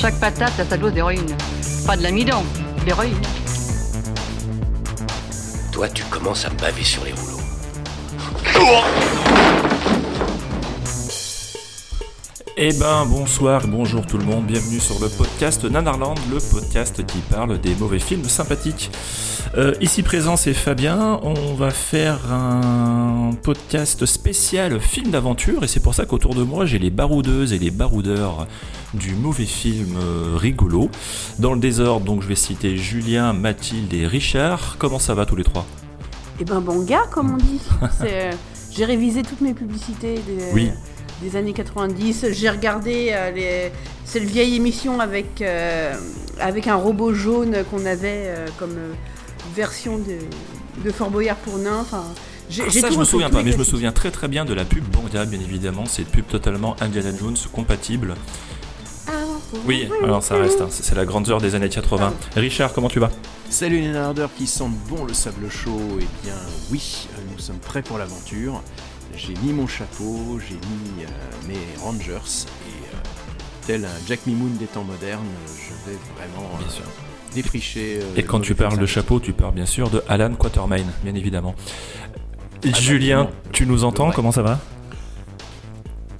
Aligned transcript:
Chaque 0.00 0.20
patate 0.20 0.60
a 0.60 0.64
sa 0.64 0.76
dose 0.76 0.92
d'héroïne. 0.92 1.26
Pas 1.84 1.96
de 1.96 2.04
l'amidon, 2.04 2.44
l'héroïne. 2.86 3.20
Toi, 5.72 5.88
tu 5.88 6.04
commences 6.04 6.44
à 6.44 6.50
me 6.50 6.56
baver 6.56 6.84
sur 6.84 7.04
les 7.04 7.10
rouleaux. 7.10 7.40
Eh 12.56 12.72
ben 12.74 13.06
bonsoir, 13.06 13.66
bonjour 13.66 14.06
tout 14.06 14.18
le 14.18 14.24
monde, 14.24 14.46
bienvenue 14.46 14.78
sur 14.78 15.00
le 15.00 15.08
podcast 15.08 15.64
Nanarland, 15.64 16.14
le 16.30 16.38
podcast 16.38 17.04
qui 17.04 17.18
parle 17.18 17.60
des 17.60 17.74
mauvais 17.74 17.98
films 17.98 18.24
sympathiques. 18.24 18.90
Euh, 19.56 19.74
ici 19.80 20.02
présent 20.02 20.36
c'est 20.36 20.54
Fabien, 20.54 21.18
on 21.22 21.54
va 21.54 21.70
faire 21.70 22.32
un 22.32 23.30
podcast 23.42 24.06
spécial 24.06 24.80
film 24.80 25.10
d'aventure 25.10 25.64
et 25.64 25.68
c'est 25.68 25.80
pour 25.80 25.94
ça 25.94 26.04
qu'autour 26.04 26.34
de 26.34 26.42
moi 26.42 26.66
j'ai 26.66 26.78
les 26.78 26.90
baroudeuses 26.90 27.52
et 27.52 27.58
les 27.58 27.70
baroudeurs 27.70 28.46
du 28.94 29.14
mauvais 29.14 29.44
film 29.44 29.96
euh, 29.96 30.36
rigolo. 30.36 30.90
Dans 31.38 31.54
le 31.54 31.60
désordre 31.60 32.04
donc 32.06 32.22
je 32.22 32.28
vais 32.28 32.34
citer 32.34 32.76
Julien, 32.76 33.32
Mathilde 33.32 33.92
et 33.94 34.06
Richard. 34.06 34.76
Comment 34.78 34.98
ça 34.98 35.14
va 35.14 35.26
tous 35.26 35.36
les 35.36 35.44
trois? 35.44 35.66
Eh 36.40 36.44
ben 36.44 36.60
bon 36.60 36.84
gars, 36.84 37.06
comme 37.10 37.32
on 37.34 37.36
dit. 37.36 37.60
Euh, 38.02 38.32
J'ai 38.70 38.84
révisé 38.84 39.22
toutes 39.22 39.40
mes 39.40 39.54
publicités 39.54 40.14
des, 40.14 40.52
Oui. 40.52 40.70
des 41.22 41.36
années 41.36 41.52
90. 41.52 42.26
J'ai 42.32 42.48
regardé 42.48 43.10
euh, 43.12 43.30
les... 43.32 43.72
cette 44.04 44.22
vieille 44.22 44.54
émission 44.54 45.00
avec, 45.00 45.42
avec 46.40 46.66
un 46.68 46.76
robot 46.76 47.12
jaune 47.12 47.64
qu'on 47.70 47.84
avait 47.86 48.34
comme 48.58 48.76
version 49.56 49.98
de, 49.98 50.84
de 50.84 50.90
Fort 50.92 51.10
Boyard 51.10 51.36
pour 51.38 51.58
nains. 51.58 51.80
Enfin, 51.80 52.04
j'ai, 52.50 52.70
ça, 52.70 52.90
je 52.90 52.98
me 52.98 53.04
souviens 53.04 53.30
pas, 53.30 53.42
mais 53.42 53.52
je 53.52 53.58
me 53.58 53.64
souviens 53.64 53.92
très 53.92 54.10
très 54.10 54.28
bien 54.28 54.44
de 54.44 54.54
la 54.54 54.64
pub 54.64 54.84
Banga, 54.84 55.24
bien 55.26 55.40
évidemment. 55.40 55.84
C'est 55.86 56.02
une 56.02 56.08
pub 56.08 56.26
totalement 56.26 56.76
Indiana 56.80 57.10
Jones 57.18 57.36
compatible. 57.52 58.14
Oui, 59.66 59.88
alors 60.02 60.22
ça 60.22 60.36
reste, 60.36 60.60
hein, 60.60 60.68
c'est 60.70 60.94
la 60.94 61.04
grande 61.06 61.28
heure 61.28 61.40
des 61.40 61.54
années 61.54 61.68
80. 61.68 62.12
Richard, 62.36 62.72
comment 62.72 62.88
tu 62.88 63.00
vas? 63.00 63.10
Salut 63.50 63.80
les 63.80 63.88
nardeurs 63.92 64.30
qui 64.36 64.46
sentent 64.46 64.76
bon 64.90 65.04
le 65.04 65.14
sable 65.14 65.48
chaud, 65.50 65.80
eh 66.00 66.06
bien 66.22 66.34
oui, 66.70 67.08
nous 67.32 67.38
sommes 67.38 67.58
prêts 67.58 67.82
pour 67.82 67.96
l'aventure. 67.98 68.62
J'ai 69.16 69.32
mis 69.42 69.52
mon 69.54 69.66
chapeau, 69.66 70.38
j'ai 70.46 70.54
mis 70.54 71.04
euh, 71.04 71.08
mes 71.48 71.80
Rangers 71.82 72.12
et 72.12 72.84
euh, 72.94 72.98
tel 73.66 73.84
un 73.86 74.06
Jack 74.06 74.26
Mimoun 74.26 74.54
des 74.58 74.66
temps 74.66 74.84
modernes, 74.84 75.24
je 75.46 75.90
vais 75.90 75.96
vraiment 76.16 76.46
euh, 76.54 76.58
Bien 76.58 76.68
sûr. 76.70 76.84
défricher. 77.34 78.00
euh, 78.02 78.16
Et 78.16 78.22
quand 78.24 78.40
tu 78.40 78.54
parles 78.54 78.78
de 78.78 78.86
chapeau, 78.86 79.18
tu 79.18 79.32
parles 79.32 79.54
bien 79.54 79.66
sûr 79.66 79.88
de 79.88 80.02
Alan 80.08 80.34
Quatermain, 80.34 80.84
bien 81.02 81.14
évidemment. 81.14 81.54
bah, 82.62 82.68
Julien, 82.78 83.30
tu 83.50 83.66
nous 83.66 83.84
entends? 83.84 84.10
Comment 84.12 84.30
ça 84.32 84.42
va? 84.42 84.60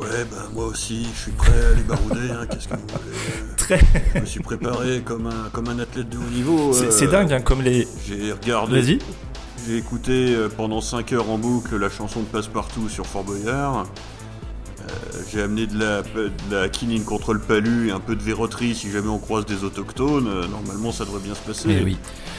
Ouais, 0.01 0.25
ben 0.31 0.37
moi 0.55 0.67
aussi, 0.67 1.09
je 1.15 1.21
suis 1.23 1.31
prêt 1.33 1.51
à 1.53 1.75
les 1.75 1.83
barouder, 1.83 2.31
hein, 2.31 2.47
qu'est-ce 2.49 2.69
que 2.69 2.75
vous 2.75 2.81
voulez 2.87 3.17
Très. 3.57 3.81
Je 4.15 4.21
me 4.21 4.27
suis 4.27 4.41
préparé 4.41 5.01
comme 5.05 5.27
un, 5.27 5.49
comme 5.53 5.69
un 5.69 5.79
athlète 5.81 6.09
de 6.09 6.17
haut 6.17 6.31
niveau. 6.33 6.73
C'est 6.73 6.87
euh, 6.87 6.91
c'est 6.91 7.09
dingue, 7.09 7.33
hein, 7.33 7.41
comme 7.41 7.63
les. 7.63 7.87
J'ai 8.07 8.33
regardé, 8.33 8.81
Vas-y. 8.81 8.99
j'ai 9.67 9.77
écouté 9.77 10.35
euh, 10.35 10.49
pendant 10.49 10.81
5 10.81 11.13
heures 11.15 11.29
en 11.29 11.37
boucle 11.39 11.77
la 11.77 11.91
chanson 11.91 12.21
de 12.21 12.27
Passepartout 12.27 12.89
sur 12.89 13.07
Fort 13.07 13.25
Boyard. 13.25 13.87
J'ai 15.31 15.43
amené 15.43 15.67
de 15.67 15.79
la, 15.79 16.03
de 16.03 16.31
la 16.51 16.69
quinine 16.69 17.05
contre 17.05 17.35
le 17.35 17.41
palu 17.41 17.89
et 17.89 17.93
un 17.93 18.01
peu 18.01 18.17
de 18.17 18.23
verroterie 18.23 18.75
si 18.75 18.91
jamais 18.91 19.09
on 19.09 19.19
croise 19.19 19.45
des 19.47 19.63
autochtones. 19.65 20.27
Euh, 20.29 20.47
normalement, 20.49 20.91
ça 20.93 21.05
devrait 21.05 21.21
bien 21.21 21.35
se 21.35 21.41
passer. 21.41 21.69
Mais 21.69 21.83
oui. 21.83 21.97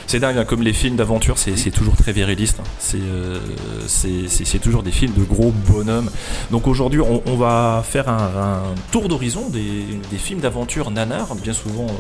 C'est 0.08 0.20
dingue, 0.20 0.38
hein, 0.40 0.46
comme 0.46 0.64
les 0.64 0.74
films 0.74 0.96
d'aventure, 0.96 1.38
c'est 1.38 1.70
toujours 1.72 1.96
très 1.96 2.12
viriliste. 2.14 2.58
hein. 2.60 2.64
C'est 2.80 2.98
euh, 3.00 3.38
c'est- 3.88 4.60
toujours 4.60 4.82
des 4.84 4.92
films 4.92 5.14
de 5.14 5.24
gros 5.24 5.52
bonhommes. 5.68 6.10
Donc 6.52 6.68
aujourd'hui, 6.68 7.00
on, 7.00 7.22
on 7.28 7.36
va 7.38 7.84
faire 7.88 8.10
un, 8.10 8.18
un 8.18 8.76
tour 8.92 9.08
d'horizon 9.08 9.50
des, 9.50 9.86
des 10.10 10.18
films 10.18 10.40
d'aventure 10.40 10.90
nanars. 10.90 11.36
Bien 11.36 11.54
souvent, 11.54 11.86
euh, 11.86 11.92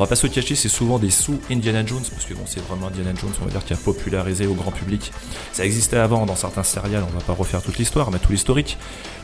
on 0.00 0.04
va 0.04 0.08
pas 0.08 0.16
se 0.16 0.26
cacher, 0.26 0.54
c'est 0.54 0.70
souvent 0.70 0.98
des 0.98 1.10
sous 1.10 1.38
Indiana 1.50 1.84
Jones, 1.84 2.02
parce 2.10 2.24
que 2.24 2.32
bon, 2.32 2.44
c'est 2.46 2.60
vraiment 2.60 2.86
Indiana 2.86 3.12
Jones, 3.14 3.32
on 3.42 3.44
va 3.44 3.50
dire, 3.50 3.62
qui 3.62 3.74
a 3.74 3.76
popularisé 3.76 4.46
au 4.46 4.54
grand 4.54 4.70
public. 4.70 5.12
Ça 5.52 5.62
existait 5.66 5.98
avant 5.98 6.24
dans 6.24 6.36
certains 6.36 6.62
serials, 6.62 7.04
on 7.06 7.12
va 7.12 7.22
pas 7.22 7.34
refaire 7.34 7.60
toute 7.60 7.76
l'histoire, 7.76 8.10
mais 8.10 8.18
tout 8.18 8.32
l'historique. 8.32 8.78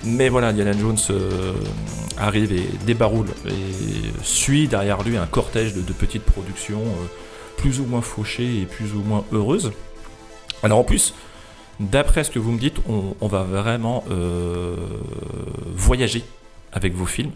Mais 0.05 0.29
voilà, 0.29 0.49
Indiana 0.49 0.73
Jones 0.79 0.99
euh, 1.09 1.55
arrive 2.19 2.53
et 2.53 2.69
débaroule 2.85 3.29
et 3.47 4.23
suit 4.23 4.69
derrière 4.69 5.03
lui 5.03 5.17
un 5.17 5.25
cortège 5.27 5.73
de, 5.73 5.81
petites 5.95 6.25
productions. 6.25 6.83
euh, 6.83 7.07
plus 7.57 7.81
ou 7.81 7.87
moins 7.87 8.03
fauchées 8.03 8.61
et 8.61 8.67
plus 8.67 8.93
ou 8.93 9.01
moins 9.01 9.25
heureuses. 9.33 9.73
Alors 10.63 10.79
en 10.79 10.85
plus, 10.85 11.15
d'après 11.81 12.23
ce 12.23 12.31
que 12.31 12.39
vous 12.39 12.53
me 12.53 12.59
dites, 12.59 12.77
on, 12.87 13.15
on 13.21 13.29
va 13.29 13.45
vraiment 13.45 14.05
euh, 14.11 14.77
voyager 15.75 16.23
avec 16.73 16.95
vos 16.95 17.07
films. 17.07 17.33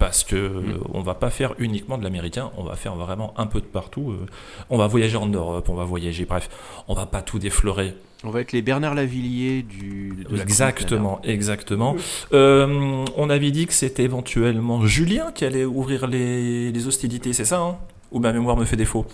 Parce 0.00 0.24
que 0.24 0.34
euh, 0.34 0.62
on 0.94 1.02
va 1.02 1.14
pas 1.14 1.30
faire 1.30 1.54
uniquement 1.58 1.96
de 1.98 2.02
l'américain, 2.02 2.50
on 2.56 2.64
va 2.64 2.74
faire 2.74 2.96
vraiment 2.96 3.32
un 3.36 3.46
peu 3.46 3.60
de 3.60 3.66
partout. 3.66 4.10
euh. 4.12 4.26
On 4.70 4.78
va 4.78 4.86
voyager 4.88 5.16
en 5.18 5.26
Europe, 5.26 5.68
on 5.68 5.74
va 5.74 5.84
voyager, 5.84 6.24
bref, 6.24 6.48
on 6.88 6.94
va 6.94 7.04
pas 7.06 7.20
tout 7.22 7.38
déflorer. 7.38 7.94
On 8.24 8.30
va 8.30 8.40
être 8.40 8.52
les 8.52 8.62
Bernard 8.62 8.94
Lavillier 8.94 9.62
du. 9.62 10.24
de 10.28 10.36
la 10.36 10.42
Exactement, 10.42 11.20
exactement. 11.22 11.96
Euh, 12.32 13.04
on 13.16 13.30
avait 13.30 13.50
dit 13.50 13.66
que 13.66 13.72
c'était 13.74 14.02
éventuellement 14.04 14.84
Julien 14.86 15.32
qui 15.32 15.44
allait 15.44 15.64
ouvrir 15.66 16.06
les, 16.06 16.72
les 16.72 16.86
hostilités, 16.86 17.32
c'est 17.34 17.44
ça 17.44 17.60
hein? 17.60 17.76
Ou 18.10 18.18
ma 18.20 18.32
mémoire 18.32 18.56
me 18.56 18.64
fait 18.64 18.76
défaut 18.76 19.06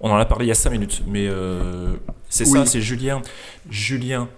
On 0.00 0.10
en 0.10 0.16
a 0.16 0.24
parlé 0.24 0.46
il 0.46 0.48
y 0.48 0.52
a 0.52 0.54
5 0.54 0.70
minutes, 0.70 1.02
mais 1.06 1.26
euh, 1.28 1.94
c'est 2.28 2.46
Oui. 2.48 2.58
ça, 2.60 2.66
c'est 2.66 2.80
Julien. 2.80 3.22
Julien, 3.70 4.28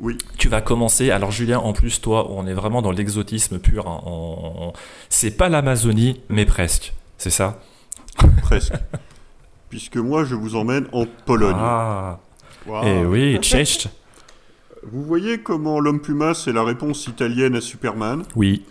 Oui. 0.00 0.16
tu 0.38 0.48
vas 0.48 0.60
commencer. 0.60 1.10
Alors 1.10 1.30
Julien, 1.32 1.58
en 1.58 1.72
plus, 1.72 2.00
toi, 2.00 2.30
on 2.30 2.46
est 2.46 2.52
vraiment 2.54 2.82
dans 2.82 2.92
l'exotisme 2.92 3.58
pur. 3.58 3.88
hein. 3.88 4.00
On- 4.06 4.68
on- 4.68 4.72
C'est 5.08 5.32
pas 5.32 5.48
l'Amazonie, 5.48 6.20
mais 6.28 6.46
presque. 6.46 6.92
C'est 7.18 7.30
ça? 7.30 7.58
Presque. 8.42 8.74
Puisque 9.70 9.96
moi, 9.96 10.24
je 10.24 10.34
vous 10.34 10.54
emmène 10.56 10.86
en 10.92 11.04
Pologne. 11.26 11.56
Ah, 11.58 12.18
Waouh. 12.66 12.86
et 12.86 13.04
oui, 13.04 13.38
Cześć. 13.42 13.88
Vous 14.90 15.02
voyez 15.02 15.38
comment 15.38 15.80
l'homme 15.80 16.00
puma, 16.00 16.32
c'est 16.34 16.52
la 16.52 16.62
réponse 16.62 17.06
italienne 17.08 17.56
à 17.56 17.60
Superman? 17.60 18.22
Oui. 18.36 18.64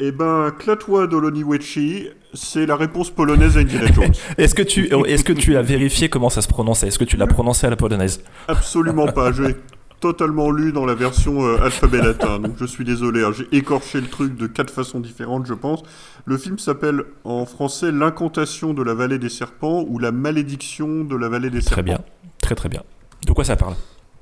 Eh 0.00 0.12
ben, 0.12 0.52
Klatwa 0.56 1.06
Doloniweczi, 1.08 2.08
c'est 2.34 2.66
la 2.66 2.76
réponse 2.76 3.10
polonaise 3.10 3.56
à 3.56 3.60
Indiana 3.60 3.90
Jones. 3.92 4.12
Est-ce 4.38 4.54
que, 4.54 4.62
tu, 4.62 4.84
est 5.06 5.24
que 5.24 5.32
tu 5.32 5.56
as 5.56 5.62
vérifié 5.62 6.08
comment 6.08 6.28
ça 6.30 6.40
se 6.42 6.46
prononçait? 6.48 6.86
Est-ce 6.86 6.98
que 7.00 7.04
tu 7.04 7.16
l'as 7.16 7.26
prononcé 7.26 7.66
à 7.66 7.70
la 7.70 7.76
polonaise? 7.76 8.22
Absolument 8.46 9.08
pas. 9.08 9.32
J'ai 9.32 9.56
totalement 10.00 10.50
lu 10.50 10.72
dans 10.72 10.86
la 10.86 10.94
version 10.94 11.44
euh, 11.44 11.58
alphabet 11.62 11.98
latin, 11.98 12.38
donc 12.38 12.54
je 12.58 12.64
suis 12.64 12.84
désolé. 12.84 13.22
hein. 13.24 13.32
J'ai 13.32 13.48
écorché 13.56 14.00
le 14.00 14.06
truc 14.08 14.36
de 14.36 14.46
quatre 14.46 14.72
façons 14.72 15.00
différentes, 15.00 15.46
je 15.46 15.54
pense. 15.54 15.82
Le 16.24 16.36
film 16.38 16.58
s'appelle 16.58 17.04
en 17.24 17.46
français 17.46 17.90
L'incantation 17.90 18.74
de 18.74 18.82
la 18.82 18.94
vallée 18.94 19.18
des 19.18 19.28
serpents 19.28 19.84
ou 19.88 19.98
La 19.98 20.12
malédiction 20.12 21.04
de 21.04 21.16
la 21.16 21.28
vallée 21.28 21.50
des 21.50 21.60
serpents. 21.60 21.74
Très 21.74 21.82
bien, 21.82 22.00
très 22.40 22.54
très 22.54 22.68
bien. 22.68 22.82
De 23.26 23.32
quoi 23.32 23.44
ça 23.44 23.56
parle? 23.56 23.74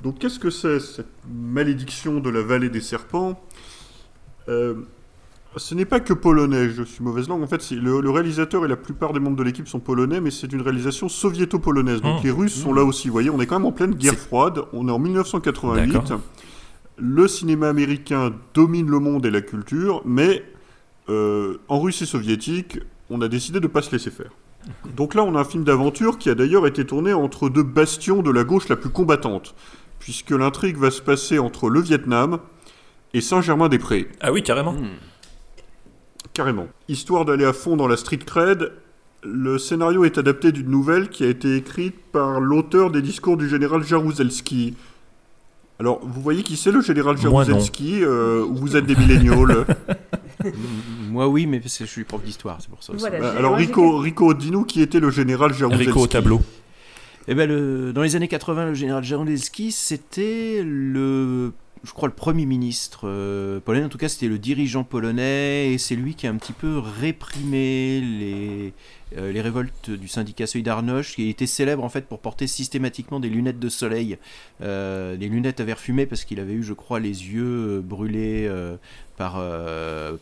Donc 0.02 0.18
qu'est-ce 0.18 0.38
que 0.38 0.50
c'est 0.50 0.80
cette 0.80 1.06
malédiction 1.30 2.20
de 2.20 2.30
la 2.30 2.42
vallée 2.42 2.70
des 2.70 2.80
serpents? 2.80 3.40
Euh, 4.48 4.74
Ce 5.56 5.74
n'est 5.74 5.84
pas 5.86 6.00
que 6.00 6.12
polonais, 6.12 6.68
je 6.68 6.82
suis 6.82 7.02
mauvaise 7.02 7.28
langue. 7.28 7.42
En 7.42 7.46
fait, 7.46 7.70
le, 7.70 8.00
le 8.00 8.10
réalisateur 8.10 8.64
et 8.64 8.68
la 8.68 8.76
plupart 8.76 9.12
des 9.14 9.20
membres 9.20 9.36
de 9.36 9.42
l'équipe 9.42 9.66
sont 9.68 9.80
polonais, 9.80 10.20
mais 10.20 10.30
c'est 10.30 10.52
une 10.52 10.60
réalisation 10.60 11.08
soviéto-polonaise. 11.08 12.02
Donc 12.02 12.20
Hmm. 12.22 12.24
les 12.26 12.30
Russes 12.30 12.54
sont 12.60 12.74
là 12.74 12.84
aussi. 12.84 13.08
Vous 13.08 13.12
voyez, 13.12 13.30
on 13.30 13.40
est 13.40 13.46
quand 13.46 13.58
même 13.58 13.66
en 13.66 13.72
pleine 13.72 13.94
guerre 13.94 14.14
froide. 14.14 14.60
On 14.72 14.86
est 14.88 14.90
en 14.92 14.98
1988. 14.98 15.92
D'accord. 15.92 16.20
Le 16.98 17.28
cinéma 17.28 17.68
américain 17.68 18.32
domine 18.54 18.90
le 18.90 18.98
monde 18.98 19.24
et 19.26 19.30
la 19.30 19.40
culture, 19.40 20.02
mais 20.04 20.42
euh, 21.08 21.58
en 21.68 21.80
Russie 21.80 22.06
soviétique, 22.06 22.78
on 23.10 23.20
a 23.20 23.28
décidé 23.28 23.60
de 23.60 23.66
ne 23.66 23.70
pas 23.72 23.82
se 23.82 23.92
laisser 23.92 24.10
faire. 24.10 24.30
Donc 24.96 25.14
là, 25.14 25.22
on 25.22 25.36
a 25.36 25.40
un 25.40 25.44
film 25.44 25.62
d'aventure 25.64 26.18
qui 26.18 26.28
a 26.28 26.34
d'ailleurs 26.34 26.66
été 26.66 26.84
tourné 26.84 27.12
entre 27.12 27.48
deux 27.48 27.62
bastions 27.62 28.22
de 28.22 28.30
la 28.30 28.44
gauche 28.44 28.68
la 28.68 28.76
plus 28.76 28.90
combattante, 28.90 29.54
puisque 30.00 30.30
l'intrigue 30.32 30.76
va 30.76 30.90
se 30.90 31.00
passer 31.02 31.38
entre 31.38 31.68
le 31.70 31.80
Vietnam 31.80 32.40
et 33.14 33.20
Saint-Germain-des-Prés, 33.20 34.08
Ah 34.20 34.32
oui, 34.32 34.42
carrément. 34.42 34.72
Hmm. 34.72 34.88
Carrément. 36.36 36.66
Histoire 36.88 37.24
d'aller 37.24 37.44
à 37.46 37.52
fond 37.54 37.76
dans 37.76 37.88
la 37.88 37.96
street 37.96 38.18
cred, 38.18 38.70
le 39.24 39.58
scénario 39.58 40.04
est 40.04 40.18
adapté 40.18 40.52
d'une 40.52 40.70
nouvelle 40.70 41.08
qui 41.08 41.24
a 41.24 41.28
été 41.28 41.56
écrite 41.56 41.96
par 42.12 42.40
l'auteur 42.40 42.90
des 42.90 43.00
discours 43.02 43.36
du 43.38 43.48
général 43.48 43.82
Jaruzelski. 43.82 44.74
Alors, 45.80 46.00
vous 46.02 46.20
voyez 46.20 46.42
qui 46.42 46.56
c'est 46.56 46.70
le 46.72 46.80
général 46.82 47.16
Moi, 47.22 47.24
non. 47.24 47.44
Jaruzelski 47.44 48.02
euh, 48.02 48.44
ou 48.44 48.54
Vous 48.56 48.76
êtes 48.76 48.86
des 48.86 48.94
milléniaux 48.96 49.46
Moi, 51.10 51.26
oui, 51.28 51.46
mais 51.46 51.60
je 51.64 51.84
suis 51.84 52.04
prof 52.04 52.22
d'histoire, 52.22 52.58
c'est 52.60 52.68
pour 52.70 52.82
ça. 52.82 52.92
aussi. 52.92 53.00
Voilà. 53.00 53.30
Alors 53.30 53.56
Rico, 53.56 53.98
Rico, 53.98 54.34
dis-nous 54.34 54.64
qui 54.64 54.80
était 54.82 55.00
le 55.00 55.10
général 55.10 55.52
Jaruzelski. 55.54 55.86
Rico 55.88 56.00
au 56.00 56.06
tableau. 56.06 56.40
Eh 57.28 57.34
ben, 57.34 57.48
le- 57.48 57.92
dans 57.92 58.02
les 58.02 58.14
années 58.14 58.28
80, 58.28 58.66
le 58.66 58.74
général 58.74 59.02
Jaruzelski, 59.02 59.72
c'était 59.72 60.62
le, 60.64 61.52
je 61.86 61.92
crois, 61.92 62.08
le 62.08 62.14
premier 62.14 62.46
ministre 62.46 63.02
euh, 63.04 63.60
polonais. 63.60 63.86
En 63.86 63.88
tout 63.88 63.98
cas, 63.98 64.08
c'était 64.08 64.26
le 64.26 64.38
dirigeant 64.38 64.82
polonais 64.82 65.72
et 65.72 65.78
c'est 65.78 65.94
lui 65.94 66.14
qui 66.14 66.26
a 66.26 66.30
un 66.30 66.36
petit 66.36 66.52
peu 66.52 66.78
réprimé 66.78 68.00
les, 68.00 68.72
euh, 69.16 69.30
les 69.30 69.40
révoltes 69.40 69.90
du 69.90 70.08
syndicat 70.08 70.48
Solidarność, 70.48 71.14
qui 71.14 71.30
était 71.30 71.46
célèbre 71.46 71.84
en 71.84 71.88
fait 71.88 72.06
pour 72.06 72.18
porter 72.18 72.48
systématiquement 72.48 73.20
des 73.20 73.28
lunettes 73.28 73.60
de 73.60 73.68
soleil, 73.68 74.18
euh, 74.62 75.16
des 75.16 75.28
lunettes 75.28 75.60
à 75.60 75.64
verre 75.64 75.78
fumé, 75.78 76.06
parce 76.06 76.24
qu'il 76.24 76.40
avait 76.40 76.54
eu, 76.54 76.64
je 76.64 76.72
crois, 76.72 76.98
les 76.98 77.08
yeux 77.08 77.80
brûlés 77.82 78.50
par, 79.16 79.34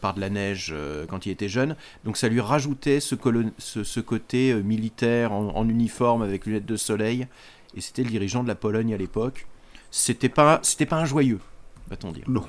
par 0.00 0.14
de 0.14 0.20
la 0.20 0.28
neige 0.30 0.74
quand 1.08 1.24
il 1.24 1.30
était 1.30 1.48
jeune. 1.48 1.76
Donc 2.04 2.18
ça 2.18 2.28
lui 2.28 2.40
rajoutait 2.40 3.00
ce, 3.00 4.00
côté 4.00 4.54
militaire 4.54 5.32
en, 5.32 5.56
en 5.56 5.68
uniforme 5.68 6.20
avec 6.20 6.44
lunettes 6.44 6.66
de 6.66 6.76
soleil. 6.76 7.26
Et 7.74 7.80
c'était 7.80 8.02
le 8.02 8.10
dirigeant 8.10 8.42
de 8.42 8.48
la 8.48 8.54
Pologne 8.54 8.92
à 8.92 8.98
l'époque. 8.98 9.46
C'était 9.96 10.28
pas, 10.28 10.58
c'était 10.64 10.86
pas 10.86 10.96
un 10.96 11.04
joyeux, 11.04 11.38
va-t-on 11.90 12.12
dire. 12.12 12.24
Non. 12.28 12.44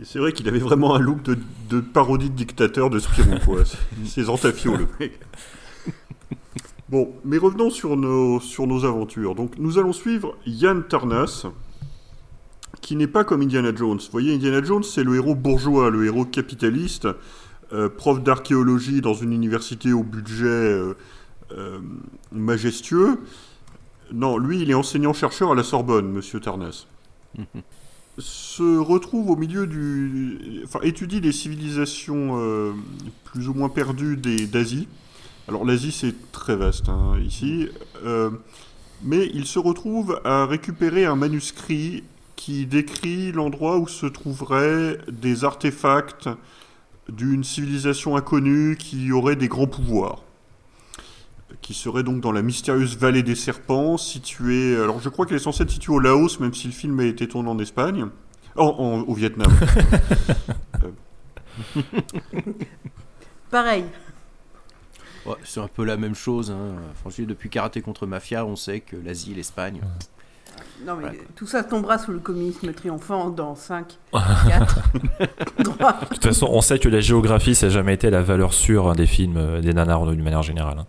Et 0.00 0.04
c'est 0.04 0.18
vrai 0.18 0.32
qu'il 0.32 0.46
avait 0.48 0.58
vraiment 0.58 0.94
un 0.94 0.98
look 0.98 1.22
de, 1.22 1.38
de 1.70 1.80
parodie 1.80 2.28
de 2.30 2.34
dictateur 2.34 2.90
de 2.90 2.98
Spirou, 2.98 3.38
quoi. 3.44 3.64
C'est- 3.64 3.78
C'est 4.04 4.22
Zantafio, 4.24 4.76
le 4.76 4.86
mec. 5.00 5.18
Bon, 6.88 7.12
mais 7.24 7.38
revenons 7.38 7.70
sur 7.70 7.96
nos, 7.96 8.38
sur 8.38 8.66
nos 8.66 8.84
aventures. 8.84 9.34
Donc, 9.34 9.58
nous 9.58 9.78
allons 9.78 9.92
suivre 9.92 10.36
Yann 10.46 10.84
Tarnas, 10.84 11.46
qui 12.80 12.94
n'est 12.94 13.08
pas 13.08 13.24
comme 13.24 13.42
Indiana 13.42 13.74
Jones. 13.74 13.98
Vous 13.98 14.12
voyez, 14.12 14.34
Indiana 14.34 14.62
Jones, 14.62 14.84
c'est 14.84 15.02
le 15.02 15.16
héros 15.16 15.34
bourgeois, 15.34 15.90
le 15.90 16.04
héros 16.06 16.24
capitaliste, 16.24 17.08
euh, 17.72 17.88
prof 17.88 18.22
d'archéologie 18.22 19.00
dans 19.00 19.14
une 19.14 19.32
université 19.32 19.92
au 19.92 20.04
budget 20.04 20.44
euh, 20.46 20.94
euh, 21.52 21.80
majestueux. 22.30 23.18
Non, 24.12 24.38
lui, 24.38 24.60
il 24.62 24.70
est 24.70 24.74
enseignant-chercheur 24.74 25.50
à 25.50 25.54
la 25.56 25.64
Sorbonne, 25.64 26.12
monsieur 26.12 26.38
Tarnas 26.38 26.86
se 28.18 28.78
retrouve 28.78 29.30
au 29.30 29.36
milieu 29.36 29.66
du. 29.66 30.62
Enfin, 30.64 30.80
étudie 30.82 31.20
les 31.20 31.32
civilisations 31.32 32.38
euh, 32.40 32.72
plus 33.24 33.48
ou 33.48 33.54
moins 33.54 33.68
perdues 33.68 34.16
d'Asie. 34.16 34.88
Alors, 35.48 35.64
l'Asie, 35.64 35.92
c'est 35.92 36.32
très 36.32 36.56
vaste 36.56 36.88
hein, 36.88 37.18
ici. 37.24 37.68
Euh, 38.04 38.30
mais 39.02 39.30
il 39.34 39.46
se 39.46 39.58
retrouve 39.58 40.20
à 40.24 40.46
récupérer 40.46 41.04
un 41.04 41.16
manuscrit 41.16 42.02
qui 42.34 42.66
décrit 42.66 43.32
l'endroit 43.32 43.78
où 43.78 43.88
se 43.88 44.06
trouveraient 44.06 44.98
des 45.10 45.44
artefacts 45.44 46.28
d'une 47.08 47.44
civilisation 47.44 48.16
inconnue 48.16 48.76
qui 48.76 49.12
aurait 49.12 49.36
des 49.36 49.48
grands 49.48 49.66
pouvoirs. 49.66 50.25
Qui 51.66 51.74
serait 51.74 52.04
donc 52.04 52.20
dans 52.20 52.30
la 52.30 52.42
mystérieuse 52.42 52.96
vallée 52.96 53.24
des 53.24 53.34
serpents, 53.34 53.96
située. 53.96 54.76
Alors, 54.80 55.00
je 55.00 55.08
crois 55.08 55.26
qu'elle 55.26 55.38
est 55.38 55.40
censée 55.40 55.64
être 55.64 55.70
située 55.72 55.92
au 55.92 55.98
Laos, 55.98 56.38
même 56.38 56.54
si 56.54 56.68
le 56.68 56.72
film 56.72 57.00
a 57.00 57.04
été 57.04 57.26
tourné 57.26 57.50
en 57.50 57.58
Espagne. 57.58 58.06
Oh, 58.54 58.72
en- 58.78 59.00
au 59.00 59.14
Vietnam. 59.14 59.50
Pareil. 63.50 63.84
Ouais, 65.26 65.34
c'est 65.42 65.58
un 65.58 65.66
peu 65.66 65.84
la 65.84 65.96
même 65.96 66.14
chose. 66.14 66.52
Hein. 66.52 66.76
Franchement, 67.00 67.24
depuis 67.28 67.50
Karaté 67.50 67.80
contre 67.80 68.06
Mafia, 68.06 68.46
on 68.46 68.54
sait 68.54 68.78
que 68.78 68.94
l'Asie 68.96 69.32
et 69.32 69.34
l'Espagne. 69.34 69.80
Non, 70.86 70.94
mais 70.94 71.18
tout 71.34 71.48
ça 71.48 71.64
tombera 71.64 71.98
sous 71.98 72.12
le 72.12 72.20
communisme 72.20 72.72
triomphant 72.74 73.30
dans 73.30 73.56
5, 73.56 73.98
4, 74.12 74.78
3. 75.64 75.92
De 75.92 76.06
toute 76.14 76.22
façon, 76.24 76.46
on 76.48 76.60
sait 76.60 76.78
que 76.78 76.88
la 76.88 77.00
géographie, 77.00 77.56
ça 77.56 77.66
n'a 77.66 77.72
jamais 77.72 77.94
été 77.94 78.08
la 78.08 78.22
valeur 78.22 78.54
sûre 78.54 78.86
hein, 78.88 78.94
des 78.94 79.06
films, 79.06 79.36
euh, 79.36 79.60
des 79.60 79.72
nanars 79.72 80.06
d'une 80.06 80.22
manière 80.22 80.44
générale. 80.44 80.84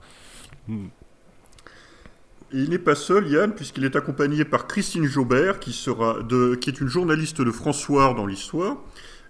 Et 2.54 2.60
il 2.60 2.70
n'est 2.70 2.80
pas 2.80 2.96
seul, 2.96 3.28
Yann, 3.28 3.54
puisqu'il 3.54 3.84
est 3.84 3.96
accompagné 3.96 4.46
par 4.46 4.68
Christine 4.68 5.06
Jaubert, 5.06 5.60
qui, 5.60 5.74
sera 5.74 6.22
de, 6.24 6.56
qui 6.56 6.70
est 6.70 6.80
une 6.80 6.88
journaliste 6.88 7.42
de 7.42 7.52
François 7.52 8.14
dans 8.14 8.26
l'histoire, 8.26 8.78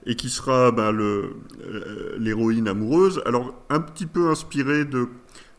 et 0.05 0.15
qui 0.15 0.29
sera 0.29 0.71
ben, 0.71 0.91
le- 0.91 1.35
euh, 1.63 2.15
l'héroïne 2.19 2.67
amoureuse. 2.67 3.21
Alors, 3.25 3.55
un 3.69 3.79
petit 3.79 4.05
peu 4.05 4.29
inspirée 4.29 4.85
de. 4.85 5.07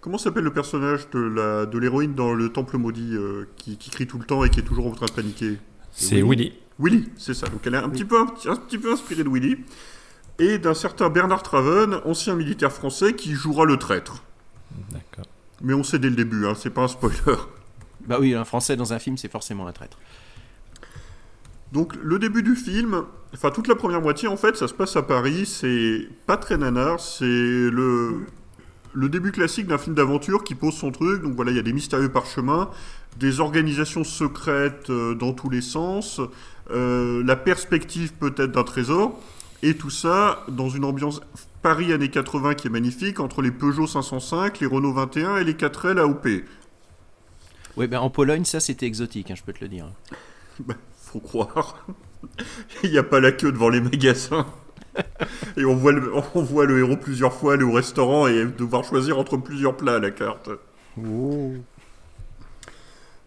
Comment 0.01 0.19
s'appelle 0.19 0.45
le 0.45 0.53
personnage 0.53 1.11
de 1.11 1.79
l'héroïne 1.79 2.15
dans 2.15 2.33
le 2.33 2.49
Temple 2.51 2.79
Maudit, 2.79 3.15
euh, 3.17 3.49
qui, 3.57 3.77
qui 3.77 3.91
crie 3.91 4.07
tout 4.07 4.19
le 4.19 4.25
temps 4.25 4.45
et 4.45 4.51
qui 4.51 4.61
est 4.61 4.63
toujours 4.63 4.87
en 4.87 4.93
train 4.93 5.07
de 5.07 5.13
paniquer? 5.13 5.59
C'est 5.91 6.23
Willy. 6.23 6.53
Willy, 6.79 7.09
c'est 7.17 7.35
ça. 7.35 7.49
Donc 7.49 7.67
elle 7.67 7.75
est 7.75 7.79
un, 7.79 7.89
petit 7.89 8.05
peu, 8.05 8.21
un, 8.21 8.27
petit- 8.27 8.49
un 8.49 8.55
petit 8.55 8.79
peu 8.79 8.93
inspirée 8.93 9.25
de 9.25 9.29
Willy. 9.29 9.57
Et 10.39 10.59
d'un 10.59 10.75
certain 10.75 11.09
Bernard 11.11 11.43
Traven, 11.43 12.01
ancien 12.05 12.37
militaire 12.37 12.73
français, 12.73 13.15
qui 13.15 13.33
jouera 13.33 13.65
le 13.65 13.77
traître. 13.77 14.23
D'accord. 14.93 15.27
Mais 15.63 15.75
on 15.75 15.83
sait 15.83 15.99
dès 15.99 16.11
le 16.11 16.17
début, 16.17 16.47
hein, 16.47 16.55
c'est 16.57 16.71
pas 16.71 16.83
un 16.83 16.89
spoiler. 16.89 17.19
Bah 18.07 18.19
oui, 18.21 18.35
un 18.35 18.45
Français 18.45 18.77
dans 18.77 18.93
un 18.93 18.99
film, 18.99 19.17
c'est 19.17 19.31
forcément 19.31 19.67
un 19.67 19.73
traître. 19.73 19.99
Donc 21.73 21.95
le 22.03 22.19
début 22.19 22.43
du 22.43 22.57
film, 22.57 23.05
enfin 23.35 23.51
toute 23.51 23.69
la 23.69 23.75
première 23.75 24.01
moitié 24.01 24.27
en 24.27 24.37
fait, 24.37 24.57
ça 24.57 24.69
se 24.69 24.75
passe 24.75 24.97
à 24.97 25.03
Paris, 25.03 25.45
c'est 25.45 26.09
pas 26.27 26.39
très 26.39 26.57
nanar, 26.57 26.99
c'est 26.99 27.25
le, 27.25 28.25
le 28.95 29.09
début 29.11 29.33
classique 29.33 29.67
d'un 29.67 29.77
film 29.77 29.95
d'aventure 29.95 30.45
qui 30.45 30.55
pose 30.55 30.75
son 30.75 30.91
truc, 30.91 31.23
donc 31.23 31.35
voilà, 31.35 31.51
il 31.51 31.57
y 31.59 31.61
a 31.61 31.63
des 31.63 31.75
mystérieux 31.75 32.09
parchemins, 32.09 32.71
des 33.19 33.41
organisations 33.41 34.03
secrètes 34.03 34.89
euh, 34.89 35.15
dans 35.15 35.35
tous 35.35 35.51
les 35.51 35.61
sens, 35.61 36.23
euh, 36.71 37.23
la 37.25 37.37
perspective 37.37 38.15
peut-être 38.15 38.53
d'un 38.53 38.65
trésor, 38.65 39.21
et 39.63 39.75
tout 39.75 39.91
ça 39.91 40.45
dans 40.49 40.71
une 40.71 40.87
ambiance 40.87 41.21
Paris 41.63 41.93
années 41.93 42.11
80 42.11 42.55
qui 42.55 42.69
est 42.69 42.71
magnifique, 42.71 43.21
entre 43.21 43.43
les 43.43 43.51
Peugeot 43.51 43.87
505, 43.87 44.61
les 44.61 44.67
Renault 44.67 44.93
21 44.93 45.39
et 45.39 45.45
les 45.45 45.55
4L 45.55 45.99
AOP. 45.99 46.45
Oui, 47.77 47.87
ben 47.87 48.01
en 48.01 48.11
Pologne, 48.11 48.45
ça 48.45 48.61
c'était 48.61 48.87
exotique, 48.87 49.31
hein, 49.31 49.35
je 49.37 49.43
peux 49.43 49.53
te 49.53 49.61
le 49.61 49.69
dire. 49.69 49.87
Bah, 50.61 50.75
faut 50.97 51.21
croire. 51.21 51.87
Il 52.83 52.91
n'y 52.91 52.99
a 52.99 53.05
pas 53.05 53.21
la 53.21 53.31
queue 53.31 53.53
devant 53.53 53.69
les 53.69 53.81
magasins. 53.81 54.45
Et 55.57 55.65
on 55.65 55.77
voit, 55.77 55.93
le, 55.93 56.13
on 56.35 56.43
voit 56.43 56.67
le 56.67 56.81
héros 56.81 56.97
plusieurs 56.97 57.33
fois 57.33 57.55
aller 57.55 57.63
au 57.63 57.71
restaurant 57.71 58.27
et 58.27 58.45
devoir 58.45 58.83
choisir 58.83 59.19
entre 59.21 59.37
plusieurs 59.37 59.77
plats 59.77 59.95
à 59.95 59.99
la 60.01 60.11
carte. 60.11 60.51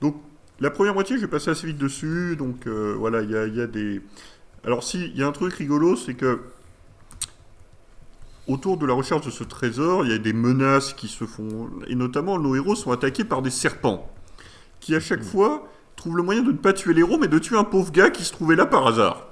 Donc, 0.01 0.21
la 0.59 0.69
première 0.69 0.93
moitié, 0.93 1.15
je 1.15 1.21
vais 1.21 1.27
passer 1.27 1.49
assez 1.51 1.67
vite 1.67 1.77
dessus. 1.77 2.35
Donc, 2.35 2.67
euh, 2.67 2.93
voilà, 2.97 3.21
il 3.21 3.31
y 3.31 3.35
a, 3.37 3.47
y 3.47 3.61
a 3.61 3.67
des. 3.67 4.01
Alors, 4.65 4.83
si, 4.83 5.05
il 5.05 5.17
y 5.17 5.23
a 5.23 5.27
un 5.27 5.31
truc 5.31 5.53
rigolo, 5.53 5.95
c'est 5.95 6.15
que. 6.15 6.41
Autour 8.48 8.77
de 8.77 8.86
la 8.86 8.93
recherche 8.93 9.25
de 9.25 9.31
ce 9.31 9.43
trésor, 9.43 10.05
il 10.05 10.12
y 10.12 10.15
a 10.15 10.17
des 10.17 10.33
menaces 10.33 10.93
qui 10.93 11.07
se 11.07 11.25
font. 11.25 11.69
Et 11.88 11.95
notamment, 11.95 12.39
nos 12.39 12.55
héros 12.55 12.75
sont 12.75 12.91
attaqués 12.91 13.24
par 13.24 13.41
des 13.41 13.51
serpents. 13.51 14.10
Qui, 14.79 14.95
à 14.95 15.00
chaque 15.00 15.24
fois, 15.24 15.67
trouvent 15.95 16.17
le 16.17 16.24
moyen 16.24 16.41
de 16.41 16.51
ne 16.51 16.57
pas 16.57 16.74
tuer 16.74 16.93
l'héros, 16.93 17.17
mais 17.19 17.27
de 17.27 17.38
tuer 17.38 17.57
un 17.57 17.63
pauvre 17.63 17.91
gars 17.91 18.10
qui 18.10 18.24
se 18.24 18.31
trouvait 18.31 18.55
là 18.55 18.65
par 18.65 18.88
hasard. 18.88 19.27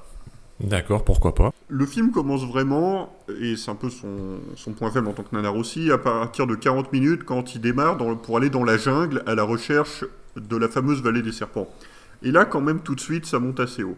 D'accord, 0.59 1.03
pourquoi 1.05 1.33
pas. 1.33 1.51
Le 1.69 1.85
film 1.85 2.11
commence 2.11 2.45
vraiment, 2.45 3.15
et 3.41 3.55
c'est 3.55 3.71
un 3.71 3.75
peu 3.75 3.89
son, 3.89 4.39
son 4.55 4.73
point 4.73 4.91
faible 4.91 5.07
en 5.07 5.13
tant 5.13 5.23
que 5.23 5.33
nanar 5.33 5.55
aussi, 5.55 5.89
à 5.89 5.97
partir 5.97 6.47
de 6.47 6.55
40 6.55 6.91
minutes 6.91 7.23
quand 7.23 7.55
il 7.55 7.61
démarre 7.61 7.97
dans 7.97 8.15
pour 8.15 8.37
aller 8.37 8.49
dans 8.49 8.65
la 8.65 8.77
jungle 8.77 9.23
à 9.25 9.35
la 9.35 9.43
recherche 9.43 10.03
de 10.35 10.57
la 10.57 10.67
fameuse 10.67 11.01
vallée 11.01 11.21
des 11.21 11.31
serpents. 11.31 11.67
Et 12.23 12.31
là, 12.31 12.45
quand 12.45 12.61
même, 12.61 12.81
tout 12.81 12.93
de 12.93 12.99
suite, 12.99 13.25
ça 13.25 13.39
monte 13.39 13.59
assez 13.59 13.83
haut. 13.83 13.97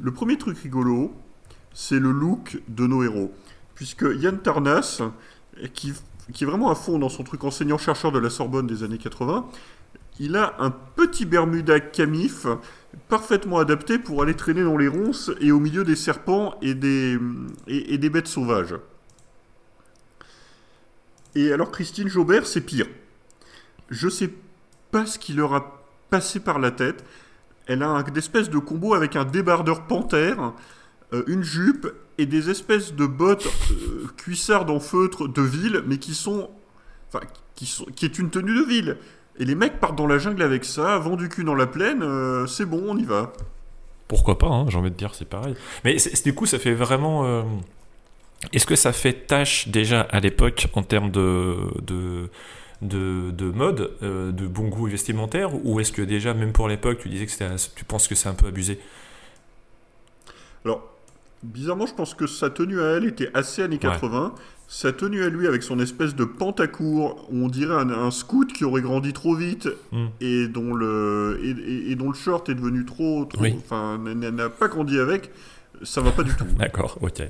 Le 0.00 0.12
premier 0.12 0.38
truc 0.38 0.56
rigolo, 0.58 1.12
c'est 1.74 1.98
le 1.98 2.10
look 2.10 2.62
de 2.68 2.86
nos 2.86 3.02
héros. 3.02 3.32
Puisque 3.80 4.04
Yann 4.14 4.38
Tarnas, 4.38 5.00
qui, 5.72 5.94
est 6.38 6.44
vraiment 6.44 6.70
à 6.70 6.74
fond 6.74 6.98
dans 6.98 7.08
son 7.08 7.24
truc 7.24 7.44
enseignant-chercheur 7.44 8.12
de 8.12 8.18
la 8.18 8.28
Sorbonne 8.28 8.66
des 8.66 8.82
années 8.82 8.98
80, 8.98 9.48
il 10.18 10.36
a 10.36 10.54
un 10.58 10.68
petit 10.70 11.24
Bermuda 11.24 11.80
camif 11.80 12.46
parfaitement 13.08 13.58
adapté 13.58 13.98
pour 13.98 14.22
aller 14.22 14.36
traîner 14.36 14.62
dans 14.62 14.76
les 14.76 14.86
ronces 14.86 15.30
et 15.40 15.50
au 15.50 15.60
milieu 15.60 15.82
des 15.82 15.96
serpents 15.96 16.56
et 16.60 16.74
des, 16.74 17.18
et, 17.68 17.94
et 17.94 17.96
des 17.96 18.10
bêtes 18.10 18.28
sauvages. 18.28 18.74
Et 21.34 21.50
alors 21.50 21.70
Christine 21.70 22.08
Jaubert, 22.08 22.46
c'est 22.46 22.60
pire. 22.60 22.86
Je 23.88 24.10
sais 24.10 24.30
pas 24.90 25.06
ce 25.06 25.18
qui 25.18 25.32
leur 25.32 25.54
a 25.54 25.82
passé 26.10 26.38
par 26.38 26.58
la 26.58 26.70
tête. 26.70 27.02
Elle 27.66 27.82
a 27.82 27.88
un 27.88 28.04
espèce 28.12 28.50
de 28.50 28.58
combo 28.58 28.92
avec 28.92 29.16
un 29.16 29.24
débardeur 29.24 29.86
panthère, 29.86 30.52
euh, 31.14 31.22
une 31.28 31.42
jupe 31.42 31.90
et 32.20 32.26
des 32.26 32.50
espèces 32.50 32.92
de 32.94 33.06
bottes 33.06 33.46
euh, 33.70 34.06
cuissardes 34.16 34.70
en 34.70 34.80
feutre 34.80 35.28
de 35.28 35.42
ville, 35.42 35.82
mais 35.86 35.98
qui 35.98 36.14
sont, 36.14 36.50
enfin, 37.08 37.24
qui 37.54 37.66
sont, 37.66 37.84
qui 37.96 38.04
est 38.04 38.18
une 38.18 38.30
tenue 38.30 38.54
de 38.54 38.64
ville. 38.64 38.96
Et 39.38 39.44
les 39.44 39.54
mecs 39.54 39.80
partent 39.80 39.96
dans 39.96 40.06
la 40.06 40.18
jungle 40.18 40.42
avec 40.42 40.64
ça, 40.64 40.98
vont 40.98 41.16
du 41.16 41.28
cul 41.28 41.44
dans 41.44 41.54
la 41.54 41.66
plaine, 41.66 42.02
euh, 42.02 42.46
c'est 42.46 42.66
bon, 42.66 42.82
on 42.86 42.96
y 42.98 43.04
va. 43.04 43.32
Pourquoi 44.08 44.38
pas, 44.38 44.48
hein, 44.48 44.66
j'ai 44.68 44.76
envie 44.76 44.90
de 44.90 44.96
dire, 44.96 45.14
c'est 45.14 45.28
pareil. 45.28 45.54
Mais 45.84 45.96
du 46.24 46.34
coup, 46.34 46.44
ça 46.46 46.58
fait 46.58 46.74
vraiment. 46.74 47.24
euh, 47.24 47.42
Est-ce 48.52 48.66
que 48.66 48.76
ça 48.76 48.92
fait 48.92 49.12
tâche 49.26 49.68
déjà 49.68 50.00
à 50.02 50.20
l'époque 50.20 50.66
en 50.74 50.82
termes 50.82 51.10
de, 51.10 51.56
de, 51.80 52.28
de, 52.82 53.30
de 53.30 53.44
mode, 53.50 53.92
euh, 54.02 54.32
de 54.32 54.46
bon 54.46 54.68
goût 54.68 54.86
vestimentaire, 54.86 55.50
ou 55.64 55.78
est-ce 55.80 55.92
que 55.92 56.02
déjà, 56.02 56.34
même 56.34 56.52
pour 56.52 56.68
l'époque, 56.68 56.98
tu 56.98 57.08
disais 57.08 57.24
que 57.26 57.32
c'était- 57.32 57.54
tu 57.76 57.84
penses 57.84 58.08
que 58.08 58.14
c'est 58.14 58.28
un 58.28 58.34
peu 58.34 58.48
abusé? 58.48 58.78
Alors, 60.64 60.82
Bizarrement, 61.42 61.86
je 61.86 61.94
pense 61.94 62.14
que 62.14 62.26
sa 62.26 62.50
tenue 62.50 62.80
à 62.80 62.96
elle 62.96 63.06
était 63.06 63.30
assez 63.34 63.62
années 63.62 63.78
80. 63.78 64.34
Sa 64.68 64.92
tenue 64.92 65.22
à 65.24 65.28
lui, 65.30 65.46
avec 65.48 65.62
son 65.62 65.80
espèce 65.80 66.14
de 66.14 66.24
pantacourt, 66.24 67.26
on 67.32 67.48
dirait 67.48 67.74
un, 67.74 67.88
un 67.90 68.10
scout 68.10 68.52
qui 68.52 68.64
aurait 68.64 68.82
grandi 68.82 69.12
trop 69.12 69.34
vite 69.34 69.68
Hmm. 69.90 70.06
et, 70.20 70.46
dont 70.48 70.74
le, 70.74 71.40
et, 71.42 71.50
et- 71.50 71.90
et 71.92 71.96
dont 71.96 72.08
le 72.08 72.14
short 72.14 72.48
est 72.50 72.54
devenu 72.54 72.84
trop. 72.84 73.24
trop- 73.24 73.42
Oui. 73.42 73.54
Enfin, 73.58 73.98
n'a- 73.98 74.30
n'a 74.30 74.48
pas 74.50 74.68
grandi 74.68 74.98
avec. 74.98 75.30
Ça 75.82 76.00
va 76.02 76.12
pas 76.12 76.22
du 76.22 76.34
tout. 76.36 76.44
D'accord, 76.58 76.98
ok. 77.00 77.22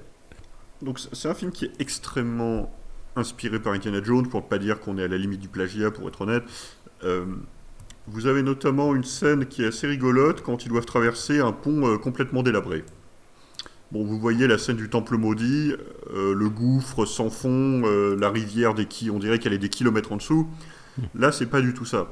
Donc 0.83 0.99
c'est- 0.99 1.15
c'est 1.15 1.29
un 1.29 1.35
film 1.35 1.53
qui 1.53 1.67
est 1.67 1.73
extrêmement 1.79 2.75
inspiré 3.17 3.59
par 3.61 3.73
Indiana 3.75 4.03
Jones, 4.03 4.29
pour 4.29 4.43
ne 4.43 4.47
pas 4.47 4.59
dire 4.59 4.81
qu'on 4.81 4.99
est 4.99 5.05
à 5.05 5.09
la 5.09 5.17
limite 5.19 5.41
du 5.41 5.49
plagiat, 5.49 5.91
pour 5.91 6.09
être 6.09 6.21
honnête. 6.23 6.43
Euh, 7.05 7.25
vous 8.09 8.27
avez 8.27 8.43
notamment 8.43 8.95
une 8.95 9.05
scène 9.05 9.47
qui 9.47 9.63
est 9.63 9.67
assez 9.67 9.87
rigolote 9.87 10.43
quand 10.43 10.65
ils 10.65 10.69
doivent 10.69 10.85
traverser 10.85 11.39
un 11.41 11.53
pont 11.53 11.87
euh, 11.87 11.97
complètement 11.97 12.43
délabré. 12.43 12.85
Bon, 13.93 14.05
vous 14.05 14.21
voyez 14.21 14.47
la 14.47 14.57
scène 14.57 14.77
du 14.77 14.89
temple 14.89 15.17
maudit, 15.17 15.75
euh, 16.15 16.33
le 16.33 16.49
gouffre 16.49 17.07
sans 17.07 17.29
fond, 17.29 17.83
euh, 17.85 18.17
la 18.17 18.31
rivière 18.31 18.75
des 18.75 18.87
qui, 18.87 19.11
on 19.11 19.19
dirait 19.19 19.41
qu'elle 19.41 19.53
est 19.53 19.59
des 19.59 19.69
kilomètres 19.69 20.13
en 20.13 20.17
dessous. 20.17 20.47
Là, 21.17 21.33
c'est 21.33 21.47
pas 21.47 21.61
du 21.61 21.75
tout 21.75 21.85
ça. 21.85 22.07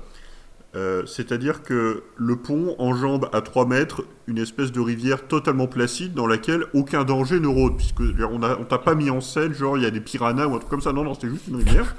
Euh, 0.75 1.07
C'est-à-dire 1.07 1.63
que 1.63 2.03
le 2.17 2.37
pont 2.37 2.75
enjambe 2.79 3.31
à 3.33 3.41
3 3.43 3.67
mètres 3.67 4.05
une 4.27 4.39
espèce 4.39 4.73
de 4.73 4.81
rivière 4.81 5.29
totalement 5.29 5.69
placide 5.69 6.15
dans 6.15 6.27
laquelle 6.27 6.65
aucun 6.75 7.05
danger 7.05 7.39
ne 7.39 7.47
rôde, 7.47 7.77
puisque 7.77 8.01
on 8.01 8.65
t'a 8.65 8.79
pas 8.79 8.95
mis 8.97 9.09
en 9.09 9.21
scène, 9.21 9.55
genre 9.55 9.79
il 9.79 9.85
y 9.85 9.87
a 9.87 9.91
des 9.91 10.01
piranhas 10.01 10.47
ou 10.47 10.57
un 10.57 10.59
truc 10.59 10.71
comme 10.71 10.83
ça. 10.83 10.93
Non, 10.93 11.05
non, 11.05 11.15
c'était 11.15 11.29
juste 11.29 11.47
une 11.47 11.57
rivière. 11.57 11.95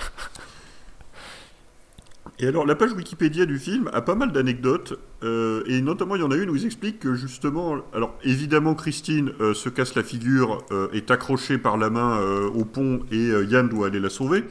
Et 2.41 2.47
alors, 2.47 2.65
la 2.65 2.75
page 2.75 2.93
Wikipédia 2.93 3.45
du 3.45 3.59
film 3.59 3.89
a 3.91 4.01
pas 4.01 4.15
mal 4.15 4.31
d'anecdotes, 4.31 4.97
euh, 5.23 5.61
et 5.65 5.81
notamment 5.81 6.15
il 6.15 6.21
y 6.21 6.23
en 6.23 6.31
a 6.31 6.37
une 6.37 6.49
où 6.49 6.55
ils 6.55 6.65
expliquent 6.65 6.99
que 6.99 7.13
justement, 7.13 7.75
alors 7.93 8.15
évidemment 8.23 8.75
Christine 8.75 9.33
euh, 9.41 9.53
se 9.53 9.67
casse 9.67 9.93
la 9.95 10.03
figure, 10.03 10.59
euh, 10.71 10.87
est 10.93 11.11
accrochée 11.11 11.57
par 11.57 11.75
la 11.77 11.89
main 11.89 12.17
euh, 12.21 12.47
au 12.47 12.63
pont, 12.63 13.01
et 13.11 13.29
euh, 13.29 13.43
Yann 13.43 13.67
doit 13.67 13.87
aller 13.87 13.99
la 13.99 14.09
sauver. 14.09 14.45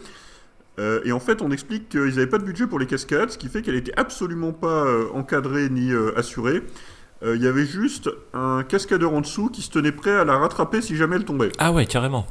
Euh, 0.79 1.01
et 1.07 1.13
en 1.13 1.19
fait, 1.19 1.41
on 1.41 1.51
explique 1.51 1.89
qu'ils 1.89 2.17
n'avaient 2.17 2.27
pas 2.27 2.37
de 2.37 2.45
budget 2.45 2.67
pour 2.67 2.79
les 2.79 2.87
cascades, 2.87 3.31
ce 3.31 3.39
qui 3.39 3.49
fait 3.49 3.63
qu'elle 3.63 3.75
était 3.75 3.99
absolument 3.99 4.53
pas 4.53 4.85
euh, 4.85 5.07
encadrée 5.15 5.71
ni 5.71 5.91
euh, 5.91 6.13
assurée. 6.15 6.63
Euh, 7.23 7.37
Il 7.37 7.43
y 7.43 7.47
avait 7.47 7.67
juste 7.67 8.11
un 8.35 8.63
cascadeur 8.65 9.15
en 9.15 9.23
dessous 9.23 9.49
qui 9.49 9.63
se 9.63 9.71
tenait 9.71 9.93
prêt 9.93 10.15
à 10.15 10.25
la 10.25 10.37
rattraper 10.37 10.83
si 10.83 10.95
jamais 10.95 11.17
elle 11.17 11.25
tombait. 11.25 11.53
Ah 11.59 11.73
ouais, 11.73 11.87
carrément. 11.87 12.27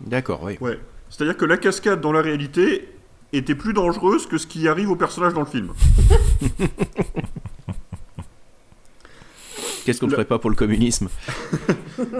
D'accord, 0.00 0.42
oui. 0.42 0.58
Ouais. 0.60 0.80
C'est-à-dire 1.08 1.36
que 1.36 1.44
la 1.44 1.56
cascade 1.56 2.00
dans 2.00 2.12
la 2.12 2.20
réalité 2.20 2.88
était 3.36 3.54
plus 3.54 3.72
dangereuse 3.72 4.26
que 4.26 4.38
ce 4.38 4.46
qui 4.46 4.68
arrive 4.68 4.90
au 4.90 4.96
personnage 4.96 5.34
dans 5.34 5.40
le 5.40 5.46
film. 5.46 5.70
Qu'est-ce 9.84 10.00
qu'on 10.00 10.06
ne 10.06 10.12
ferait 10.12 10.24
pas 10.24 10.38
pour 10.38 10.50
le 10.50 10.56
communisme? 10.56 11.08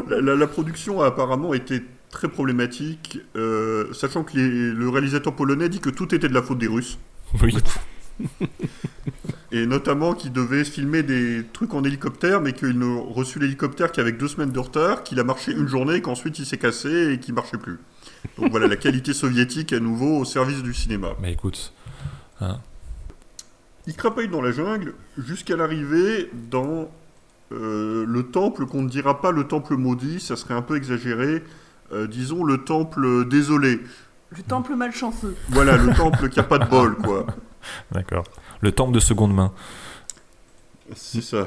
La, 0.08 0.20
la- 0.20 0.34
la 0.36 0.46
production 0.46 1.00
a 1.00 1.06
apparemment 1.06 1.54
été 1.54 1.82
très 2.10 2.28
problématique, 2.28 3.18
euh, 3.36 3.92
sachant 3.92 4.22
que 4.22 4.36
les- 4.36 4.70
le 4.72 4.88
réalisateur 4.88 5.34
polonais 5.34 5.68
dit 5.68 5.80
que 5.80 5.90
tout 5.90 6.14
était 6.14 6.28
de 6.28 6.34
la 6.34 6.42
faute 6.42 6.58
des 6.58 6.66
Russes. 6.68 6.98
Oui. 7.42 7.56
Et 9.50 9.66
notamment 9.66 10.14
qu'il 10.14 10.32
devait 10.32 10.64
filmer 10.64 11.02
des 11.02 11.42
trucs 11.52 11.74
en 11.74 11.82
hélicoptère, 11.84 12.40
mais 12.40 12.52
qu'il 12.52 12.78
ne 12.78 12.96
reçut 12.98 13.38
l'hélicoptère 13.40 13.90
qu'avec 13.92 14.18
deux 14.18 14.28
semaines 14.28 14.52
de 14.52 14.58
retard, 14.58 15.02
qu'il 15.02 15.18
a 15.18 15.24
marché 15.24 15.50
une 15.52 15.66
journée, 15.66 16.00
qu'ensuite 16.00 16.38
il 16.38 16.46
s'est 16.46 16.58
cassé 16.58 17.12
et 17.12 17.18
qu'il 17.18 17.34
marchait 17.34 17.58
plus. 17.58 17.78
Donc 18.38 18.50
voilà, 18.50 18.66
la 18.66 18.76
qualité 18.76 19.12
soviétique 19.12 19.72
à 19.72 19.80
nouveau 19.80 20.18
au 20.18 20.24
service 20.24 20.62
du 20.62 20.74
cinéma. 20.74 21.10
Mais 21.20 21.32
écoute. 21.32 21.72
Il 23.86 23.94
crapaille 23.96 24.28
dans 24.28 24.40
la 24.40 24.50
jungle 24.50 24.94
jusqu'à 25.18 25.56
l'arrivée 25.56 26.30
dans 26.50 26.88
euh, 27.52 28.04
le 28.06 28.22
temple 28.24 28.66
qu'on 28.66 28.82
ne 28.82 28.88
dira 28.88 29.20
pas 29.20 29.30
le 29.30 29.44
temple 29.44 29.76
maudit, 29.76 30.20
ça 30.20 30.36
serait 30.36 30.54
un 30.54 30.62
peu 30.62 30.76
exagéré. 30.76 31.42
Euh, 31.92 32.06
disons 32.06 32.44
le 32.44 32.64
temple 32.64 33.28
désolé. 33.28 33.80
Le 34.30 34.42
temple 34.42 34.74
malchanceux. 34.74 35.36
Voilà, 35.50 35.76
le 35.76 35.94
temple 35.94 36.28
qui 36.28 36.40
a 36.40 36.42
pas 36.42 36.58
de 36.58 36.68
bol, 36.68 36.96
quoi. 36.96 37.26
D'accord. 37.92 38.24
Le 38.60 38.72
temple 38.72 38.92
de 38.92 39.00
seconde 39.00 39.34
main. 39.34 39.52
C'est 40.94 41.22
ça. 41.22 41.46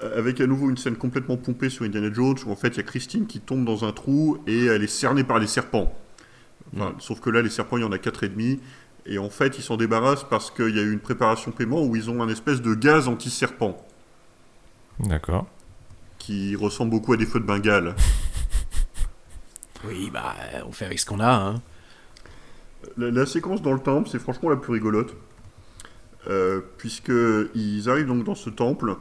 Avec 0.00 0.40
à 0.40 0.46
nouveau 0.46 0.70
une 0.70 0.76
scène 0.76 0.96
complètement 0.96 1.36
pompée 1.36 1.70
sur 1.70 1.84
Indiana 1.84 2.12
Jones 2.12 2.36
où 2.46 2.50
en 2.50 2.56
fait 2.56 2.68
il 2.68 2.76
y 2.78 2.80
a 2.80 2.82
Christine 2.82 3.26
qui 3.26 3.40
tombe 3.40 3.64
dans 3.64 3.84
un 3.84 3.92
trou 3.92 4.38
et 4.46 4.66
elle 4.66 4.82
est 4.82 4.88
cernée 4.88 5.24
par 5.24 5.38
les 5.38 5.46
serpents. 5.46 5.96
Enfin, 6.74 6.94
Sauf 6.98 7.20
que 7.20 7.30
là, 7.30 7.42
les 7.42 7.50
serpents, 7.50 7.76
il 7.76 7.82
y 7.82 7.84
en 7.84 7.92
a 7.92 7.98
quatre 7.98 8.24
et 8.24 8.28
demi. 8.28 8.60
Et 9.06 9.18
en 9.18 9.30
fait, 9.30 9.58
ils 9.58 9.62
s'en 9.62 9.76
débarrassent 9.76 10.24
parce 10.24 10.50
qu'il 10.50 10.74
y 10.74 10.78
a 10.78 10.82
eu 10.82 10.92
une 10.92 10.98
préparation 11.00 11.52
paiement 11.52 11.82
où 11.84 11.94
ils 11.94 12.08
ont 12.10 12.22
un 12.22 12.28
espèce 12.28 12.62
de 12.62 12.74
gaz 12.74 13.06
anti-serpent 13.06 13.86
D'accord. 14.98 15.46
qui 16.18 16.56
ressemble 16.56 16.90
beaucoup 16.90 17.12
à 17.12 17.16
des 17.16 17.26
feux 17.26 17.40
de 17.40 17.46
Bengale. 17.46 17.94
Oui, 19.86 20.10
bah, 20.10 20.34
on 20.66 20.72
fait 20.72 20.86
avec 20.86 20.98
ce 20.98 21.04
qu'on 21.04 21.20
a. 21.20 21.30
Hein. 21.30 21.60
La, 22.96 23.10
la 23.10 23.26
séquence 23.26 23.60
dans 23.60 23.74
le 23.74 23.80
temple, 23.80 24.08
c'est 24.10 24.18
franchement 24.18 24.48
la 24.48 24.56
plus 24.56 24.72
rigolote. 24.72 25.14
Euh, 26.26 26.62
Puisqu'ils 26.78 27.90
arrivent 27.90 28.06
donc 28.06 28.24
dans 28.24 28.34
ce 28.34 28.48
temple, 28.48 28.90
euh, 28.90 28.94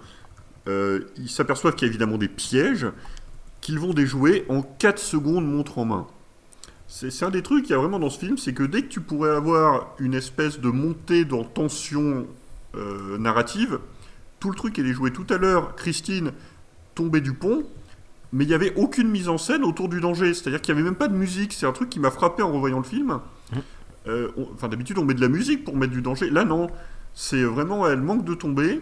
ils 0.67 1.29
s'aperçoivent 1.29 1.75
qu'il 1.75 1.87
y 1.87 1.89
a 1.89 1.91
évidemment 1.91 2.17
des 2.17 2.27
pièges 2.29 2.87
qu'ils 3.61 3.79
vont 3.79 3.93
déjouer 3.93 4.45
en 4.49 4.61
4 4.61 4.99
secondes 4.99 5.45
montre 5.45 5.77
en 5.77 5.85
main. 5.85 6.07
C'est 6.87 7.23
un 7.23 7.29
des 7.31 7.41
trucs 7.41 7.63
qu'il 7.65 7.71
y 7.71 7.75
a 7.75 7.79
vraiment 7.79 7.97
dans 7.99 8.09
ce 8.09 8.19
film, 8.19 8.37
c'est 8.37 8.53
que 8.53 8.63
dès 8.63 8.83
que 8.83 8.87
tu 8.87 9.01
pourrais 9.01 9.31
avoir 9.31 9.95
une 9.99 10.13
espèce 10.13 10.59
de 10.59 10.69
montée 10.69 11.25
dans 11.25 11.43
tension 11.43 12.27
euh, 12.75 13.17
narrative, 13.17 13.79
tout 14.39 14.49
le 14.49 14.55
truc 14.55 14.77
est 14.79 14.83
déjoué. 14.83 15.11
Tout 15.11 15.25
à 15.29 15.37
l'heure, 15.37 15.75
Christine 15.75 16.33
tombait 16.93 17.21
du 17.21 17.33
pont, 17.33 17.63
mais 18.31 18.43
il 18.43 18.47
n'y 18.47 18.53
avait 18.53 18.75
aucune 18.75 19.07
mise 19.09 19.27
en 19.29 19.37
scène 19.39 19.63
autour 19.63 19.89
du 19.89 20.01
danger. 20.01 20.33
C'est-à-dire 20.33 20.61
qu'il 20.61 20.75
n'y 20.75 20.81
avait 20.81 20.89
même 20.89 20.97
pas 20.97 21.07
de 21.07 21.15
musique. 21.15 21.53
C'est 21.53 21.65
un 21.65 21.71
truc 21.71 21.89
qui 21.89 21.99
m'a 21.99 22.11
frappé 22.11 22.43
en 22.43 22.51
revoyant 22.51 22.77
le 22.77 22.83
film. 22.83 23.19
Euh, 24.07 24.29
on- 24.37 24.49
Enfin, 24.53 24.67
d'habitude, 24.67 24.97
on 24.99 25.05
met 25.05 25.13
de 25.13 25.21
la 25.21 25.29
musique 25.29 25.63
pour 25.63 25.75
mettre 25.77 25.93
du 25.93 26.01
danger. 26.01 26.29
Là, 26.29 26.43
non. 26.43 26.67
C'est 27.15 27.43
vraiment, 27.43 27.87
elle 27.87 28.01
manque 28.01 28.25
de 28.25 28.33
tomber. 28.35 28.81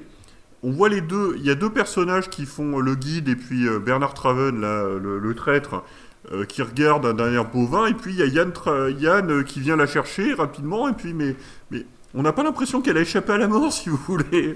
On 0.63 0.71
voit 0.71 0.89
les 0.89 1.01
deux. 1.01 1.35
Il 1.37 1.45
y 1.45 1.49
a 1.49 1.55
deux 1.55 1.69
personnages 1.71 2.29
qui 2.29 2.45
font 2.45 2.79
le 2.79 2.95
guide 2.95 3.29
et 3.29 3.35
puis 3.35 3.67
euh, 3.67 3.79
Bernard 3.79 4.13
Traven, 4.13 4.61
là, 4.61 4.83
le, 5.01 5.17
le 5.19 5.35
traître, 5.35 5.83
euh, 6.31 6.45
qui 6.45 6.61
regarde 6.61 7.05
un 7.05 7.13
d'un 7.13 7.33
air 7.33 7.49
bovin. 7.49 7.87
Et 7.87 7.93
puis 7.93 8.13
il 8.13 8.19
y 8.19 8.21
a 8.21 8.25
Yann, 8.27 8.51
euh, 8.67 9.43
qui 9.43 9.59
vient 9.59 9.75
la 9.75 9.87
chercher 9.87 10.33
rapidement. 10.33 10.87
Et 10.87 10.93
puis, 10.93 11.13
mais, 11.13 11.35
mais 11.71 11.85
on 12.13 12.21
n'a 12.21 12.31
pas 12.33 12.43
l'impression 12.43 12.81
qu'elle 12.81 12.97
a 12.97 13.01
échappé 13.01 13.33
à 13.33 13.37
la 13.37 13.47
mort, 13.47 13.73
si 13.73 13.89
vous 13.89 13.97
voulez. 14.07 14.55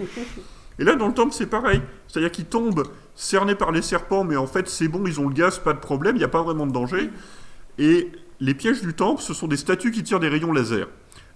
Et 0.78 0.84
là, 0.84 0.96
dans 0.96 1.08
le 1.08 1.14
temple, 1.14 1.34
c'est 1.34 1.48
pareil. 1.48 1.82
C'est-à-dire 2.08 2.32
qu'ils 2.32 2.46
tombent 2.46 2.84
cernés 3.16 3.56
par 3.56 3.72
les 3.72 3.82
serpents, 3.82 4.24
mais 4.24 4.36
en 4.36 4.46
fait, 4.48 4.68
c'est 4.68 4.88
bon, 4.90 5.04
ils 5.08 5.20
ont 5.20 5.28
le 5.30 5.34
gaz, 5.34 5.58
pas 5.58 5.74
de 5.74 5.80
problème, 5.80 6.16
il 6.16 6.20
n'y 6.20 6.26
a 6.26 6.30
pas 6.30 6.44
vraiment 6.44 6.68
de 6.68 6.72
danger. 6.74 7.10
Et 7.80 8.12
les 8.40 8.54
pièges 8.54 8.82
du 8.82 8.94
temple, 8.94 9.22
ce 9.22 9.34
sont 9.34 9.48
des 9.48 9.58
statues 9.58 9.92
qui 9.92 10.04
tirent 10.04 10.20
des 10.20 10.28
rayons 10.28 10.52
laser. 10.52 10.88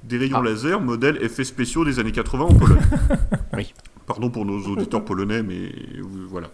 Des 0.03 0.17
rayons 0.17 0.39
Ah. 0.41 0.43
laser, 0.43 0.79
modèle 0.81 1.17
effets 1.23 1.43
spéciaux 1.45 1.85
des 1.85 1.99
années 1.99 2.11
80 2.11 2.43
en 2.45 2.53
Pologne. 2.53 2.79
Oui. 3.53 3.73
Pardon 4.09 4.29
pour 4.31 4.43
nos 4.43 4.59
auditeurs 4.67 5.05
polonais, 5.05 5.43
mais 5.43 5.71
voilà. 6.27 6.49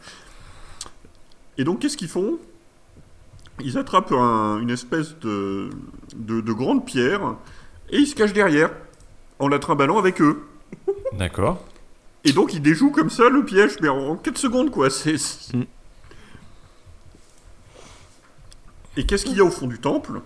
Et 1.58 1.64
donc, 1.64 1.80
qu'est-ce 1.80 1.96
qu'ils 1.98 2.10
font? 2.10 2.38
Ils 3.64 3.78
attrapent 3.78 4.12
un- 4.12 4.60
une 4.60 4.70
espèce 4.70 5.18
de, 5.20 5.70
de, 6.18 6.42
de 6.42 6.52
grande 6.54 6.86
pierre 6.86 7.36
et 7.90 7.98
ils 8.00 8.08
se 8.08 8.14
cachent 8.14 8.34
derrière 8.34 8.72
en 9.40 9.48
la 9.48 9.58
trimballant 9.60 9.98
avec 9.98 10.22
eux. 10.22 10.44
D'accord. 11.14 11.64
Et 12.26 12.34
donc 12.34 12.54
il 12.54 12.62
déjoue 12.62 12.92
comme 12.92 13.10
ça 13.10 13.30
le 13.30 13.46
piège, 13.46 13.78
mais 13.82 13.88
en 13.88 14.18
4 14.18 14.38
secondes 14.38 14.72
quoi. 14.72 14.90
C'est. 14.90 15.16
Mm. 15.54 15.64
Et 18.98 19.06
qu'est-ce 19.06 19.26
qu'il 19.26 19.38
y 19.38 19.40
a 19.40 19.46
au 19.46 19.52
fond 19.52 19.68
du 19.68 19.80
temple? 19.80 20.22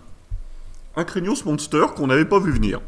Un 0.96 1.04
Craignos 1.04 1.46
Monster 1.46 1.86
qu'on 1.96 2.08
n'avait 2.08 2.26
pas 2.26 2.40
vu 2.40 2.52
venir. 2.52 2.82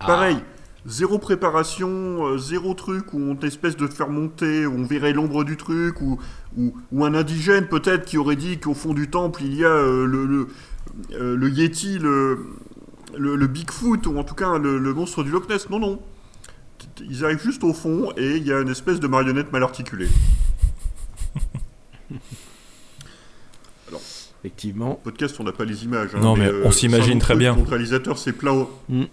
Pareil, 0.00 0.38
zéro 0.86 1.18
préparation, 1.18 2.26
euh, 2.26 2.38
zéro 2.38 2.74
truc 2.74 3.12
où 3.12 3.18
on 3.20 3.38
espèce 3.40 3.76
de 3.76 3.86
faire 3.86 4.08
monter, 4.08 4.66
où 4.66 4.74
on 4.74 4.84
verrait 4.84 5.12
l'ombre 5.12 5.44
du 5.44 5.56
truc, 5.56 6.00
ou, 6.00 6.18
ou, 6.56 6.74
ou 6.92 7.04
un 7.04 7.14
indigène 7.14 7.66
peut-être 7.66 8.04
qui 8.04 8.18
aurait 8.18 8.36
dit 8.36 8.58
qu'au 8.58 8.74
fond 8.74 8.94
du 8.94 9.08
temple 9.10 9.42
il 9.44 9.54
y 9.54 9.64
a 9.64 9.68
euh, 9.70 10.06
le, 10.06 10.26
le, 10.26 10.48
euh, 11.12 11.36
le 11.36 11.50
Yeti, 11.50 11.98
le, 11.98 12.38
le, 13.16 13.36
le 13.36 13.46
Bigfoot, 13.46 14.06
ou 14.06 14.16
en 14.18 14.24
tout 14.24 14.34
cas 14.34 14.58
le, 14.58 14.78
le 14.78 14.94
monstre 14.94 15.22
du 15.24 15.30
Loch 15.30 15.48
Ness. 15.48 15.68
Non, 15.70 15.78
non. 15.78 16.00
Ils 17.08 17.24
arrivent 17.24 17.42
juste 17.42 17.64
au 17.64 17.72
fond 17.74 18.12
et 18.16 18.36
il 18.36 18.46
y 18.46 18.52
a 18.52 18.60
une 18.60 18.68
espèce 18.70 19.00
de 19.00 19.06
marionnette 19.06 19.52
mal 19.52 19.62
articulée. 19.62 20.08
Effectivement. 24.40 25.00
Podcast, 25.02 25.36
on 25.40 25.44
n'a 25.44 25.52
pas 25.52 25.64
les 25.64 25.84
images. 25.84 26.10
hein, 26.14 26.20
Non, 26.20 26.36
mais 26.36 26.50
on 26.64 26.70
c'est 26.70 26.80
s'imagine 26.80 27.18
très 27.18 27.34
bien. 27.34 27.56
Le 27.56 27.62
réalisateur 27.62 28.16
s'est 28.18 28.32
plaint. 28.32 28.68
Mm. 28.88 29.04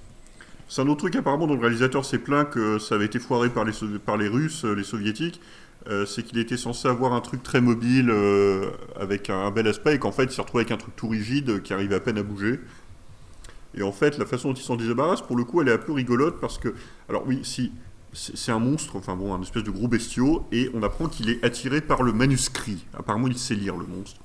C'est 0.67 0.81
un 0.81 0.87
autre 0.87 0.99
truc 0.99 1.15
apparemment 1.15 1.47
dont 1.47 1.55
le 1.55 1.61
réalisateur 1.61 2.05
s'est 2.05 2.17
plaint 2.17 2.49
que 2.49 2.79
ça 2.79 2.95
avait 2.95 3.05
été 3.05 3.19
foiré 3.19 3.49
par 3.49 3.65
les, 3.65 4.27
Russes, 4.27 4.65
euh, 4.65 4.73
les 4.73 4.83
Soviétiques. 4.83 5.39
Euh, 5.89 6.05
c'est 6.05 6.23
qu'il 6.23 6.37
était 6.39 6.55
censé 6.55 6.87
avoir 6.87 7.11
un 7.11 7.19
truc 7.19 7.43
très 7.43 7.59
mobile 7.59 8.09
euh, 8.09 8.71
avec 8.97 9.29
un, 9.29 9.51
bel 9.51 9.67
aspect 9.67 9.95
et 9.95 9.99
qu'en 9.99 10.13
fait 10.13 10.23
il 10.23 10.31
s'est 10.31 10.41
retrouvé 10.41 10.61
avec 10.61 10.71
un 10.71 10.77
truc 10.77 10.95
tout 10.95 11.09
rigide 11.09 11.61
qui 11.61 11.73
arrivait 11.73 11.95
à 11.95 11.99
peine 11.99 12.17
à 12.17 12.23
bouger. 12.23 12.61
Et 13.75 13.83
en 13.83 13.91
fait, 13.91 14.17
la 14.17 14.25
façon 14.25 14.49
dont 14.49 14.53
il 14.53 14.63
s'en 14.63 14.75
débarrasse, 14.75 15.21
pour 15.21 15.35
le 15.35 15.43
coup, 15.43 15.61
elle 15.61 15.67
est 15.67 15.73
un 15.73 15.79
peu 15.79 15.91
rigolote 15.91 16.39
parce 16.39 16.57
que, 16.57 16.73
alors 17.09 17.23
oui, 17.27 17.41
si 17.43 17.71
c'est 18.13 18.51
un 18.51 18.59
monstre, 18.59 18.95
enfin 18.95 19.15
bon, 19.15 19.33
un 19.33 19.41
espèce 19.41 19.63
de 19.63 19.71
gros 19.71 19.87
bestiau, 19.87 20.45
et 20.51 20.69
on 20.73 20.83
apprend 20.83 21.07
qu'il 21.07 21.29
est 21.29 21.43
attiré 21.43 21.81
par 21.81 22.03
le 22.03 22.13
manuscrit. 22.13 22.85
Apparemment, 22.93 23.27
il 23.27 23.37
sait 23.37 23.55
lire 23.55 23.75
le 23.75 23.87
monstre. 23.87 24.21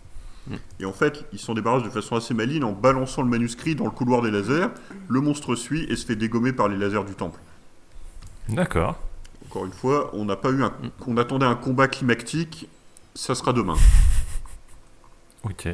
Et 0.80 0.84
en 0.84 0.92
fait, 0.92 1.24
ils 1.32 1.38
s'en 1.38 1.54
débarrassent 1.54 1.82
de 1.82 1.90
façon 1.90 2.16
assez 2.16 2.34
maligne 2.34 2.64
en 2.64 2.72
balançant 2.72 3.22
le 3.22 3.28
manuscrit 3.28 3.74
dans 3.74 3.84
le 3.84 3.90
couloir 3.90 4.22
des 4.22 4.30
lasers. 4.30 4.68
Le 5.08 5.20
monstre 5.20 5.54
suit 5.54 5.84
et 5.88 5.96
se 5.96 6.06
fait 6.06 6.16
dégommer 6.16 6.52
par 6.52 6.68
les 6.68 6.76
lasers 6.76 7.04
du 7.04 7.14
temple. 7.14 7.40
D'accord. 8.48 8.98
Encore 9.46 9.66
une 9.66 9.72
fois, 9.72 10.10
on 10.14 10.24
n'a 10.24 10.36
pas 10.36 10.50
eu 10.50 10.62
un, 10.62 10.72
on 11.06 11.16
attendait 11.16 11.46
un 11.46 11.54
combat 11.54 11.88
climactique. 11.88 12.68
Ça 13.14 13.34
sera 13.34 13.52
demain. 13.52 13.76
Ok. 15.44 15.68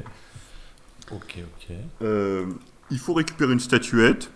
Ok, 1.11 1.39
ok. 1.39 1.77
Euh, 2.03 2.45
il 2.91 2.99
faut 2.99 3.15
récupérer 3.15 3.55
une 3.55 3.61
statuette. 3.61 4.31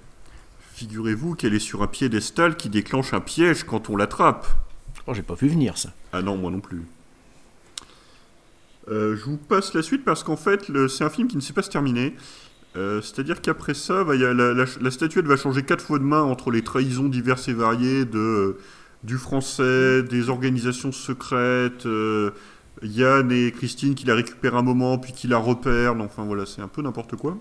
Figurez-vous 0.72 1.34
qu'elle 1.34 1.54
est 1.54 1.58
sur 1.58 1.82
un 1.82 1.86
piédestal 1.86 2.56
qui 2.56 2.70
déclenche 2.70 3.12
un 3.12 3.20
piège 3.20 3.64
quand 3.64 3.90
on 3.90 3.96
l'attrape. 3.96 4.46
Oh, 5.06 5.12
j'ai 5.12 5.22
pas 5.22 5.34
vu 5.34 5.48
venir 5.48 5.76
ça. 5.76 5.90
Ah 6.12 6.22
non, 6.22 6.38
moi 6.38 6.50
non 6.50 6.60
plus. 6.60 6.86
Euh, 8.90 9.16
je 9.16 9.24
vous 9.24 9.36
passe 9.36 9.74
la 9.74 9.82
suite 9.82 10.04
parce 10.04 10.22
qu'en 10.22 10.36
fait, 10.36 10.70
c'est 10.88 11.04
un 11.04 11.10
film 11.10 11.28
qui 11.28 11.36
ne 11.36 11.42
s'est 11.42 11.52
pas 11.52 11.62
se 11.62 11.70
terminer. 11.70 12.14
Euh, 12.76 13.00
C'est-à-dire 13.02 13.40
qu'après 13.40 13.74
ça, 13.74 14.00
a- 14.00 14.14
la, 14.14 14.90
statuette 14.90 15.26
va 15.26 15.36
changer 15.36 15.62
quatre 15.62 15.84
fois 15.84 15.98
de 15.98 16.04
main 16.04 16.22
entre 16.22 16.50
les 16.50 16.62
trahisons 16.62 17.08
diverses 17.08 17.48
et 17.48 17.52
variées 17.54 18.04
de, 18.04 18.18
euh, 18.18 18.58
du 19.02 19.16
français, 19.16 20.02
des 20.02 20.28
organisations 20.28 20.92
secrètes, 20.92 21.86
euh, 21.86 22.30
Yann 22.82 23.32
et 23.32 23.50
Christine 23.52 23.94
qui 23.94 24.06
la 24.06 24.14
récupèrent 24.14 24.56
un 24.56 24.62
moment, 24.62 24.98
puis 24.98 25.12
qui 25.12 25.26
la 25.28 25.38
repèrent. 25.38 25.96
Enfin 26.00 26.24
voilà, 26.24 26.46
c'est 26.46 26.62
un 26.62 26.68
peu 26.68 26.82
n'importe 26.82 27.16
quoi. 27.16 27.36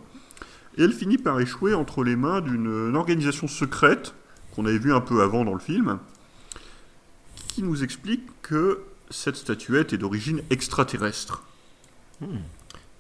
Et 0.78 0.84
elle 0.84 0.94
finit 0.94 1.18
par 1.18 1.40
échouer 1.40 1.74
entre 1.74 2.04
les 2.04 2.16
mains 2.16 2.42
d'une 2.42 2.90
une 2.90 2.96
organisation 2.96 3.48
secrète, 3.48 4.14
qu'on 4.56 4.66
avait 4.66 4.80
vu 4.80 4.94
un 4.94 5.02
peu 5.02 5.22
avant 5.22 5.44
dans 5.46 5.54
le 5.54 5.60
film, 5.60 6.00
qui 7.50 7.64
nous 7.64 7.84
explique 7.84 8.24
que 8.42 8.80
cette 9.10 9.36
statuette 9.36 9.94
est 9.94 9.98
d'origine 9.98 10.42
extraterrestre. 10.50 11.44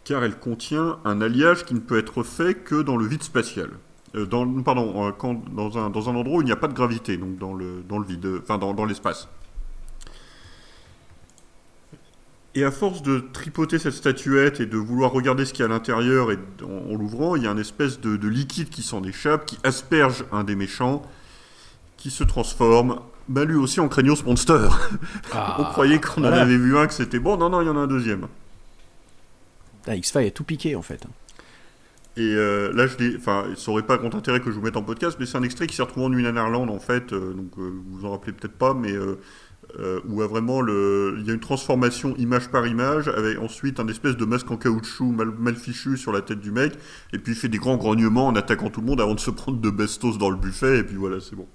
Car 0.04 0.24
elle 0.24 0.38
contient 0.40 1.00
un 1.06 1.22
alliage 1.22 1.66
qui 1.66 1.74
ne 1.74 1.80
peut 1.80 1.98
être 1.98 2.24
fait 2.24 2.56
que 2.56 2.82
dans 2.82 2.98
le 2.98 3.06
vide 3.06 3.24
spatial. 3.24 3.72
Euh, 4.16 4.26
dans, 4.26 4.62
pardon, 4.64 5.08
euh, 5.08 5.12
quand- 5.12 5.44
dans, 5.54 5.78
un, 5.78 5.90
dans 5.90 6.10
un 6.10 6.16
endroit 6.16 6.38
où 6.38 6.42
il 6.42 6.46
n'y 6.46 6.52
a 6.52 6.56
pas 6.56 6.68
de 6.70 6.74
gravité, 6.74 7.18
donc 7.18 7.38
dans 7.38 7.54
le, 7.54 7.84
dans 7.90 8.00
le 8.00 8.06
vide, 8.06 8.26
euh, 8.26 8.40
enfin 8.42 8.58
dans, 8.58 8.74
dans 8.74 8.86
l'espace. 8.86 9.28
Et 12.56 12.64
à 12.64 12.72
force 12.72 13.02
de 13.04 13.20
tripoter 13.34 13.78
cette 13.78 13.94
statuette 13.94 14.60
et 14.62 14.66
de 14.66 14.78
vouloir 14.78 15.12
regarder 15.12 15.46
ce 15.46 15.54
qu'il 15.54 15.60
y 15.60 15.64
a 15.64 15.66
à 15.66 15.70
l'intérieur 15.74 16.32
et 16.32 16.40
en, 16.64 16.94
en 16.94 16.96
l'ouvrant, 16.96 17.36
il 17.36 17.44
y 17.44 17.48
a 17.48 17.52
une 17.52 17.60
espèce 17.60 18.00
de, 18.00 18.18
de 18.18 18.28
liquide 18.28 18.70
qui 18.70 18.82
s'en 18.82 19.04
échappe, 19.04 19.46
qui 19.46 19.58
asperge 19.64 20.26
un 20.32 20.44
des 20.44 20.56
méchants, 20.56 21.04
qui 21.98 22.10
se 22.10 22.24
transforme, 22.24 23.00
bah 23.28 23.46
lui 23.46 23.56
aussi 23.56 23.80
en 23.80 23.88
Cranios 23.88 24.24
Monster. 24.26 24.70
On 25.58 25.64
croyait 25.66 26.00
qu'on 26.00 26.22
en 26.24 26.32
avait 26.32 26.58
vu 26.58 26.78
un, 26.78 26.88
que 26.88 26.94
c'était 26.94 27.20
bon. 27.20 27.38
Non, 27.38 27.50
non, 27.50 27.62
il 27.62 27.68
y 27.68 27.70
en 27.70 27.78
a 27.78 27.82
un 27.82 27.88
deuxième. 27.88 28.28
Ah, 29.88 29.96
X-Files 29.96 30.28
a 30.28 30.32
tout 30.32 30.44
piqué 30.44 30.76
en 30.76 30.82
fait. 30.82 31.06
Et 32.18 32.34
euh, 32.34 32.74
là, 32.74 32.88
je. 32.88 33.18
Enfin, 33.18 33.46
ça 33.56 33.72
aurait 33.72 33.84
pas 33.84 33.98
grand 33.98 34.14
intérêt 34.16 34.40
que 34.40 34.50
je 34.50 34.56
vous 34.56 34.62
mette 34.62 34.76
en 34.76 34.82
podcast, 34.82 35.18
mais 35.20 35.26
c'est 35.26 35.38
un 35.38 35.44
extrait 35.44 35.68
qui 35.68 35.76
s'est 35.76 35.84
retrouvé 35.84 36.06
en 36.08 36.18
Ireland 36.18 36.68
en 36.68 36.80
fait. 36.80 37.14
euh, 37.14 37.34
donc, 37.34 37.52
euh, 37.58 37.70
vous 37.86 38.00
vous 38.00 38.06
en 38.06 38.12
rappelez 38.12 38.34
peut-être 38.34 38.58
pas, 38.58 38.74
mais 38.74 38.92
euh, 38.92 40.02
où 40.08 40.22
a 40.22 40.28
vraiment 40.28 40.62
le. 40.62 41.18
Il 41.20 41.28
y 41.28 41.30
a 41.30 41.34
une 41.34 41.40
transformation 41.40 42.16
image 42.18 42.50
par 42.50 42.66
image, 42.66 43.08
avec 43.08 43.38
ensuite 43.38 43.80
un 43.80 43.88
espèce 43.88 44.18
de 44.18 44.26
masque 44.26 44.50
en 44.50 44.58
caoutchouc 44.58 45.12
mal, 45.12 45.32
mal 45.38 45.56
fichu 45.56 45.96
sur 45.96 46.12
la 46.12 46.22
tête 46.22 46.40
du 46.40 46.52
mec, 46.52 46.74
et 47.14 47.20
puis 47.20 47.34
il 47.34 47.36
fait 47.38 47.50
des 47.50 47.60
grands 47.60 47.78
grognements 47.78 48.28
en 48.28 48.36
attaquant 48.36 48.70
tout 48.70 48.82
le 48.82 48.88
monde 48.88 49.02
avant 49.02 49.14
de 49.14 49.20
se 49.20 49.30
prendre 49.30 49.60
de 49.60 49.70
bestos 49.70 50.18
dans 50.18 50.30
le 50.30 50.38
buffet, 50.38 50.80
et 50.80 50.84
puis 50.84 50.96
voilà, 50.96 51.20
c'est 51.20 51.36
bon. 51.36 51.48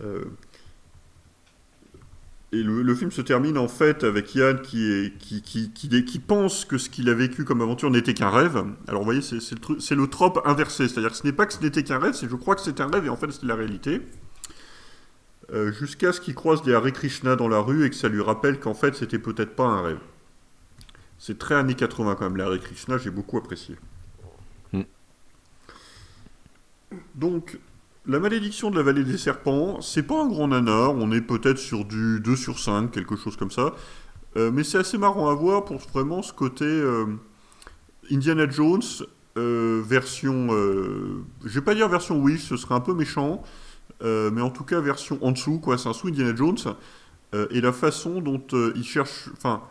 Euh, 0.00 0.24
Et 2.52 2.62
le, 2.62 2.82
le 2.82 2.94
film 2.94 3.10
se 3.10 3.20
termine 3.20 3.58
en 3.58 3.66
fait 3.66 4.04
avec 4.04 4.32
Yann 4.36 4.62
qui, 4.62 4.84
est, 4.90 5.18
qui, 5.18 5.42
qui, 5.42 5.72
qui, 5.72 6.04
qui 6.04 6.18
pense 6.20 6.64
que 6.64 6.78
ce 6.78 6.88
qu'il 6.88 7.08
a 7.08 7.14
vécu 7.14 7.44
comme 7.44 7.60
aventure 7.62 7.90
n'était 7.90 8.14
qu'un 8.14 8.30
rêve. 8.30 8.64
Alors 8.86 9.02
vous 9.02 9.06
voyez, 9.06 9.20
le, 9.32 9.80
c'est 9.80 9.94
le 9.96 10.06
trope 10.06 10.40
inversé, 10.44 10.86
c'est-à-dire 10.88 11.10
que 11.10 11.16
ce 11.16 11.24
n'est 11.24 11.32
pas 11.32 11.46
que 11.46 11.52
ce 11.52 11.60
n'était 11.60 11.82
qu'un 11.82 11.98
rêve, 11.98 12.14
c'est 12.14 12.28
je 12.30 12.36
crois 12.36 12.54
que 12.54 12.60
c'est 12.62 12.80
un 12.80 12.86
rêve 12.88 13.06
et 13.06 13.08
en 13.08 13.16
fait 13.16 13.30
c'est 13.32 13.44
la 13.44 13.56
réalité. 13.56 14.02
Euh, 15.52 15.72
Jusqu'à 15.72 16.12
ce 16.12 16.20
qu'il 16.20 16.34
croise 16.34 16.62
des 16.62 16.74
Hare 16.74 16.92
Krishna 16.92 17.36
dans 17.36 17.48
la 17.48 17.58
rue 17.60 17.84
et 17.84 17.90
que 17.90 17.96
ça 17.96 18.08
lui 18.08 18.22
rappelle 18.22 18.60
qu'en 18.60 18.74
fait 18.74 18.94
c'était 18.94 19.18
peut-être 19.18 19.54
pas 19.56 19.64
un 19.66 19.82
rêve. 19.82 19.98
C'est 21.18 21.38
très 21.38 21.54
années 21.56 21.74
80 21.74 22.16
quand 22.16 22.24
même, 22.30 22.36
les 22.36 22.44
Hare 22.44 22.58
Krishna, 22.60 22.98
j'ai 22.98 23.10
beaucoup 23.10 23.38
apprécié. 23.38 23.76
Hmm. 24.72 24.82
Donc, 27.14 27.58
la 28.06 28.18
malédiction 28.18 28.70
de 28.70 28.76
la 28.76 28.82
vallée 28.82 29.04
des 29.04 29.16
serpents, 29.16 29.80
c'est 29.80 30.02
pas 30.02 30.22
un 30.22 30.28
grand 30.28 30.48
nanar, 30.48 30.94
on 30.94 31.10
est 31.12 31.22
peut-être 31.22 31.58
sur 31.58 31.84
du 31.84 32.20
2 32.20 32.36
sur 32.36 32.58
5, 32.58 32.90
quelque 32.90 33.16
chose 33.16 33.36
comme 33.36 33.50
ça. 33.50 33.74
Euh, 34.36 34.50
mais 34.52 34.64
c'est 34.64 34.78
assez 34.78 34.98
marrant 34.98 35.30
à 35.30 35.34
voir 35.34 35.64
pour 35.64 35.78
vraiment 35.78 36.22
ce 36.22 36.32
côté 36.32 36.64
euh, 36.64 37.06
Indiana 38.10 38.48
Jones, 38.48 38.82
euh, 39.38 39.82
version. 39.86 40.48
je 40.50 41.48
vais 41.48 41.60
pas 41.60 41.74
dire 41.74 41.88
version 41.88 42.20
Wish, 42.20 42.48
ce 42.48 42.56
serait 42.56 42.74
un 42.74 42.80
peu 42.80 42.94
méchant, 42.94 43.42
mais 44.02 44.42
en 44.42 44.50
tout 44.50 44.64
cas 44.64 44.80
version 44.80 45.18
en 45.22 45.32
dessous, 45.32 45.58
quoi. 45.58 45.78
C'est 45.78 45.88
un 45.88 45.94
sous 45.94 46.08
Indiana 46.08 46.34
Jones. 46.36 46.58
et 47.50 47.60
la 47.60 47.72
façon 47.72 48.20
dont 48.20 48.42
il 48.74 48.84
cherche. 48.84 49.30
Enfin. 49.36 49.62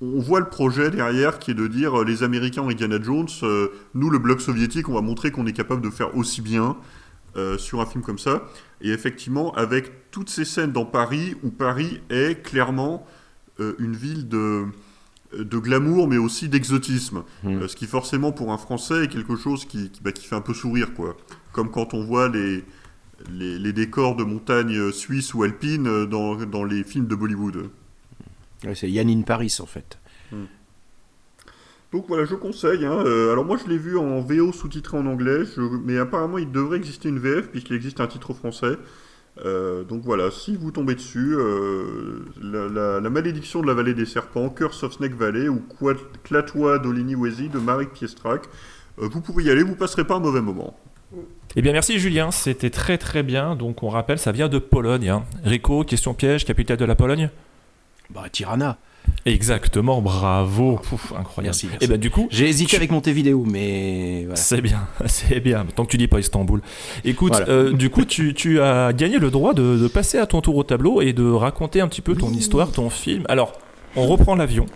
On 0.00 0.20
voit 0.20 0.40
le 0.40 0.48
projet 0.48 0.90
derrière 0.90 1.38
qui 1.38 1.50
est 1.50 1.54
de 1.54 1.66
dire 1.66 2.00
euh, 2.00 2.04
les 2.04 2.22
Américains 2.22 2.62
ont 2.62 2.70
Indiana 2.70 2.98
Jones, 3.02 3.26
euh, 3.42 3.68
nous 3.94 4.10
le 4.10 4.18
bloc 4.18 4.40
soviétique, 4.40 4.88
on 4.88 4.94
va 4.94 5.00
montrer 5.00 5.30
qu'on 5.30 5.46
est 5.46 5.52
capable 5.52 5.82
de 5.82 5.90
faire 5.90 6.16
aussi 6.16 6.40
bien 6.40 6.76
euh, 7.36 7.58
sur 7.58 7.80
un 7.80 7.86
film 7.86 8.02
comme 8.02 8.18
ça. 8.18 8.48
Et 8.80 8.90
effectivement, 8.90 9.54
avec 9.54 10.10
toutes 10.10 10.30
ces 10.30 10.44
scènes 10.44 10.72
dans 10.72 10.86
Paris, 10.86 11.36
où 11.42 11.50
Paris 11.50 12.00
est 12.10 12.42
clairement 12.42 13.06
euh, 13.60 13.74
une 13.78 13.94
ville 13.94 14.28
de, 14.28 14.64
de 15.36 15.58
glamour, 15.58 16.08
mais 16.08 16.16
aussi 16.16 16.48
d'exotisme. 16.48 17.22
Mm. 17.42 17.48
Euh, 17.48 17.68
ce 17.68 17.76
qui 17.76 17.86
forcément 17.86 18.32
pour 18.32 18.50
un 18.50 18.58
Français 18.58 19.04
est 19.04 19.08
quelque 19.08 19.36
chose 19.36 19.66
qui, 19.66 19.90
qui, 19.90 20.00
bah, 20.02 20.10
qui 20.12 20.26
fait 20.26 20.36
un 20.36 20.40
peu 20.40 20.54
sourire, 20.54 20.94
quoi. 20.94 21.16
Comme 21.52 21.70
quand 21.70 21.92
on 21.92 22.02
voit 22.02 22.28
les, 22.28 22.64
les, 23.30 23.58
les 23.58 23.72
décors 23.72 24.16
de 24.16 24.24
montagnes 24.24 24.90
suisses 24.90 25.34
ou 25.34 25.42
alpines 25.42 26.06
dans, 26.06 26.34
dans 26.36 26.64
les 26.64 26.82
films 26.82 27.06
de 27.06 27.14
Bollywood. 27.14 27.68
Ouais, 28.64 28.74
c'est 28.74 28.90
Yann 28.90 29.08
in 29.08 29.22
Paris 29.22 29.56
en 29.60 29.66
fait. 29.66 29.98
Donc 31.92 32.04
voilà, 32.08 32.24
je 32.26 32.34
conseille. 32.34 32.84
hein. 32.84 33.02
Euh, 33.06 33.32
alors 33.32 33.44
moi 33.46 33.56
je 33.62 33.68
l'ai 33.70 33.78
vu 33.78 33.96
en 33.96 34.20
VO 34.20 34.52
sous-titré 34.52 34.98
en 34.98 35.06
anglais, 35.06 35.44
je- 35.56 35.60
mais 35.84 35.98
apparemment 35.98 36.36
il 36.38 36.50
devrait 36.52 36.76
exister 36.76 37.08
une 37.08 37.18
VF 37.18 37.48
puisqu'il 37.48 37.76
existe 37.76 38.00
un 38.00 38.06
titre 38.06 38.34
français. 38.34 38.76
Euh, 39.46 39.84
donc 39.84 40.02
voilà, 40.02 40.30
si 40.30 40.56
vous 40.56 40.70
tombez 40.70 40.94
dessus, 40.96 41.34
euh, 41.34 42.24
la, 42.42 42.68
la- 42.68 43.00
la 43.00 43.10
malédiction 43.10 43.62
de 43.62 43.66
la 43.68 43.72
vallée 43.74 43.94
des 43.94 44.04
serpents, 44.04 44.50
Curse 44.50 44.82
of 44.82 44.92
Snake 44.94 45.14
Valley 45.14 45.48
ou 45.48 45.62
Clatois 46.24 46.78
d'Olini 46.78 47.14
Wesi 47.14 47.48
de 47.48 47.58
Marek 47.58 47.92
Piestrak, 47.94 48.42
euh, 49.00 49.08
vous 49.10 49.20
pouvez 49.22 49.44
y 49.44 49.50
aller, 49.50 49.62
vous 49.62 49.76
passerez 49.76 50.04
pas 50.04 50.16
un 50.16 50.20
mauvais 50.20 50.42
moment. 50.42 50.76
Eh 51.56 51.62
bien, 51.62 51.72
merci 51.72 51.98
Julien, 51.98 52.30
c'était 52.32 52.68
très 52.68 52.98
très 52.98 53.22
bien. 53.22 53.54
Donc, 53.56 53.82
on 53.82 53.88
rappelle, 53.88 54.18
ça 54.18 54.32
vient 54.32 54.48
de 54.48 54.58
Pologne. 54.58 55.08
hein. 55.08 55.24
Rico, 55.42 55.82
question 55.84 56.12
piège, 56.12 56.44
capitale 56.44 56.76
de 56.76 56.84
la 56.84 56.96
Pologne? 56.96 57.30
Bah, 58.10 58.24
Tirana. 58.30 58.78
Exactement, 59.26 60.00
bravo. 60.00 60.76
Pouf, 60.82 61.12
incroyable. 61.18 61.44
Merci, 61.44 61.66
merci. 61.70 61.84
Et 61.84 61.88
ben, 61.88 61.98
du 61.98 62.10
coup, 62.10 62.28
J'ai 62.30 62.48
hésité 62.48 62.70
Tu- 62.70 62.76
avec 62.76 62.90
Montevideo, 62.90 63.44
mais 63.46 64.22
voilà. 64.24 64.36
c'est 64.36 64.60
bien, 64.60 64.86
c'est 65.06 65.40
bien. 65.40 65.66
Tant 65.74 65.84
que 65.84 65.90
tu 65.90 65.96
dis 65.98 66.08
pas 66.08 66.18
Istanbul. 66.20 66.60
Écoute, 67.04 67.32
Voilà. 67.32 67.48
euh, 67.48 67.72
du 67.72 67.90
coup, 67.90 68.04
tu, 68.04 68.34
tu 68.34 68.60
as 68.60 68.92
gagné 68.92 69.18
le 69.18 69.30
droit 69.30 69.54
de, 69.54 69.76
de 69.78 69.88
passer 69.88 70.18
à 70.18 70.26
ton 70.26 70.40
tour 70.40 70.56
au 70.56 70.62
tableau 70.62 71.00
et 71.00 71.12
de 71.12 71.30
raconter 71.30 71.80
un 71.80 71.88
petit 71.88 72.00
peu 72.02 72.14
ton 72.14 72.30
histoire, 72.30 72.70
ton 72.72 72.90
film. 72.90 73.24
Alors, 73.28 73.52
on 73.96 74.06
reprend 74.06 74.34
l'avion. 74.34 74.66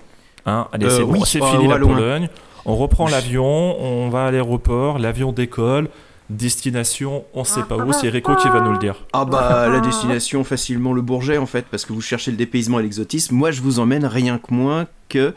Hein 0.47 0.67
Allez, 0.73 0.87
Euh, 0.87 0.91
c'est 0.91 1.03
bon, 1.05 1.13
oui, 1.13 1.21
c'est 1.25 1.41
on 1.43 1.47
fini 1.53 1.69
la. 1.69 1.79
Pologne. 1.79 2.29
On 2.65 2.77
reprend 2.77 3.09
l'avion, 3.09 3.45
on 3.83 4.09
va 4.09 4.27
à 4.27 4.31
l'aéroport, 4.31 4.99
l'avion 4.99 5.33
décolle. 5.33 5.89
Destination, 6.37 7.25
on 7.35 7.45
sait 7.45 7.63
pas 7.63 7.77
où, 7.77 7.93
c'est 7.93 8.09
Rico 8.09 8.35
qui 8.37 8.49
va 8.49 8.61
nous 8.61 8.73
le 8.73 8.79
dire. 8.79 9.05
Ah 9.13 9.25
bah 9.25 9.69
la 9.69 9.81
destination 9.81 10.45
facilement 10.45 10.93
le 10.93 11.03
Bourget 11.03 11.39
en 11.39 11.47
fait 11.47 11.67
parce 11.71 11.85
que 11.85 11.93
vous 11.93 12.01
cherchez 12.01 12.31
le 12.31 12.37
dépaysement 12.37 12.81
et 12.81 12.83
l'exotisme. 12.83 13.35
Moi 13.35 13.51
je 13.51 13.61
vous 13.61 13.79
emmène 13.79 14.05
rien 14.07 14.39
que 14.39 14.53
moins 14.53 14.87
que 15.09 15.35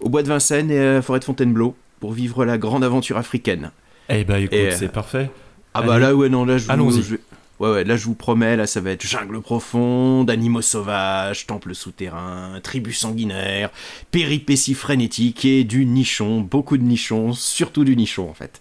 au 0.00 0.08
bois 0.08 0.22
de 0.22 0.28
Vincennes 0.28 0.70
et 0.70 0.78
à 0.78 0.92
la 0.94 1.02
forêt 1.02 1.18
de 1.18 1.24
Fontainebleau 1.24 1.74
pour 2.00 2.12
vivre 2.12 2.44
la 2.44 2.56
grande 2.58 2.84
aventure 2.84 3.16
africaine. 3.18 3.70
Eh 4.08 4.24
ben 4.24 4.36
écoute, 4.38 4.54
Et, 4.54 4.68
euh, 4.68 4.76
c'est 4.76 4.88
parfait. 4.92 5.30
Ah 5.74 5.82
bah 5.82 5.98
là 5.98 6.14
ouais 6.14 6.28
non 6.28 6.44
là 6.44 6.58
je 6.58 6.70
vous, 6.72 7.02
je- 7.02 7.16
Ouais 7.60 7.70
ouais 7.70 7.84
là 7.84 7.96
je 7.96 8.06
vous 8.06 8.14
promets 8.14 8.56
là 8.56 8.66
ça 8.66 8.80
va 8.80 8.90
être 8.92 9.06
jungle 9.06 9.40
profonde, 9.42 10.30
animaux 10.30 10.62
sauvages, 10.62 11.46
temple 11.46 11.74
souterrain, 11.74 12.58
tribus 12.62 12.98
sanguinaires, 12.98 13.68
péripéties 14.10 14.72
frénétiques 14.74 15.44
et 15.44 15.64
du 15.64 15.84
nichon, 15.84 16.40
beaucoup 16.40 16.78
de 16.78 16.82
nichons, 16.82 17.34
surtout 17.34 17.84
du 17.84 17.96
nichon 17.96 18.30
en 18.30 18.34
fait. 18.34 18.60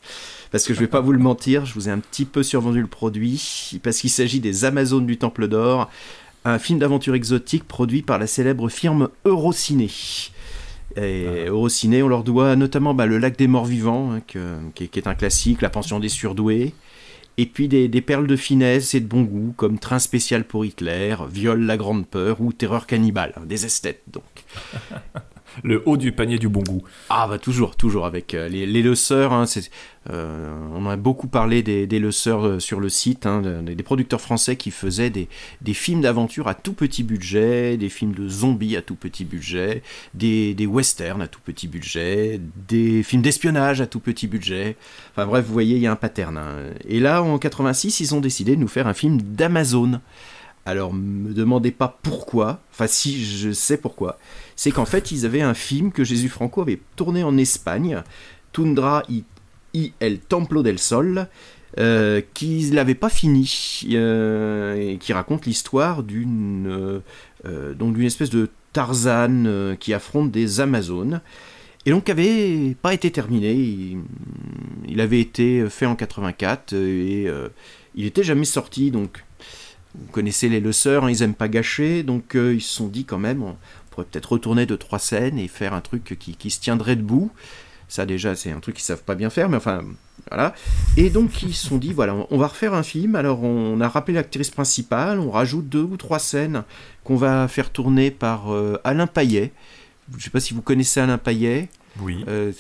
Parce 0.52 0.66
que 0.66 0.74
je 0.74 0.80
vais 0.80 0.88
pas 0.88 1.00
vous 1.02 1.12
le 1.12 1.20
mentir, 1.20 1.66
je 1.66 1.74
vous 1.76 1.90
ai 1.90 1.92
un 1.92 2.00
petit 2.00 2.26
peu 2.26 2.42
survendu 2.44 2.82
le 2.82 2.88
produit, 2.88 3.80
parce 3.84 4.00
qu'il 4.00 4.10
s'agit 4.10 4.40
des 4.40 4.66
Amazones 4.66 5.06
du 5.06 5.18
Temple 5.18 5.48
d'Or, 5.48 5.90
un 6.46 6.58
film 6.58 6.80
d'aventure 6.80 7.14
exotique 7.16 7.66
produit 7.68 8.02
par 8.02 8.18
la 8.18 8.26
célèbre 8.28 8.68
firme 8.70 9.10
Eurociné. 9.26 9.90
Et 10.96 11.46
Eurociné, 11.48 12.02
on 12.02 12.08
leur 12.08 12.24
doit 12.24 12.56
notamment 12.56 12.96
bah, 12.96 13.06
le 13.06 13.20
lac 13.20 13.38
des 13.38 13.48
morts 13.48 13.66
vivants, 13.66 14.12
hein, 14.14 14.22
que- 14.28 14.58
qui, 14.74 14.86
est, 14.86 14.88
qui 14.88 14.98
est 15.00 15.08
un 15.08 15.14
classique, 15.14 15.62
la 15.62 15.70
pension 15.70 16.00
des 16.00 16.10
surdoués, 16.10 16.74
et 17.38 17.46
puis 17.46 17.68
des, 17.68 17.88
des 17.88 18.02
perles 18.02 18.26
de 18.26 18.36
finesse 18.36 18.96
et 18.96 19.00
de 19.00 19.08
bon 19.08 19.22
goût, 19.22 19.54
comme 19.56 19.78
Train 19.78 20.00
spécial 20.00 20.44
pour 20.46 20.66
Hitler, 20.66 21.16
Viol 21.32 21.62
la 21.62 21.78
grande 21.78 22.08
peur 22.08 22.42
ou 22.42 22.52
Terreur 22.54 22.88
cannibale, 22.88 23.34
hein, 23.38 23.44
des 23.46 23.66
esthètes 23.66 24.02
donc. 24.12 24.24
Le 25.64 25.82
haut 25.86 25.98
du 25.98 26.12
panier 26.12 26.38
du 26.38 26.50
bon 26.50 26.62
goût. 26.62 26.84
Ah 27.10 27.28
bah 27.28 27.38
toujours, 27.40 27.76
toujours 27.76 28.06
avec 28.06 28.34
euh, 28.34 28.48
les, 28.50 28.66
les 28.66 28.82
lesseurs. 28.82 29.34
hein, 29.34 29.46
euh, 30.10 30.50
on 30.74 30.88
a 30.88 30.96
beaucoup 30.96 31.28
parlé 31.28 31.62
des, 31.62 31.86
des 31.86 32.00
euh, 32.46 32.60
sur 32.60 32.80
le 32.80 32.90
site, 32.90 33.26
hein, 33.26 33.42
de- 33.42 33.62
des 33.74 33.84
producteurs 33.84 34.22
français 34.22 34.56
qui 34.56 34.72
faisaient 34.72 35.10
des, 35.10 35.28
des 35.62 35.74
films 35.74 36.02
d'aventure 36.02 36.48
à 36.48 36.54
tout 36.56 36.74
petit 36.74 37.04
budget, 37.04 37.78
des 37.78 37.90
films 37.90 38.14
de 38.14 38.28
zombies 38.28 38.76
à 38.78 38.82
tout 38.82 38.96
petit 38.96 39.26
budget, 39.26 39.84
des, 40.14 40.54
des 40.54 40.66
westerns 40.66 41.22
à 41.22 41.28
tout 41.28 41.42
petit 41.44 41.68
budget, 41.68 42.40
des 42.68 43.04
films 43.04 43.22
d'espionnage 43.22 43.82
à 43.82 43.88
tout 43.88 44.00
petit 44.00 44.28
budget. 44.28 44.78
Enfin 45.12 45.26
bref, 45.26 45.46
vous 45.46 45.54
voyez, 45.54 45.76
il 45.76 45.82
y 45.82 45.88
a 45.88 45.92
un 45.92 45.96
pattern. 45.98 46.38
hein. 46.38 46.56
Et 46.88 47.00
là, 47.00 47.22
en 47.22 47.38
86, 47.38 48.00
ils 48.00 48.16
ont 48.16 48.22
décidé 48.22 48.56
de 48.56 48.62
nous 48.62 48.68
faire 48.68 48.88
un 48.88 48.94
film 48.94 49.22
d'Amazon. 49.22 50.00
Alors, 50.66 50.94
me 50.94 51.34
demandez 51.34 51.72
pas 51.72 51.98
pourquoi. 52.04 52.60
Enfin, 52.72 52.86
si, 52.86 53.26
je 53.26 53.52
sais 53.52 53.78
pourquoi. 53.78 54.20
C'est 54.60 54.72
qu'en 54.72 54.84
fait, 54.84 55.14
ils 55.14 55.26
avaient 55.26 55.40
un 55.40 55.54
film 55.54 55.94
que 55.94 56.04
Jésus 56.04 56.28
Franco 56.28 56.60
avait 56.60 56.82
tourné 56.98 57.24
en 57.24 57.38
Espagne, 57.38 58.04
Tundra 58.52 59.04
y, 59.08 59.24
y 59.74 59.94
el 60.02 60.20
Templo 60.20 60.64
del 60.64 60.80
Sol, 60.80 61.30
euh, 61.78 62.20
qu'ils 62.34 62.74
n'avaient 62.74 62.94
pas 62.94 63.08
fini, 63.08 63.88
euh, 63.94 64.76
et 64.76 64.98
qui 64.98 65.14
raconte 65.14 65.46
l'histoire 65.46 66.04
d'une 66.04 66.68
euh, 67.46 68.04
espèce 68.04 68.32
de 68.32 68.50
Tarzan 68.74 69.78
qui 69.80 69.94
affronte 69.94 70.30
des 70.30 70.60
Amazones. 70.60 71.22
Et 71.86 71.92
donc, 71.92 72.10
avait 72.10 72.76
pas 72.82 72.94
été 72.94 73.12
terminé. 73.12 73.96
Il, 74.90 75.00
avait 75.00 75.22
été 75.22 75.70
fait 75.70 75.86
en 75.86 75.96
84 75.96 76.74
et 76.74 77.32
il 77.96 78.06
était 78.06 78.24
jamais 78.24 78.44
sorti. 78.44 78.92
Donc, 78.92 79.24
vous 79.96 80.12
connaissez 80.12 80.50
les 80.50 80.60
lesseurs, 80.60 81.06
hein, 81.06 81.10
ils 81.10 81.24
aiment 81.24 81.34
pas 81.34 81.48
gâcher, 81.48 82.04
donc 82.04 82.36
ils 82.36 82.62
se 82.62 82.76
sont 82.76 82.88
dit 82.88 83.06
quand 83.06 83.18
même, 83.18 83.56
pourrait 84.00 84.08
peut-être 84.12 84.32
retourner 84.34 84.66
de 84.66 84.76
trois 84.76 85.00
scènes 85.00 85.38
et 85.38 85.48
faire 85.48 85.74
un 85.74 85.82
truc 85.82 86.16
qui, 86.20 86.36
qui 86.36 86.50
se 86.50 86.60
tiendrait 86.60 86.96
debout. 86.96 87.32
Ça 87.88 88.06
déjà, 88.06 88.36
c'est 88.36 88.52
un 88.52 88.60
truc 88.60 88.76
qu'ils 88.76 88.86
savent 88.86 89.04
pas 89.04 89.16
bien 89.16 89.30
faire, 89.32 89.50
mais 89.50 89.58
enfin, 89.58 89.82
voilà. 90.30 90.54
Et 90.96 91.10
donc 91.10 91.42
ils 91.42 91.54
se 91.56 91.68
sont 91.68 91.78
dit, 91.78 91.92
voilà, 91.92 92.16
on 92.30 92.38
va 92.38 92.48
refaire 92.48 92.74
un 92.76 92.84
film. 92.84 93.16
Alors 93.16 93.44
on 93.44 93.82
a 93.82 93.88
rappelé 93.88 94.14
l'actrice 94.16 94.52
principale, 94.52 95.20
on 95.20 95.32
rajoute 95.32 95.68
deux 95.68 95.82
ou 95.82 95.98
trois 95.98 96.20
scènes 96.20 96.64
qu'on 97.04 97.16
va 97.16 97.48
faire 97.48 97.72
tourner 97.72 98.12
par 98.12 98.54
euh, 98.54 98.80
Alain 98.84 99.08
Payet. 99.08 99.52
Je 100.18 100.24
sais 100.24 100.30
pas 100.30 100.40
si 100.40 100.54
vous 100.54 100.62
connaissez 100.62 101.00
Alain 101.00 101.18
Payet 101.18 101.68
Oui. 102.00 102.24
euh, 102.28 102.52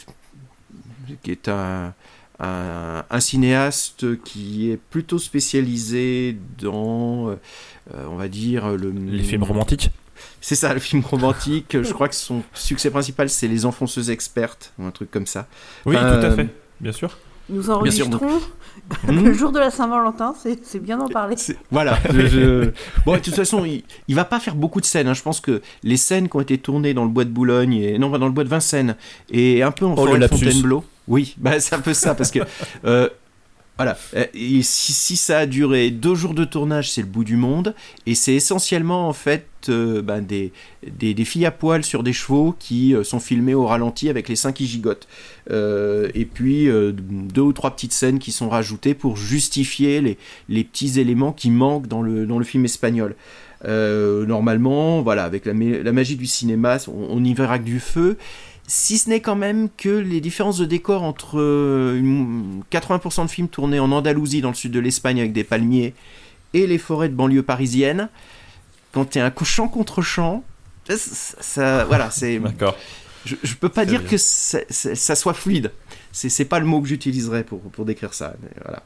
qui 1.23 1.31
est 1.31 1.47
un, 1.47 1.93
un, 2.39 3.03
un 3.09 3.19
cinéaste 3.19 4.21
qui 4.23 4.71
est 4.71 4.77
plutôt 4.77 5.19
spécialisé 5.19 6.37
dans, 6.59 7.29
euh, 7.29 7.35
on 8.07 8.15
va 8.15 8.27
dire, 8.27 8.69
le, 8.69 8.91
Les 8.91 9.23
films 9.23 9.43
romantiques 9.43 9.91
C'est 10.41 10.55
ça, 10.55 10.73
le 10.73 10.79
film 10.79 11.03
romantique. 11.03 11.77
Je 11.81 11.93
crois 11.93 12.07
que 12.09 12.15
son 12.15 12.43
succès 12.53 12.89
principal, 12.89 13.29
c'est 13.29 13.47
Les 13.47 13.65
Enfonceuses 13.65 14.09
Expertes, 14.09 14.73
ou 14.79 14.85
un 14.85 14.91
truc 14.91 15.11
comme 15.11 15.25
ça. 15.27 15.47
Oui, 15.85 15.95
Enfin, 15.97 16.19
tout 16.19 16.25
à 16.25 16.31
fait, 16.31 16.47
bien 16.79 16.91
sûr. 16.91 17.17
Nous 17.51 17.69
enregistrons 17.71 18.09
Hmm 19.07 19.23
le 19.25 19.33
jour 19.33 19.51
de 19.51 19.59
la 19.59 19.71
Saint-Valentin, 19.71 20.33
c'est 20.63 20.79
bien 20.79 20.97
d'en 20.97 21.07
parler. 21.09 21.35
Voilà. 21.71 21.97
je- 22.11 22.27
je- 22.27 22.69
Bon, 23.05 23.13
de 23.15 23.19
toute 23.19 23.35
façon, 23.35 23.65
il, 23.65 23.83
il 24.07 24.15
va 24.15 24.23
pas 24.25 24.39
faire 24.39 24.55
beaucoup 24.55 24.79
de 24.81 24.85
scènes. 24.85 25.07
hein. 25.07 25.13
Je 25.13 25.21
pense 25.21 25.41
que 25.41 25.61
les 25.83 25.97
scènes 25.97 26.29
qui 26.29 26.35
ont 26.37 26.41
été 26.41 26.57
tournées 26.59 26.93
dans 26.93 27.03
le 27.03 27.09
bois 27.09 27.25
de 27.25 27.29
Boulogne, 27.29 27.73
et, 27.73 27.97
non, 27.99 28.09
dans 28.17 28.25
le 28.27 28.31
bois 28.31 28.43
de 28.43 28.49
Vincennes, 28.49 28.95
et 29.31 29.61
un 29.63 29.71
peu 29.71 29.85
en 29.85 29.93
Oh, 29.93 30.05
forêt 30.05 30.19
de. 30.19 30.27
Fontainebleau. 30.27 30.83
Oui, 31.07 31.35
bah, 31.37 31.59
c'est 31.59 31.75
un 31.75 31.79
peu 31.81 31.93
ça, 31.93 32.13
parce 32.15 32.29
que. 32.31 32.39
euh, 32.85 33.09
voilà. 33.79 33.97
Euh, 34.13 34.25
Et 34.33 34.61
si, 34.61 35.15
ça 35.15 35.39
a 35.39 35.45
duré 35.45 35.89
deux 35.89 36.13
jours 36.13 36.33
de 36.33 36.43
tournage, 36.43 36.91
c'est 36.91 36.99
le 36.99 37.07
bout 37.07 37.23
du 37.23 37.37
monde. 37.37 37.73
Et 38.05 38.13
c'est 38.13 38.33
essentiellement, 38.33 39.07
en 39.07 39.13
fait, 39.13 39.47
euh, 39.69 40.01
ben, 40.01 40.21
des, 40.21 40.51
filles 41.23 41.45
à 41.45 41.51
poil 41.51 41.85
sur 41.85 42.03
des 42.03 42.11
chevaux 42.11 42.53
qui 42.59 42.93
euh, 42.93 43.05
sont 43.05 43.21
filmées 43.21 43.53
au 43.53 43.65
ralenti 43.65 44.09
avec 44.09 44.27
les 44.27 44.35
seins 44.35 44.51
qui 44.51 44.67
gigotent. 44.67 45.07
Et 45.49 46.25
puis, 46.25 46.67
deux 46.67 47.41
ou 47.41 47.53
trois 47.53 47.71
petites 47.71 47.93
scènes 47.93 48.19
qui 48.19 48.33
sont 48.33 48.49
rajoutées 48.49 48.93
pour 48.93 49.15
justifier 49.15 50.17
les, 50.49 50.63
petits 50.65 50.99
éléments 50.99 51.31
qui 51.31 51.49
manquent 51.49 51.87
dans 51.87 52.01
le, 52.01 52.43
film 52.43 52.65
espagnol. 52.65 53.15
Normalement, 53.65 55.01
voilà, 55.01 55.23
avec 55.23 55.45
la 55.45 55.53
magie 55.53 56.17
du 56.17 56.27
cinéma, 56.27 56.79
on, 56.89 57.07
on 57.11 57.23
y 57.23 57.33
verra 57.33 57.59
que 57.59 57.63
du 57.63 57.79
feu. 57.79 58.17
Si 58.71 58.99
ce 58.99 59.09
n'est 59.09 59.19
quand 59.19 59.35
même 59.35 59.67
que 59.77 59.89
les 59.89 60.21
différences 60.21 60.59
de 60.59 60.65
décor 60.65 61.01
entre 61.01 61.39
euh, 61.39 61.97
une- 61.97 62.61
80% 62.69 63.25
de 63.25 63.29
films 63.31 63.47
tournés 63.47 63.79
en 63.79 63.91
Andalousie, 63.91 64.41
dans 64.41 64.49
le 64.49 64.55
sud 64.55 64.71
de 64.71 64.79
l'Espagne, 64.79 65.19
avec 65.19 65.33
des 65.33 65.43
palmiers, 65.43 65.95
et 66.53 66.67
les 66.67 66.77
forêts 66.77 67.09
de 67.09 67.15
banlieue 67.15 67.41
parisienne, 67.41 68.09
quand 68.91 69.05
tu 69.11 69.17
es 69.17 69.21
un 69.21 69.33
champ 69.43 69.67
contre 69.69 70.03
champ, 70.03 70.43
ça, 70.87 70.97
ça- 70.97 71.85
voilà, 71.85 72.11
c'est. 72.11 72.37
D'accord. 72.39 72.75
Je, 73.25 73.35
je 73.43 73.55
peux 73.55 73.69
pas 73.69 73.85
dire 73.85 74.01
bien. 74.01 74.09
que 74.11 74.17
ça, 74.17 74.59
ça- 74.69 74.93
ça 74.95 75.15
soit 75.15 75.33
fluide. 75.33 75.71
C'est 76.11 76.29
c'est 76.29 76.45
pas 76.45 76.59
le 76.59 76.65
mot 76.67 76.79
que 76.79 76.87
j'utiliserais 76.87 77.43
pour, 77.43 77.59
pour 77.61 77.85
décrire 77.85 78.13
ça. 78.13 78.35
mais 78.41 78.49
voilà. 78.63 78.83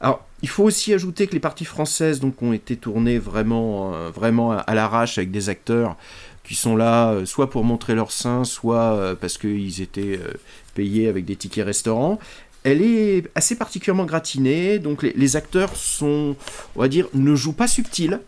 Alors, 0.00 0.26
il 0.42 0.48
faut 0.48 0.64
aussi 0.64 0.92
ajouter 0.94 1.26
que 1.28 1.32
les 1.34 1.38
parties 1.40 1.64
françaises 1.66 2.18
donc, 2.18 2.42
ont 2.42 2.52
été 2.52 2.76
tournées 2.76 3.18
vraiment, 3.18 3.94
euh, 3.94 4.10
vraiment 4.10 4.52
à, 4.52 4.56
à 4.56 4.74
l'arrache 4.74 5.16
avec 5.18 5.30
des 5.30 5.48
acteurs 5.48 5.96
qui 6.44 6.54
sont 6.54 6.76
là 6.76 7.12
euh, 7.12 7.24
soit 7.24 7.50
pour 7.50 7.64
montrer 7.64 7.94
leur 7.94 8.12
sein, 8.12 8.44
soit 8.44 8.94
euh, 8.94 9.14
parce 9.14 9.38
qu'ils 9.38 9.80
étaient 9.80 10.18
euh, 10.18 10.32
payés 10.74 11.08
avec 11.08 11.24
des 11.24 11.36
tickets 11.36 11.64
restaurants. 11.64 12.18
Elle 12.64 12.82
est 12.82 13.24
assez 13.34 13.56
particulièrement 13.56 14.04
gratinée, 14.04 14.78
donc 14.78 15.02
les, 15.02 15.12
les 15.16 15.36
acteurs 15.36 15.74
sont, 15.74 16.36
on 16.76 16.80
va 16.80 16.88
dire, 16.88 17.08
ne 17.14 17.34
jouent 17.34 17.52
pas 17.52 17.66
subtil. 17.66 18.20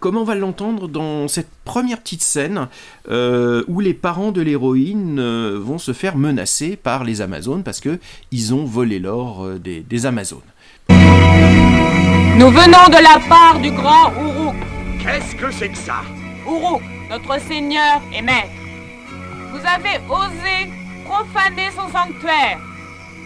Comme 0.00 0.16
on 0.16 0.24
va 0.24 0.34
l'entendre 0.34 0.88
dans 0.88 1.28
cette 1.28 1.48
première 1.64 2.00
petite 2.00 2.22
scène 2.22 2.66
euh, 3.08 3.62
où 3.68 3.78
les 3.78 3.94
parents 3.94 4.32
de 4.32 4.40
l'héroïne 4.40 5.20
euh, 5.20 5.60
vont 5.62 5.78
se 5.78 5.92
faire 5.92 6.16
menacer 6.16 6.74
par 6.74 7.04
les 7.04 7.20
Amazones 7.20 7.62
parce 7.62 7.78
que 7.78 8.00
ils 8.32 8.52
ont 8.52 8.64
volé 8.64 8.98
l'or 8.98 9.44
euh, 9.44 9.58
des, 9.60 9.80
des 9.80 10.04
Amazones. 10.04 10.40
Nous 10.88 12.50
venons 12.50 12.88
de 12.88 13.00
la 13.00 13.20
part 13.28 13.60
du 13.60 13.70
grand 13.70 14.10
Uruk. 14.14 14.56
Qu'est-ce 15.00 15.36
que 15.36 15.52
c'est 15.52 15.68
que 15.68 15.78
ça? 15.78 16.02
Uruk, 16.46 16.82
notre 17.10 17.40
seigneur 17.40 18.00
et 18.12 18.22
maître. 18.22 18.50
Vous 19.50 19.58
avez 19.66 20.00
osé 20.08 20.70
profaner 21.04 21.70
son 21.70 21.88
sanctuaire. 21.90 22.58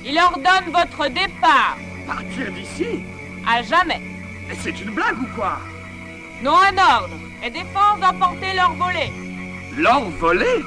Il 0.05 0.19
ordonne 0.19 0.73
votre 0.73 1.09
départ. 1.09 1.77
Partir 2.07 2.51
d'ici? 2.53 3.05
À 3.47 3.63
jamais. 3.63 4.01
C'est 4.61 4.81
une 4.81 4.91
blague 4.91 5.21
ou 5.21 5.27
quoi? 5.35 5.59
Non 6.43 6.57
un 6.57 6.77
ordre 6.77 7.15
et 7.43 7.51
défense 7.51 7.99
d'emporter 8.01 8.53
leur 8.55 8.73
volet. 8.75 9.11
L'or 9.77 10.11
volé 10.19 10.65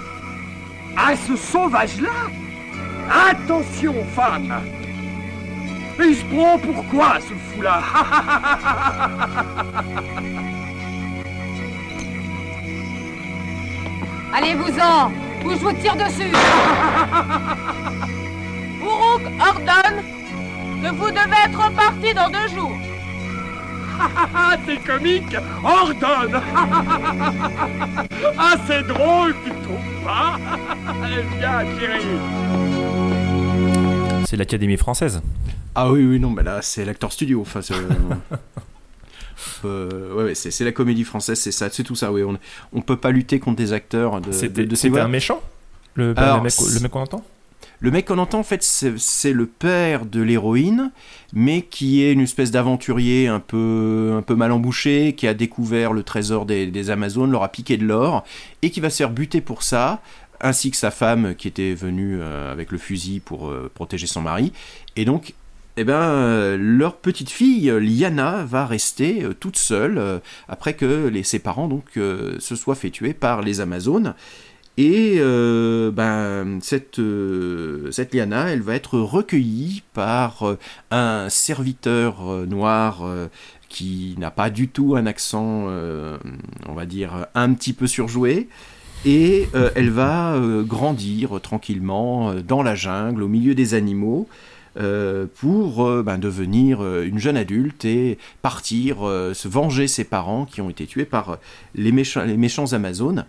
À 0.98 1.16
ce 1.16 1.36
sauvage-là? 1.36 2.10
Attention, 3.30 3.96
femme 4.16 4.62
Il 6.00 6.16
se 6.16 6.24
prend 6.26 6.58
pour 6.60 6.86
quoi, 6.88 7.20
ce 7.20 7.34
fou-là? 7.34 7.82
Allez-vous-en, 14.34 15.12
ou 15.46 15.52
je 15.52 15.56
vous 15.58 15.74
tire 15.74 15.96
dessus. 15.96 16.32
Uruk 18.82 19.22
ordonne 19.40 20.04
que 20.82 20.90
vous 20.96 21.10
devez 21.12 21.42
être 21.46 21.72
parti 21.74 22.14
dans 22.14 22.30
deux 22.30 22.48
jours. 22.56 22.78
Ah, 24.34 24.56
c'est 24.66 24.78
comique 24.78 25.36
Ordonne 25.62 26.42
Ah, 28.38 28.56
c'est 28.66 28.88
drôle, 28.88 29.36
tu 29.44 29.50
trouves 29.50 30.04
pas 30.06 30.40
Viens, 31.38 31.66
chérie 31.78 32.18
C'est 34.26 34.38
l'Académie 34.38 34.78
française. 34.78 35.22
Ah 35.76 35.92
oui, 35.92 36.06
oui, 36.06 36.18
non, 36.20 36.30
mais 36.30 36.44
là, 36.44 36.62
c'est 36.62 36.86
l'acteur 36.86 37.12
studio. 37.12 37.42
Enfin, 37.42 37.62
c'est, 37.62 37.76
euh, 39.66 40.14
ouais, 40.16 40.24
ouais, 40.26 40.36
c'est, 40.36 40.64
la 40.64 40.72
comédie 40.72 41.04
française, 41.04 41.40
c'est 41.40 41.52
ça, 41.52 41.70
c'est 41.72 41.84
tout 41.84 41.96
ça. 41.96 42.12
Oui, 42.12 42.24
on, 42.24 42.38
on 42.74 42.82
peut 42.82 42.98
pas 42.98 43.12
lutter 43.12 43.40
contre 43.40 43.58
des 43.58 43.74
acteurs 43.74 44.22
de, 44.22 44.32
C'était 44.32 44.66
de, 44.66 44.76
de 44.76 45.00
un 45.00 45.08
méchant 45.08 45.42
le, 45.96 46.14
Alors, 46.18 46.38
le 46.38 46.44
mec, 46.44 46.52
c'est- 46.52 46.74
le 46.76 46.80
mec 46.82 46.92
qu'on 46.92 47.02
entend? 47.02 47.24
Le 47.82 47.92
mec 47.92 48.08
qu'on 48.08 48.18
entend, 48.18 48.40
en 48.40 48.44
fait, 48.44 48.62
c'est, 48.62 48.98
c'est 48.98 49.32
le 49.32 49.46
père 49.46 50.06
de 50.06 50.22
l'héroïne, 50.22 50.92
mais 51.32 51.62
qui 51.62 52.04
est 52.04 52.12
une 52.12 52.20
espèce 52.22 52.52
d'aventurier 52.52 53.28
un 53.28 53.40
peu, 53.40 54.16
un 54.18 54.22
peu 54.22 54.36
mal 54.36 54.52
embouché, 54.52 55.14
qui 55.16 55.28
a 55.28 55.34
découvert 55.34 55.94
le 55.94 56.04
trésor 56.04 56.46
des, 56.46 56.68
des 56.68 56.90
Amazones, 56.90 57.32
leur 57.32 57.44
a 57.44 57.50
piqué 57.50 57.78
de 57.78 57.86
l'or, 57.86 58.26
et 58.62 58.70
qui 58.70 58.82
va 58.82 58.90
se 58.90 58.98
faire 58.98 59.10
buter 59.10 59.40
pour 59.40 59.64
ça, 59.64 60.02
ainsi 60.42 60.72
que 60.72 60.78
sa 60.78 60.92
femme 60.92 61.36
qui 61.36 61.48
était 61.48 61.74
venue 61.74 62.18
euh, 62.20 62.52
avec 62.52 62.72
le 62.72 62.78
fusil 62.78 63.22
pour 63.22 63.50
euh, 63.50 63.72
protéger 63.74 64.08
son 64.08 64.22
mari. 64.22 64.52
Et 64.98 65.06
donc, 65.06 65.34
eh 65.80 65.86
ben, 65.86 65.94
euh, 65.94 66.58
leur 66.60 66.98
petite 66.98 67.30
fille, 67.30 67.70
euh, 67.70 67.80
Liana, 67.80 68.44
va 68.44 68.66
rester 68.66 69.24
euh, 69.24 69.34
toute 69.34 69.56
seule 69.56 70.20
après 70.50 70.74
que 70.74 71.10
ses 71.24 71.40
parents 71.40 71.70
se 71.96 72.56
soient 72.58 72.76
fait 72.76 72.90
tuer 72.90 73.14
par 73.14 73.42
les 73.42 73.62
Amazones. 73.62 74.14
Et 74.76 75.20
ben, 75.20 76.60
cette, 76.62 77.00
Liana, 77.00 78.50
elle 78.50 78.62
va 78.62 78.76
être 78.76 79.00
recueillie 79.00 79.84
par 79.94 80.58
un 80.92 81.30
serviteur 81.30 82.46
noir 82.48 83.04
qui 83.68 84.16
n'a 84.18 84.32
pas 84.32 84.50
du 84.50 84.70
tout 84.70 84.96
un 84.96 85.06
accent, 85.06 85.68
on 85.68 86.74
va 86.74 86.86
dire, 86.86 87.28
un 87.36 87.54
petit 87.54 87.74
peu 87.74 87.88
surjoué, 87.88 88.48
et 89.06 89.50
elle 89.76 89.90
va 89.90 90.40
grandir 90.62 91.42
tranquillement 91.42 92.36
dans 92.36 92.64
la 92.64 92.76
jungle, 92.76 93.24
au 93.24 93.28
milieu 93.28 93.56
des 93.56 93.74
animaux, 93.74 94.30
euh, 94.80 95.26
pour 95.40 95.86
euh, 95.86 96.04
ben, 96.04 96.18
devenir 96.18 96.82
euh, 96.82 97.04
une 97.06 97.20
jeune 97.20 97.38
adulte 97.38 97.86
et 97.86 98.18
partir 98.42 98.98
se 99.34 99.48
venger 99.48 99.88
ses 99.88 100.04
parents 100.04 100.46
qui 100.46 100.62
ont 100.62 100.70
été 100.70 100.86
tués 100.86 101.06
par 101.06 101.38
les, 101.76 101.92
méchants, 101.92 102.24
les 102.24 102.38
méchants 102.38 102.72
Amazones. 102.74 103.26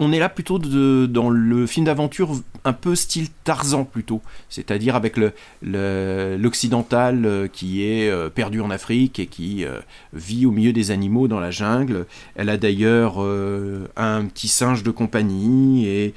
On 0.00 0.12
est 0.12 0.18
là 0.18 0.28
plutôt 0.28 0.58
dans 0.58 1.30
le 1.30 1.64
film 1.66 1.86
d'aventure 1.86 2.32
un 2.64 2.72
peu 2.72 2.96
style 2.96 3.28
Tarzan 3.44 3.84
plutôt, 3.84 4.20
c'est-à-dire 4.48 4.96
avec 4.96 5.16
le- 5.16 5.32
le- 5.62 6.36
l'occidental 6.36 7.24
euh, 7.24 7.46
qui 7.46 7.84
est 7.84 8.10
perdu 8.30 8.60
en 8.60 8.70
Afrique 8.70 9.20
et 9.20 9.26
qui 9.26 9.64
vit 10.12 10.46
au 10.46 10.50
milieu 10.50 10.72
des 10.72 10.90
animaux 10.90 11.28
dans 11.28 11.38
la 11.38 11.52
jungle. 11.52 12.06
Elle 12.34 12.48
a 12.48 12.56
d'ailleurs 12.56 13.18
un 13.20 14.24
petit 14.24 14.48
singe 14.48 14.82
de 14.82 14.90
compagnie 14.90 15.86
et 15.86 16.12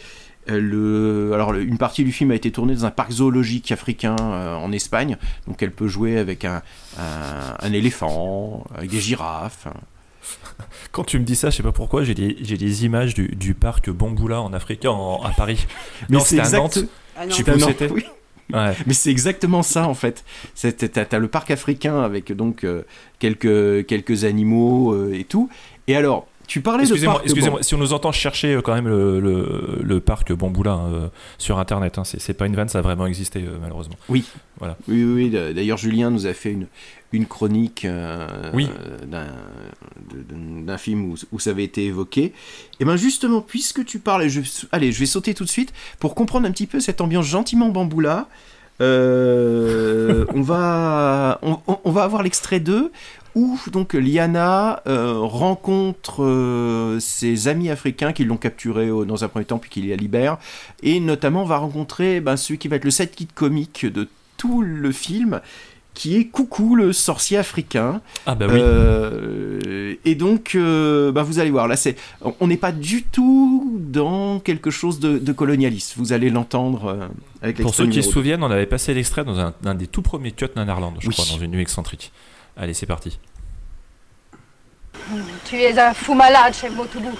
euh, 0.49 1.33
alors 1.33 1.53
une 1.53 1.77
partie 1.77 2.03
du 2.03 2.11
film 2.11 2.31
a 2.31 2.35
été 2.35 2.51
tournée 2.51 2.73
dans 2.75 2.85
un 2.85 2.91
parc 2.91 3.11
zoologique 3.11 3.71
africain 3.71 4.15
euh, 4.19 4.55
en 4.55 4.71
Espagne, 4.71 5.17
donc 5.47 5.61
elle 5.61 5.71
peut 5.71 5.87
jouer 5.87 6.17
avec 6.17 6.45
un, 6.45 6.61
un- 6.97 7.55
un 7.59 7.73
éléphant, 7.73 8.65
avec 8.75 8.89
des 8.89 8.99
girafes. 8.99 9.67
Quand 10.91 11.03
tu 11.03 11.19
me 11.19 11.23
dis 11.23 11.35
ça, 11.35 11.49
je 11.49 11.57
sais 11.57 11.63
pas 11.63 11.71
pourquoi, 11.71 12.03
j'ai 12.03 12.13
des, 12.13 12.37
j'ai 12.41 12.57
des 12.57 12.85
images 12.85 13.13
du, 13.13 13.27
du 13.29 13.53
parc 13.53 13.89
Bamboula 13.89 14.41
en 14.41 14.53
Afrique, 14.53 14.85
en- 14.85 15.21
à 15.23 15.29
Paris. 15.29 15.65
Mais 16.09 16.17
non, 16.17 16.23
c'est 16.23 16.43
c'était 16.43 16.55
à 16.55 16.59
Nantes. 16.59 16.79
Ah 17.17 17.21
Je 17.27 17.33
sais 17.35 17.39
non. 17.41 17.45
pas 17.45 17.53
où 17.55 17.59
Non, 17.59 17.67
c'était. 17.67 17.89
oui. 17.91 18.05
Ouais. 18.53 18.73
Mais 18.85 18.93
c'est 18.93 19.09
exactement 19.11 19.63
ça 19.63 19.87
en 19.87 19.93
fait. 19.93 20.25
T'as 20.61 21.05
t'as 21.05 21.19
le 21.19 21.27
parc 21.29 21.51
africain 21.51 22.01
avec 22.01 22.33
donc 22.33 22.65
euh, 22.65 22.83
quelques, 23.19 23.85
quelques 23.85 24.25
animaux 24.25 24.93
euh, 24.93 25.13
et 25.13 25.23
tout. 25.23 25.49
Et 25.87 25.95
alors, 25.95 26.27
tu 26.51 26.59
parlais 26.61 26.83
de 26.83 26.89
Excusez-moi, 26.89 27.21
excusez-moi, 27.23 27.63
si 27.63 27.75
on 27.75 27.77
nous 27.77 27.93
entend 27.93 28.11
chercher 28.11 28.55
euh, 28.55 28.61
quand 28.61 28.73
même 28.73 28.87
le, 28.89 29.19
le, 29.21 29.79
le 29.81 29.99
parc 30.01 30.33
Bamboula 30.33 30.71
hein, 30.73 30.91
euh, 30.93 31.07
sur 31.37 31.59
internet, 31.59 31.97
hein, 31.97 32.03
c'est 32.03 32.19
c'est 32.19 32.33
pas 32.33 32.45
une 32.45 32.55
vanne, 32.55 32.67
ça 32.67 32.79
a 32.79 32.81
vraiment 32.81 33.05
existé 33.07 33.39
euh, 33.43 33.57
malheureusement. 33.61 33.95
Oui. 34.09 34.25
Voilà. 34.59 34.75
Oui, 34.89 35.03
oui, 35.03 35.29
oui. 35.33 35.53
D'ailleurs, 35.53 35.77
Julien 35.77 36.09
nous 36.11 36.27
a 36.27 36.33
fait 36.33 36.51
une, 36.51 36.67
une 37.13 37.25
chronique 37.25 37.85
euh, 37.85 38.27
Oui. 38.53 38.69
d'un 39.07 39.27
d'un 40.65 40.77
film 40.77 41.05
où, 41.05 41.15
où 41.31 41.39
ça 41.39 41.51
avait 41.51 41.63
été 41.63 41.85
évoqué. 41.85 42.33
Et 42.81 42.85
bien 42.85 42.97
justement, 42.97 43.41
puisque 43.41 43.85
tu 43.85 43.99
parles, 43.99 44.27
je, 44.27 44.41
allez, 44.73 44.91
je 44.91 44.99
vais 44.99 45.05
sauter 45.05 45.33
tout 45.33 45.45
de 45.45 45.49
suite 45.49 45.71
pour 45.99 46.15
comprendre 46.15 46.47
un 46.47 46.51
petit 46.51 46.67
peu 46.67 46.79
cette 46.81 46.99
ambiance 47.01 47.25
gentiment 47.27 47.69
bamboula. 47.69 48.27
euh, 48.81 50.25
on, 50.33 50.41
va, 50.41 51.39
on, 51.41 51.57
on- 51.67 51.79
on 51.83 51.91
va 51.91 52.03
avoir 52.03 52.23
l'extrait 52.23 52.59
2 52.59 52.91
où 53.35 53.57
donc 53.71 53.93
Liana 53.93 54.81
euh, 54.87 55.17
rencontre 55.19 56.23
euh, 56.23 56.99
ses 56.99 57.47
amis 57.47 57.69
africains 57.69 58.11
qui 58.13 58.25
l'ont 58.25 58.37
capturé 58.37 58.91
au- 58.91 59.05
dans 59.05 59.23
un 59.23 59.27
premier 59.27 59.45
temps 59.45 59.57
puis 59.59 59.69
qui 59.69 59.81
la 59.83 59.95
libèrent 59.95 60.37
et 60.83 60.99
notamment 60.99 61.45
va 61.45 61.57
rencontrer 61.57 62.19
ben, 62.21 62.35
celui 62.37 62.57
qui 62.57 62.67
va 62.67 62.75
être 62.77 62.85
le 62.85 62.91
sidekick 62.91 63.33
comique 63.33 63.85
de 63.85 64.07
tout 64.37 64.61
le 64.61 64.91
film 64.91 65.39
qui 65.93 66.15
est 66.15 66.25
Coucou 66.25 66.75
le 66.75 66.93
sorcier 66.93 67.37
africain. 67.37 67.99
Ah 68.25 68.33
bah 68.33 68.45
oui. 68.49 68.59
Euh, 68.61 69.95
et 70.05 70.15
donc, 70.15 70.53
euh, 70.55 71.11
bah, 71.11 71.21
vous 71.21 71.39
allez 71.39 71.49
voir, 71.51 71.67
là, 71.67 71.75
c'est, 71.75 71.97
on 72.39 72.47
n'est 72.47 72.55
pas 72.57 72.71
du 72.71 73.03
tout 73.03 73.77
dans 73.77 74.39
quelque 74.39 74.71
chose 74.71 74.99
de, 75.01 75.17
de 75.17 75.31
colonialiste. 75.33 75.95
Vous 75.97 76.13
allez 76.13 76.29
l'entendre 76.29 76.85
euh, 76.85 77.07
avec 77.41 77.61
Pour 77.61 77.75
ceux 77.75 77.87
qui 77.87 78.01
se 78.01 78.09
souviennent, 78.09 78.41
on 78.41 78.49
avait 78.51 78.65
passé 78.67 78.93
l'extrait 78.93 79.25
dans 79.25 79.37
un, 79.39 79.53
un 79.65 79.75
des 79.75 79.87
tout 79.87 80.01
premiers 80.01 80.31
Cut 80.31 80.47
Nanarland, 80.55 80.93
je 80.99 81.07
Oui. 81.09 81.13
crois, 81.13 81.25
dans 81.25 81.39
une 81.43 81.51
nuit 81.51 81.61
excentrique. 81.61 82.11
Allez, 82.57 82.73
c'est 82.73 82.85
parti. 82.85 83.19
Tu 85.45 85.55
es 85.61 85.77
un 85.77 85.93
fou 85.93 86.13
malade, 86.13 86.53
chef 86.53 86.71
Motoubou. 86.73 87.11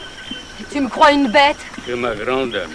Tu 0.71 0.79
me 0.79 0.87
crois 0.89 1.11
une 1.11 1.27
bête 1.29 1.57
Que 1.85 1.93
ma 1.93 2.13
grande 2.15 2.51
dame. 2.51 2.69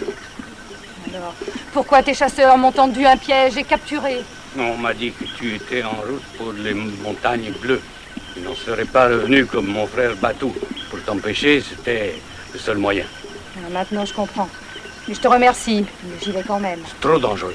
Alors, 1.14 1.34
pourquoi 1.72 2.02
tes 2.02 2.14
chasseurs 2.14 2.58
m'ont 2.58 2.72
tendu 2.72 3.06
un 3.06 3.16
piège 3.16 3.56
et 3.56 3.64
capturé? 3.64 4.22
On 4.58 4.76
m'a 4.76 4.92
dit 4.92 5.12
que 5.12 5.24
tu 5.24 5.54
étais 5.54 5.82
en 5.82 5.90
route 5.90 6.22
pour 6.36 6.52
les 6.52 6.74
montagnes 6.74 7.52
bleues. 7.60 7.80
Tu 8.34 8.40
n'en 8.40 8.54
serais 8.54 8.84
pas 8.84 9.08
revenu 9.08 9.46
comme 9.46 9.66
mon 9.66 9.86
frère 9.86 10.16
Batou. 10.16 10.54
Pour 10.90 11.02
t'empêcher, 11.02 11.60
c'était 11.62 12.14
le 12.52 12.58
seul 12.58 12.78
moyen. 12.78 13.04
Ah, 13.56 13.70
Maintenant, 13.70 14.04
je 14.04 14.12
comprends. 14.12 14.48
Mais 15.08 15.14
je 15.14 15.20
te 15.20 15.28
remercie, 15.28 15.84
mais 16.04 16.16
j'y 16.22 16.32
vais 16.32 16.42
quand 16.42 16.58
même. 16.60 16.80
Trop 17.00 17.18
dangereux. 17.18 17.54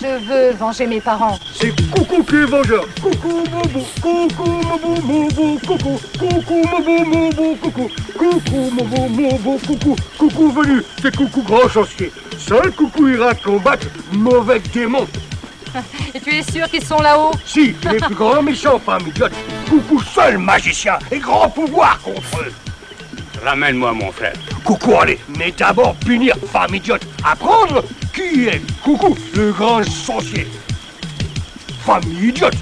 Je 0.00 0.06
veux 0.26 0.56
venger 0.56 0.86
mes 0.86 1.00
parents. 1.00 1.38
C'est 1.54 1.72
Coucou 1.90 2.22
qui 2.24 2.36
est 2.36 2.44
vengeur. 2.46 2.84
Coucou 3.00 3.44
Moubou, 3.50 3.86
coucou 4.02 4.50
Moubou, 4.50 5.00
Moubou, 5.02 5.58
coucou, 5.66 6.00
coucou 6.18 6.62
Moubou, 6.68 7.04
Moubou, 7.04 7.56
coucou, 7.56 7.88
coucou 8.18 8.70
Moubou, 8.72 9.08
Moubou, 9.08 9.58
coucou, 9.66 9.96
coucou 10.18 10.50
venu, 10.50 10.82
c'est 11.00 11.14
Coucou 11.14 11.42
grand 11.42 11.68
chancier. 11.68 12.10
Seul 12.38 12.72
Coucou 12.72 13.08
ira 13.08 13.34
combattre 13.34 13.86
mauvais 14.12 14.60
démons. 14.72 15.06
Et 16.14 16.20
tu 16.20 16.30
es 16.34 16.42
sûr 16.42 16.68
qu'ils 16.68 16.84
sont 16.84 17.00
là-haut? 17.00 17.32
Si, 17.44 17.74
les 17.90 17.98
plus 17.98 18.14
grands 18.14 18.42
méchants, 18.42 18.78
femme 18.78 19.06
idiote. 19.06 19.32
Coucou 19.68 20.00
seul 20.00 20.38
magicien 20.38 20.98
et 21.10 21.18
grand 21.18 21.48
pouvoir 21.48 22.00
contre 22.00 22.40
eux. 22.40 22.52
Ramène-moi 23.44 23.92
mon 23.92 24.10
frère. 24.10 24.32
Coucou, 24.64 24.94
allez, 24.98 25.18
mais 25.38 25.52
d'abord 25.52 25.94
punir, 25.96 26.34
femme 26.50 26.74
idiote. 26.74 27.02
Apprendre 27.22 27.84
qui 28.14 28.46
est 28.46 28.62
Coucou, 28.82 29.14
le 29.36 29.52
grand 29.52 29.82
sorcier. 29.84 30.46
Femme 31.84 32.02
idiote. 32.22 32.56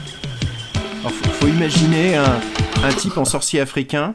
Alors, 1.01 1.13
faut, 1.13 1.31
faut 1.31 1.47
imaginer 1.47 2.17
un, 2.17 2.41
un 2.83 2.93
type 2.93 3.17
en 3.17 3.25
sorcier 3.25 3.61
africain. 3.61 4.15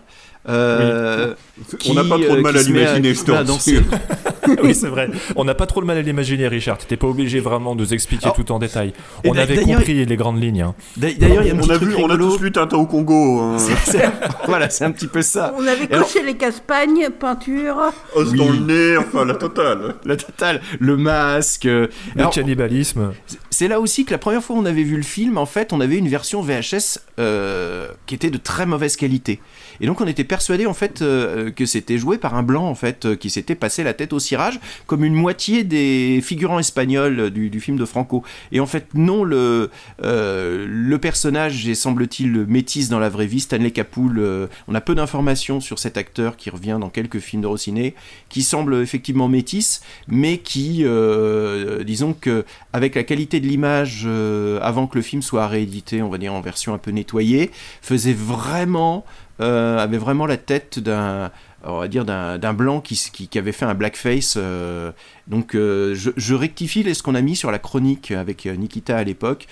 Euh, 0.49 1.33
On 1.73 1.77
qui, 1.77 1.93
n'a 1.93 2.03
pas 2.03 2.17
trop 2.19 2.35
de 2.35 2.39
euh, 2.39 2.41
mal 2.41 2.57
à 2.57 2.61
l'imaginer, 2.61 3.13
oui, 4.63 4.73
c'est 4.73 4.87
vrai. 4.87 5.09
On 5.35 5.43
n'a 5.43 5.55
pas 5.55 5.65
trop 5.65 5.81
le 5.81 5.87
mal 5.87 5.97
à 5.97 6.01
l'imaginer, 6.01 6.47
Richard. 6.47 6.77
T'étais 6.77 6.95
pas 6.95 7.07
obligé 7.07 7.39
vraiment 7.39 7.75
de 7.75 7.81
nous 7.81 7.93
expliquer 7.93 8.25
Alors, 8.25 8.35
tout 8.35 8.49
en 8.51 8.59
détail. 8.59 8.93
On 9.25 9.35
avait 9.37 9.57
compris 9.61 10.05
les 10.05 10.15
grandes 10.15 10.41
lignes. 10.41 10.61
hein. 10.61 10.75
D'a- 10.95 11.13
D'ailleurs, 11.13 11.43
il 11.43 11.47
y 11.47 11.51
a 11.51 11.53
un 11.53 11.57
on 11.57 11.61
petit 11.61 11.71
a 11.71 11.75
truc 11.77 11.89
vu, 11.89 11.95
on 11.97 12.09
a 12.09 12.17
tous 12.17 12.39
lu 12.39 12.51
Tintin 12.51 12.77
au 12.77 12.85
Congo. 12.85 13.39
hein. 13.41 13.57
Voilà, 14.47 14.69
c'est 14.69 14.85
un 14.85 14.91
petit 14.91 15.07
peu 15.07 15.21
ça. 15.21 15.53
On 15.57 15.67
avait 15.67 15.87
coché 15.87 16.23
les 16.23 16.35
caspagnes, 16.37 17.09
peinture. 17.09 17.91
Os 18.15 18.33
dans 18.33 18.49
le 18.49 18.59
nez, 18.59 18.97
enfin 18.97 19.25
la 19.25 19.33
totale. 19.35 19.95
La 20.05 20.15
totale, 20.15 20.61
le 20.79 20.95
masque. 20.95 21.65
Le 21.65 21.89
alors, 22.17 22.31
cannibalisme. 22.31 23.11
C'est 23.49 23.67
là 23.67 23.79
aussi 23.81 24.05
que 24.05 24.11
la 24.11 24.17
première 24.17 24.41
fois 24.43 24.55
où 24.55 24.59
on 24.59 24.65
avait 24.65 24.83
vu 24.83 24.95
le 24.95 25.03
film, 25.03 25.37
en 25.37 25.45
fait, 25.45 25.73
on 25.73 25.81
avait 25.81 25.97
une 25.97 26.07
version 26.07 26.41
VHS 26.41 26.99
euh, 27.19 27.87
qui 28.05 28.15
était 28.15 28.29
de 28.29 28.37
très 28.37 28.65
mauvaise 28.65 28.95
qualité. 28.95 29.39
Et 29.81 29.87
donc 29.87 30.01
on 30.01 30.07
était 30.07 30.23
persuadé 30.23 30.65
en 30.65 30.73
fait 30.73 31.01
euh, 31.01 31.51
que 31.51 31.65
c'était 31.65 31.97
joué 31.97 32.17
par 32.17 32.35
un 32.35 32.43
blanc 32.43 32.65
en 32.65 32.75
fait 32.75 33.05
euh, 33.05 33.15
qui 33.15 33.29
s'était 33.29 33.55
passé 33.55 33.83
la 33.83 33.93
tête 33.93 34.13
au 34.13 34.19
cirage 34.19 34.59
comme 34.85 35.03
une 35.03 35.13
moitié 35.13 35.63
des 35.63 36.21
figurants 36.23 36.59
espagnols 36.59 37.29
du, 37.29 37.59
film 37.59 37.77
de 37.77 37.85
Franco. 37.85 38.23
Et 38.51 38.59
en 38.59 38.65
fait 38.65 38.87
non, 38.93 39.23
le 39.23 39.69
euh, 40.03 40.65
le 40.67 40.97
personnage 40.97 41.73
semble-t-il 41.73 42.45
métis 42.47 42.89
dans 42.89 42.99
la 42.99 43.09
vraie 43.09 43.25
vie. 43.25 43.39
Stanley 43.39 43.71
Capoul, 43.71 44.19
euh, 44.19 44.47
on 44.67 44.75
a 44.75 44.81
peu 44.81 44.95
d'informations 44.95 45.59
sur 45.59 45.79
cet 45.79 45.97
acteur 45.97 46.37
qui 46.37 46.49
revient 46.49 46.77
dans 46.79 46.89
quelques 46.89 47.19
films 47.19 47.41
de 47.41 47.47
Rossiné, 47.47 47.95
qui 48.29 48.43
semble 48.43 48.75
effectivement 48.75 49.27
métis, 49.27 49.81
mais 50.07 50.37
qui, 50.39 50.83
euh, 50.83 51.83
disons 51.83 52.13
que 52.13 52.45
avec 52.73 52.95
la 52.95 53.03
qualité 53.03 53.39
de 53.39 53.47
l'image 53.47 54.03
euh, 54.05 54.59
avant 54.61 54.87
que 54.87 54.97
le 54.97 55.01
film 55.01 55.21
soit 55.21 55.47
réédité, 55.47 56.01
on 56.01 56.09
va 56.09 56.17
dire 56.17 56.33
en 56.33 56.41
version 56.41 56.73
un 56.73 56.77
peu 56.77 56.91
nettoyée, 56.91 57.51
faisait 57.81 58.13
vraiment, 58.13 59.05
euh, 59.39 59.77
avait 59.77 59.97
vraiment 59.97 60.25
la 60.25 60.37
tête 60.37 60.79
d'un, 60.79 61.31
on 61.63 61.79
va 61.79 61.87
dire 61.87 62.05
d'un 62.05 62.53
blanc 62.53 62.81
qui, 62.81 62.95
qui, 63.11 63.37
avait 63.37 63.51
fait 63.51 63.65
un 63.65 63.73
blackface. 63.73 64.35
euh, 64.37 64.91
donc 65.27 65.55
euh, 65.55 65.93
je, 65.95 66.11
je 66.15 66.33
rectifie 66.33 66.83
ce 66.93 67.03
qu'on 67.03 67.15
a 67.15 67.21
mis 67.21 67.35
sur 67.35 67.51
la 67.51 67.59
chronique 67.59 68.11
avec 68.11 68.45
euh, 68.45 68.55
Nikita 68.55 68.97
à 68.97 69.03
l'époque, 69.03 69.47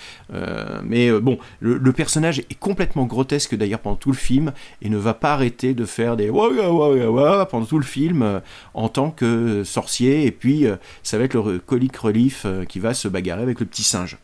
mais 0.84 1.10
bon, 1.12 1.38
le, 1.60 1.92
personnage 1.92 2.38
est 2.38 2.58
complètement 2.58 3.04
grotesque 3.06 3.54
d'ailleurs 3.54 3.80
pendant 3.80 3.96
tout 3.96 4.10
le 4.10 4.16
film 4.16 4.52
et 4.82 4.88
ne 4.88 4.96
va 4.96 5.14
pas 5.14 5.32
arrêter 5.32 5.74
de 5.74 5.84
faire 5.84 6.16
des 6.16 6.30
wa 6.30 7.46
pendant 7.46 7.66
tout 7.66 7.78
le 7.78 7.84
film 7.84 8.40
en 8.74 8.88
tant 8.88 9.10
que 9.10 9.64
sorcier 9.64 10.26
et 10.26 10.30
puis 10.30 10.66
ça 11.02 11.18
va 11.18 11.24
être 11.24 11.34
le 11.34 11.58
comic 11.58 11.96
relief 11.96 12.46
qui 12.68 12.78
va 12.78 12.94
se 12.94 13.08
bagarrer 13.08 13.42
avec 13.42 13.60
le 13.60 13.66
petit 13.66 13.82
singe. 13.82 14.18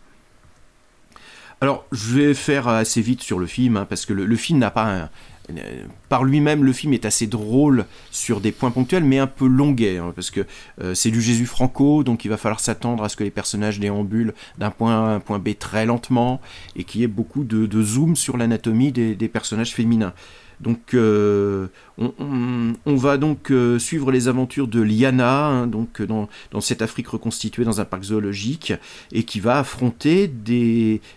Alors, 1.62 1.87
je 1.92 2.14
vais 2.14 2.35
faire 2.35 2.66
assez 2.66 3.01
vite 3.01 3.22
sur 3.22 3.38
le 3.38 3.46
film, 3.46 3.77
hein, 3.77 3.87
parce 3.88 4.05
que 4.05 4.12
le, 4.12 4.27
le 4.27 4.37
film 4.37 4.59
n'a 4.59 4.72
pas 4.72 4.85
un... 4.85 5.11
euh, 5.50 5.85
Par 6.09 6.24
lui-même, 6.24 6.64
le 6.64 6.72
film 6.72 6.92
est 6.92 7.05
assez 7.05 7.26
drôle 7.26 7.87
sur 8.11 8.40
des 8.40 8.52
points 8.52 8.70
ponctuels, 8.70 9.05
mais 9.05 9.18
un 9.18 9.26
peu 9.26 9.46
longuet, 9.46 9.98
hein, 9.98 10.12
parce 10.14 10.31
que 10.31 10.46
euh, 10.81 10.94
c'est 10.94 11.11
du 11.11 11.20
Jésus 11.20 11.46
Franco, 11.46 12.05
donc 12.05 12.24
il 12.24 12.28
va 12.28 12.37
falloir 12.37 12.61
s'attendre 12.61 13.05
à 13.05 13.09
ce 13.09 13.16
que 13.16 13.24
les 13.24 13.31
personnages 13.31 13.81
déambulent 13.81 14.35
d'un 14.59 14.70
point 14.70 14.94
A 14.94 15.11
à 15.11 15.14
un 15.14 15.20
point 15.20 15.38
B 15.38 15.50
très 15.59 15.87
lentement, 15.87 16.40
et 16.76 16.85
qu'il 16.85 17.00
y 17.00 17.05
ait 17.05 17.09
beaucoup 17.09 17.44
de, 17.44 17.83
zoom 17.83 18.16
sur 18.16 18.37
l'anatomie 18.37 18.92
des 18.92 19.28
personnages 19.28 19.74
féminins. 19.74 20.14
Donc 20.62 20.94
euh, 20.94 21.66
on, 21.98 22.96
va 22.96 23.16
donc 23.16 23.51
euh, 23.51 23.79
suivre 23.79 24.12
les 24.12 24.29
aventures 24.29 24.68
de 24.68 24.81
Liana, 24.81 25.46
hein, 25.46 25.70
euh, 26.01 26.07
dans, 26.07 26.61
cette 26.61 26.83
Afrique 26.83 27.09
reconstituée 27.09 27.64
dans 27.64 27.81
un 27.81 27.85
parc 27.85 28.05
zoologique, 28.05 28.72
et 29.12 29.25
qui 29.25 29.40
va 29.40 29.59
affronter 29.59 30.31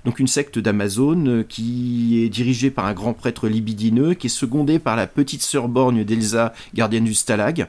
donc 0.04 0.20
une 0.20 0.28
secte 0.28 0.60
d'Amazone 0.60 1.28
euh, 1.28 1.44
qui 1.44 2.24
est 2.24 2.30
dirigée 2.30 2.72
par 2.72 2.86
un 2.86 2.94
grand 2.94 3.14
prêtre 3.14 3.48
libidineux, 3.48 4.16
qui 4.16 4.28
est 4.28 4.30
secondé 4.30 4.80
par 4.80 4.96
la 4.96 5.08
petite 5.08 5.42
sœur 5.42 5.68
borgne 5.68 6.04
d'Elsa, 6.04 6.54
gardienne 6.74 7.06
du 7.06 7.14
Stalag. 7.14 7.68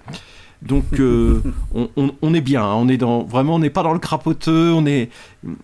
Donc 0.67 0.85
euh, 1.01 1.41
on, 1.75 1.89
on- 1.97 2.13
on 2.23 2.35
est 2.35 2.41
bien, 2.41 2.63
hein, 2.63 2.75
on 2.75 2.89
est 2.89 2.97
dans 2.97 3.23
vraiment 3.25 3.55
on 3.55 3.59
n'est 3.59 3.71
pas 3.71 3.83
dans 3.83 3.93
le 3.93 3.99
crapoteux, 3.99 4.73
on 4.73 4.85
est 4.87 5.11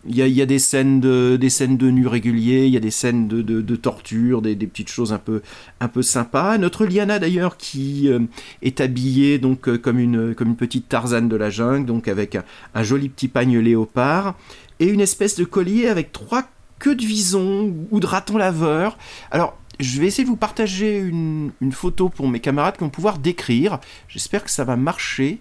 il 0.07 0.15
y 0.15 0.23
a, 0.23 0.29
y 0.29 0.41
a 0.43 0.47
des 0.47 0.59
scènes 0.59 1.01
de 1.01 1.37
des 1.41 1.51
scènes 1.51 1.77
de 1.77 1.91
nus 1.91 2.07
réguliers, 2.07 2.67
il 2.67 2.73
y 2.73 2.77
a 2.77 2.81
des 2.81 2.91
scènes 2.93 3.27
de, 3.29 3.43
de, 3.43 3.61
de 3.61 3.77
torture, 3.77 4.41
des, 4.43 4.55
des 4.55 4.67
petites 4.67 4.88
choses 4.91 5.12
un 5.12 5.19
peu 5.19 5.43
un 5.81 5.88
peu 5.88 6.03
sympas. 6.03 6.57
Notre 6.59 6.87
Liana 6.87 7.19
d'ailleurs 7.19 7.57
qui 7.57 8.09
euh, 8.09 8.21
est 8.62 8.81
habillée 8.81 9.38
donc 9.38 9.69
euh, 9.69 9.79
comme 9.79 9.99
une 9.99 10.35
comme 10.35 10.49
une 10.49 10.57
petite 10.57 10.88
Tarzane 10.88 11.29
de 11.29 11.37
la 11.37 11.51
jungle, 11.51 11.87
donc 11.87 12.07
avec 12.09 12.37
un, 12.37 12.45
un 12.75 12.83
joli 12.83 13.09
petit 13.09 13.29
pagne 13.29 13.59
léopard 13.59 14.37
et 14.81 14.87
une 14.87 15.01
espèce 15.01 15.37
de 15.37 15.45
collier 15.45 15.88
avec 15.88 16.12
trois 16.12 16.45
queues 16.79 16.95
de 16.97 17.05
vison 17.05 17.73
ou 17.93 18.01
de 18.01 18.07
raton 18.07 18.37
laveur. 18.38 18.99
Alors 19.31 19.57
je 19.83 20.01
vais 20.01 20.07
essayer 20.07 20.25
de 20.25 20.29
vous 20.29 20.37
partager 20.37 20.99
une, 20.99 21.51
une 21.61 21.73
photo 21.73 22.09
pour 22.09 22.29
mes 22.29 22.40
camarades 22.40 22.75
qui 22.75 22.81
vont 22.81 22.88
pouvoir 22.90 23.18
décrire. 23.18 23.79
J'espère 24.09 24.45
que 24.45 24.51
ça 24.51 24.64
va 24.64 24.77
marcher. 24.77 25.40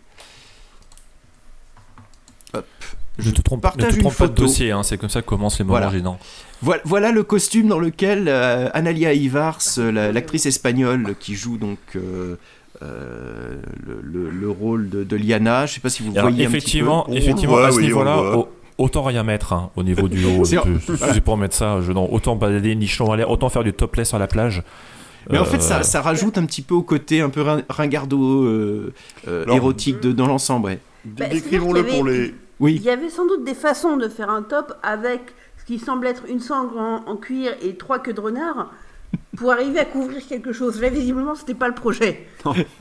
Hop. 2.53 2.65
Ne 3.23 3.31
te 3.31 3.41
trompe, 3.41 3.59
ne 3.59 3.61
partage 3.61 3.91
te 3.91 3.95
une 3.97 4.01
trompe 4.01 4.15
pas 4.17 4.27
de 4.27 4.33
dossier, 4.33 4.71
hein, 4.71 4.83
c'est 4.83 4.97
comme 4.97 5.09
ça 5.09 5.21
que 5.21 5.27
commencent 5.27 5.59
les 5.59 5.65
moments 5.65 5.77
Voilà. 5.79 5.91
gênants. 5.91 6.17
Voilà, 6.61 6.81
voilà 6.85 7.11
le 7.11 7.23
costume 7.23 7.67
dans 7.67 7.77
lequel 7.79 8.27
euh, 8.27 8.69
Analia 8.73 9.13
Ivars, 9.13 9.59
euh, 9.77 9.91
la- 9.91 10.11
l'actrice 10.11 10.45
espagnole 10.45 11.15
qui 11.19 11.35
joue 11.35 11.57
donc 11.57 11.77
euh, 11.95 12.35
euh, 12.81 13.61
le, 13.85 13.99
le- 14.01 14.29
le 14.29 14.49
rôle 14.49 14.89
de, 14.89 15.03
de 15.03 15.15
Liana, 15.15 15.65
je 15.65 15.73
sais 15.75 15.79
pas 15.81 15.89
si 15.89 16.03
vous 16.03 16.11
Alors, 16.11 16.29
voyez 16.29 16.45
effectivement, 16.45 17.01
un 17.03 17.11
petit 17.11 17.11
peu. 17.11 17.17
effectivement 17.23 17.53
voit, 17.55 17.67
à 17.67 17.71
ce 17.71 17.77
oui, 17.77 17.83
on 17.83 17.87
niveau-là, 17.87 18.45
autant 18.81 19.03
rien 19.03 19.23
mettre 19.23 19.53
hein, 19.53 19.69
au 19.75 19.83
niveau 19.83 20.07
du 20.07 20.23
haut. 20.25 20.43
C'est- 20.45 21.21
pour 21.21 21.37
mettre 21.37 21.55
ça, 21.55 21.81
je, 21.81 21.91
non, 21.91 22.11
autant 22.11 22.35
balader 22.35 22.75
nichon 22.75 23.11
à 23.11 23.17
l'air, 23.17 23.29
autant 23.29 23.49
faire 23.49 23.63
du 23.63 23.73
topless 23.73 24.13
à 24.13 24.19
la 24.19 24.27
plage. 24.27 24.63
Mais 25.29 25.37
en 25.37 25.43
Euh, 25.43 25.45
fait, 25.45 25.61
ça, 25.61 25.83
ça 25.83 26.01
rajoute 26.01 26.37
un 26.37 26.45
petit 26.45 26.63
peu 26.63 26.73
au 26.73 26.81
côté 26.81 27.21
un 27.21 27.29
peu 27.29 27.41
rin- 27.41 27.61
ringardo 27.69 28.43
euh, 28.43 28.93
euh, 29.27 29.45
érotique 29.47 29.99
de, 29.99 30.11
dans 30.11 30.25
l'ensemble. 30.27 30.65
ouais. 30.67 30.79
Bah, 31.05 31.27
Décrivons-le 31.27 31.83
pour 31.85 32.03
les. 32.05 32.33
Oui. 32.59 32.75
Il 32.75 32.81
y 32.83 32.89
avait 32.89 33.09
sans 33.09 33.25
doute 33.27 33.43
des 33.43 33.53
façons 33.55 33.97
de 33.97 34.07
faire 34.07 34.29
un 34.29 34.41
top 34.43 34.73
avec 34.83 35.21
ce 35.59 35.65
qui 35.65 35.79
semble 35.79 36.07
être 36.07 36.23
une 36.27 36.39
sangle 36.39 36.77
en, 36.77 37.03
en 37.07 37.15
cuir 37.17 37.53
et 37.61 37.75
trois 37.75 37.99
queues 37.99 38.13
de 38.13 38.21
renard 38.21 38.71
pour 39.35 39.51
arriver 39.51 39.79
à 39.79 39.85
couvrir 39.85 40.25
quelque 40.27 40.53
chose. 40.53 40.79
Là, 40.81 40.89
visiblement, 40.89 41.35
c'était 41.35 41.53
pas 41.53 41.67
le 41.67 41.73
projet. 41.75 42.27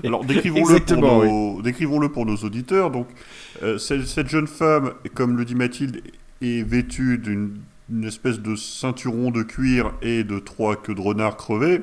Alors 0.05 0.25
décrivons-le 0.25 0.81
pour, 0.81 0.97
nos... 0.97 1.63
décrivons-le 1.63 2.09
pour 2.09 2.27
nos 2.27 2.37
auditeurs. 2.37 2.91
Donc, 2.91 3.09
euh, 3.63 3.79
cette, 3.79 4.07
cette 4.07 4.29
jeune 4.29 4.47
femme, 4.47 4.93
comme 5.15 5.37
le 5.37 5.45
dit 5.45 5.55
Mathilde, 5.55 6.03
est 6.43 6.63
vêtue 6.63 7.19
d'une 7.19 7.57
une 7.93 8.05
espèce 8.05 8.39
de 8.39 8.55
ceinturon 8.55 9.33
de 9.33 9.43
cuir 9.43 9.93
et 10.01 10.23
de 10.23 10.39
trois 10.39 10.77
queues 10.77 10.95
de 10.95 11.01
renard 11.01 11.37
crevées. 11.37 11.83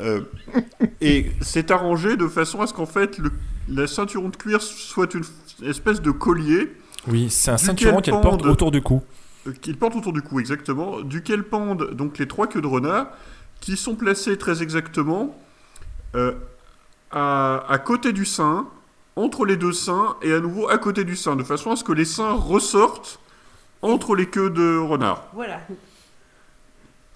Euh, 0.00 0.20
et 1.00 1.30
c'est 1.40 1.70
arrangé 1.70 2.16
de 2.16 2.28
façon 2.28 2.60
à 2.60 2.66
ce 2.66 2.74
qu'en 2.74 2.86
fait 2.86 3.18
le, 3.18 3.32
la 3.68 3.86
ceinturon 3.86 4.28
de 4.28 4.36
cuir 4.36 4.60
soit 4.62 5.14
une 5.14 5.24
espèce 5.66 6.00
de 6.02 6.10
collier 6.10 6.72
Oui, 7.08 7.28
c'est 7.30 7.50
un 7.50 7.56
ceinturon 7.56 8.00
qu'elle 8.00 8.20
porte 8.20 8.44
autour 8.44 8.70
du 8.70 8.82
cou. 8.82 9.02
euh, 9.46 9.52
qu'il 9.60 9.76
porte 9.76 9.96
autour 9.96 10.12
du 10.12 10.20
cou 10.22 10.38
exactement, 10.40 11.00
duquel 11.00 11.42
pendent 11.42 11.94
donc 11.94 12.18
les 12.18 12.28
trois 12.28 12.46
queues 12.46 12.60
de 12.60 12.66
renard 12.66 13.08
qui 13.60 13.76
sont 13.76 13.94
placées 13.94 14.38
très 14.38 14.62
exactement 14.62 15.36
euh, 16.14 16.32
à, 17.10 17.64
à 17.68 17.78
côté 17.78 18.12
du 18.12 18.24
sein, 18.24 18.68
entre 19.16 19.44
les 19.44 19.56
deux 19.56 19.72
seins 19.72 20.16
et 20.22 20.32
à 20.32 20.40
nouveau 20.40 20.68
à 20.68 20.78
côté 20.78 21.04
du 21.04 21.16
sein, 21.16 21.36
de 21.36 21.42
façon 21.42 21.72
à 21.72 21.76
ce 21.76 21.84
que 21.84 21.92
les 21.92 22.04
seins 22.04 22.32
ressortent 22.32 23.18
entre 23.82 24.14
les 24.14 24.26
queues 24.26 24.50
de 24.50 24.78
renard. 24.78 25.26
Voilà. 25.34 25.60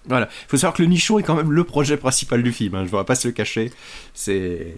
Voilà. 0.05 0.27
Il 0.29 0.49
faut 0.49 0.57
savoir 0.57 0.75
que 0.75 0.81
le 0.81 0.89
nichon 0.89 1.17
est 1.19 1.23
quand 1.23 1.35
même 1.35 1.51
le 1.51 1.63
projet 1.63 1.97
principal 1.97 2.43
du 2.43 2.51
film. 2.51 2.75
Hein. 2.75 2.85
Je 2.85 2.93
ne 2.93 2.97
vais 2.97 3.05
pas 3.05 3.15
se 3.15 3.27
le 3.27 3.33
cacher. 3.33 3.71
C'est. 4.13 4.75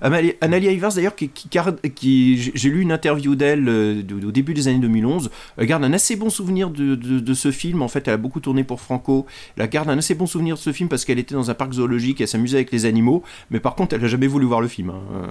Analia 0.00 0.70
Ivars, 0.72 0.94
d'ailleurs, 0.94 1.14
qui, 1.16 1.28
qui 1.28 1.48
garde- 1.48 1.80
qui- 1.94 2.36
j'ai- 2.54 2.68
lu 2.70 2.80
une 2.82 2.92
interview 2.92 3.34
d'elle 3.34 3.68
euh, 3.68 4.02
au 4.26 4.30
début 4.30 4.54
des 4.54 4.68
années 4.68 4.78
2011, 4.78 5.30
elle 5.56 5.66
garde 5.66 5.84
un 5.84 5.92
assez 5.92 6.16
bon 6.16 6.30
souvenir 6.30 6.70
de, 6.70 6.94
de- 6.94 7.20
de 7.20 7.34
ce 7.34 7.50
film. 7.50 7.82
En 7.82 7.88
fait, 7.88 8.06
elle 8.08 8.14
a 8.14 8.16
beaucoup 8.16 8.40
tourné 8.40 8.64
pour 8.64 8.80
Franco. 8.80 9.26
Elle 9.56 9.68
garde 9.68 9.88
un 9.90 9.98
assez 9.98 10.14
bon 10.14 10.26
souvenir 10.26 10.56
de 10.56 10.60
ce 10.60 10.72
film 10.72 10.88
parce 10.88 11.04
qu'elle 11.04 11.18
était 11.18 11.34
dans 11.34 11.50
un 11.50 11.54
parc 11.54 11.72
zoologique, 11.72 12.20
elle 12.20 12.28
s'amusait 12.28 12.56
avec 12.58 12.72
les 12.72 12.86
animaux, 12.86 13.22
mais 13.50 13.60
par 13.60 13.74
contre, 13.74 13.94
elle 13.94 14.02
n'a 14.02 14.08
jamais 14.08 14.26
voulu 14.26 14.46
voir 14.46 14.60
le 14.60 14.68
film. 14.68 14.90
hein. 14.90 15.00
Euh, 15.14 15.26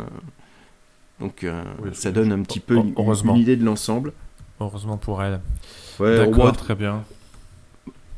Donc, 1.20 1.44
euh, 1.44 1.62
Oui, 1.84 1.90
ça 1.94 2.12
donne 2.12 2.32
un 2.32 2.42
petit 2.44 2.60
peu 2.62 2.76
une, 2.76 2.94
idée 3.38 3.56
de 3.58 3.66
l'ensemble. 3.66 4.14
Heureusement 4.62 4.98
pour 4.98 5.22
elle. 5.24 5.40
Ouais, 6.00 6.18
D'accord, 6.18 6.56
très 6.56 6.76
bien. 6.76 7.04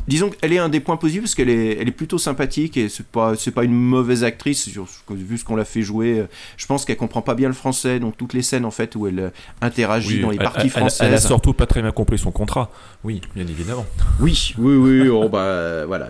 Disons 0.07 0.29
qu'elle 0.29 0.51
est 0.53 0.57
un 0.57 0.69
des 0.69 0.79
points 0.79 0.97
positifs 0.97 1.21
parce 1.23 1.35
qu'elle 1.35 1.49
est, 1.49 1.77
elle 1.79 1.87
est 1.87 1.91
plutôt 1.93 2.17
sympathique 2.17 2.75
et 2.77 2.89
c'est 2.89 3.05
pas, 3.05 3.35
c'est 3.35 3.51
pas 3.51 3.63
une 3.63 3.73
mauvaise 3.73 4.23
actrice 4.23 4.67
vu 5.09 5.37
ce 5.37 5.43
qu'on 5.45 5.55
l'a 5.55 5.65
fait 5.65 5.81
jouer. 5.83 6.25
Je 6.57 6.65
pense 6.65 6.85
qu'elle 6.85 6.97
comprend 6.97 7.21
pas 7.21 7.35
bien 7.35 7.47
le 7.47 7.53
français, 7.53 7.99
donc 7.99 8.17
toutes 8.17 8.33
les 8.33 8.41
scènes 8.41 8.65
en 8.65 8.71
fait 8.71 8.95
où 8.95 9.07
elle 9.07 9.19
euh, 9.19 9.29
interagit 9.61 10.15
Oui, 10.17 10.21
dans 10.21 10.29
les 10.31 10.37
elle- 10.37 10.43
parties 10.43 10.61
elle- 10.63 10.69
françaises. 10.71 11.07
Elle 11.07 11.13
a 11.13 11.19
surtout 11.21 11.53
pas 11.53 11.65
très 11.67 11.81
bien 11.81 11.91
compris 11.91 12.17
son 12.17 12.31
contrat. 12.31 12.71
Oui, 13.03 13.21
bien 13.35 13.45
évidemment. 13.47 13.85
Oui, 14.19 14.53
oui, 14.57 14.75
oui. 14.75 15.07
oh, 15.09 15.29
bah, 15.29 15.39
euh, 15.39 15.83
voilà. 15.87 16.09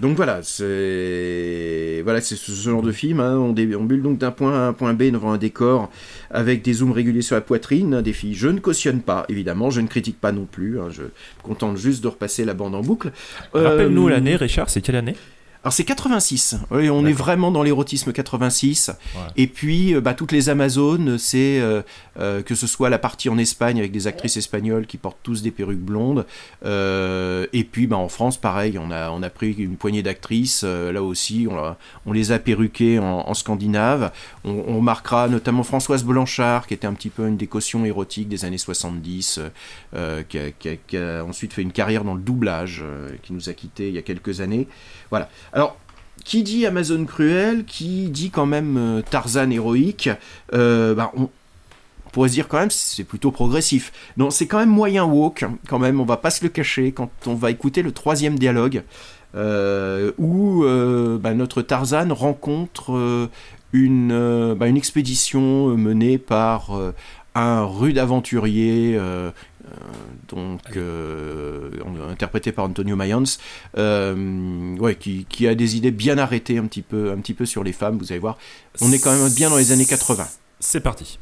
donc 0.00 0.16
voilà, 0.16 0.40
c'est 0.42 2.00
voilà, 2.04 2.20
c'est 2.20 2.36
ce, 2.36 2.52
ce 2.52 2.70
genre 2.70 2.82
de 2.82 2.92
film. 2.92 3.20
hein, 3.20 3.36
on 3.36 3.52
déambule 3.52 4.02
donc 4.02 4.18
d'un 4.18 4.30
point 4.30 4.54
A 4.54 4.64
à 4.64 4.68
un 4.68 4.72
point 4.72 4.94
B 4.94 5.04
devant 5.10 5.32
un 5.32 5.38
décor 5.38 5.90
avec 6.30 6.62
des 6.62 6.72
zooms 6.74 6.92
réguliers 6.92 7.22
sur 7.22 7.34
la 7.36 7.40
poitrine 7.40 7.94
hein, 7.94 8.02
des 8.02 8.12
filles. 8.12 8.34
Je 8.34 8.48
ne 8.48 8.58
cautionne 8.58 9.00
pas, 9.00 9.24
évidemment. 9.28 9.70
Je 9.70 9.80
ne 9.80 9.86
critique 9.86 10.20
pas 10.20 10.32
non 10.32 10.46
plus. 10.50 10.80
hein, 10.80 10.88
je 10.90 11.02
me 11.02 11.10
contente 11.42 11.76
juste 11.76 12.02
de 12.02 12.08
repasser 12.08 12.44
la 12.44 12.54
bande 12.54 12.74
en 12.74 12.80
boucle. 12.82 13.12
Rappelle-nous 13.52 14.06
Euh, 14.08 14.10
l'année, 14.10 14.36
Richard, 14.36 14.70
c'est 14.70 14.80
quelle 14.80 14.96
année? 14.96 15.16
Alors 15.64 15.72
c'est 15.72 15.84
86. 15.84 16.56
Oui, 16.70 16.90
on 16.90 17.06
est 17.06 17.12
vraiment 17.14 17.50
dans 17.50 17.62
l'érotisme 17.62 18.12
86. 18.12 18.90
Ouais. 19.14 19.20
Et 19.38 19.46
puis 19.46 19.94
euh, 19.94 20.02
bah, 20.02 20.12
toutes 20.12 20.30
les 20.30 20.50
Amazones, 20.50 21.16
c'est 21.16 21.58
euh, 21.58 21.80
euh, 22.20 22.42
que 22.42 22.54
ce 22.54 22.66
soit 22.66 22.90
la 22.90 22.98
partie 22.98 23.30
en 23.30 23.38
Espagne 23.38 23.78
avec 23.78 23.90
des 23.90 24.06
actrices 24.06 24.36
espagnoles 24.36 24.86
qui 24.86 24.98
portent 24.98 25.16
tous 25.22 25.40
des 25.42 25.50
perruques 25.50 25.78
blondes. 25.80 26.26
euh, 26.66 27.46
et 27.54 27.64
puis 27.64 27.86
bah, 27.86 27.96
en 27.96 28.08
France, 28.08 28.36
pareil, 28.36 28.78
on 28.78 28.90
a, 28.90 29.10
on 29.10 29.22
a 29.22 29.30
pris 29.30 29.52
une 29.52 29.76
poignée 29.76 30.02
d'actrices. 30.02 30.62
euh, 30.64 30.92
là 30.92 31.02
aussi, 31.02 31.46
on, 31.50 31.56
a- 31.56 31.78
on 32.04 32.12
les 32.12 32.30
a 32.32 32.38
perruquées 32.38 32.98
en, 32.98 33.24
en 33.26 33.34
scandinave. 33.34 34.12
On, 34.44 34.64
on 34.68 34.80
marquera 34.82 35.28
notamment 35.28 35.62
Françoise 35.62 36.04
Blanchard, 36.04 36.66
qui 36.66 36.74
était 36.74 36.86
un 36.86 36.92
petit 36.94 37.08
peu 37.08 37.26
une 37.26 37.38
des 37.38 37.46
cautions 37.46 37.84
érotiques 37.86 38.28
des 38.28 38.44
années 38.44 38.58
70, 38.58 39.38
euh, 39.38 39.48
euh, 39.94 40.22
qui, 40.28 40.38
a, 40.38 40.50
qui 40.50 40.68
a- 40.68 40.76
qui 40.76 40.96
a 40.98 41.24
ensuite 41.24 41.52
fait 41.54 41.62
une 41.62 41.72
carrière 41.72 42.04
dans 42.04 42.14
le 42.14 42.20
doublage, 42.20 42.84
qui 43.22 43.32
nous 43.32 43.48
a 43.48 43.54
quittés 43.54 43.88
il 43.88 43.94
y 43.94 43.98
a 43.98 44.02
quelques 44.02 44.42
années. 44.42 44.68
Voilà. 45.10 45.30
Alors, 45.54 45.76
qui 46.24 46.42
dit 46.42 46.66
Amazon 46.66 47.04
cruel, 47.04 47.64
qui 47.64 48.08
dit 48.08 48.30
quand 48.30 48.44
même 48.44 48.76
euh, 48.76 49.02
Tarzan 49.08 49.50
héroïque, 49.50 50.10
euh, 50.52 50.94
bah, 50.94 51.12
on, 51.16 51.30
pourrait 52.10 52.28
se 52.28 52.34
dire 52.34 52.48
quand 52.48 52.58
même 52.58 52.70
c'est 52.70 53.04
plutôt 53.04 53.30
progressif. 53.30 53.92
Non, 54.16 54.30
c'est 54.30 54.46
quand 54.46 54.58
même 54.58 54.68
moyen 54.68 55.04
woke, 55.04 55.44
quand 55.68 55.78
même, 55.78 56.00
on 56.00 56.04
va 56.04 56.16
pas 56.16 56.30
se 56.30 56.44
le 56.44 56.48
cacher 56.48 56.92
quand 56.92 57.10
on 57.26 57.34
va 57.34 57.50
écouter 57.50 57.82
le 57.82 57.92
troisième 57.92 58.38
dialogue, 58.38 58.82
euh, 59.36 60.12
où 60.18 60.64
bah, 61.18 61.34
notre 61.34 61.62
Tarzan 61.62 62.12
rencontre 62.14 63.28
une, 63.72 64.54
bah, 64.54 64.68
une 64.68 64.76
expédition 64.76 65.76
menée 65.76 66.18
par 66.18 66.70
un 67.34 67.64
rude 67.64 67.98
aventurier, 67.98 68.96
donc 70.28 70.60
euh, 70.76 71.70
interprété 72.10 72.52
par 72.52 72.64
Antonio 72.64 72.96
Mayans, 72.96 73.24
euh, 73.78 74.76
ouais, 74.76 74.96
qui, 74.96 75.26
qui 75.28 75.46
a 75.46 75.54
des 75.54 75.76
idées 75.76 75.90
bien 75.90 76.18
arrêtées 76.18 76.58
un 76.58 76.66
petit 76.66 76.82
peu, 76.82 77.12
un 77.12 77.18
petit 77.18 77.34
peu 77.34 77.46
sur 77.46 77.64
les 77.64 77.72
femmes. 77.72 77.98
Vous 77.98 78.12
allez 78.12 78.20
voir, 78.20 78.38
on 78.80 78.92
est 78.92 78.98
quand 78.98 79.12
même 79.12 79.32
bien 79.32 79.50
dans 79.50 79.56
les 79.56 79.72
années 79.72 79.86
80. 79.86 80.26
C'est 80.60 80.80
parti. 80.80 81.18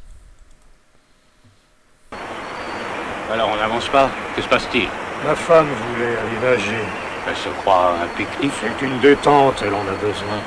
Alors 3.31 3.49
on 3.51 3.55
n'avance 3.55 3.89
pas 3.89 4.11
Que 4.35 4.41
se 4.41 4.47
passe-t-il? 4.47 4.87
Ma 5.25 5.35
femme 5.35 5.65
voulait 5.65 6.17
aller 6.17 6.57
nager. 6.57 6.83
Elle 7.27 7.35
se 7.35 7.49
croit 7.61 7.95
un 8.03 8.07
pique-nique 8.17 8.51
C'est 8.61 8.85
une 8.85 8.99
détente, 8.99 9.63
elle 9.65 9.73
en 9.73 9.81
a 9.81 9.95
besoin. 10.01 10.39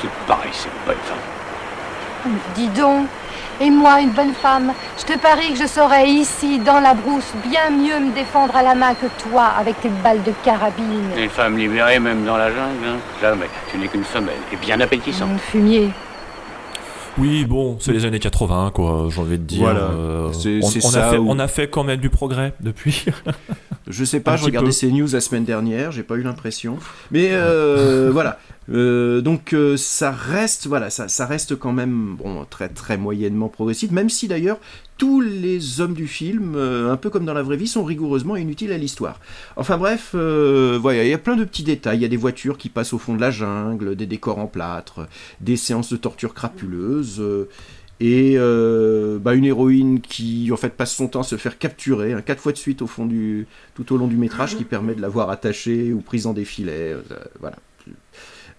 Tout 0.00 0.08
pareil, 0.26 0.50
c'est 0.52 0.72
pas 0.86 0.94
une 0.94 0.98
femme. 1.00 2.34
Dis 2.54 2.68
donc, 2.68 3.08
et 3.62 3.70
moi, 3.70 4.00
une 4.00 4.10
bonne 4.10 4.32
femme, 4.34 4.72
je 4.98 5.04
te 5.04 5.18
parie 5.18 5.52
que 5.52 5.58
je 5.58 5.66
saurais 5.66 6.08
ici, 6.08 6.58
dans 6.58 6.80
la 6.80 6.94
brousse, 6.94 7.32
bien 7.48 7.70
mieux 7.70 7.98
me 8.08 8.12
défendre 8.14 8.54
à 8.56 8.62
la 8.62 8.74
main 8.74 8.94
que 8.94 9.06
toi, 9.22 9.44
avec 9.58 9.80
tes 9.80 9.88
balles 10.02 10.22
de 10.22 10.32
carabine. 10.44 11.10
Une 11.16 11.30
femme 11.30 11.56
libérée 11.56 11.98
même 12.00 12.24
dans 12.24 12.36
la 12.36 12.48
jungle, 12.48 12.84
hein 12.86 12.96
Jamais. 13.20 13.46
Tu 13.70 13.78
n'es 13.78 13.86
qu'une 13.88 14.04
femelle, 14.04 14.34
et 14.52 14.56
bien 14.56 14.80
appétissante. 14.80 15.30
Mon 15.30 15.38
fumier. 15.38 15.90
Oui, 17.18 17.44
bon, 17.44 17.76
c'est 17.78 17.92
les 17.92 18.06
années 18.06 18.18
80, 18.18 18.70
quoi, 18.74 19.08
j'ai 19.10 19.20
envie 19.20 19.38
de 19.38 19.44
dire. 19.44 19.60
Voilà. 19.60 19.80
Euh, 19.80 20.32
C'est- 20.32 20.60
on, 20.62 20.68
ça 20.90 21.06
a 21.08 21.10
fait, 21.10 21.18
où- 21.18 21.26
on 21.28 21.38
a 21.38 21.46
fait 21.46 21.68
quand 21.68 21.84
même 21.84 22.00
du 22.00 22.08
progrès 22.08 22.54
depuis. 22.60 23.04
Je 23.86 24.04
sais 24.04 24.20
pas, 24.24 24.36
regardais 24.36 24.68
peu. 24.68 24.72
ces 24.72 24.90
news 24.90 25.08
la 25.12 25.20
semaine 25.20 25.44
dernière, 25.44 25.92
j'ai 25.92 26.04
pas 26.04 26.14
eu 26.14 26.22
l'impression. 26.22 26.78
Mais 27.10 27.28
euh, 27.32 28.08
voilà. 28.12 28.38
Euh, 28.68 29.20
donc 29.20 29.54
euh, 29.54 29.76
ça 29.76 30.12
reste 30.12 30.68
voilà 30.68 30.88
ça, 30.88 31.08
ça 31.08 31.26
reste 31.26 31.56
quand 31.56 31.72
même 31.72 32.14
bon 32.16 32.46
très 32.48 32.68
très 32.68 32.96
moyennement 32.96 33.48
progressif 33.48 33.90
même 33.90 34.08
si 34.08 34.28
d'ailleurs 34.28 34.60
tous 34.98 35.20
les 35.20 35.80
hommes 35.80 35.94
du 35.94 36.06
film 36.06 36.54
euh, 36.54 36.92
un 36.92 36.96
peu 36.96 37.10
comme 37.10 37.24
dans 37.24 37.34
la 37.34 37.42
vraie 37.42 37.56
vie 37.56 37.66
sont 37.66 37.82
rigoureusement 37.82 38.36
inutiles 38.36 38.70
à 38.72 38.78
l'histoire. 38.78 39.18
Enfin 39.56 39.78
bref 39.78 40.10
voilà 40.14 41.04
il 41.04 41.10
y 41.10 41.12
a 41.12 41.18
plein 41.18 41.36
de 41.36 41.44
petits 41.44 41.64
détails. 41.64 41.98
Il 41.98 42.02
y 42.02 42.04
a 42.04 42.08
des 42.08 42.16
voitures 42.16 42.56
qui 42.56 42.68
passent 42.68 42.92
au 42.92 42.98
fond 42.98 43.14
de 43.14 43.20
la 43.20 43.30
jungle 43.32 43.96
des 43.96 44.06
décors 44.06 44.38
en 44.38 44.46
plâtre 44.46 45.08
des 45.40 45.56
séances 45.56 45.92
de 45.92 45.96
torture 45.96 46.34
crapuleuses 46.34 47.22
et 47.98 48.36
bah, 48.36 49.34
une 49.34 49.44
héroïne 49.44 50.00
qui 50.00 50.50
en 50.52 50.56
fait 50.56 50.70
passe 50.70 50.94
son 50.94 51.08
temps 51.08 51.20
à 51.20 51.24
se 51.24 51.36
faire 51.36 51.58
capturer 51.58 52.12
hein, 52.12 52.22
quatre 52.22 52.40
fois 52.40 52.52
de 52.52 52.58
suite 52.58 52.80
au 52.82 52.88
tout 53.74 53.92
au 53.92 53.96
long 53.96 54.06
du 54.06 54.16
métrage 54.16 54.56
qui 54.56 54.64
permet 54.64 54.94
de 54.94 55.00
l'avoir 55.00 55.30
attachée 55.30 55.92
ou 55.92 56.00
prise 56.00 56.26
en 56.26 56.32
défilé 56.32 56.72
euh, 56.72 57.02
voilà 57.40 57.56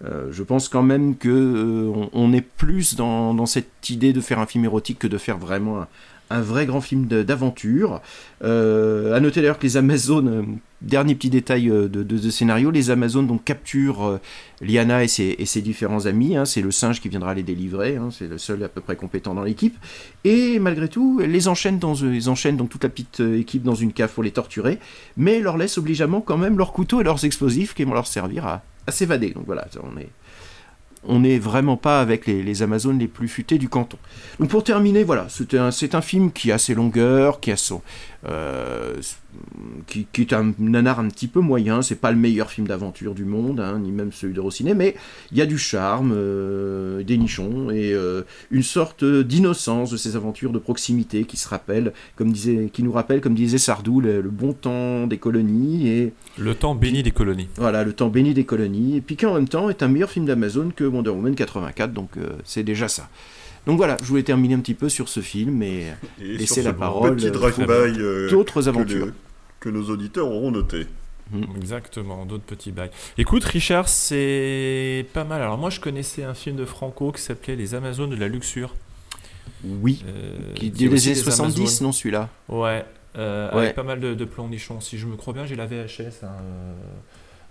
euh, 0.06 0.28
je 0.32 0.44
pense 0.44 0.68
quand 0.68 0.84
même 0.84 1.16
que 1.16 1.30
euh, 1.30 2.34
est 2.34 2.42
plus 2.42 2.96
dans, 2.96 3.46
cette 3.46 3.90
idée 3.90 4.14
de 4.14 4.22
faire 4.22 4.40
un 4.40 4.46
film 4.46 4.66
érotique 4.66 5.00
que 5.00 5.08
de 5.08 5.18
faire 5.18 5.38
vraiment 5.38 5.86
un, 6.30 6.42
vrai 6.42 6.66
grand 6.66 6.82
film 6.82 7.06
d'aventure. 7.06 8.02
Euh, 8.44 9.14
à 9.14 9.20
noter 9.20 9.42
d'ailleurs 9.42 9.60
que 9.60 9.64
les 9.64 9.78
Amazones, 9.78 10.58
dernier 10.82 11.14
petit 11.14 11.30
détail 11.30 11.68
de, 11.68 11.88
de- 11.88 12.30
scénario, 12.32 12.72
les 12.72 12.90
Amazones 12.90 13.28
donc 13.28 13.44
capturent 13.44 14.20
Liana 14.60 15.04
et 15.04 15.08
ses, 15.08 15.62
différents 15.62 16.08
amis. 16.08 16.36
hein, 16.36 16.46
c'est 16.46 16.64
le 16.64 16.72
singe 16.72 17.02
qui 17.02 17.08
viendra 17.08 17.36
les 17.36 17.44
délivrer. 17.44 17.98
hein, 17.98 18.10
c'est 18.12 18.28
le 18.28 18.40
seul 18.40 18.64
à 18.64 18.68
peu 18.68 18.82
près 18.82 18.96
compétent 18.96 19.36
dans 19.36 19.44
l'équipe. 19.44 19.78
Et 20.24 20.58
malgré 20.58 20.88
tout, 20.88 21.22
elles 21.24 21.32
les 21.32 21.48
enchaînent 21.48 21.80
dans, 21.80 21.94
enchaînent 22.28 22.58
donc 22.58 22.70
toute 22.70 22.84
la 22.84 22.90
petite 22.90 23.20
équipe 23.20 23.62
dans 23.62 23.76
une 23.76 23.94
cave 23.94 24.12
pour 24.12 24.24
les 24.24 24.32
torturer, 24.32 24.80
mais 25.18 25.40
leur 25.40 25.58
laissent 25.58 25.78
obligeamment 25.78 26.22
quand 26.22 26.38
même 26.38 26.58
leurs 26.58 26.74
couteaux 26.74 27.00
et 27.00 27.04
leurs 27.04 27.24
explosifs 27.26 27.76
qui 27.76 27.84
vont 27.84 27.94
leur 27.94 28.08
servir 28.08 28.48
à, 28.48 28.64
à 28.88 28.92
s'évader. 28.92 29.32
Donc 29.32 29.46
voilà, 29.46 29.68
on 29.82 29.98
est 29.98 30.10
n'est 31.08 31.40
vraiment 31.40 31.78
pas 31.78 32.00
avec 32.00 32.28
les, 32.28 32.64
Amazones 32.64 33.00
les 33.00 33.08
plus 33.08 33.28
futés 33.28 33.58
du 33.58 33.70
canton. 33.70 33.98
Donc 34.40 34.50
pour 34.50 34.64
terminer, 34.64 35.04
voilà, 35.04 35.28
c'est 35.30 35.54
un, 35.54 35.72
c'est 35.72 35.96
un 35.96 36.02
film 36.02 36.32
qui 36.32 36.52
a 36.52 36.58
ses 36.58 36.74
longueurs, 36.74 37.40
qui 37.40 37.52
a 37.52 37.58
son, 37.58 37.82
euh, 38.26 38.96
qui, 39.88 40.08
qui 40.14 40.22
est 40.22 40.34
un 40.34 40.54
nanar 40.60 41.00
un 41.00 41.08
petit 41.10 41.28
peu 41.28 41.40
moyen. 41.42 41.82
C'est 41.82 42.00
pas 42.00 42.12
le 42.12 42.18
meilleur 42.18 42.50
film 42.50 42.68
d'aventure 42.68 43.14
du 43.14 43.26
monde, 43.26 43.60
hein, 43.60 43.80
ni 43.80 43.92
même 43.92 44.12
celui 44.12 44.34
de 44.34 44.40
Rossiné, 44.40 44.74
mais 44.74 44.96
il 45.32 45.38
y 45.38 45.42
a 45.42 45.46
du 45.46 45.58
charme, 45.58 46.14
euh, 46.16 47.04
des 47.04 47.18
nichons 47.18 47.70
et 47.70 47.94
euh, 47.94 48.22
une 48.52 48.64
sorte 48.64 49.04
d'innocence 49.04 49.92
de 49.92 49.98
ces 49.98 50.16
aventures 50.16 50.52
de 50.52 50.60
proximité 50.60 51.26
qui 51.26 51.38
se 51.38 51.50
rappellent, 51.50 51.94
comme 52.16 52.32
disait, 52.32 52.70
qui 52.72 52.84
nous 52.84 52.92
rappelle, 52.92 53.20
comme 53.22 53.36
disait 53.36 53.58
Sardou, 53.58 54.00
le, 54.00 54.22
le 54.22 54.30
bon 54.30 54.54
temps 54.54 55.06
des 55.08 55.18
colonies 55.18 55.88
et 55.90 56.14
Le 56.38 56.56
temps 56.56 56.76
béni 56.76 57.04
des 57.04 57.12
colonies. 57.12 57.50
voilà, 57.58 57.84
le 57.84 57.94
temps 57.94 58.10
béni 58.10 58.34
des 58.34 58.46
colonies, 58.46 58.98
et 58.98 59.02
puis 59.02 59.16
qui 59.16 59.26
en 59.26 59.34
même 59.34 59.50
temps 59.50 59.70
est 59.70 59.84
un 59.84 59.88
meilleur 59.88 60.10
film 60.10 60.26
d'Amazon 60.26 60.72
que 60.76 60.84
Wonder 60.86 61.10
Woman 61.10 61.36
84, 61.36 61.92
donc 61.92 62.12
c'est 62.46 62.64
déjà 62.64 62.88
ça. 62.88 63.10
Donc 63.68 63.78
voilà, 63.78 63.98
je 64.02 64.06
voulais 64.08 64.24
terminer 64.24 64.56
un 64.56 64.60
petit 64.60 64.74
peu 64.74 64.90
sur 64.90 65.08
ce 65.10 65.22
film 65.22 65.62
et, 65.64 65.88
Et 66.20 66.38
laisser 66.38 66.56
sur 66.62 66.64
la 66.64 66.74
parole 66.74 67.16
petit 67.16 67.26
euh, 67.26 67.30
euh, 67.30 68.30
d'autres 68.30 68.62
que 68.62 68.68
aventures. 68.70 69.06
le- 69.08 69.14
que 69.60 69.70
nos 69.70 69.90
auditeurs 69.90 70.28
auront 70.28 70.52
noté. 70.52 70.86
Exactement, 71.58 72.26
d'autres 72.26 72.44
petits 72.44 72.72
bails. 72.72 72.92
Écoute, 73.18 73.44
Richard, 73.46 73.88
c'est 73.88 75.06
pas 75.14 75.24
mal. 75.24 75.42
Alors 75.42 75.58
moi, 75.58 75.70
je 75.70 75.80
connaissais 75.80 76.24
un 76.24 76.34
film 76.34 76.58
de 76.58 76.66
Franco 76.66 77.12
qui 77.14 77.22
s'appelait 77.22 77.56
Les 77.56 77.74
Amazones 77.74 78.10
de 78.10 78.16
la 78.18 78.28
luxure. 78.28 78.76
Oui. 79.64 80.04
Euh, 80.08 80.54
Qui 80.56 80.72
qui 80.72 80.86
est 80.86 80.90
des 80.90 81.08
années 81.08 81.16
des 81.16 81.22
70, 81.22 81.60
Amazones. 81.62 81.88
non 81.88 81.92
celui-là? 81.94 82.30
Ouais, 82.50 82.86
euh, 83.18 83.50
Ouais. 83.52 83.58
avec 83.64 83.76
pas 83.76 83.84
mal 83.84 84.00
de, 84.02 84.14
de 84.14 84.26
plans 84.26 84.50
nichons. 84.50 84.82
Si 84.82 84.98
je 84.98 85.08
me 85.08 85.16
crois 85.16 85.34
bien, 85.34 85.46
j'ai 85.46 85.56
la 85.56 85.66
VHS 85.66 86.24
hein, 86.24 86.28
euh, 86.42 86.74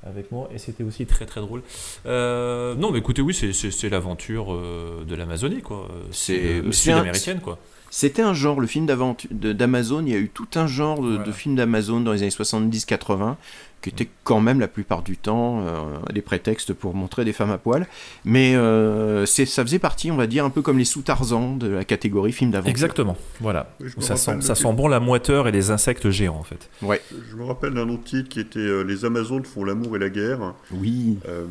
avec 0.07 0.33
moi 0.33 0.49
et 0.55 0.59
c'était 0.59 0.85
aussi 0.85 1.07
très 1.07 1.27
très 1.27 1.41
drôle. 1.41 1.63
Euh, 2.07 2.75
non, 2.75 2.91
mais 2.91 2.99
écoutez, 2.99 3.23
oui, 3.23 3.35
c'est- 3.35 3.89
l'aventure 3.89 4.53
euh, 4.53 5.05
de 5.05 5.15
l'Amazonie, 5.15 5.63
quoi. 5.63 5.89
C'est 6.11 6.39
euh, 6.39 6.63
c'est 6.73 6.91
sud-américaine, 6.91 7.41
quoi. 7.41 7.59
C'était 7.91 8.23
un 8.23 8.33
genre, 8.33 8.59
le 8.59 8.67
film 8.67 8.87
d'Amazon, 8.87 10.03
il 10.07 10.13
y 10.13 10.15
a 10.15 10.19
eu 10.19 10.31
tout 10.31 10.49
un 10.55 10.67
genre 10.67 11.03
de, 11.03 11.19
de 11.19 11.31
films 11.33 11.57
d'Amazon 11.57 12.01
dans 12.01 12.13
les 12.13 12.23
années 12.23 12.31
70-80 12.31 13.37
qui 13.83 13.91
étaient 13.91 14.09
quand 14.25 14.41
même 14.41 14.61
la 14.61 14.69
plupart 14.69 15.03
du 15.03 15.17
temps 15.17 15.61
euh, 15.67 15.99
des 16.13 16.23
prétextes 16.23 16.73
pour 16.73 16.95
montrer 16.95 17.25
des 17.25 17.33
femmes 17.33 17.51
à 17.51 17.59
poil. 17.59 17.87
Mais 18.25 18.55
euh, 18.55 19.27
c'est- 19.27 19.45
ça 19.47 19.63
faisait 19.65 19.79
partie, 19.79 20.11
on 20.11 20.17
va 20.17 20.27
dire, 20.27 20.45
un 20.45 20.51
peu 20.51 20.63
comme 20.63 20.79
les 20.79 20.85
sous-Tarzans 20.85 21.57
de 21.57 21.69
la 21.69 21.85
catégorie 21.85 22.33
film 22.33 22.51
d'aventure. 22.53 22.71
Exactement, 22.71 23.17
voilà. 23.41 23.75
Oui, 23.81 23.89
Ça 23.99 24.17
sent, 24.17 24.41
ça 24.41 24.55
bon 24.73 24.89
la 24.89 25.01
moiteur 25.01 25.49
et 25.49 25.53
les 25.53 25.71
insectes 25.71 26.11
géants, 26.11 26.37
en 26.37 26.43
fait. 26.45 26.71
Ouais. 26.81 27.01
Je 27.31 27.37
me 27.37 27.45
rappelle 27.45 27.75
d'un 27.75 27.89
autre 27.89 28.05
titre 28.05 28.29
qui 28.29 28.41
était 28.41 28.59
euh, 28.59 28.83
Les 28.83 29.05
Amazones 29.05 29.45
font 29.45 29.65
l'amour 29.65 29.97
et 29.97 29.99
la 29.99 30.09
guerre. 30.09 30.55
Oui. 30.73 31.19
Euh, 31.29 31.45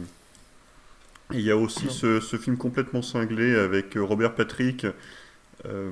et 1.34 1.38
il 1.38 1.42
y 1.46 1.52
a 1.52 1.58
aussi 1.58 1.90
ce, 1.90 2.20
ce 2.20 2.36
film 2.38 2.58
complètement 2.58 3.02
cinglé 3.02 3.56
avec 3.56 3.94
Robert 3.96 4.34
Patrick. 4.36 4.86
euh, 5.66 5.92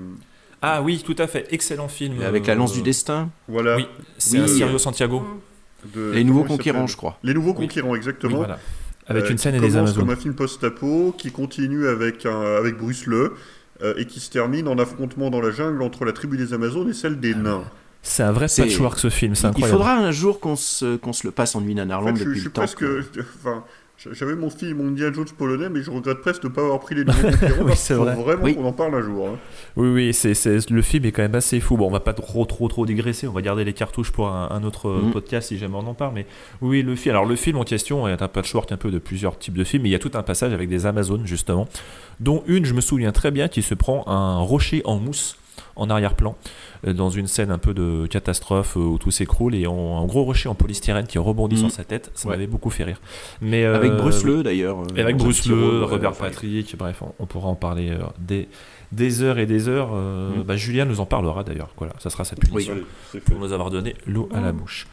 Ah 0.61 0.81
oui, 0.81 1.01
tout 1.05 1.15
à 1.17 1.27
fait, 1.27 1.47
excellent 1.51 1.87
film. 1.87 2.21
Et 2.21 2.25
avec 2.25 2.47
la 2.47 2.55
lance 2.55 2.71
euh, 2.71 2.75
du 2.77 2.81
destin. 2.81 3.29
Voilà. 3.47 3.75
Oui, 3.77 3.87
c'est 4.17 4.37
un 4.39 4.47
Sirio 4.47 4.77
Santiago. 4.77 5.23
De- 5.95 6.11
Les 6.11 6.23
Nouveaux 6.23 6.43
il 6.43 6.47
Conquérants, 6.47 6.87
je 6.87 6.97
crois. 6.97 7.17
Les 7.23 7.33
Nouveaux 7.33 7.51
Oui. 7.51 7.67
Conquérants, 7.67 7.95
exactement. 7.95 8.33
Oui, 8.39 8.45
voilà. 8.45 8.59
Avec 9.07 9.25
Euh, 9.25 9.29
une 9.29 9.37
scène 9.37 9.55
et 9.55 9.59
des 9.59 9.75
Amazones. 9.75 9.97
comme 10.03 10.09
un 10.11 10.15
film 10.15 10.35
post-apo, 10.35 11.15
qui 11.17 11.31
continue 11.31 11.87
avec, 11.87 12.25
un, 12.25 12.41
avec 12.57 12.77
Bruce 12.77 13.07
Lee, 13.07 13.15
euh, 13.81 13.93
et 13.97 14.05
qui 14.05 14.19
se 14.19 14.29
termine 14.29 14.67
en 14.67 14.77
affrontement 14.77 15.29
dans 15.29 15.41
la 15.41 15.51
jungle 15.51 15.81
entre 15.81 16.05
la 16.05 16.11
tribu 16.11 16.37
des 16.37 16.53
Amazones 16.53 16.89
et 16.89 16.93
celle 16.93 17.19
des 17.19 17.33
nains. 17.33 17.63
C'est 18.01 18.23
un 18.23 18.31
vrai 18.31 18.45
patchwork 18.55 18.97
ce 18.99 19.09
film, 19.09 19.35
c'est 19.35 19.43
Il 19.43 19.47
incroyable. 19.47 19.77
faudra 19.77 19.93
un 19.97 20.11
jour 20.11 20.39
qu'on 20.39 20.55
se, 20.55 20.95
qu'on 20.97 21.11
se 21.11 21.27
le 21.27 21.31
passe 21.31 21.55
en 21.55 21.61
nuit 21.61 21.73
En 21.79 22.03
fait, 22.05 22.15
je, 22.15 22.19
depuis 22.23 22.35
je 22.35 22.39
suis 22.39 22.45
le 22.45 22.51
temps. 22.51 22.61
presque. 22.61 22.79
que- 22.79 23.03
Enfin, 23.43 23.63
j'avais 24.13 24.35
mon 24.35 24.49
film, 24.49 24.77
mon 24.77 24.87
Indiana 24.89 25.13
Jones 25.13 25.25
polonais, 25.37 25.69
mais 25.69 25.81
je 25.83 25.91
regrette 25.91 26.19
presque 26.21 26.43
de 26.43 26.47
ne 26.47 26.53
pas 26.53 26.61
avoir 26.61 26.79
pris 26.79 26.95
les 26.95 27.03
Conquérants. 27.05 27.29
Oui, 27.59 27.65
parce 27.67 27.79
c'est 27.81 27.93
vrai. 27.95 28.15
vraiment 28.15 28.43
Oui. 28.43 28.55
qu'on 28.55 28.65
en 28.65 28.71
parle 28.71 28.95
un 28.95 29.01
jour. 29.01 29.27
hein. 29.27 29.37
Oui, 29.75 29.89
oui, 29.89 30.13
c'est, 30.13 30.69
le 30.69 30.81
film 30.81 31.03
est 31.05 31.11
quand 31.11 31.21
même 31.21 31.35
assez 31.35 31.59
fou. 31.59 31.75
Bon, 31.75 31.87
on 31.87 31.91
va 31.91 31.99
pas 31.99 32.13
trop, 32.13 32.45
trop, 32.45 32.67
trop 32.69 32.85
digresser. 32.85 33.27
On 33.27 33.33
va 33.33 33.41
garder 33.41 33.63
les 33.65 33.73
cartouches 33.73 34.11
pour 34.11 34.29
un, 34.29 34.47
un 34.51 34.63
autre 34.63 34.89
Mhm. 34.89 35.11
podcast 35.11 35.49
si 35.49 35.57
jamais 35.57 35.75
on 35.75 35.87
en 35.87 35.93
parle. 35.93 36.13
Mais 36.15 36.25
oui, 36.61 36.81
le 36.81 36.95
film. 36.95 37.15
Alors, 37.15 37.25
le 37.25 37.35
film 37.35 37.57
en 37.57 37.63
question 37.63 38.07
est 38.07 38.21
un 38.21 38.27
patchwork 38.27 38.71
un 38.71 38.77
peu 38.77 38.91
de 38.91 38.99
plusieurs 38.99 39.37
types 39.37 39.57
de 39.57 39.63
films. 39.63 39.83
Mais 39.83 39.89
il 39.89 39.93
y 39.93 39.95
a 39.95 39.99
tout 39.99 40.11
un 40.13 40.23
passage 40.23 40.53
avec 40.53 40.69
des 40.69 40.85
Amazones, 40.85 41.25
justement. 41.25 41.67
Dont 42.19 42.43
une, 42.47 42.65
je 42.65 42.73
me 42.73 42.81
souviens 42.81 43.11
très 43.11 43.31
bien, 43.31 43.47
qui 43.49 43.61
se 43.61 43.73
prend 43.73 44.07
un 44.07 44.37
rocher 44.39 44.81
en 44.85 44.97
mousse 44.97 45.35
en 45.75 45.89
arrière-plan, 45.89 46.35
euh, 46.87 46.93
dans 46.93 47.09
une 47.09 47.27
scène 47.27 47.51
un 47.51 47.57
peu 47.57 47.73
de 47.73 48.07
catastrophe 48.07 48.75
euh, 48.77 48.81
où 48.81 48.97
tout 48.97 49.11
s'écroule 49.11 49.55
et 49.55 49.67
on- 49.67 49.97
un 49.97 50.05
gros 50.05 50.23
rocher 50.23 50.49
en 50.49 50.55
polystyrène 50.55 51.07
qui 51.07 51.17
rebondit 51.17 51.55
Mhm. 51.55 51.61
sur 51.61 51.71
sa 51.71 51.83
tête. 51.83 52.11
Ça 52.13 52.27
Ouais. 52.27 52.35
m'avait 52.35 52.47
beaucoup 52.47 52.69
fait 52.69 52.83
rire. 52.83 52.99
Mais, 53.41 53.63
euh, 53.65 53.75
Avec 53.75 53.93
Bruce 53.93 54.23
Lee, 54.25 54.43
d'ailleurs, 54.43 54.77
Et 54.95 55.01
avec 55.01 55.17
Bruce 55.17 55.45
ouais, 55.45 55.83
Robert 55.83 56.13
Patrick, 56.13 56.75
bref, 56.77 57.01
on, 57.01 57.13
on 57.19 57.25
pourra 57.25 57.47
en 57.49 57.55
parler 57.55 57.89
euh, 57.91 57.99
des, 58.19 58.47
des 58.91 59.21
heures 59.21 59.37
et 59.39 59.45
des 59.45 59.67
heures. 59.67 59.89
euh, 59.93 60.35
Mhm. 60.37 60.43
bah, 60.43 60.55
Julien 60.57 60.85
nous 60.85 60.99
en 60.99 61.05
parlera 61.05 61.43
d'ailleurs. 61.43 61.69
Voilà, 61.77 61.93
ça 61.99 62.09
sera 62.09 62.25
sa 62.25 62.35
punition 62.35 62.75
fait. 63.11 63.19
pour 63.19 63.39
nous 63.39 63.53
avoir 63.53 63.69
donné 63.69 63.95
l'eau 64.05 64.27
à 64.33 64.39
la 64.41 64.51
bouche. 64.51 64.87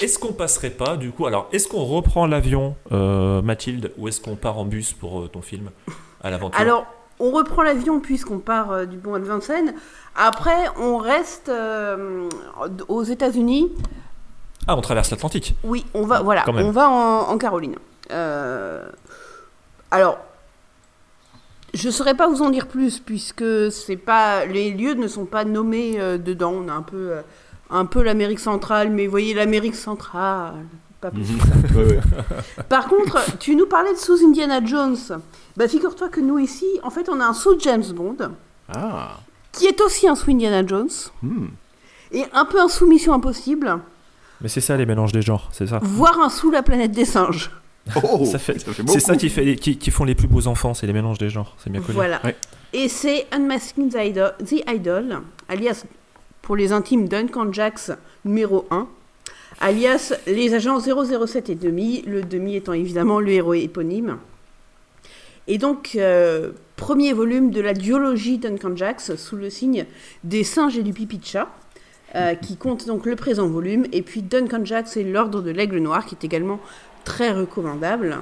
Est-ce 0.00 0.18
qu'on 0.18 0.32
passerait 0.32 0.70
pas, 0.70 0.96
du 0.96 1.10
coup, 1.10 1.26
alors, 1.26 1.48
est-ce 1.52 1.66
qu'on 1.68 1.84
reprend 1.84 2.26
l'avion, 2.26 2.76
euh, 2.92 3.42
Mathilde, 3.42 3.92
ou 3.98 4.06
est-ce 4.08 4.20
qu'on 4.20 4.36
part 4.36 4.58
en 4.58 4.64
bus 4.64 4.92
pour 4.92 5.20
euh, 5.22 5.28
ton 5.28 5.42
film 5.42 5.70
à 6.22 6.30
l'aventure? 6.30 6.60
Alors, 6.60 6.86
on 7.22 7.30
reprend 7.30 7.62
l'avion 7.62 8.00
puisqu'on 8.00 8.38
part 8.38 8.72
euh, 8.72 8.84
du 8.84 8.98
Bon 8.98 9.18
de 9.18 9.24
Vincennes. 9.24 9.74
Après, 10.14 10.68
on 10.78 10.98
reste 10.98 11.48
euh, 11.48 12.28
aux 12.88 13.04
États-Unis. 13.04 13.70
Ah, 14.66 14.76
on 14.76 14.80
traverse 14.80 15.10
l'Atlantique. 15.10 15.54
Oui, 15.64 15.86
on 15.94 16.04
va, 16.04 16.20
voilà, 16.20 16.44
on 16.48 16.70
va 16.70 16.88
en, 16.88 17.30
en 17.30 17.38
Caroline. 17.38 17.76
Euh, 18.10 18.84
alors, 19.90 20.18
je 21.74 21.86
ne 21.86 21.92
saurais 21.92 22.14
pas 22.14 22.28
vous 22.28 22.42
en 22.42 22.50
dire 22.50 22.66
plus 22.66 22.98
puisque 22.98 23.72
c'est 23.72 23.96
pas, 23.96 24.44
les 24.44 24.72
lieux 24.72 24.94
ne 24.94 25.08
sont 25.08 25.24
pas 25.24 25.44
nommés 25.44 25.94
euh, 25.98 26.18
dedans. 26.18 26.52
On 26.52 26.68
a 26.68 26.72
un 26.72 26.82
peu, 26.82 27.12
euh, 27.12 27.22
un 27.70 27.86
peu 27.86 28.02
l'Amérique 28.02 28.40
centrale, 28.40 28.90
mais 28.90 29.06
vous 29.06 29.10
voyez 29.10 29.34
l'Amérique 29.34 29.74
centrale, 29.74 30.54
pas 31.00 31.10
plus. 31.10 31.26
Par 32.68 32.88
contre, 32.88 33.38
tu 33.38 33.56
nous 33.56 33.66
parlais 33.66 33.92
de 33.92 33.98
sous 33.98 34.24
Indiana 34.24 34.64
Jones. 34.64 34.96
Bah, 35.56 35.68
figure-toi 35.68 36.08
que 36.08 36.20
nous 36.20 36.38
ici, 36.38 36.66
en 36.82 36.90
fait, 36.90 37.08
on 37.08 37.20
a 37.20 37.24
un 37.26 37.34
sous 37.34 37.58
James 37.60 37.84
Bond 37.94 38.16
Ah. 38.74 39.18
qui 39.52 39.66
est 39.66 39.80
aussi 39.82 40.08
un 40.08 40.14
sous 40.14 40.30
Indiana 40.30 40.66
Jones 40.66 40.88
Hmm. 41.22 41.48
et 42.12 42.24
un 42.32 42.44
peu 42.46 42.60
un 42.60 42.68
sous 42.68 42.86
Mission 42.86 43.12
Impossible, 43.12 43.78
Mais 44.40 44.48
c'est 44.48 44.60
ça 44.62 44.76
les 44.76 44.86
mélanges 44.86 45.12
des 45.12 45.22
genres, 45.22 45.48
c'est 45.52 45.66
ça. 45.66 45.78
voire 45.82 46.18
un 46.20 46.30
sous 46.30 46.50
la 46.50 46.62
planète 46.62 46.92
des 46.92 47.04
singes. 47.04 47.50
Oh, 48.04 48.24
ça 48.24 48.38
fait, 48.38 48.58
ça 48.60 48.72
fait 48.72 48.82
c'est 48.88 49.00
ça 49.00 49.16
qui, 49.16 49.28
fait 49.28 49.56
qui, 49.56 49.76
qui 49.76 49.90
font 49.90 50.04
les 50.04 50.14
plus 50.14 50.28
beaux 50.28 50.46
enfants, 50.46 50.72
c'est 50.72 50.86
les 50.86 50.92
mélanges 50.92 51.18
des 51.18 51.28
genres, 51.30 51.56
c'est 51.58 51.68
bien 51.70 51.80
connu. 51.80 51.94
Voilà. 51.94 52.20
Ouais. 52.24 52.36
Et 52.72 52.88
c'est 52.88 53.26
Unmasking 53.32 53.90
the 53.90 53.96
Idol, 53.98 54.32
the 54.38 54.62
Idol, 54.68 55.18
alias 55.48 55.84
pour 56.42 56.54
les 56.56 56.72
intimes 56.72 57.08
Duncan 57.08 57.52
Jacks 57.52 57.90
numéro 58.24 58.66
1, 58.70 58.86
alias 59.60 60.12
les 60.28 60.54
agents 60.54 60.78
007 60.80 61.50
et 61.50 61.54
demi, 61.56 62.02
le 62.02 62.22
demi 62.22 62.54
étant 62.56 62.72
évidemment 62.72 63.18
le 63.20 63.30
héros 63.32 63.54
éponyme. 63.54 64.16
Et 65.48 65.58
donc, 65.58 65.92
euh, 65.96 66.52
premier 66.76 67.12
volume 67.12 67.50
de 67.50 67.60
la 67.60 67.74
duologie 67.74 68.38
Duncan 68.38 68.76
Jacks 68.76 69.00
sous 69.16 69.36
le 69.36 69.50
signe 69.50 69.86
des 70.24 70.44
singes 70.44 70.78
et 70.78 70.82
du 70.82 70.92
pipi 70.92 71.20
euh, 72.14 72.34
qui 72.34 72.56
compte 72.56 72.86
donc 72.86 73.06
le 73.06 73.16
présent 73.16 73.46
volume, 73.48 73.86
et 73.92 74.02
puis 74.02 74.22
Duncan 74.22 74.64
Jacks 74.64 74.96
et 74.96 75.04
l'ordre 75.04 75.42
de 75.42 75.50
l'aigle 75.50 75.78
noir, 75.78 76.06
qui 76.06 76.14
est 76.14 76.24
également 76.24 76.60
très 77.04 77.32
recommandable. 77.32 78.18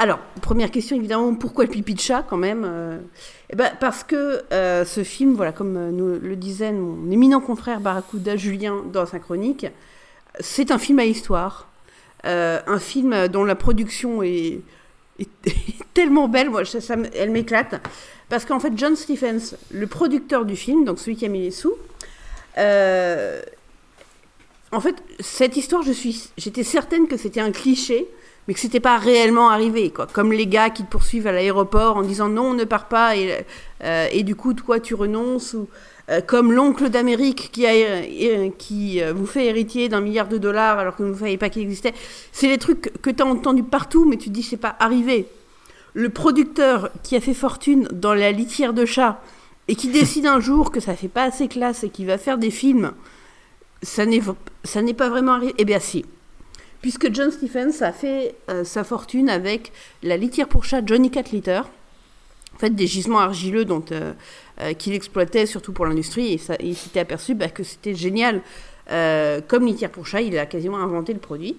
Alors, 0.00 0.20
première 0.42 0.70
question, 0.70 0.94
évidemment, 0.94 1.34
pourquoi 1.34 1.64
le 1.64 1.70
pipi 1.70 1.96
quand 2.28 2.36
même 2.36 2.64
euh? 2.64 2.98
Eh 3.50 3.56
ben, 3.56 3.72
Parce 3.80 4.04
que 4.04 4.42
ce 4.50 5.02
film, 5.02 5.34
voilà, 5.34 5.50
comme 5.50 5.96
le 5.96 6.36
disait 6.36 6.70
mon 6.70 7.10
éminent 7.10 7.40
confrère 7.40 7.80
Barracuda 7.80 8.36
Julien 8.36 8.84
dans 8.92 9.06
sa 9.06 9.18
chronique, 9.18 9.66
c'est 10.38 10.70
un 10.70 10.78
film 10.78 11.00
à 11.00 11.04
histoire. 11.04 11.68
Un 12.22 12.78
film 12.78 13.26
dont 13.26 13.42
la 13.42 13.56
production 13.56 14.22
est, 14.22 14.60
est- 15.18 15.28
tellement 15.94 16.28
belle, 16.28 16.50
moi, 16.50 16.64
ça- 16.64 16.94
elle 17.14 17.30
m'éclate. 17.30 17.80
Parce 18.28 18.44
qu'en 18.44 18.60
fait, 18.60 18.72
John 18.76 18.94
Stephens, 18.94 19.56
le 19.72 19.86
producteur 19.86 20.44
du 20.44 20.54
film, 20.54 20.84
donc 20.84 20.98
celui 20.98 21.16
qui 21.16 21.24
a 21.24 21.28
mis 21.28 21.40
les 21.42 21.50
sous, 21.50 21.74
euh, 22.58 23.40
en 24.72 24.80
fait, 24.80 24.96
cette 25.20 25.56
histoire, 25.56 25.82
je 25.82 25.92
suis, 25.92 26.28
j'étais 26.36 26.62
certaine 26.62 27.08
que 27.08 27.16
c'était 27.16 27.40
un 27.40 27.52
cliché, 27.52 28.06
mais 28.46 28.54
que 28.54 28.60
c'était 28.60 28.80
pas 28.80 28.98
réellement 28.98 29.48
arrivé, 29.50 29.90
quoi. 29.90 30.06
Comme 30.06 30.32
les 30.32 30.46
gars 30.46 30.70
qui 30.70 30.84
te 30.84 30.90
poursuivent 30.90 31.26
à 31.26 31.32
l'aéroport 31.32 31.96
en 31.96 32.02
disant 32.02 32.28
non, 32.28 32.50
on 32.50 32.54
ne 32.54 32.64
part 32.64 32.88
pas, 32.88 33.16
et, 33.16 33.44
euh, 33.84 34.08
et 34.12 34.22
du 34.24 34.36
coup, 34.36 34.54
toi, 34.54 34.78
tu 34.80 34.94
renonces, 34.94 35.54
ou 35.54 35.68
comme 36.26 36.52
l'oncle 36.52 36.88
d'Amérique 36.88 37.50
qui, 37.52 37.66
euh, 37.66 38.50
euh, 38.70 39.12
vous 39.14 39.26
fait 39.26 39.46
héritier 39.46 39.88
d'un 39.88 40.00
milliard 40.00 40.28
de 40.28 40.38
dollars 40.38 40.78
alors 40.78 40.96
que 40.96 41.02
vous 41.02 41.10
ne 41.10 41.14
saviez 41.14 41.36
pas 41.36 41.50
qu'il 41.50 41.62
existait. 41.62 41.92
C'est 42.32 42.48
les 42.48 42.58
trucs 42.58 42.92
que 43.02 43.10
tu 43.10 43.22
as 43.22 43.26
entendu 43.26 43.62
partout, 43.62 44.06
mais 44.06 44.16
tu 44.16 44.28
te 44.28 44.34
dis 44.34 44.42
c'est 44.42 44.56
pas 44.56 44.76
arrivé. 44.80 45.26
Le 45.92 46.08
producteur 46.08 46.90
qui 47.02 47.16
a 47.16 47.20
fait 47.20 47.34
fortune 47.34 47.88
dans 47.92 48.14
la 48.14 48.32
litière 48.32 48.72
de 48.72 48.86
chat 48.86 49.20
et 49.68 49.74
qui 49.74 49.88
décide 49.88 50.26
un 50.26 50.40
jour 50.40 50.70
que 50.70 50.80
ça 50.80 50.94
fait 50.94 51.08
pas 51.08 51.24
assez 51.24 51.46
classe 51.48 51.84
et 51.84 51.90
qui 51.90 52.06
va 52.06 52.16
faire 52.16 52.38
des 52.38 52.50
films, 52.50 52.92
ça 53.82 54.06
n'est 54.06 54.94
pas 54.94 55.08
vraiment 55.10 55.32
arrivé. 55.32 55.54
Eh 55.58 55.64
bien 55.64 55.78
si. 55.78 56.06
Puisque 56.80 57.12
John 57.12 57.30
Stephens 57.30 57.82
a 57.82 57.92
fait 57.92 58.34
euh, 58.48 58.64
sa 58.64 58.84
fortune 58.84 59.28
avec 59.28 59.72
la 60.02 60.16
litière 60.16 60.48
pour 60.48 60.64
chat 60.64 60.80
Johnny 60.86 61.10
Cat 61.10 61.24
Litter, 61.32 61.60
en 62.54 62.58
fait 62.58 62.70
des 62.70 62.86
gisements 62.86 63.18
argileux 63.18 63.64
dont 63.64 63.84
euh, 63.90 64.12
euh, 64.60 64.72
qu'il 64.74 64.92
exploitait 64.94 65.46
surtout 65.46 65.72
pour 65.72 65.86
l'industrie 65.86 66.32
et, 66.34 66.38
ça- 66.38 66.54
et 66.54 66.66
il 66.68 66.76
s'était 66.76 67.00
aperçu 67.00 67.34
bah, 67.34 67.48
que 67.48 67.62
c'était 67.62 67.94
génial 67.94 68.40
Euh, 68.90 69.42
comme 69.46 69.66
litière 69.66 69.90
pour 69.90 70.06
chat, 70.06 70.22
il 70.22 70.38
a 70.38 70.46
quasiment 70.46 70.78
inventé 70.78 71.12
le 71.12 71.18
produit. 71.18 71.58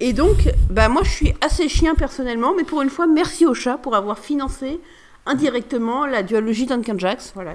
Et 0.00 0.12
donc, 0.12 0.36
bah 0.68 0.88
moi 0.88 1.02
je 1.04 1.10
suis 1.10 1.32
assez 1.40 1.68
chien 1.68 1.94
personnellement, 1.94 2.54
mais 2.56 2.64
pour 2.64 2.82
une 2.82 2.90
fois, 2.90 3.06
merci 3.06 3.46
au 3.46 3.54
chat 3.54 3.76
pour 3.78 3.94
avoir 3.94 4.18
financé 4.18 4.80
indirectement 5.26 6.06
la 6.06 6.24
duologie 6.24 6.66
Duncan 6.66 6.98
Jacks. 6.98 7.22
Voilà, 7.34 7.54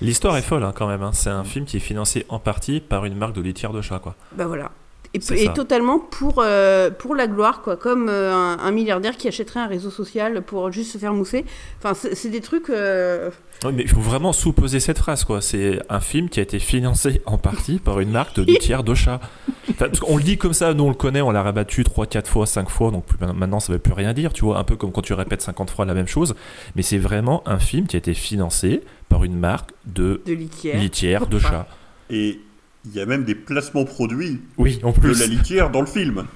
L'histoire 0.00 0.36
est 0.36 0.42
folle 0.42 0.64
hein, 0.64 0.72
quand 0.74 0.88
même. 0.88 1.02
hein. 1.02 1.12
C'est 1.12 1.30
un 1.30 1.44
film 1.44 1.64
qui 1.64 1.76
est 1.76 1.80
financé 1.80 2.26
en 2.28 2.38
partie 2.40 2.80
par 2.80 3.04
une 3.04 3.14
marque 3.16 3.34
de 3.34 3.40
litière 3.42 3.72
de 3.72 3.80
chat. 3.80 4.00
Quoi. 4.00 4.16
Bah 4.32 4.46
voilà. 4.46 4.72
Et, 5.12 5.18
totalement 5.54 5.98
pour, 5.98 6.34
euh, 6.38 6.88
pour 6.90 7.16
la 7.16 7.26
gloire, 7.26 7.62
quoi. 7.62 7.76
Comme 7.76 8.08
euh, 8.08 8.32
un, 8.32 8.58
un 8.60 8.70
milliardaire 8.70 9.16
qui 9.16 9.26
achèterait 9.26 9.58
un 9.58 9.66
réseau 9.66 9.90
social 9.90 10.40
pour 10.42 10.70
juste 10.70 10.92
se 10.92 10.98
faire 10.98 11.12
mousser. 11.12 11.44
Enfin, 11.82 11.94
c'est 11.94 12.28
des 12.28 12.40
trucs. 12.40 12.70
euh, 12.70 13.30
Ouais, 13.64 13.72
mais 13.72 13.82
il 13.82 13.88
faut 13.88 14.00
vraiment 14.00 14.32
sous-peser 14.32 14.78
cette 14.78 14.98
phrase. 14.98 15.24
quoi. 15.24 15.40
C'est 15.40 15.80
un 15.88 15.98
film 16.00 16.28
qui 16.28 16.38
a 16.38 16.44
été 16.44 16.60
financé 16.60 17.22
en 17.26 17.38
partie 17.38 17.78
par 17.80 17.98
une 17.98 18.10
marque 18.10 18.36
de 18.36 18.42
litière 18.42 18.84
de 18.84 18.94
chat. 18.94 19.20
Enfin, 19.68 19.86
parce 19.88 19.98
qu'on 20.00 20.16
le 20.16 20.22
dit 20.22 20.38
comme 20.38 20.52
ça, 20.54 20.74
nous 20.74 20.84
on 20.84 20.88
le 20.90 20.94
connaît, 20.94 21.20
on 21.22 21.30
l'a 21.32 21.42
rabattu 21.42 21.82
3, 21.84 22.06
4 22.06 22.28
fois, 22.28 22.46
5 22.46 22.68
fois, 22.70 22.90
donc 22.90 23.04
plus- 23.06 23.18
maintenant 23.34 23.60
ça 23.60 23.72
veut 23.72 23.78
plus 23.78 23.92
rien 23.92 24.12
dire, 24.12 24.32
tu 24.32 24.44
vois, 24.44 24.58
un 24.58 24.64
peu 24.64 24.76
comme 24.76 24.92
quand 24.92 25.02
tu 25.02 25.12
répètes 25.12 25.42
50 25.42 25.70
fois 25.70 25.84
la 25.86 25.94
même 25.94 26.08
chose. 26.08 26.34
Mais 26.76 26.82
c'est 26.82 26.98
vraiment 26.98 27.42
un 27.46 27.58
film 27.58 27.86
qui 27.86 27.96
a 27.96 27.98
été 27.98 28.14
financé 28.14 28.82
par 29.08 29.24
une 29.24 29.36
marque 29.36 29.70
de, 29.86 30.22
De 30.26 30.32
litière. 30.32 30.80
litière 30.80 31.26
de 31.26 31.38
chat. 31.38 31.66
Et 32.10 32.40
il 32.86 32.92
y 32.94 33.00
a 33.00 33.06
même 33.06 33.24
des 33.24 33.34
placements 33.34 33.84
produits 33.84 34.40
Oui, 34.58 34.80
en 34.82 34.92
de 34.92 35.08
la 35.18 35.26
litière 35.26 35.70
dans 35.70 35.80
le 35.80 35.86
film. 35.86 36.26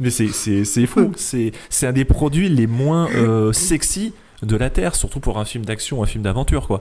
Mais 0.00 0.10
c'est- 0.10 0.32
c'est 0.32 0.64
c'est 0.64 0.86
faux. 0.86 1.12
C'est 1.16 1.52
c'est 1.70 1.86
un 1.86 1.92
des 1.92 2.04
produits 2.04 2.48
les 2.48 2.66
moins 2.66 3.08
euh, 3.12 3.52
sexy 3.52 4.12
de 4.42 4.56
la 4.56 4.68
Terre, 4.70 4.94
surtout 4.96 5.20
pour 5.20 5.38
un 5.38 5.44
film 5.44 5.64
d'action, 5.64 6.02
un 6.02 6.06
film 6.06 6.24
d'aventure, 6.24 6.66
quoi. 6.66 6.80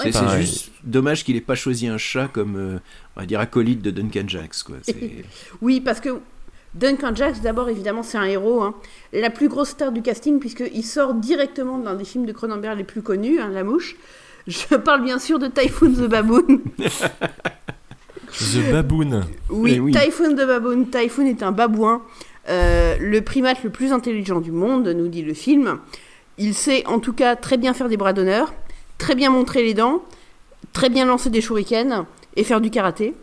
C'est 0.00 0.12
juste 0.40 0.70
dommage 0.84 1.24
qu'il 1.24 1.34
ait 1.34 1.40
pas 1.40 1.56
choisi 1.56 1.88
un 1.88 1.98
chat 1.98 2.28
comme, 2.28 2.54
euh, 2.56 2.78
on 3.16 3.20
va 3.20 3.26
dire, 3.26 3.40
acolyte 3.40 3.82
de 3.82 3.90
Duncan 3.90 4.28
Jacks. 4.28 4.62
Quoi. 4.64 4.76
Oui, 5.60 5.80
parce 5.80 5.98
que 5.98 6.20
Duncan 6.74 7.12
Jacks, 7.16 7.40
d'abord, 7.42 7.68
évidemment, 7.68 8.04
c'est 8.04 8.16
un 8.18 8.24
héros. 8.24 8.62
hein. 8.62 8.74
La 9.12 9.30
plus 9.30 9.48
grosse 9.48 9.70
star 9.70 9.90
du 9.90 10.00
casting, 10.02 10.38
puisqu'il 10.38 10.84
sort 10.84 11.14
directement 11.14 11.78
d'un 11.78 11.94
des 11.96 12.04
films 12.04 12.26
de 12.26 12.32
Cronenberg 12.32 12.78
les 12.78 12.84
plus 12.84 13.02
connus, 13.02 13.40
hein, 13.40 13.48
La 13.52 13.64
Mouche. 13.64 13.96
Je 14.46 14.76
parle 14.76 15.02
bien 15.02 15.18
sûr 15.18 15.40
de 15.40 15.48
Typhoon 15.48 15.90
the 15.92 16.08
Baboon. 16.08 16.60
The 18.32 18.70
Baboon. 18.72 19.22
Oui, 19.50 19.72
Eh 19.76 19.80
oui. 19.80 19.92
Typhoon 19.92 20.34
the 20.34 20.46
Baboon. 20.46 20.84
Typhoon 20.86 21.26
est 21.26 21.42
un 21.42 21.52
babouin, 21.52 22.02
euh, 22.48 22.96
le 23.00 23.20
primate 23.22 23.62
le 23.64 23.70
plus 23.70 23.92
intelligent 23.92 24.40
du 24.40 24.52
monde, 24.52 24.88
nous 24.88 25.08
dit 25.08 25.22
le 25.22 25.34
film. 25.34 25.78
Il 26.38 26.54
sait 26.54 26.86
en 26.86 26.98
tout 27.00 27.12
cas 27.12 27.36
très 27.36 27.56
bien 27.56 27.74
faire 27.74 27.88
des 27.88 27.96
bras 27.96 28.12
d'honneur, 28.12 28.54
très 28.98 29.14
bien 29.14 29.30
montrer 29.30 29.62
les 29.62 29.74
dents, 29.74 30.02
très 30.72 30.88
bien 30.88 31.04
lancer 31.04 31.30
des 31.30 31.40
shurikens 31.40 32.04
et 32.36 32.44
faire 32.44 32.60
du 32.60 32.70
karaté. 32.70 33.14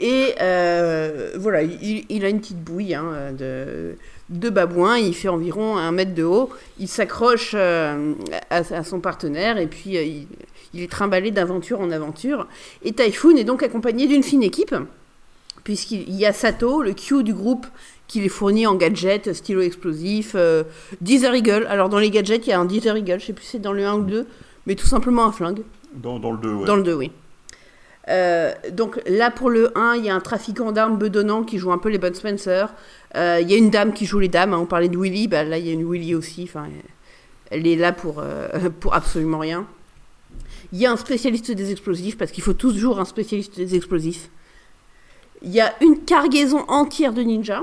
Et 0.00 0.34
euh, 0.40 1.32
voilà, 1.36 1.62
il, 1.62 2.04
il 2.08 2.24
a 2.24 2.28
une 2.28 2.40
petite 2.40 2.58
bouille 2.62 2.94
hein, 2.94 3.32
de, 3.38 3.96
de 4.28 4.50
babouin, 4.50 4.96
il 4.98 5.14
fait 5.14 5.28
environ 5.28 5.76
un 5.76 5.92
mètre 5.92 6.14
de 6.14 6.24
haut, 6.24 6.50
il 6.80 6.88
s'accroche 6.88 7.52
euh, 7.54 8.14
à, 8.50 8.56
à 8.56 8.82
son 8.82 8.98
partenaire 8.98 9.56
et 9.56 9.68
puis 9.68 9.96
euh, 9.96 10.02
il, 10.02 10.26
il 10.74 10.82
est 10.82 10.90
trimballé 10.90 11.30
d'aventure 11.30 11.80
en 11.80 11.90
aventure. 11.90 12.46
Et 12.82 12.92
Typhoon 12.92 13.36
est 13.36 13.44
donc 13.44 13.62
accompagné 13.62 14.06
d'une 14.06 14.22
fine 14.22 14.42
équipe, 14.42 14.74
puisqu'il 15.62 16.10
y 16.12 16.26
a 16.26 16.32
Sato, 16.32 16.82
le 16.82 16.92
Q 16.92 17.22
du 17.22 17.32
groupe, 17.32 17.66
qui 18.06 18.20
les 18.20 18.28
fournit 18.28 18.66
en 18.66 18.74
gadgets, 18.74 19.32
stylo 19.32 19.62
explosifs, 19.62 20.32
euh, 20.34 20.64
Deezer 21.00 21.34
Eagle. 21.34 21.66
Alors 21.70 21.88
dans 21.88 21.98
les 21.98 22.10
gadgets, 22.10 22.46
il 22.46 22.50
y 22.50 22.52
a 22.52 22.60
un 22.60 22.66
Deezer 22.66 22.96
Eagle, 22.98 23.18
je 23.20 23.26
sais 23.26 23.32
plus 23.32 23.44
si 23.44 23.50
c'est 23.52 23.58
dans 23.60 23.72
le 23.72 23.86
1 23.86 23.94
ou 23.94 23.98
le 24.00 24.10
2, 24.10 24.26
mais 24.66 24.74
tout 24.74 24.86
simplement 24.86 25.24
un 25.24 25.32
flingue. 25.32 25.62
Dans, 25.94 26.18
dans 26.18 26.32
le 26.32 26.38
2, 26.38 26.52
ouais. 26.52 26.66
Dans 26.66 26.76
le 26.76 26.82
2, 26.82 26.94
oui. 26.94 27.10
Euh, 28.10 28.52
donc 28.72 29.00
là 29.06 29.30
pour 29.30 29.48
le 29.48 29.76
1, 29.78 29.94
il 29.96 30.04
y 30.04 30.10
a 30.10 30.14
un 30.14 30.20
trafiquant 30.20 30.72
d'armes 30.72 30.98
bedonnant 30.98 31.42
qui 31.42 31.56
joue 31.56 31.72
un 31.72 31.78
peu 31.78 31.88
les 31.88 31.96
Bud 31.98 32.14
Spencer. 32.14 32.66
Euh, 33.16 33.38
Il 33.40 33.50
y 33.50 33.54
a 33.54 33.56
une 33.56 33.70
dame 33.70 33.94
qui 33.94 34.04
joue 34.04 34.18
les 34.18 34.28
dames. 34.28 34.52
hein. 34.52 34.58
On 34.60 34.66
parlait 34.66 34.88
de 34.90 34.98
Willy, 34.98 35.26
bah, 35.28 35.42
là 35.44 35.56
il 35.56 35.66
y 35.66 35.70
a 35.70 35.72
une 35.72 35.90
Willy 35.90 36.14
aussi. 36.14 36.42
Enfin, 36.42 36.66
elle 37.50 37.66
est 37.66 37.76
là 37.76 37.92
pour, 37.92 38.16
euh, 38.18 38.48
pour 38.80 38.92
absolument 38.94 39.38
rien. 39.38 39.66
Il 40.74 40.80
y 40.80 40.86
a 40.86 40.90
un 40.90 40.96
spécialiste 40.96 41.52
des 41.52 41.70
explosifs 41.70 42.18
parce 42.18 42.32
qu'il 42.32 42.42
faut 42.42 42.52
toujours 42.52 42.98
un 42.98 43.04
spécialiste 43.04 43.54
des 43.54 43.76
explosifs. 43.76 44.28
Il 45.40 45.52
y 45.52 45.60
a 45.60 45.72
une 45.80 46.00
cargaison 46.00 46.64
entière 46.66 47.12
de 47.12 47.22
ninjas. 47.22 47.62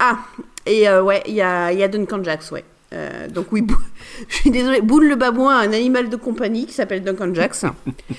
Ah, 0.00 0.18
et 0.66 0.88
euh, 0.88 1.00
ouais, 1.00 1.22
il 1.28 1.34
y 1.34 1.42
a, 1.42 1.70
il 1.70 1.78
y 1.78 1.84
a 1.84 1.86
Duncan 1.86 2.24
Jacks, 2.24 2.50
ouais. 2.50 2.64
Euh, 2.92 3.28
donc 3.28 3.52
oui, 3.52 3.64
je 4.28 4.34
suis 4.34 4.50
désolée, 4.50 4.80
Boule 4.80 5.06
le 5.06 5.14
babouin 5.14 5.58
a 5.58 5.60
un 5.60 5.72
animal 5.72 6.08
de 6.10 6.16
compagnie 6.16 6.66
qui 6.66 6.72
s'appelle 6.72 7.04
Duncan 7.04 7.32
Jacks. 7.32 7.64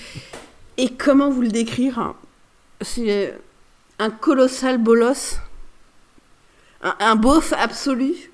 Et 0.77 0.93
comment 0.93 1.29
vous 1.29 1.41
le 1.41 1.49
décrire 1.49 2.13
C'est 2.79 3.37
un 3.99 4.11
colossal 4.11 4.77
bolos, 4.77 5.39
un, 6.81 6.95
un 7.01 7.17
beauf 7.17 7.51
absolu. 7.57 8.31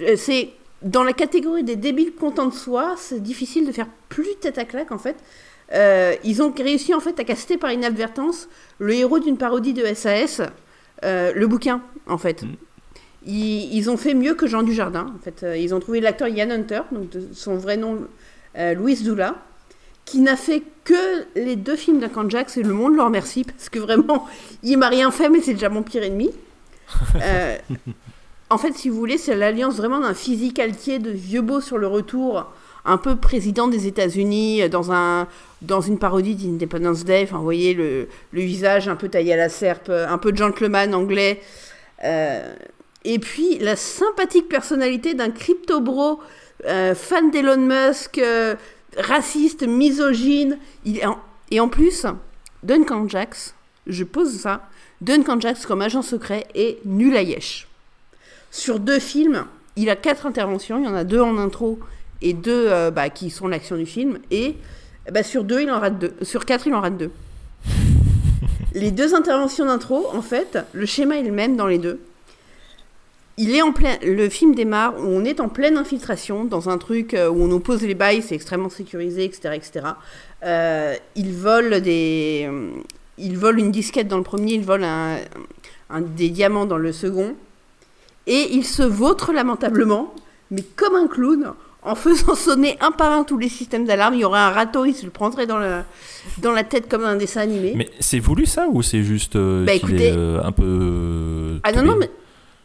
Euh, 0.00 0.16
C'est 0.16 0.50
dans 0.84 1.02
la 1.02 1.12
catégorie 1.12 1.64
des 1.64 1.76
débiles 1.76 2.14
contents 2.14 2.46
de 2.46 2.54
soi, 2.54 2.94
c'est 2.98 3.20
difficile 3.22 3.66
de 3.66 3.72
faire 3.72 3.88
plus 4.08 4.36
tête 4.40 4.58
à 4.58 4.64
claque 4.64 4.92
en 4.92 4.98
fait. 4.98 5.16
Euh, 5.72 6.14
ils 6.24 6.42
ont 6.42 6.52
réussi 6.52 6.92
en 6.94 7.00
fait 7.00 7.18
à 7.18 7.24
caster 7.24 7.56
par 7.56 7.72
inadvertance 7.72 8.48
le 8.78 8.94
héros 8.94 9.18
d'une 9.18 9.38
parodie 9.38 9.72
de 9.72 9.82
SAS, 9.94 10.42
euh, 11.04 11.32
le 11.34 11.46
bouquin 11.46 11.80
en 12.06 12.18
fait. 12.18 12.44
Ils, 13.26 13.74
ils 13.74 13.88
ont 13.88 13.96
fait 13.96 14.12
mieux 14.12 14.34
que 14.34 14.46
Jean 14.46 14.62
Dujardin 14.62 15.06
en 15.16 15.18
fait. 15.22 15.42
Euh, 15.42 15.56
Ils 15.56 15.74
ont 15.74 15.80
trouvé 15.80 16.00
l'acteur 16.00 16.28
Ian 16.28 16.50
Hunter, 16.50 16.82
donc 16.92 17.08
de 17.08 17.28
son 17.32 17.56
vrai 17.56 17.78
nom 17.78 18.06
euh, 18.58 18.74
Louis 18.74 18.96
Zula, 18.96 19.36
qui 20.04 20.20
n'a 20.20 20.36
fait 20.36 20.62
que 20.84 21.24
les 21.34 21.56
deux 21.56 21.76
films 21.76 21.98
d'Akan 21.98 22.28
Jacks 22.28 22.58
et 22.58 22.62
Le 22.62 22.74
Monde 22.74 22.94
leur 22.94 23.06
remercie 23.06 23.44
parce 23.44 23.70
que 23.70 23.78
vraiment 23.78 24.26
il 24.62 24.76
m'a 24.76 24.88
rien 24.88 25.10
fait 25.10 25.30
mais 25.30 25.40
c'est 25.40 25.54
déjà 25.54 25.70
mon 25.70 25.82
pire 25.82 26.02
ennemi. 26.02 26.30
En 28.50 28.58
fait, 28.58 28.72
si 28.72 28.88
vous 28.88 28.96
voulez, 28.96 29.18
c'est 29.18 29.34
l'alliance 29.34 29.76
vraiment 29.76 30.00
d'un 30.00 30.14
physique 30.14 30.58
altier 30.58 30.98
de 30.98 31.10
vieux 31.10 31.40
beau 31.40 31.60
sur 31.60 31.78
le 31.78 31.86
retour, 31.86 32.52
un 32.84 32.98
peu 32.98 33.16
président 33.16 33.68
des 33.68 33.86
États-Unis, 33.86 34.62
euh, 34.62 34.68
dans, 34.68 34.92
un, 34.92 35.26
dans 35.62 35.80
une 35.80 35.98
parodie 35.98 36.34
d'Independence 36.34 37.04
Day. 37.04 37.22
Enfin, 37.24 37.38
vous 37.38 37.44
voyez 37.44 37.74
le, 37.74 38.08
le 38.32 38.40
visage 38.42 38.88
un 38.88 38.96
peu 38.96 39.08
taillé 39.08 39.32
à 39.32 39.36
la 39.36 39.48
serpe, 39.48 39.88
euh, 39.88 40.06
un 40.08 40.18
peu 40.18 40.34
gentleman 40.34 40.94
anglais. 40.94 41.40
Euh, 42.04 42.54
et 43.04 43.18
puis, 43.18 43.58
la 43.58 43.76
sympathique 43.76 44.48
personnalité 44.48 45.14
d'un 45.14 45.30
crypto-bro 45.30 46.20
fan 46.94 47.30
d'Elon 47.30 47.58
Musk, 47.58 48.18
raciste, 48.96 49.66
misogyne. 49.66 50.58
Il 50.86 51.00
Et 51.50 51.60
en 51.60 51.68
plus, 51.68 52.06
Duncan 52.62 53.06
Jacks, 53.06 53.52
je 53.86 54.04
pose 54.04 54.40
ça, 54.40 54.66
Duncan 55.02 55.38
Jacks 55.38 55.66
comme 55.66 55.82
agent 55.82 56.00
secret 56.00 56.46
est 56.54 56.78
nul 56.86 57.14
à 57.14 57.22
yesh. 57.22 57.68
Sur 58.56 58.78
deux 58.78 59.00
films, 59.00 59.46
il 59.74 59.90
a 59.90 59.96
quatre 59.96 60.26
interventions. 60.26 60.78
Il 60.78 60.84
y 60.84 60.88
en 60.88 60.94
a 60.94 61.02
deux 61.02 61.20
en 61.20 61.38
intro 61.38 61.80
et 62.22 62.34
deux 62.34 62.66
euh, 62.68 62.92
bah, 62.92 63.10
qui 63.10 63.30
sont 63.30 63.48
l'action 63.48 63.76
du 63.76 63.84
film. 63.84 64.20
Et 64.30 64.54
bah, 65.10 65.24
sur 65.24 65.42
deux, 65.42 65.62
il 65.62 65.70
en 65.72 65.80
rate 65.80 65.98
deux. 65.98 66.12
Sur 66.22 66.44
quatre, 66.46 66.68
il 66.68 66.74
en 66.74 66.80
rate 66.80 66.96
deux. 66.96 67.10
les 68.74 68.92
deux 68.92 69.12
interventions 69.12 69.66
d'intro, 69.66 70.06
en 70.14 70.22
fait, 70.22 70.58
le 70.72 70.86
schéma 70.86 71.16
est 71.18 71.24
le 71.24 71.32
même 71.32 71.56
dans 71.56 71.66
les 71.66 71.78
deux. 71.78 71.98
il 73.38 73.50
est 73.56 73.60
en 73.62 73.72
plein, 73.72 73.96
le 74.04 74.28
film 74.28 74.54
démarre 74.54 74.94
où 75.00 75.02
on 75.08 75.24
est 75.24 75.40
en 75.40 75.48
pleine 75.48 75.76
infiltration 75.76 76.44
dans 76.44 76.68
un 76.68 76.78
truc 76.78 77.14
euh, 77.14 77.28
où 77.28 77.42
on 77.42 77.48
nous 77.48 77.58
pose 77.58 77.82
les 77.82 77.94
bails, 77.94 78.22
c'est 78.22 78.36
extrêmement 78.36 78.70
sécurisé, 78.70 79.24
etc., 79.24 79.54
etc. 79.54 79.86
Euh, 80.44 80.94
ils 81.16 81.32
volent 81.32 81.80
des, 81.80 82.48
ils 83.18 83.36
volent 83.36 83.58
une 83.58 83.72
disquette 83.72 84.06
dans 84.06 84.18
le 84.18 84.22
premier, 84.22 84.52
ils 84.54 84.64
volent 84.64 84.86
un, 84.86 85.16
un- 85.90 86.00
des 86.02 86.28
diamants 86.28 86.66
dans 86.66 86.78
le 86.78 86.92
second, 86.92 87.34
et 88.26 88.54
ils 88.54 88.64
se 88.64 88.82
vautrent 88.82 89.32
lamentablement, 89.32 90.14
mais 90.50 90.62
comme 90.76 90.94
un 90.94 91.06
clown, 91.06 91.52
en 91.82 91.94
faisant 91.94 92.34
sonner 92.34 92.78
un 92.80 92.90
par 92.92 93.12
un 93.12 93.24
tous 93.24 93.36
les 93.36 93.50
systèmes 93.50 93.84
d'alarme. 93.84 94.14
Il 94.14 94.20
y 94.20 94.24
aurait 94.24 94.40
un 94.40 94.50
râteau, 94.50 94.86
il 94.86 94.94
se 94.94 95.04
le 95.04 95.10
prendrait 95.10 95.46
dans, 95.46 95.58
le, 95.58 95.80
dans 96.38 96.52
la 96.52 96.64
tête 96.64 96.88
comme 96.88 97.04
un 97.04 97.16
dessin 97.16 97.42
animé. 97.42 97.74
Mais 97.76 97.90
c'est 98.00 98.18
voulu 98.20 98.46
ça 98.46 98.66
ou 98.70 98.80
c'est 98.82 99.02
juste 99.02 99.36
euh, 99.36 99.66
Bah, 99.66 99.74
écoutez- 99.74 100.08
est 100.08 100.16
euh, 100.16 100.40
un 100.42 100.52
peu. 100.52 100.62
euh, 100.64 101.58
Ah 101.62 101.72
non, 101.72 101.82
non, 101.82 101.96
mais 101.96 102.10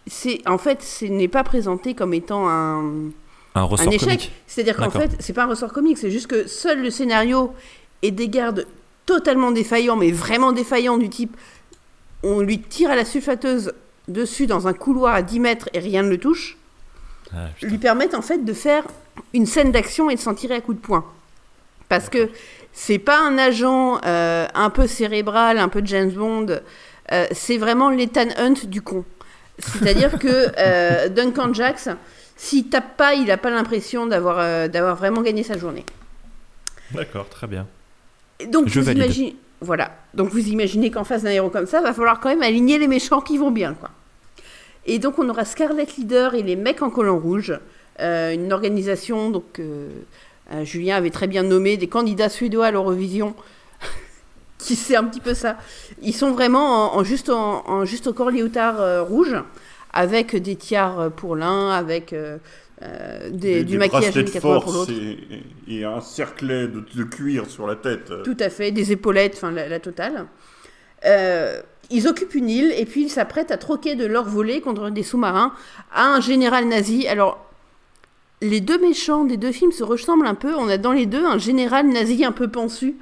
c'est 0.08 0.42
en 0.48 0.58
fait, 0.58 0.82
ce 0.82 1.04
n'est 1.06 1.28
pas 1.28 1.44
présenté 1.44 1.94
comme 1.96 2.14
étant 2.14 2.48
un, 2.48 3.10
Un 3.56 3.64
ressort 3.64 3.88
échec. 3.92 4.00
comique. 4.08 4.32
C'est-à-dire 4.48 4.78
qu'en 4.78 4.90
fait, 4.90 5.12
c'est 5.20 5.34
pas 5.34 5.44
un 5.44 5.48
ressort 5.48 5.74
comique, 5.74 5.98
c'est 5.98 6.12
juste 6.12 6.28
que 6.28 6.48
seul 6.48 6.82
le 6.82 6.90
scénario 6.90 7.52
et 8.02 8.12
des 8.12 8.30
gardes 8.30 8.66
totalement 9.06 9.52
défaillants, 9.52 9.98
mais 9.98 10.12
vraiment 10.12 10.54
défaillants 10.54 10.98
du 10.98 11.10
type 11.10 11.36
on 12.24 12.40
lui 12.42 12.60
tire 12.60 12.90
à 12.92 12.96
la 12.96 13.04
sulfateuse 13.06 13.74
dessus 14.10 14.48
dans 14.48 14.68
un 14.68 14.74
couloir 14.74 15.14
à 15.14 15.22
10 15.22 15.40
mètres 15.40 15.70
et 15.74 15.80
rien 15.80 16.04
ne 16.04 16.10
le 16.10 16.18
touche, 16.18 16.58
Ah, 17.34 17.48
lui 17.62 17.78
permettent 17.78 18.16
en 18.16 18.22
fait 18.22 18.44
de 18.44 18.54
faire 18.54 18.84
une 19.34 19.46
scène 19.46 19.72
d'action 19.72 20.10
et 20.10 20.16
de 20.16 20.20
s'en 20.20 20.34
tirer 20.34 20.56
à 20.56 20.62
coups 20.62 20.78
de 20.78 20.86
poing. 20.86 21.06
Parce 21.88 22.10
que 22.10 22.30
c'est 22.74 23.00
pas 23.00 23.20
un 23.20 23.38
agent 23.38 24.00
euh, 24.06 24.48
un 24.54 24.70
peu 24.70 24.88
cérébral, 24.88 25.58
un 25.58 25.70
peu 25.70 25.82
James 25.86 26.12
Bond, 26.12 26.60
euh, 27.12 27.26
c'est 27.32 27.58
vraiment 27.58 27.90
l'Ethan 27.90 28.28
Hunt 28.38 28.66
du 28.66 28.82
con. 28.82 29.06
C'est-à-dire 29.58 30.20
que 30.20 30.28
euh, 30.58 31.10
Duncan 31.10 31.54
Jax, 31.54 31.90
s'il 32.36 32.70
tape 32.70 32.96
pas, 32.96 33.16
il 33.16 33.30
a 33.32 33.38
pas 33.38 33.50
l'impression 33.50 34.06
d'avoir 34.06 34.70
d'avoir 34.70 34.96
vraiment 34.96 35.22
gagné 35.22 35.44
sa 35.44 35.58
journée. 35.58 35.86
D'accord, 36.92 37.28
très 37.28 37.48
bien. 37.48 37.68
Donc 38.48 38.68
Je 38.68 38.80
vous 38.80 38.90
imaginez, 38.90 39.36
voilà. 39.62 39.92
Donc 40.14 40.30
vous 40.30 40.48
imaginez 40.48 40.92
qu'en 40.92 41.04
face 41.04 41.24
d'un 41.24 41.32
héros 41.32 41.50
comme 41.50 41.66
ça, 41.66 41.82
va 41.82 41.94
falloir 41.94 42.20
quand 42.20 42.30
même 42.30 42.44
aligner 42.44 42.78
les 42.78 42.88
méchants 42.88 43.22
qui 43.22 43.38
vont 43.38 43.52
bien, 43.52 43.74
quoi. 43.74 43.90
Et 44.92 44.98
donc 45.00 45.20
on 45.20 45.30
aura 45.30 45.46
Scarlet 45.46 45.86
Leader 45.98 46.34
et 46.34 46.42
les 46.44 46.56
mecs 46.56 46.82
en 46.82 46.90
collant 46.90 47.20
rouge, 47.20 47.54
euh, 48.00 48.34
une 48.34 48.52
organisation 48.52 49.30
donc 49.30 49.60
euh, 49.60 49.90
euh, 50.52 50.64
Julien 50.66 50.96
avait 50.96 51.12
très 51.12 51.28
bien 51.28 51.44
nommé 51.44 51.78
des 51.78 51.88
candidats 51.88 52.28
suédois 52.30 52.66
à 52.68 52.72
l'Eurovision. 52.72 53.36
qui 54.58 54.76
c'est 54.76 54.96
un 54.96 55.04
petit 55.06 55.20
peu 55.22 55.34
ça. 55.36 55.58
Ils 56.02 56.14
sont 56.16 56.32
vraiment 56.32 56.94
en, 56.96 56.98
en 57.00 57.04
juste 57.04 57.30
en, 57.30 57.64
en 57.70 57.86
juste 57.86 58.08
au 58.08 58.14
corps 58.14 58.32
léotard 58.32 58.82
euh, 58.82 59.04
rouge 59.04 59.36
avec 59.94 60.36
des 60.36 60.56
tiares 60.56 61.12
pour 61.12 61.36
l'un, 61.36 61.70
avec 61.72 62.14
euh, 62.14 62.38
euh, 62.82 63.30
des- 63.30 63.64
du 63.64 63.78
maquillage 63.78 64.14
de 64.14 64.22
80 64.24 64.60
pour 64.62 64.74
force 64.74 64.90
et, 64.90 65.18
et 65.68 65.86
un 65.86 66.02
cerclet 66.02 66.68
de, 66.68 66.84
de 66.96 67.04
cuir 67.04 67.46
sur 67.48 67.68
la 67.68 67.76
tête. 67.76 68.12
Tout 68.24 68.38
à 68.40 68.50
fait, 68.50 68.72
des 68.72 68.92
épaulettes, 68.92 69.34
enfin 69.36 69.52
la, 69.52 69.68
la 69.68 69.80
totale. 69.80 70.26
Euh, 71.06 71.62
ils 71.90 72.08
occupent 72.08 72.36
une 72.36 72.50
île 72.50 72.74
et 72.78 72.86
puis 72.86 73.04
ils 73.04 73.10
s'apprêtent 73.10 73.52
à 73.52 73.58
troquer 73.58 73.96
de 73.96 74.06
l'or 74.06 74.26
volé 74.26 74.62
contre 74.62 74.90
des 74.90 75.04
sous-marins 75.04 75.54
à 75.92 76.08
un 76.08 76.22
général 76.22 76.68
nazi. 76.68 77.08
Alors, 77.08 77.44
les 78.42 78.62
deux 78.62 78.80
méchants 78.80 79.26
des 79.26 79.38
deux 79.38 79.52
films 79.52 79.72
se 79.72 79.84
ressemblent 79.84 80.28
un 80.28 80.36
peu. 80.36 80.56
On 80.56 80.70
a 80.70 80.78
dans 80.78 80.92
les 80.92 81.06
deux 81.06 81.26
un 81.26 81.38
général 81.38 81.88
nazi 81.88 82.24
un 82.24 82.32
peu 82.32 82.48
pensu. 82.48 82.96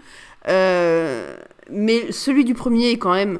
Euh, 0.47 1.35
mais 1.69 2.11
celui 2.11 2.45
du 2.45 2.53
premier 2.53 2.91
est 2.91 2.97
quand 2.97 3.13
même 3.13 3.39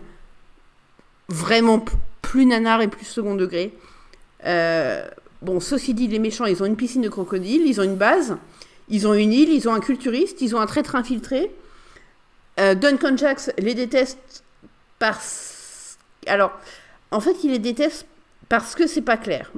vraiment 1.30 1.84
plus 2.22 2.46
nanar 2.46 2.82
et 2.82 2.88
plus 2.88 3.06
second 3.06 3.36
degré. 3.36 3.74
Euh, 4.46 5.08
bon, 5.42 5.60
ceci 5.60 5.94
dit, 5.94 6.08
les 6.08 6.20
méchants, 6.20 6.46
ils 6.46 6.62
ont 6.62 6.66
une 6.66 6.76
piscine 6.76 7.02
de 7.02 7.10
crocodile, 7.10 7.66
ils 7.66 7.80
ont 7.80 7.84
une 7.84 7.96
base, 7.96 8.38
ils 8.90 9.08
ont 9.08 9.14
une 9.14 9.34
île, 9.34 9.50
ils 9.50 9.68
ont 9.70 9.74
un 9.74 9.80
culturiste, 9.80 10.42
ils 10.42 10.56
ont 10.56 10.60
un 10.60 10.66
traître 10.66 10.96
infiltré. 10.96 11.52
Euh, 12.60 12.76
Duncan 12.76 13.16
Jax 13.16 13.52
les 13.60 13.76
déteste 13.76 14.44
parce... 15.00 15.98
Alors, 16.28 16.52
en 17.12 17.20
fait, 17.20 17.44
il 17.44 17.52
les 17.52 17.60
déteste 17.60 18.06
parce 18.50 18.76
que 18.76 18.88
c'est 18.88 19.02
pas 19.02 19.18
clair. 19.18 19.52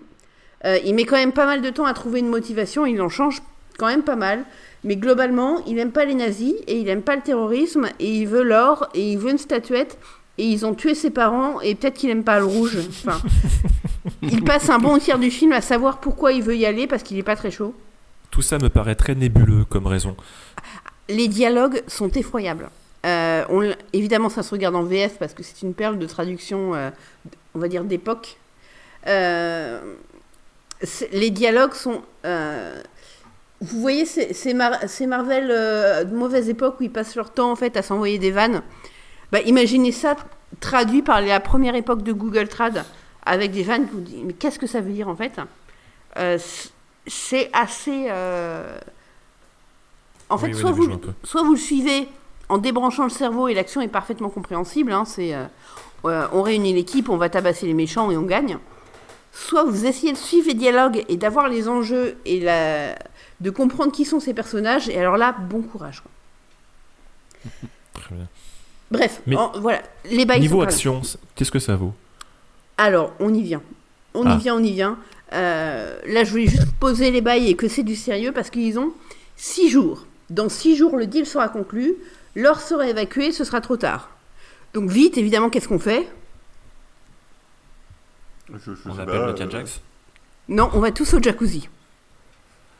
Euh, 0.65 0.77
il 0.85 0.93
met 0.93 1.05
quand 1.05 1.15
même 1.15 1.31
pas 1.31 1.45
mal 1.45 1.61
de 1.61 1.69
temps 1.69 1.85
à 1.85 1.93
trouver 1.93 2.19
une 2.19 2.27
motivation, 2.27 2.85
il 2.85 3.01
en 3.01 3.09
change 3.09 3.41
quand 3.77 3.87
même 3.87 4.03
pas 4.03 4.15
mal. 4.15 4.43
Mais 4.83 4.95
globalement, 4.95 5.63
il 5.65 5.77
aime 5.77 5.91
pas 5.91 6.05
les 6.05 6.15
nazis 6.15 6.53
et 6.67 6.79
il 6.79 6.87
aime 6.87 7.01
pas 7.01 7.15
le 7.15 7.21
terrorisme 7.21 7.89
et 7.99 8.09
il 8.21 8.27
veut 8.27 8.43
l'or 8.43 8.87
et 8.93 9.11
il 9.11 9.17
veut 9.17 9.31
une 9.31 9.37
statuette 9.37 9.97
et 10.37 10.45
ils 10.45 10.65
ont 10.65 10.73
tué 10.73 10.95
ses 10.95 11.09
parents 11.09 11.59
et 11.59 11.75
peut-être 11.75 11.95
qu'il 11.95 12.09
aime 12.09 12.23
pas 12.23 12.39
le 12.39 12.45
rouge. 12.45 12.77
Enfin, 12.77 13.21
il 14.21 14.43
passe 14.43 14.69
un 14.69 14.79
bon 14.79 14.97
tiers 14.97 15.19
du 15.19 15.31
film 15.31 15.51
à 15.51 15.61
savoir 15.61 15.99
pourquoi 15.99 16.31
il 16.31 16.43
veut 16.43 16.55
y 16.55 16.65
aller 16.65 16.87
parce 16.87 17.03
qu'il 17.03 17.17
est 17.17 17.23
pas 17.23 17.35
très 17.35 17.51
chaud. 17.51 17.75
Tout 18.31 18.41
ça 18.41 18.57
me 18.57 18.69
paraît 18.69 18.95
très 18.95 19.15
nébuleux 19.15 19.65
comme 19.65 19.87
raison. 19.87 20.15
Les 21.09 21.27
dialogues 21.27 21.81
sont 21.87 22.09
effroyables. 22.09 22.69
Euh, 23.05 23.45
on 23.49 23.71
évidemment, 23.93 24.29
ça 24.29 24.43
se 24.43 24.51
regarde 24.51 24.75
en 24.75 24.83
VF 24.83 25.17
parce 25.19 25.33
que 25.33 25.41
c'est 25.43 25.61
une 25.61 25.73
perle 25.73 25.97
de 25.99 26.05
traduction, 26.05 26.75
euh, 26.75 26.89
on 27.55 27.59
va 27.59 27.67
dire, 27.69 27.83
d'époque. 27.85 28.37
Euh, 29.07 29.79
les 31.11 31.29
dialogues 31.29 31.73
sont. 31.73 32.01
vous 33.61 33.79
voyez 33.81 34.05
ces, 34.05 34.33
ces 34.33 34.53
Mar- 34.53 34.79
ces 34.87 35.07
Marvel 35.07 35.47
de 35.47 36.15
mauvaise 36.15 36.49
époque 36.49 36.75
où 36.79 36.83
ils 36.83 36.91
passent 36.91 37.15
leur 37.15 37.31
temps 37.31 37.51
en 37.51 37.55
fait 37.55 37.77
à 37.77 37.81
s'envoyer 37.81 38.17
des 38.19 38.31
vannes. 38.31 38.61
Bah, 39.31 39.39
imaginez 39.41 39.91
ça 39.91 40.15
traduit 40.59 41.01
par 41.01 41.21
la 41.21 41.39
première 41.39 41.75
époque 41.75 42.01
de 42.03 42.11
Google 42.13 42.47
Trad 42.47 42.83
avec 43.25 43.51
des 43.51 43.63
vannes 43.63 43.87
vous 43.91 43.99
dites 44.01 44.23
mais 44.25 44.33
qu'est-ce 44.33 44.57
que 44.59 44.67
ça 44.67 44.81
veut 44.81 44.91
dire 44.91 45.07
en 45.07 45.15
fait? 45.15 45.39
C'est 47.07 47.49
assez. 47.53 48.09
En 50.29 50.37
fait, 50.37 50.47
Oui, 50.47 50.53
oui, 50.53 50.59
soit, 50.59 50.71
vous, 50.71 51.01
soit 51.23 51.43
vous 51.43 51.53
le 51.53 51.59
suivez 51.59 52.07
en 52.49 52.57
débranchant 52.57 53.03
le 53.03 53.09
cerveau 53.09 53.47
et 53.47 53.53
l'action 53.53 53.81
est 53.81 53.87
parfaitement 53.87 54.29
compréhensible. 54.29 54.91
hein, 54.91 55.05
c'est, 55.05 55.33
euh, 55.33 55.45
euh, 56.05 56.27
on 56.33 56.41
réunit 56.41 56.73
l'équipe, 56.73 57.09
on 57.09 57.17
va 57.17 57.29
tabasser 57.29 57.65
les 57.67 57.73
méchants 57.73 58.11
et 58.11 58.17
on 58.17 58.23
gagne. 58.23 58.57
Soit 59.31 59.63
vous 59.63 59.85
essayez 59.85 60.11
de 60.11 60.17
suivre 60.17 60.47
les 60.47 60.53
dialogues 60.55 61.05
et 61.07 61.15
d'avoir 61.17 61.47
les 61.47 61.67
enjeux 61.69 62.17
et 62.25 62.39
la... 62.39 62.95
de 63.39 63.49
comprendre 63.51 63.91
qui 63.91 64.03
sont 64.05 64.19
ces 64.19 64.33
personnages. 64.33 64.89
Et 64.89 64.99
alors 64.99 65.17
là, 65.17 65.31
bon 65.33 65.61
courage. 65.61 66.01
Très 67.93 68.15
bien. 68.15 68.27
Bref, 68.91 69.21
Mais 69.27 69.35
en- 69.35 69.51
voilà. 69.59 69.81
Les 70.09 70.25
bails 70.25 70.39
Niveau 70.41 70.61
action, 70.61 71.01
qu'est-ce 71.35 71.51
que 71.51 71.59
ça 71.59 71.75
vaut? 71.75 71.93
Alors, 72.77 73.13
on 73.19 73.33
y 73.33 73.43
vient. 73.43 73.61
On 74.13 74.25
Ah. 74.25 74.35
y 74.35 74.37
vient, 74.39 74.55
on 74.55 74.63
y 74.63 74.71
vient. 74.71 74.97
Euh, 75.33 75.99
là, 76.07 76.23
je 76.23 76.31
voulais 76.31 76.47
juste 76.47 76.71
poser 76.79 77.11
les 77.11 77.21
bails 77.21 77.47
et 77.49 77.55
que 77.55 77.67
c'est 77.67 77.83
du 77.83 77.95
sérieux 77.95 78.31
parce 78.31 78.49
qu'ils 78.49 78.79
ont 78.79 78.91
six 79.35 79.69
jours. 79.69 80.05
Dans 80.31 80.49
six 80.49 80.75
jours, 80.75 80.97
le 80.97 81.05
deal 81.05 81.25
sera 81.27 81.49
conclu. 81.49 81.95
L'or 82.35 82.59
sera 82.61 82.87
évacué, 82.87 83.31
ce 83.31 83.43
sera 83.43 83.61
trop 83.61 83.77
tard. 83.77 84.09
Donc 84.73 84.89
vite, 84.89 85.17
évidemment, 85.17 85.49
qu'est-ce 85.49 85.67
qu'on 85.67 85.79
fait? 85.79 86.07
Je- 88.53 88.73
je 88.73 88.89
On 88.89 88.93
appelle 88.93 89.05
pas, 89.19 89.31
Duncan 89.33 89.45
euh, 89.45 89.49
Jax 89.51 89.81
Non, 90.47 90.69
on 90.73 90.79
va 90.79 90.91
tous 90.91 91.13
au 91.13 91.21
jacuzzi. 91.21 91.69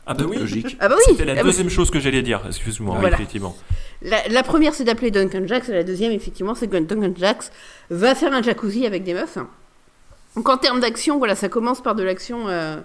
Ah 0.06 0.14
bah 0.14 0.24
oui 0.28 0.38
Logique. 0.38 0.76
Ah 0.80 0.88
bah 0.88 0.96
oui 0.98 1.02
C'était 1.06 1.24
la 1.24 1.32
Ah 1.32 1.36
bah- 1.36 1.42
deuxième 1.44 1.68
chose 1.70 1.90
que 1.90 2.00
j'allais 2.00 2.22
dire, 2.22 2.42
excuse-moi, 2.46 2.96
Voilà. 2.98 3.16
effectivement. 3.16 3.56
La, 4.02 4.26
la 4.28 4.42
première, 4.42 4.74
c'est 4.74 4.82
d'appeler 4.84 5.10
Duncan 5.10 5.42
Jax, 5.46 5.68
et 5.68 5.72
la 5.72 5.84
deuxième, 5.84 6.10
effectivement, 6.12 6.54
c'est 6.54 6.66
que 6.66 6.76
Duncan 6.76 7.12
Jax 7.16 7.52
va 7.90 8.14
faire 8.14 8.32
un 8.32 8.42
jacuzzi 8.42 8.86
avec 8.86 9.04
des 9.04 9.14
meufs. 9.14 9.38
Donc 10.36 10.48
en 10.48 10.56
termes 10.56 10.80
d'action, 10.80 11.18
voilà, 11.18 11.34
ça 11.36 11.48
commence 11.48 11.80
par 11.82 11.94
de 11.94 12.02
l'action 12.02 12.48
euh, 12.48 12.76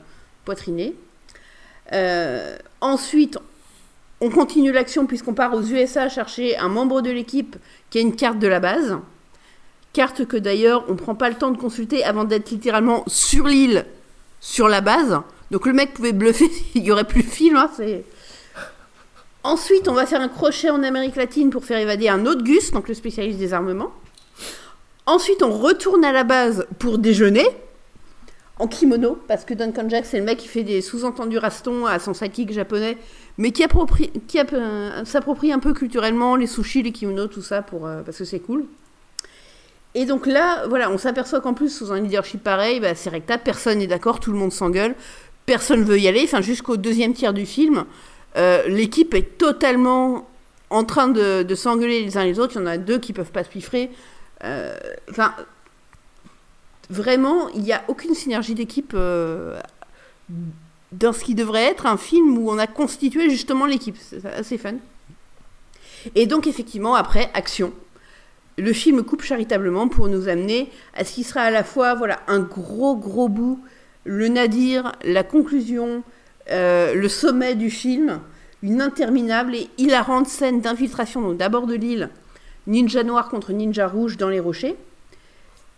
poitrinée. 0.46 0.94
Euh, 1.94 2.58
ensuite, 2.82 3.40
on 4.22 4.30
continue 4.30 4.72
l'action 4.72 5.06
puisqu'on 5.06 5.34
part 5.34 5.54
aux 5.54 5.62
USA 5.62 6.10
chercher 6.10 6.58
un 6.58 6.70
membre 6.70 7.02
de 7.02 7.12
l'équipe 7.12 7.58
qui 7.90 7.98
a 7.98 8.02
une 8.02 8.16
carte 8.16 8.40
de 8.40 8.48
la 8.48 8.60
base. 8.60 8.98
Carte 9.94 10.26
que 10.26 10.38
d'ailleurs, 10.38 10.86
on 10.90 10.96
prend 10.96 11.16
pas 11.16 11.30
le 11.30 11.36
temps 11.36 11.52
de 11.52 11.58
consulter 11.58 12.04
avant 12.04 12.26
d'être 12.26 12.50
littéralement 12.52 13.04
sur 13.08 13.46
l'île, 13.46 13.86
sur 14.40 14.68
la 14.68 14.82
base. 14.82 15.20
Donc 15.52 15.66
le 15.66 15.74
mec 15.74 15.94
pouvait 15.94 16.14
bluffer, 16.14 16.50
il 16.76 16.84
y 16.84 16.92
aurait 16.92 17.06
plus 17.06 17.24
de 17.24 17.56
hein. 17.58 17.70
Ensuite, 19.44 19.88
on 19.88 19.94
va 19.94 20.08
faire 20.08 20.22
un 20.22 20.28
crochet 20.28 20.72
en 20.72 20.82
Amérique 20.82 21.16
latine 21.16 21.52
pour 21.52 21.66
faire 21.66 21.78
évader 21.78 22.10
un 22.10 22.26
autre 22.26 22.44
Gus, 22.44 22.72
donc 22.72 22.88
le 22.88 22.96
spécialiste 22.96 23.38
des 23.38 23.54
armements. 23.54 23.92
Ensuite, 25.06 25.44
on 25.44 25.52
retourne 25.52 26.04
à 26.04 26.12
la 26.12 26.24
base 26.24 26.66
pour 26.80 26.98
déjeuner, 26.98 27.46
en 28.58 28.68
kimono, 28.68 29.18
parce 29.28 29.44
que 29.44 29.54
Duncan 29.54 29.90
Jack, 29.90 30.06
c'est 30.06 30.20
le 30.20 30.24
mec 30.24 30.38
qui 30.38 30.48
fait 30.48 30.64
des 30.64 30.82
sous-entendus 30.82 31.38
rastons 31.38 31.86
à 31.86 32.00
son 32.00 32.14
sidekick 32.14 32.54
japonais, 32.54 32.98
mais 33.38 33.52
qui, 33.52 33.64
euh, 33.64 35.06
s'approprie 35.06 35.52
un 35.52 35.60
peu 35.60 35.74
culturellement 35.74 36.36
les 36.38 36.48
sushis, 36.48 36.82
les 36.82 36.94
kimonos, 36.94 37.28
tout 37.28 37.42
ça, 37.42 37.66
euh, 37.74 38.02
parce 38.04 38.18
que 38.18 38.24
c'est 38.24 38.40
cool. 38.40 38.66
Et 39.94 40.06
donc 40.06 40.26
là, 40.26 40.68
voilà, 40.68 40.90
on 40.90 40.98
s'aperçoit 40.98 41.42
qu'en 41.42 41.54
plus, 41.54 41.70
sous 41.70 41.92
un 41.92 42.00
leadership 42.00 42.44
pareil, 42.44 42.80
bah, 42.80 42.96
c'est 42.96 43.10
recta, 43.10 43.38
personne 43.38 43.80
n'est 43.80 43.88
d'accord, 43.88 44.20
tout 44.22 44.32
le 44.32 44.38
monde 44.38 44.54
s'engueule, 44.54 44.96
personne 45.46 45.84
veut 45.84 46.00
y 46.00 46.08
aller, 46.08 46.22
enfin 46.24 46.42
jusqu'au 46.42 46.78
deuxième 46.78 47.14
tiers 47.14 47.34
du 47.34 47.46
film, 47.46 47.86
euh, 48.38 48.66
l'équipe 48.68 49.14
est 49.14 49.38
totalement 49.38 50.28
en 50.70 50.84
train 50.86 51.10
de, 51.10 51.56
s'engueuler 51.56 52.04
les 52.04 52.18
uns 52.18 52.24
les 52.24 52.40
autres, 52.40 52.54
il 52.56 52.60
y 52.60 52.64
en 52.64 52.68
a 52.68 52.78
deux 52.78 53.00
qui 53.00 53.12
peuvent 53.12 53.32
pas 53.32 53.44
se 53.44 53.50
piffrer. 53.50 53.92
Enfin, 55.10 55.34
vraiment, 56.90 57.50
il 57.50 57.62
n'y 57.62 57.74
a 57.74 57.84
aucune 57.88 58.14
synergie 58.14 58.56
d'équipe 58.56 58.94
euh, 58.94 59.60
dans 60.92 61.14
ce 61.14 61.24
qui 61.24 61.36
devrait 61.36 61.64
être 61.64 61.86
un 61.86 61.98
film 61.98 62.38
où 62.38 62.50
on 62.50 62.58
a 62.58 62.68
constitué 62.68 63.30
justement 63.30 63.66
l'équipe. 63.66 63.98
C'est 64.00 64.26
assez 64.26 64.58
fun. 64.58 64.76
Et 66.14 66.28
donc, 66.28 66.48
effectivement, 66.48 66.96
après, 66.96 67.30
action. 67.34 67.74
Le 68.58 68.72
film 68.72 69.04
coupe 69.04 69.24
charitablement 69.24 69.88
pour 69.90 70.08
nous 70.08 70.30
amener 70.30 70.70
à 70.94 71.04
ce 71.04 71.14
qui 71.14 71.24
sera 71.24 71.42
à 71.42 71.52
la 71.52 71.64
fois 71.64 71.94
voilà, 71.94 72.22
un 72.28 72.40
gros, 72.40 72.96
gros 72.96 73.28
bout, 73.28 73.60
le 74.06 74.28
nadir, 74.28 74.94
la 75.04 75.24
conclusion, 75.24 76.04
euh, 76.52 76.94
le 76.94 77.10
sommet 77.10 77.56
du 77.56 77.70
film, 77.70 78.22
une 78.62 78.82
interminable 78.82 79.56
et 79.56 79.70
hilarante 79.78 80.28
scène 80.28 80.62
d'infiltration, 80.62 81.34
d'abord 81.34 81.68
de 81.68 81.74
l'île, 81.74 82.10
ninja 82.68 83.04
noir 83.04 83.30
contre 83.30 83.52
ninja 83.52 83.88
rouge 83.88 84.16
dans 84.16 84.30
les 84.30 84.40
rochers, 84.40 84.78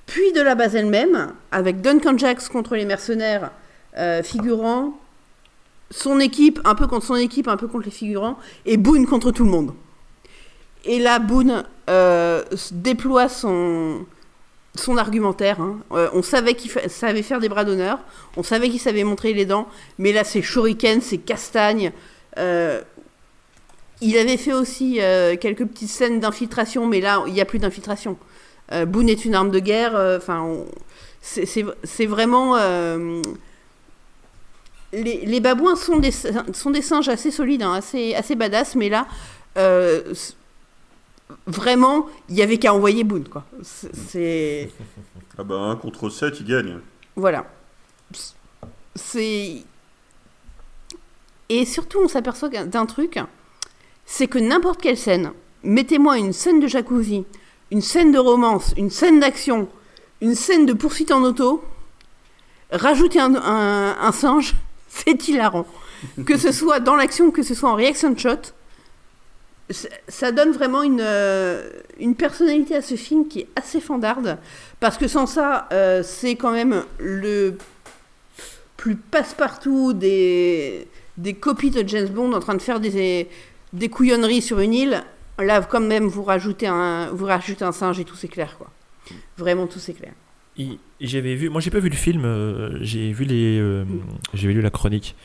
puis 0.07 0.31
de 0.31 0.41
la 0.41 0.55
base 0.55 0.75
elle-même, 0.75 1.33
avec 1.51 1.81
Duncan 1.81 2.17
Jacks 2.17 2.47
contre 2.47 2.75
les 2.75 2.85
mercenaires 2.85 3.51
euh, 3.97 4.23
figurants, 4.23 4.97
son 5.91 6.19
équipe, 6.19 6.59
un 6.65 6.75
peu 6.75 6.87
contre 6.87 7.05
son 7.05 7.15
équipe, 7.15 7.47
un 7.47 7.57
peu 7.57 7.67
contre 7.67 7.85
les 7.85 7.91
figurants, 7.91 8.39
et 8.65 8.77
Boone 8.77 9.05
contre 9.05 9.31
tout 9.31 9.43
le 9.43 9.51
monde. 9.51 9.73
Et 10.85 10.99
là, 10.99 11.19
Boone 11.19 11.65
euh, 11.89 12.41
déploie 12.71 13.27
son, 13.27 14.05
argumentaire. 14.97 15.59
hein. 15.59 15.79
Euh, 15.91 16.09
on 16.13 16.23
savait 16.23 16.53
qu'il 16.53 16.71
savait 16.89 17.21
faire 17.21 17.41
des 17.41 17.49
bras 17.49 17.65
d'honneur, 17.65 17.99
on 18.37 18.43
savait 18.43 18.69
qu'il 18.69 18.79
savait 18.79 19.03
montrer 19.03 19.33
les 19.33 19.45
dents, 19.45 19.67
mais 19.99 20.13
là, 20.13 20.23
c'est 20.23 20.41
shuriken, 20.41 21.01
c'est 21.01 21.17
castagne. 21.17 21.91
Il 23.99 24.15
avait 24.15 24.37
fait 24.37 24.53
aussi 24.53 24.99
quelques 25.41 25.65
petites 25.65 25.89
scènes 25.89 26.21
d'infiltration, 26.21 26.85
mais 26.85 27.01
là, 27.01 27.23
il 27.27 27.33
n'y 27.33 27.41
a 27.41 27.45
plus 27.45 27.59
d'infiltration. 27.59 28.15
Euh, 28.71 28.85
Boone 28.85 29.09
est 29.09 29.25
une 29.25 29.35
arme 29.35 29.51
de 29.51 29.59
guerre. 29.59 29.95
euh, 29.95 30.17
Enfin, 30.17 30.57
c'est 31.21 32.05
vraiment. 32.05 32.55
euh, 32.57 33.21
les, 34.93 35.25
les 35.25 35.39
babouins 35.39 35.75
sont 35.75 35.97
des, 35.97 36.11
sont 36.11 36.71
des 36.71 36.81
singes 36.81 37.09
assez 37.09 37.29
solides, 37.31 37.61
hein, 37.63 37.73
assez, 37.73 38.15
assez 38.15 38.35
badass, 38.35 38.75
mais 38.75 38.87
là, 38.89 39.05
euh, 39.57 40.13
vraiment, 41.45 42.07
il 42.29 42.35
y 42.35 42.41
avait 42.41 42.57
qu'à 42.57 42.73
envoyer 42.73 43.03
Boone, 43.03 43.27
quoi. 43.27 43.43
C'est-. 43.61 44.69
Ah 45.37 45.43
bah 45.43 45.55
1 45.55 45.75
contre 45.75 46.09
7, 46.09 46.39
il 46.39 46.45
gagne. 46.47 46.79
Voilà. 47.15 47.45
C'est. 48.95 49.57
Et 51.49 51.65
surtout, 51.65 51.99
on 51.99 52.07
s'aperçoit 52.07 52.49
d'un 52.49 52.85
truc, 52.85 53.19
c'est 54.05 54.27
que 54.27 54.37
n'importe 54.39 54.81
quelle 54.81 54.97
scène, 54.97 55.31
mettez-moi 55.63 56.17
une 56.17 56.33
scène 56.33 56.59
de 56.59 56.67
jacuzzi, 56.67 57.25
une 57.71 57.81
scène 57.81 58.11
de 58.11 58.19
romance, 58.19 58.73
une 58.77 58.89
scène 58.89 59.19
d'action, 59.19 59.67
une 60.21 60.35
scène 60.35 60.65
de 60.65 60.73
poursuite 60.73 61.11
en 61.11 61.23
auto, 61.23 61.63
rajoutez 62.71 63.19
un, 63.19 64.11
singe, 64.13 64.55
c'est 64.87 65.27
hilarant. 65.27 65.65
Que 66.25 66.37
ce 66.37 66.51
soit 66.51 66.79
dans 66.79 66.95
l'action, 66.95 67.31
que 67.31 67.43
ce 67.43 67.55
soit 67.55 67.69
en 67.69 67.75
reaction 67.75 68.15
shot, 68.15 68.53
ça 70.07 70.31
donne 70.31 70.51
vraiment 70.51 70.83
une, 70.83 71.01
euh, 71.01 71.69
une 71.99 72.15
personnalité 72.15 72.75
à 72.75 72.81
ce 72.81 72.95
film 72.95 73.27
qui 73.27 73.41
est 73.41 73.47
assez 73.55 73.81
fandarde. 73.81 74.37
Parce 74.79 74.97
que 74.97 75.07
sans 75.07 75.25
ça, 75.25 75.67
euh, 75.73 76.03
c'est 76.03 76.35
quand 76.35 76.51
même 76.51 76.85
le 76.99 77.57
plus 78.77 78.95
passe-partout 78.95 79.93
des, 79.93 80.87
des 81.17 81.33
copies 81.33 81.71
de 81.71 81.87
James 81.87 82.07
Bond 82.07 82.31
en 82.33 82.39
train 82.39 82.55
de 82.55 82.61
faire 82.61 82.79
des, 82.79 83.27
des 83.73 83.89
couillonneries 83.89 84.41
sur 84.41 84.59
une 84.59 84.73
île. 84.73 85.03
Là, 85.39 85.61
quand 85.61 85.79
même, 85.81 86.07
vous 86.07 86.23
rajoutez 86.23 86.67
un, 86.67 87.09
vous 87.11 87.25
rajoutez 87.25 87.63
un 87.63 87.71
singe 87.71 87.99
et 87.99 88.05
tout 88.05 88.15
s'éclaire, 88.15 88.57
quoi. 88.57 88.71
Vraiment, 89.37 89.67
tout 89.67 89.79
s'éclaire. 89.79 90.13
Il- 90.57 90.79
J'avais 90.99 91.35
vu, 91.35 91.49
moi 91.49 91.61
j'ai 91.61 91.69
pas 91.69 91.79
vu 91.79 91.89
le 91.89 91.95
film, 91.95 92.25
euh, 92.25 92.79
j'ai 92.81 93.11
vu 93.11 93.23
les, 93.23 93.59
euh, 93.59 93.85
j'ai 94.33 94.51
lu 94.51 94.61
la 94.61 94.71
chronique 94.71 95.15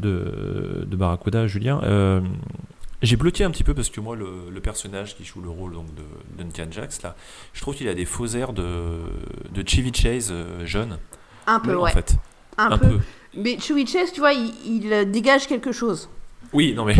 de, 0.00 0.84
de 0.84 0.96
Barracuda, 0.96 1.46
Julien. 1.46 1.80
Euh, 1.84 2.20
j'ai 3.02 3.16
bloqué 3.16 3.44
un 3.44 3.50
petit 3.52 3.62
peu 3.62 3.74
parce 3.74 3.88
que 3.90 4.00
moi 4.00 4.16
le, 4.16 4.50
le 4.52 4.60
personnage 4.60 5.16
qui 5.16 5.24
joue 5.24 5.40
le 5.40 5.48
rôle 5.48 5.74
donc 5.74 5.86
de 5.94 6.02
Duncan 6.42 6.70
Jax 6.72 7.02
là, 7.02 7.14
je 7.52 7.60
trouve 7.60 7.76
qu'il 7.76 7.86
a 7.88 7.94
des 7.94 8.04
faux 8.04 8.26
airs 8.26 8.52
de, 8.52 8.64
de 9.52 9.68
Chevy 9.68 9.92
Chase 9.94 10.30
euh, 10.32 10.66
jeune. 10.66 10.98
Un 11.46 11.60
peu, 11.60 11.76
en 11.78 11.82
ouais. 11.82 11.92
fait. 11.92 12.16
Un, 12.58 12.76
peu. 12.78 12.98
Mais 13.36 13.58
Chewie 13.60 13.86
Chase, 13.86 14.12
tu 14.12 14.20
vois, 14.20 14.32
il, 14.32 14.52
il, 14.66 15.10
dégage 15.10 15.46
quelque 15.46 15.72
chose. 15.72 16.08
Oui, 16.52 16.74
non 16.74 16.84
mais 16.84 16.94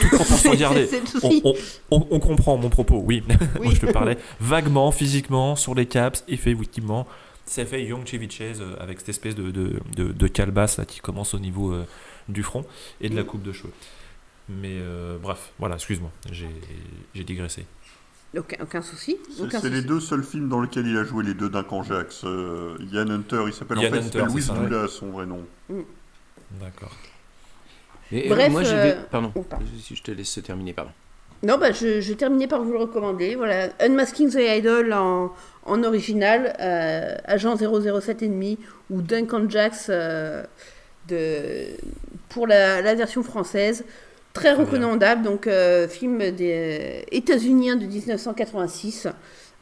toute 0.00 0.10
proportion 0.10 0.50
C'est- 0.52 0.56
gardée. 0.56 0.86
c'est 0.86 1.02
On, 1.02 1.20
souci. 1.30 1.40
on- 1.44 1.54
on- 1.90 2.06
on 2.10 2.20
comprend 2.20 2.56
mon 2.56 2.70
propos, 2.70 3.00
oui. 3.04 3.22
Oui. 3.28 3.36
Moi 3.62 3.74
je 3.74 3.80
te 3.80 3.92
parlais 3.92 4.18
vaguement, 4.40 4.90
physiquement, 4.92 5.56
sur 5.56 5.74
les 5.74 5.86
caps, 5.86 6.24
effectivement. 6.28 7.06
Ça 7.46 7.64
fait 7.66 7.84
Young 7.84 8.06
Chevy 8.06 8.28
Chase 8.30 8.60
euh, 8.62 8.74
avec 8.80 9.00
cette 9.00 9.10
espèce 9.10 9.34
de, 9.34 9.50
de, 9.50 9.78
de, 9.96 10.12
de 10.12 10.26
calebasse 10.26 10.78
là, 10.78 10.84
qui 10.86 11.00
commence 11.00 11.34
au 11.34 11.38
niveau 11.38 11.72
euh, 11.72 11.84
du 12.28 12.42
front 12.42 12.64
et 13.02 13.08
de 13.10 13.16
la 13.16 13.22
coupe 13.22 13.42
de 13.42 13.52
cheveux. 13.52 13.72
Mais 14.48 14.72
euh, 14.80 15.18
bref, 15.22 15.52
voilà, 15.58 15.74
excuse-moi, 15.76 16.10
j'ai 16.32 17.24
digressé. 17.24 17.66
Aucun, 18.36 18.56
aucun 18.62 18.82
souci. 18.82 19.16
C'est 19.36 19.60
c'est 19.60 19.70
les 19.70 19.82
deux 19.82 20.00
seuls 20.00 20.24
films 20.24 20.48
dans 20.48 20.60
lesquels 20.60 20.86
il 20.88 20.96
a 20.96 21.04
joué 21.04 21.22
les 21.22 21.34
deux 21.34 21.48
Duncan 21.48 21.82
Jacks. 21.84 22.14
Euh, 22.24 22.76
Ian 22.92 23.08
Hunter, 23.08 23.44
il 23.46 23.52
s'appelle 23.52 23.78
en 23.78 23.82
fait 23.82 23.88
Hunter, 23.98 24.08
c'est 24.12 24.24
Louis 24.24 24.42
Doula, 24.44 24.88
son 24.88 25.10
vrai 25.10 25.24
nom. 25.26 25.44
D'accord. 26.60 26.90
Et, 28.16 28.28
Bref, 28.28 28.50
moi, 28.52 28.62
j'avais. 28.62 28.92
euh, 28.92 29.02
Pardon, 29.10 29.32
oh, 29.34 29.42
pardon. 29.42 29.64
si 29.82 29.96
je 29.96 30.02
te 30.02 30.10
laisse 30.12 30.38
terminer, 30.44 30.72
pardon. 30.72 30.92
Non, 31.42 31.58
bah, 31.58 31.72
je, 31.72 32.00
je 32.00 32.12
terminais 32.14 32.46
par 32.46 32.62
vous 32.62 32.72
le 32.72 32.78
recommander. 32.78 33.34
Voilà, 33.34 33.68
Unmasking 33.80 34.30
the 34.30 34.38
Idol 34.40 34.92
en, 34.92 35.32
en 35.64 35.82
original, 35.84 36.54
euh, 36.60 37.16
Agent 37.24 37.56
007,5 37.56 38.56
ou 38.90 39.02
Duncan 39.02 39.48
Jax 39.50 39.88
euh, 39.90 40.44
de, 41.08 41.66
pour 42.28 42.46
la, 42.46 42.80
la 42.80 42.94
version 42.94 43.22
française. 43.22 43.84
Très 44.32 44.52
Très 44.52 44.56
bien. 44.56 44.64
recommandable, 44.64 45.22
donc 45.22 45.46
euh, 45.46 45.86
film 45.86 46.18
des 46.30 47.04
États-Unis 47.12 47.76
de 47.78 47.86
1986, 47.86 49.06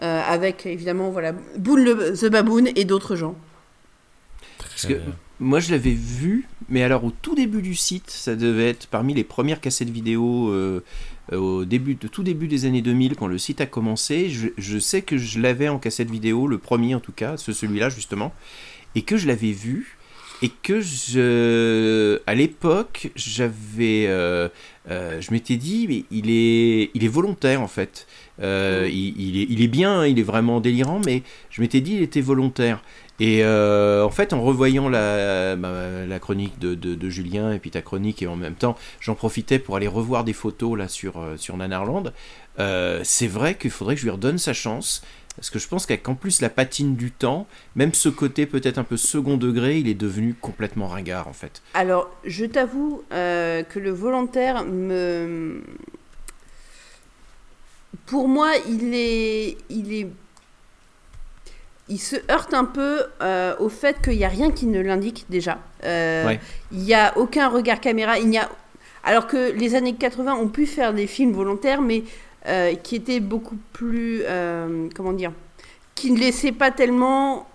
euh, 0.02 0.20
avec 0.26 0.64
évidemment 0.66 1.10
voilà, 1.10 1.32
Boone 1.58 1.84
le- 1.84 2.12
the 2.16 2.26
Baboon 2.30 2.64
et 2.76 2.84
d'autres 2.84 3.16
gens. 3.16 3.34
Parce 4.58 4.86
que 4.86 4.94
moi, 5.42 5.60
je 5.60 5.72
l'avais 5.72 5.92
vu, 5.92 6.46
mais 6.68 6.82
alors 6.82 7.04
au 7.04 7.10
tout 7.10 7.34
début 7.34 7.62
du 7.62 7.74
site, 7.74 8.10
ça 8.10 8.36
devait 8.36 8.68
être 8.68 8.86
parmi 8.86 9.12
les 9.12 9.24
premières 9.24 9.60
cassettes 9.60 9.90
vidéo 9.90 10.50
euh, 10.50 10.82
euh, 11.32 11.36
au 11.36 11.64
début, 11.64 11.96
de 11.96 12.06
tout 12.06 12.22
début 12.22 12.46
des 12.46 12.64
années 12.64 12.80
2000, 12.80 13.16
quand 13.16 13.26
le 13.26 13.38
site 13.38 13.60
a 13.60 13.66
commencé. 13.66 14.30
Je, 14.30 14.78
sais 14.78 15.02
que 15.02 15.18
je 15.18 15.40
l'avais 15.40 15.68
en 15.68 15.78
cassette 15.78 16.10
vidéo, 16.10 16.46
le 16.46 16.58
premier 16.58 16.94
en 16.94 17.00
tout 17.00 17.12
cas, 17.12 17.36
ce 17.36 17.52
celui-là 17.52 17.88
justement, 17.88 18.32
et 18.94 19.02
que 19.02 19.16
je 19.16 19.26
l'avais 19.26 19.52
vu. 19.52 19.98
Et 20.44 20.48
que 20.48 20.80
à 22.26 22.34
l'époque, 22.34 23.12
j'avais, 23.14 24.06
euh, 24.08 24.48
je 24.88 25.30
m'étais 25.30 25.56
dit, 25.56 26.04
il 26.10 26.30
est, 26.30 26.90
il 26.94 27.04
est 27.04 27.08
volontaire 27.08 27.62
en 27.62 27.68
fait. 27.68 28.08
Il, 28.40 28.44
est, 28.44 29.46
il 29.48 29.62
est 29.62 29.68
bien, 29.68 30.04
il 30.04 30.18
est 30.18 30.24
vraiment 30.24 30.60
délirant, 30.60 31.00
mais 31.04 31.22
je 31.50 31.60
m'étais 31.60 31.80
dit, 31.80 31.94
il 31.94 32.02
était 32.02 32.20
volontaire. 32.20 32.82
Et 33.20 33.44
euh, 33.44 34.04
en 34.04 34.10
fait, 34.10 34.32
en 34.32 34.42
revoyant 34.42 34.88
la, 34.88 35.56
chronique 36.20 36.58
de, 36.58 37.10
Julien 37.10 37.52
et 37.52 37.58
puis 37.58 37.70
ta 37.70 37.82
chronique, 37.82 38.22
et 38.22 38.26
en 38.26 38.36
même 38.36 38.54
temps, 38.54 38.76
j'en 39.00 39.14
profitais 39.14 39.58
pour 39.58 39.76
aller 39.76 39.86
revoir 39.86 40.24
des 40.24 40.32
photos 40.32 40.78
là 40.78 40.88
sur, 40.88 41.20
euh, 41.20 41.36
sur 41.36 41.56
Nanarland. 41.56 42.12
Euh, 42.58 43.00
c'est 43.04 43.26
vrai 43.26 43.54
qu'il 43.54 43.70
faudrait 43.70 43.94
que 43.94 44.00
je 44.00 44.06
lui 44.06 44.10
redonne 44.10 44.38
sa 44.38 44.52
chance. 44.52 45.02
Parce 45.36 45.48
que 45.48 45.58
je 45.58 45.66
pense 45.66 45.86
qu'en 45.86 46.14
plus 46.14 46.42
la 46.42 46.50
patine 46.50 46.94
du 46.94 47.10
temps, 47.10 47.46
même 47.74 47.94
ce 47.94 48.10
côté 48.10 48.44
peut-être 48.44 48.76
un 48.76 48.84
peu 48.84 48.98
second 48.98 49.38
degré, 49.38 49.78
il 49.78 49.88
est 49.88 49.94
devenu 49.94 50.34
complètement 50.34 50.88
ringard 50.88 51.26
en 51.26 51.32
fait. 51.32 51.62
Alors, 51.72 52.10
je 52.24 52.44
t'avoue 52.44 53.02
que 53.10 53.78
le 53.78 53.90
volontaire 53.90 54.62
me. 54.66 55.62
Pour 58.04 58.28
moi, 58.28 58.52
il 58.68 58.92
est. 58.94 59.56
Il 59.70 59.94
est. 59.94 60.08
Il 61.92 61.98
se 61.98 62.16
heurte 62.30 62.54
un 62.54 62.64
peu 62.64 63.02
euh, 63.20 63.54
au 63.58 63.68
fait 63.68 64.00
qu'il 64.02 64.16
n'y 64.16 64.24
a 64.24 64.28
rien 64.28 64.50
qui 64.50 64.64
ne 64.66 64.80
l'indique 64.80 65.26
déjà. 65.28 65.58
Euh, 65.84 66.26
Ouais. 66.26 66.40
Il 66.72 66.78
n'y 66.78 66.94
a 66.94 67.12
aucun 67.18 67.48
regard 67.48 67.80
caméra. 67.80 68.18
Il 68.18 68.28
n'y 68.28 68.38
a... 68.38 68.48
Alors 69.04 69.26
que 69.26 69.52
les 69.52 69.74
années 69.74 69.92
80 69.92 70.34
ont 70.34 70.48
pu 70.48 70.64
faire 70.64 70.94
des 70.94 71.06
films 71.06 71.32
volontaires, 71.32 71.82
mais 71.82 72.04
euh, 72.48 72.74
qui 72.76 72.96
étaient 72.96 73.20
beaucoup 73.20 73.58
plus. 73.74 74.22
comment 74.94 75.12
dire 75.12 75.32
Qui 75.94 76.12
ne 76.12 76.18
laissaient 76.18 76.52
pas 76.52 76.70
tellement 76.70 77.46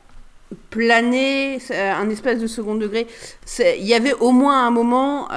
planer 0.70 1.58
un 1.72 2.10
espèce 2.10 2.40
de 2.40 2.48
second 2.48 2.76
degré. 2.76 3.08
Il 3.60 3.88
y 3.88 3.96
avait 3.96 4.14
au 4.14 4.32
moins 4.32 4.68
un 4.68 4.72
moment 4.72 5.30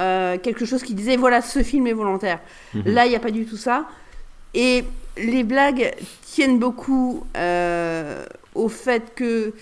quelque 0.43 0.65
chose 0.65 0.83
qui 0.83 0.93
disait 0.93 1.17
voilà, 1.17 1.41
ce 1.41 1.63
film 1.63 1.87
est 1.87 1.93
volontaire. 1.93 2.39
Mhm. 2.75 2.83
Là, 2.85 3.05
il 3.07 3.09
n'y 3.09 3.15
a 3.15 3.19
pas 3.19 3.31
du 3.31 3.45
tout 3.45 3.57
ça. 3.57 3.85
Et 4.53 4.83
les 5.17 5.43
blagues 5.43 5.93
tiennent 6.23 6.59
beaucoup 6.59 7.25
euh, 7.37 8.23
au 8.55 8.69
fait 8.69 9.13
que 9.15 9.53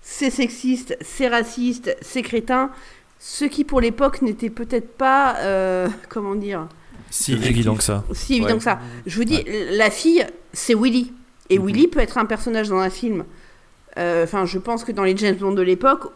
c'est 0.00 0.30
sexiste, 0.30 0.96
c'est 1.00 1.28
raciste, 1.28 1.96
c'est 2.00 2.22
crétin. 2.22 2.70
Ce 3.18 3.44
qui, 3.44 3.62
pour 3.64 3.80
l'époque, 3.80 4.20
n'était 4.22 4.50
peut-être 4.50 4.96
pas. 4.96 5.36
euh, 5.38 5.88
comment 6.08 6.34
dire 6.34 6.66
Si 7.10 7.32
évident 7.34 7.76
que 7.76 7.82
ça. 7.84 8.04
si 8.12 8.34
évident 8.36 8.56
que 8.58 8.64
ça. 8.64 8.80
Je 9.06 9.16
vous 9.16 9.24
dis, 9.24 9.44
la 9.70 9.90
fille, 9.90 10.26
c'est 10.52 10.74
Willy. 10.74 11.12
Et 11.50 11.58
Willy 11.58 11.86
peut 11.86 12.00
être 12.00 12.18
un 12.18 12.24
personnage 12.24 12.68
dans 12.68 12.78
un 12.78 12.90
film 12.90 13.24
Euh, 13.98 14.24
Enfin, 14.24 14.44
je 14.46 14.58
pense 14.58 14.84
que 14.84 14.90
dans 14.92 15.04
les 15.04 15.16
James 15.16 15.36
Bond 15.36 15.52
de 15.52 15.62
l'époque, 15.62 16.08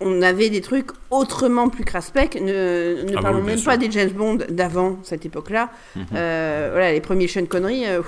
on 0.00 0.20
avait 0.22 0.50
des 0.50 0.60
trucs 0.60 0.88
autrement 1.10 1.68
plus 1.68 1.84
craspec. 1.84 2.34
Ne, 2.34 3.04
ne 3.04 3.10
Ah 3.12 3.14
bah 3.14 3.22
parlons 3.22 3.42
même 3.42 3.56
sûr. 3.58 3.66
pas 3.70 3.76
des 3.76 3.88
James 3.90 4.10
Bond 4.10 4.38
d'avant 4.50 4.98
cette 5.04 5.24
époque-là. 5.24 5.70
Mhm. 5.94 6.06
Euh, 6.16 6.68
voilà, 6.72 6.92
les 6.92 7.00
premiers 7.00 7.28
Sean 7.28 7.46
Connery, 7.46 7.86
euh, 7.86 8.02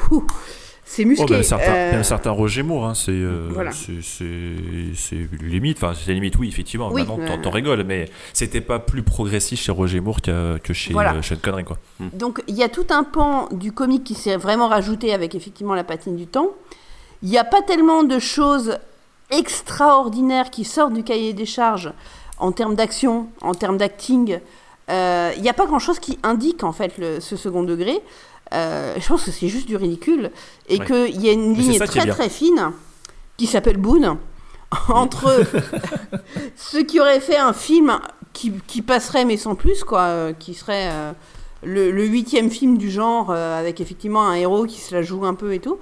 c'est 0.85 1.05
musqué. 1.05 1.24
Oh, 1.26 1.32
même 1.32 1.43
certains, 1.43 1.72
Euh, 1.74 1.93
même 1.93 2.05
certains 2.05 2.30
Roger 2.30 2.62
Moore, 2.62 2.87
hein, 2.87 2.95
c'est 2.95 3.11
euh, 3.12 3.49
Voilà. 3.53 3.72
c'est- 3.72 4.03
c'est- 4.03 4.95
c'est 4.95 5.28
limite. 5.43 5.78
Enfin, 5.82 5.95
c'est 5.95 6.12
limite, 6.12 6.37
oui, 6.37 6.49
effectivement. 6.49 6.91
Oui, 6.93 7.01
Maintenant, 7.03 7.16
t'en- 7.26 7.39
euh, 7.39 7.43
t'en 7.43 7.51
rigoles, 7.51 7.85
mais 7.85 8.07
c'était 8.32 8.61
pas 8.61 8.78
plus 8.78 9.03
progressif 9.03 9.61
chez 9.61 9.72
Roger 9.72 10.01
Moore 10.01 10.20
que, 10.20 10.59
que 10.59 10.72
chez 10.72 10.93
Voilà. 10.93 11.14
euh, 11.14 11.22
Sean 11.22 11.37
Connery, 11.43 11.64
quoi. 11.64 11.78
Donc 12.01 12.43
il 12.49 12.55
y 12.55 12.62
a 12.62 12.68
tout 12.68 12.87
un 12.91 13.03
pan 13.05 13.49
du 13.53 13.72
comique 13.72 14.05
qui 14.05 14.14
s'est 14.14 14.37
vraiment 14.37 14.68
rajouté 14.68 15.12
avec 15.14 15.35
effectivement 15.35 15.74
la 15.74 15.85
patine 15.85 16.16
du 16.16 16.26
temps. 16.26 16.49
Il 17.22 17.30
n'y 17.30 17.39
a 17.39 17.45
pas 17.45 17.62
tellement 17.62 18.05
de 18.05 18.18
choses 18.18 18.76
extraordinaires 19.30 20.51
qui 20.51 20.64
sortent 20.64 20.93
du 20.95 21.05
cahier 21.05 21.32
des 21.32 21.47
charges 21.47 21.93
en 22.39 22.53
termes 22.53 22.74
d'action, 22.74 23.28
en 23.41 23.55
termes 23.55 23.78
d'acting. 23.78 24.39
Euh, 24.91 25.32
Il 25.37 25.43
n'y 25.43 25.49
a 25.49 25.55
pas 25.55 25.64
grand-chose 25.66 25.99
qui 25.99 26.18
indique 26.22 26.62
en 26.64 26.72
fait 26.72 26.99
le- 26.99 27.20
ce 27.20 27.37
second 27.37 27.62
degré. 27.62 28.01
Euh, 28.53 28.95
je 29.01 29.09
pense 29.09 29.24
que 29.24 29.30
c'est 29.30 29.49
juste 29.49 29.66
du 29.66 29.76
ridicule 29.76 30.30
et 30.68 30.78
Ouais. 30.78 30.86
qu'il 30.86 31.20
y 31.22 31.28
a 31.28 31.32
une 31.32 31.55
ligne 31.55 31.78
très 31.78 32.07
très 32.07 32.28
fine 32.28 32.72
qui 33.36 33.47
s'appelle 33.47 33.78
Boone 33.78 34.16
entre 34.88 35.45
ceux 36.57 36.82
qui 36.84 37.01
auraient 37.01 37.20
fait 37.20 37.38
un 37.38 37.53
film 37.53 37.99
qui, 38.32 38.53
qui 38.66 38.82
passerait 38.82 39.24
mais 39.24 39.36
sans 39.36 39.55
plus 39.55 39.82
quoi, 39.84 40.03
euh, 40.03 40.32
qui 40.32 40.55
serait 40.55 40.90
euh, 40.92 41.12
le, 41.62 41.90
le 41.90 42.05
huitième 42.05 42.51
film 42.51 42.76
du 42.76 42.90
genre 42.90 43.30
euh, 43.30 43.59
avec 43.59 43.80
effectivement 43.80 44.28
un 44.28 44.34
héros 44.34 44.66
qui 44.66 44.80
se 44.80 44.95
la 44.95 45.03
joue 45.03 45.24
un 45.24 45.34
peu 45.34 45.55
et 45.55 45.61
tout, 45.61 45.78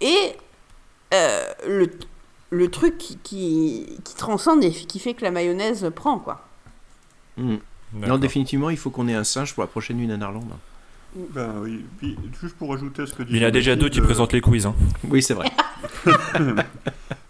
et 0.00 0.32
euh, 1.12 1.42
le, 1.68 1.90
le 2.50 2.70
truc 2.70 2.96
qui, 2.98 3.18
qui, 3.18 3.86
qui 4.02 4.14
transcende 4.14 4.64
et 4.64 4.70
qui 4.70 4.98
fait 4.98 5.12
que 5.14 5.22
la 5.22 5.30
mayonnaise 5.30 5.90
prend 5.94 6.18
quoi. 6.18 6.46
Hmm. 7.36 7.56
Non, 7.94 8.00
D'accord. 8.00 8.18
définitivement, 8.18 8.70
il 8.70 8.78
faut 8.78 8.88
qu'on 8.88 9.06
ait 9.08 9.14
un 9.14 9.24
singe 9.24 9.52
pour 9.54 9.62
la 9.62 9.66
prochaine 9.66 9.98
nuit 9.98 10.06
Nanarland. 10.06 10.48
Ben 11.34 11.54
oui. 11.62 11.84
Puis, 11.98 12.16
juste 12.40 12.56
pour 12.56 12.72
ajouter 12.72 13.02
à 13.02 13.06
ce 13.06 13.14
que 13.14 13.22
Il 13.28 13.36
y 13.36 13.44
en 13.44 13.48
a 13.48 13.50
déjà 13.50 13.74
deux 13.76 13.82
qui 13.88 14.00
Mathilde, 14.00 14.04
présentent 14.06 14.32
les 14.32 14.40
quiz. 14.40 14.64
Hein. 14.66 14.74
Oui, 15.08 15.22
c'est 15.22 15.34
vrai. 15.34 15.50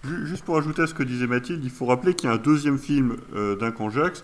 Ju- 0.04 0.26
Juste 0.26 0.44
pour 0.44 0.56
ajouter 0.58 0.82
à 0.82 0.86
ce 0.86 0.94
que 0.94 1.02
disait 1.02 1.26
Mathilde, 1.26 1.60
il 1.64 1.70
faut 1.70 1.86
rappeler 1.86 2.14
qu'il 2.14 2.28
y 2.28 2.32
a 2.32 2.34
un 2.36 2.38
deuxième 2.38 2.78
film 2.78 3.16
euh, 3.34 3.56
Duncan 3.56 3.90
Jacques 3.90 4.22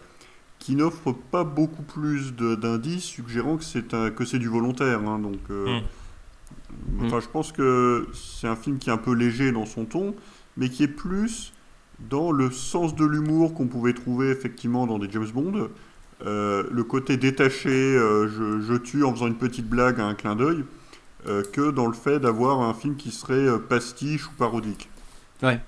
qui 0.58 0.74
n'offre 0.74 1.12
pas 1.12 1.44
beaucoup 1.44 1.82
plus 1.82 2.34
d'indices 2.34 3.04
suggérant 3.04 3.56
que 3.56 3.64
c'est 3.64 3.94
un- 3.94 4.10
que 4.10 4.24
c'est 4.24 4.38
du 4.38 4.48
volontaire. 4.48 5.00
hein, 5.08 5.18
donc, 5.18 5.38
euh, 5.50 5.80
Mm. 6.92 7.04
enfin, 7.06 7.20
je 7.20 7.28
pense 7.28 7.52
que 7.52 8.08
c'est 8.12 8.46
un 8.48 8.56
film 8.56 8.78
qui 8.78 8.90
est 8.90 8.92
un 8.92 8.96
peu 8.98 9.12
léger 9.14 9.52
dans 9.52 9.66
son 9.66 9.84
ton, 9.84 10.14
mais 10.56 10.68
qui 10.68 10.82
est 10.82 10.88
plus 10.88 11.52
dans 12.10 12.30
le 12.32 12.50
sens 12.50 12.94
de 12.94 13.04
l'humour 13.04 13.54
qu'on 13.54 13.66
pouvait 13.66 13.92
trouver 13.92 14.30
effectivement 14.30 14.86
dans 14.86 14.98
des 14.98 15.08
James 15.10 15.26
Bond. 15.32 15.68
Euh, 16.26 16.64
le 16.70 16.82
côté 16.84 17.16
détaché, 17.16 17.68
euh, 17.70 18.28
je, 18.28 18.60
je 18.60 18.74
tue 18.74 19.04
en 19.04 19.12
faisant 19.12 19.28
une 19.28 19.36
petite 19.38 19.68
blague 19.68 20.00
à 20.00 20.04
un 20.04 20.14
clin 20.14 20.34
d'œil, 20.34 20.64
euh, 21.26 21.42
que 21.52 21.70
dans 21.70 21.86
le 21.86 21.92
fait 21.92 22.18
d'avoir 22.18 22.60
un 22.60 22.74
film 22.74 22.96
qui 22.96 23.10
serait 23.12 23.58
pastiche 23.68 24.26
ou 24.26 24.32
parodique. 24.36 24.88
Ouais. 25.42 25.60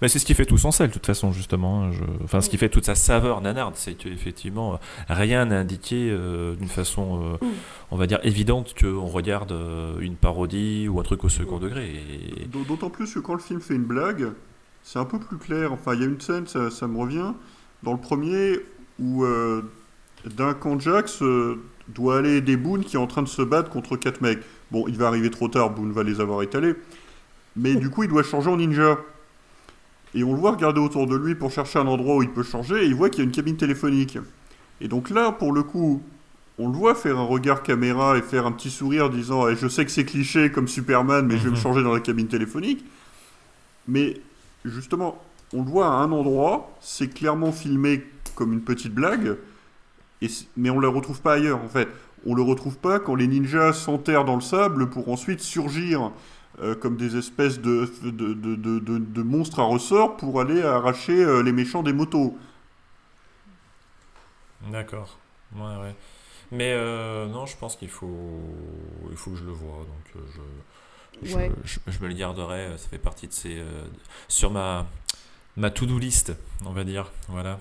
Mais 0.00 0.06
c'est 0.06 0.20
ce 0.20 0.24
qui 0.24 0.34
fait 0.34 0.46
tout 0.46 0.58
son 0.58 0.70
sel, 0.70 0.88
de 0.90 0.92
toute 0.92 1.06
façon, 1.06 1.32
justement. 1.32 1.82
hein, 1.86 1.90
je- 1.90 2.04
Enfin, 2.22 2.40
ce 2.40 2.48
qui 2.48 2.56
fait 2.56 2.68
toute 2.68 2.84
sa 2.84 2.94
saveur 2.94 3.40
nanarde, 3.40 3.74
c'est 3.74 3.94
qu'effectivement, 3.94 4.74
euh, 4.74 4.76
rien 5.08 5.46
n'a 5.46 5.58
indiqué 5.58 6.08
euh, 6.12 6.54
d'une 6.54 6.68
façon, 6.68 7.20
euh, 7.42 7.44
Mm. 7.44 7.50
on 7.90 7.96
va 7.96 8.06
dire, 8.06 8.20
évidente 8.22 8.74
qu'on 8.80 9.06
regarde 9.06 9.50
euh, 9.50 9.98
une 9.98 10.14
parodie 10.14 10.86
ou 10.88 11.00
un 11.00 11.02
truc 11.02 11.24
au 11.24 11.28
second 11.28 11.58
degré. 11.58 12.00
Et... 12.36 12.44
D'autant 12.44 12.90
plus 12.90 13.12
que 13.12 13.18
quand 13.18 13.32
le 13.34 13.40
film 13.40 13.60
fait 13.60 13.74
une 13.74 13.82
blague, 13.82 14.28
c'est 14.84 15.00
un 15.00 15.04
peu 15.04 15.18
plus 15.18 15.36
clair. 15.38 15.72
Enfin, 15.72 15.94
il 15.94 16.00
y 16.00 16.04
a 16.04 16.06
une 16.06 16.20
scène, 16.20 16.46
ça, 16.46 16.70
ça 16.70 16.86
me 16.86 16.96
revient, 16.96 17.32
dans 17.82 17.92
le 17.92 17.98
premier, 17.98 18.60
où 18.98 19.24
euh, 19.24 19.62
Duncan 20.24 20.78
Jacks 20.78 21.22
euh, 21.22 21.56
doit 21.88 22.18
aller 22.18 22.36
aider 22.36 22.56
Boone 22.56 22.84
qui 22.84 22.96
est 22.96 22.98
en 22.98 23.06
train 23.06 23.22
de 23.22 23.28
se 23.28 23.42
battre 23.42 23.70
contre 23.70 23.96
quatre 23.96 24.20
mecs. 24.20 24.40
Bon, 24.70 24.86
il 24.88 24.96
va 24.96 25.06
arriver 25.06 25.30
trop 25.30 25.48
tard, 25.48 25.70
Boone 25.70 25.92
va 25.92 26.02
les 26.02 26.20
avoir 26.20 26.42
étalés. 26.42 26.74
Mais 27.54 27.74
du 27.74 27.90
coup, 27.90 28.02
il 28.02 28.08
doit 28.08 28.22
changer 28.22 28.50
en 28.50 28.56
ninja. 28.56 28.98
Et 30.14 30.24
on 30.24 30.32
le 30.32 30.38
voit 30.38 30.52
regarder 30.52 30.80
autour 30.80 31.06
de 31.06 31.16
lui 31.16 31.34
pour 31.34 31.50
chercher 31.50 31.78
un 31.78 31.86
endroit 31.86 32.16
où 32.16 32.22
il 32.22 32.30
peut 32.30 32.42
changer, 32.42 32.84
et 32.84 32.86
il 32.86 32.94
voit 32.94 33.10
qu'il 33.10 33.18
y 33.18 33.22
a 33.22 33.24
une 33.24 33.32
cabine 33.32 33.56
téléphonique. 33.56 34.18
Et 34.80 34.88
donc 34.88 35.10
là, 35.10 35.32
pour 35.32 35.52
le 35.52 35.62
coup, 35.62 36.02
on 36.58 36.68
le 36.68 36.74
voit 36.74 36.94
faire 36.94 37.18
un 37.18 37.24
regard 37.24 37.62
caméra 37.62 38.16
et 38.16 38.22
faire 38.22 38.46
un 38.46 38.52
petit 38.52 38.70
sourire 38.70 39.10
disant 39.10 39.48
Eh, 39.48 39.56
Je 39.56 39.68
sais 39.68 39.84
que 39.84 39.90
c'est 39.90 40.04
cliché 40.04 40.50
comme 40.50 40.68
Superman, 40.68 41.26
mais 41.26 41.36
je 41.38 41.44
vais 41.44 41.50
me 41.50 41.56
changer 41.56 41.82
dans 41.82 41.92
la 41.92 42.00
cabine 42.00 42.28
téléphonique. 42.28 42.84
Mais 43.88 44.20
justement, 44.64 45.22
on 45.52 45.62
le 45.62 45.70
voit 45.70 45.86
à 45.86 45.90
un 45.90 46.10
endroit, 46.12 46.74
c'est 46.80 47.08
clairement 47.08 47.52
filmé 47.52 48.04
comme 48.36 48.52
une 48.52 48.62
petite 48.62 48.94
blague, 48.94 49.36
et 50.22 50.28
mais 50.56 50.70
on 50.70 50.76
ne 50.76 50.80
le 50.82 50.88
retrouve 50.88 51.20
pas 51.20 51.32
ailleurs 51.34 51.60
en 51.60 51.68
fait. 51.68 51.88
On 52.24 52.34
le 52.34 52.42
retrouve 52.42 52.78
pas 52.78 53.00
quand 53.00 53.14
les 53.16 53.26
ninjas 53.26 53.72
s'enterrent 53.72 54.24
dans 54.24 54.36
le 54.36 54.40
sable 54.40 54.88
pour 54.90 55.08
ensuite 55.08 55.40
surgir 55.40 56.12
euh, 56.62 56.74
comme 56.74 56.96
des 56.96 57.16
espèces 57.16 57.60
de, 57.60 57.90
de, 58.02 58.10
de, 58.10 58.54
de- 58.56 58.78
de- 58.78 58.98
de 58.98 59.22
monstres 59.22 59.60
à 59.60 59.64
ressort 59.64 60.16
pour 60.16 60.40
aller 60.40 60.62
arracher 60.62 61.22
euh, 61.24 61.42
les 61.42 61.52
méchants 61.52 61.82
des 61.82 61.92
motos. 61.92 62.36
D'accord. 64.70 65.18
Ouais, 65.54 65.76
ouais. 65.82 65.94
Mais 66.52 66.72
euh, 66.72 67.26
non, 67.26 67.46
je 67.46 67.56
pense 67.56 67.76
qu'il 67.76 67.88
faut, 67.90 68.40
il 69.10 69.16
faut 69.16 69.32
que 69.32 69.36
je 69.36 69.44
le 69.44 69.52
voie. 69.52 69.78
Donc 69.84 70.24
je, 71.22 71.28
je, 71.28 71.36
Ouais. 71.36 71.50
je, 71.64 71.78
je 71.86 71.98
me 72.00 72.08
le 72.08 72.14
garderai. 72.14 72.76
Ça 72.78 72.88
fait 72.88 72.98
partie 72.98 73.26
de 73.28 73.32
ces, 73.32 73.58
euh, 73.58 73.84
sur 74.28 74.50
ma, 74.50 74.86
ma 75.56 75.70
to-do 75.70 75.98
list, 75.98 76.32
on 76.64 76.70
va 76.72 76.84
dire. 76.84 77.10
Voilà. 77.28 77.58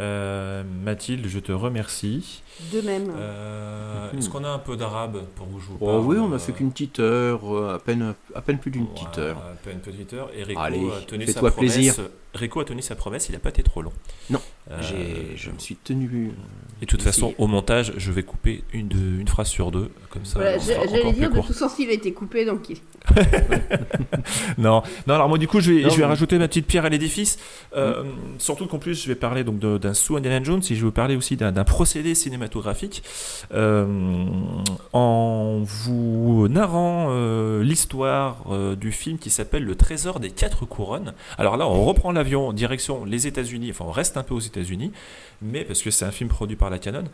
Euh, 0.00 0.62
Mathilde, 0.64 1.26
je 1.28 1.38
te 1.38 1.52
remercie. 1.52 2.42
De 2.72 2.80
même. 2.82 3.10
Euh, 3.16 4.10
Est-ce 4.16 4.28
qu'on 4.28 4.44
a 4.44 4.48
un 4.50 4.58
peu 4.58 4.76
d'arabe 4.76 5.22
pour 5.34 5.46
vous 5.46 5.60
jouer 5.60 5.76
Oh 5.80 6.02
oui, 6.04 6.18
on 6.18 6.32
a 6.34 6.38
fait 6.38 6.52
qu'une 6.52 6.70
petite 6.72 7.00
heure, 7.00 7.40
euh, 7.56 7.76
à 7.76 7.78
peine, 7.78 8.14
à 8.34 8.42
peine 8.42 8.58
plus 8.58 8.70
d'une 8.70 8.86
petite 8.86 9.16
heure. 9.18 9.38
À 9.38 9.54
peine 9.64 9.74
une 9.76 9.80
petite 9.80 10.12
heure. 10.12 10.28
Et 10.36 10.42
Rico 10.42 10.60
Allez, 10.60 10.86
a 10.90 11.00
tenu 11.06 11.26
sa 11.26 11.32
fais-toi 11.32 11.50
promesse. 11.52 11.72
plaisir. 11.74 11.94
Rico 12.34 12.60
a 12.60 12.64
tenu 12.64 12.80
sa 12.82 12.94
promesse, 12.94 13.28
il 13.28 13.32
n'a 13.32 13.38
pas 13.40 13.48
été 13.48 13.62
trop 13.64 13.82
long. 13.82 13.92
Non, 14.28 14.40
Euh, 14.70 14.78
j'ai- 14.82 15.36
je 15.36 15.50
me 15.50 15.58
suis 15.58 15.74
tenu. 15.74 16.06
euh, 16.28 16.30
Et 16.80 16.84
de 16.84 16.90
toute 16.90 17.02
façon, 17.02 17.34
au 17.38 17.46
montage, 17.48 17.92
je 17.96 18.12
vais 18.12 18.22
couper 18.22 18.62
une, 18.72 18.86
de- 18.88 19.20
une 19.20 19.26
phrase 19.26 19.48
sur 19.48 19.72
deux, 19.72 19.90
comme 20.10 20.24
ça. 20.24 20.38
Voilà, 20.38 20.58
J'allais 20.58 21.12
dire, 21.12 21.30
plus 21.30 21.40
de 21.40 21.46
tout 21.46 21.52
sens, 21.52 21.72
il 21.80 21.88
a 21.88 21.92
été 21.92 22.12
coupé, 22.12 22.44
donc 22.44 22.68
il... 22.68 22.76
non, 24.58 24.82
non, 25.06 25.14
alors 25.14 25.28
moi 25.28 25.38
du 25.38 25.48
coup 25.48 25.60
je 25.60 25.72
vais, 25.72 25.82
Non, 25.82 25.88
je 25.88 25.94
vais 25.96 26.02
mais- 26.02 26.06
rajouter 26.08 26.38
ma 26.38 26.46
petite 26.48 26.66
pierre 26.66 26.84
à 26.84 26.88
l'édifice. 26.88 27.38
Euh, 27.74 28.04
Surtout 28.38 28.66
qu'en 28.66 28.78
plus 28.78 29.02
je 29.02 29.08
vais 29.08 29.14
parler 29.14 29.42
donc 29.44 29.58
d'un 29.58 29.94
sous 29.94 30.16
Indiana 30.16 30.42
Jones 30.44 30.60
et 30.62 30.68
je 30.68 30.74
vais 30.74 30.80
vous 30.82 30.92
parler 30.92 31.16
aussi 31.16 31.36
d'un 31.36 31.50
d'un 31.52 31.64
procédé 31.64 32.14
cinématographique 32.14 32.39
euh, 33.52 34.24
en 34.92 35.60
vous 35.62 36.48
narrant 36.48 37.08
euh, 37.10 37.62
l'histoire 37.62 38.44
euh, 38.50 38.76
du 38.76 38.92
film 38.92 39.18
qui 39.18 39.30
s'appelle 39.30 39.64
Le 39.64 39.74
Trésor 39.74 40.20
des 40.20 40.30
Quatre 40.30 40.66
Couronnes. 40.66 41.14
Alors 41.38 41.56
là 41.56 41.66
on 41.66 41.84
reprend 41.84 42.12
l'avion 42.12 42.48
en 42.48 42.52
direction 42.52 43.04
les 43.04 43.26
États-Unis, 43.26 43.70
enfin 43.70 43.84
on 43.86 43.92
reste 43.92 44.16
un 44.16 44.22
peu 44.22 44.34
aux 44.34 44.40
États-Unis, 44.40 44.92
mais 45.42 45.64
parce 45.64 45.82
que 45.82 45.90
c'est 45.90 46.04
un 46.04 46.10
film 46.10 46.28
produit 46.28 46.56
par 46.56 46.70
la 46.70 46.78
Canon, 46.78 47.04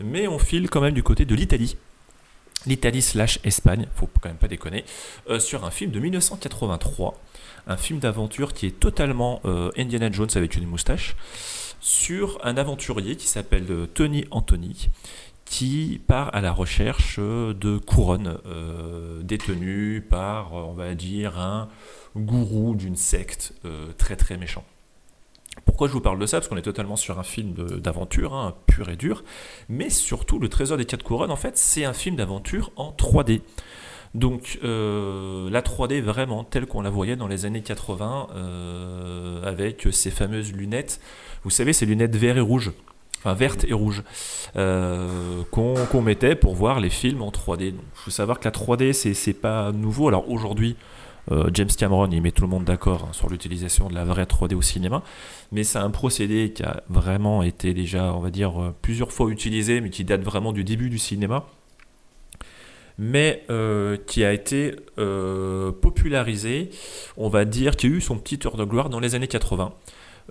mais 0.00 0.28
on 0.28 0.38
file 0.38 0.68
quand 0.68 0.80
même 0.80 0.94
du 0.94 1.02
côté 1.02 1.24
de 1.24 1.34
l'Italie 1.34 1.76
l'Italie 2.66 3.02
slash 3.02 3.38
Espagne, 3.44 3.86
faut 3.94 4.08
quand 4.20 4.28
même 4.28 4.38
pas 4.38 4.48
déconner, 4.48 4.84
sur 5.38 5.64
un 5.64 5.70
film 5.70 5.92
de 5.92 6.00
1983, 6.00 7.16
un 7.68 7.76
film 7.76 8.00
d'aventure 8.00 8.54
qui 8.54 8.66
est 8.66 8.80
totalement 8.80 9.40
Indiana 9.76 10.10
Jones 10.10 10.30
avec 10.34 10.56
une 10.56 10.66
moustache, 10.66 11.14
sur 11.80 12.38
un 12.44 12.56
aventurier 12.56 13.16
qui 13.16 13.26
s'appelle 13.26 13.66
euh, 13.70 13.86
Tony 13.86 14.24
Anthony, 14.30 14.88
qui 15.44 16.00
part 16.06 16.34
à 16.34 16.40
la 16.40 16.52
recherche 16.52 17.16
euh, 17.18 17.54
de 17.54 17.78
couronnes 17.78 18.38
euh, 18.46 19.22
détenues 19.22 20.00
par, 20.00 20.54
on 20.54 20.72
va 20.72 20.94
dire, 20.94 21.38
un 21.38 21.68
gourou 22.16 22.74
d'une 22.74 22.96
secte 22.96 23.52
très 23.98 24.16
très 24.16 24.38
méchant. 24.38 24.64
Pourquoi 25.66 25.86
je 25.86 25.92
vous 25.92 26.00
parle 26.00 26.18
de 26.18 26.24
ça? 26.24 26.38
Parce 26.38 26.48
qu'on 26.48 26.56
est 26.56 26.62
totalement 26.62 26.96
sur 26.96 27.18
un 27.18 27.22
film 27.22 27.52
d'aventure, 27.52 28.34
hein, 28.34 28.54
pur 28.66 28.88
et 28.88 28.96
dur. 28.96 29.22
Mais 29.68 29.90
surtout, 29.90 30.38
Le 30.38 30.48
Trésor 30.48 30.78
des 30.78 30.86
Quatre 30.86 31.02
Couronnes, 31.02 31.30
en 31.30 31.36
fait, 31.36 31.58
c'est 31.58 31.84
un 31.84 31.92
film 31.92 32.16
d'aventure 32.16 32.72
en 32.76 32.90
3D. 32.90 33.42
Donc, 34.14 34.58
la 34.62 35.60
3D 35.60 36.00
vraiment 36.00 36.42
telle 36.42 36.66
qu'on 36.66 36.80
la 36.80 36.88
voyait 36.88 37.16
dans 37.16 37.28
les 37.28 37.44
années 37.44 37.62
80, 37.62 38.28
euh, 38.34 39.42
avec 39.44 39.88
ces 39.92 40.10
fameuses 40.10 40.52
lunettes. 40.52 41.00
Vous 41.46 41.50
savez, 41.50 41.72
ces 41.72 41.86
lunettes 41.86 42.16
vertes 42.16 42.38
et 42.38 42.40
rouges. 42.40 42.72
Vertes 43.24 43.64
et 43.68 43.72
rouges. 43.72 44.02
qu'on 44.52 46.02
mettait 46.02 46.34
pour 46.34 46.56
voir 46.56 46.80
les 46.80 46.90
films 46.90 47.22
en 47.22 47.30
3D. 47.30 47.68
Il 47.68 47.74
faut 47.94 48.10
savoir 48.10 48.40
que 48.40 48.44
la 48.46 48.50
3D, 48.50 48.92
c'est 48.92 49.32
pas 49.32 49.70
nouveau. 49.70 50.08
Alors 50.08 50.28
aujourd'hui, 50.28 50.76
euh, 51.32 51.50
James 51.52 51.68
Cameron, 51.68 52.08
il 52.10 52.22
met 52.22 52.30
tout 52.30 52.42
le 52.42 52.48
monde 52.48 52.64
d'accord 52.64 53.06
hein, 53.08 53.12
sur 53.12 53.28
l'utilisation 53.28 53.88
de 53.88 53.94
la 53.94 54.04
vraie 54.04 54.24
3D 54.24 54.54
au 54.54 54.62
cinéma, 54.62 55.02
mais 55.50 55.64
c'est 55.64 55.78
un 55.78 55.90
procédé 55.90 56.52
qui 56.52 56.62
a 56.62 56.82
vraiment 56.88 57.42
été 57.42 57.74
déjà, 57.74 58.12
on 58.14 58.20
va 58.20 58.30
dire, 58.30 58.60
euh, 58.62 58.74
plusieurs 58.82 59.12
fois 59.12 59.30
utilisé, 59.30 59.80
mais 59.80 59.90
qui 59.90 60.04
date 60.04 60.22
vraiment 60.22 60.52
du 60.52 60.64
début 60.64 60.90
du 60.90 60.98
cinéma. 60.98 61.46
mais 62.98 63.44
euh, 63.50 63.98
qui 64.06 64.24
a 64.24 64.32
été 64.32 64.74
popularisé, 65.82 66.70
on 67.18 67.28
va 67.28 67.44
dire, 67.44 67.76
qui 67.76 67.86
a 67.86 67.90
eu 67.90 68.00
son 68.00 68.16
petit 68.16 68.40
heure 68.46 68.56
de 68.56 68.64
gloire 68.64 68.88
dans 68.88 69.00
les 69.00 69.14
années 69.14 69.28
80. 69.28 69.74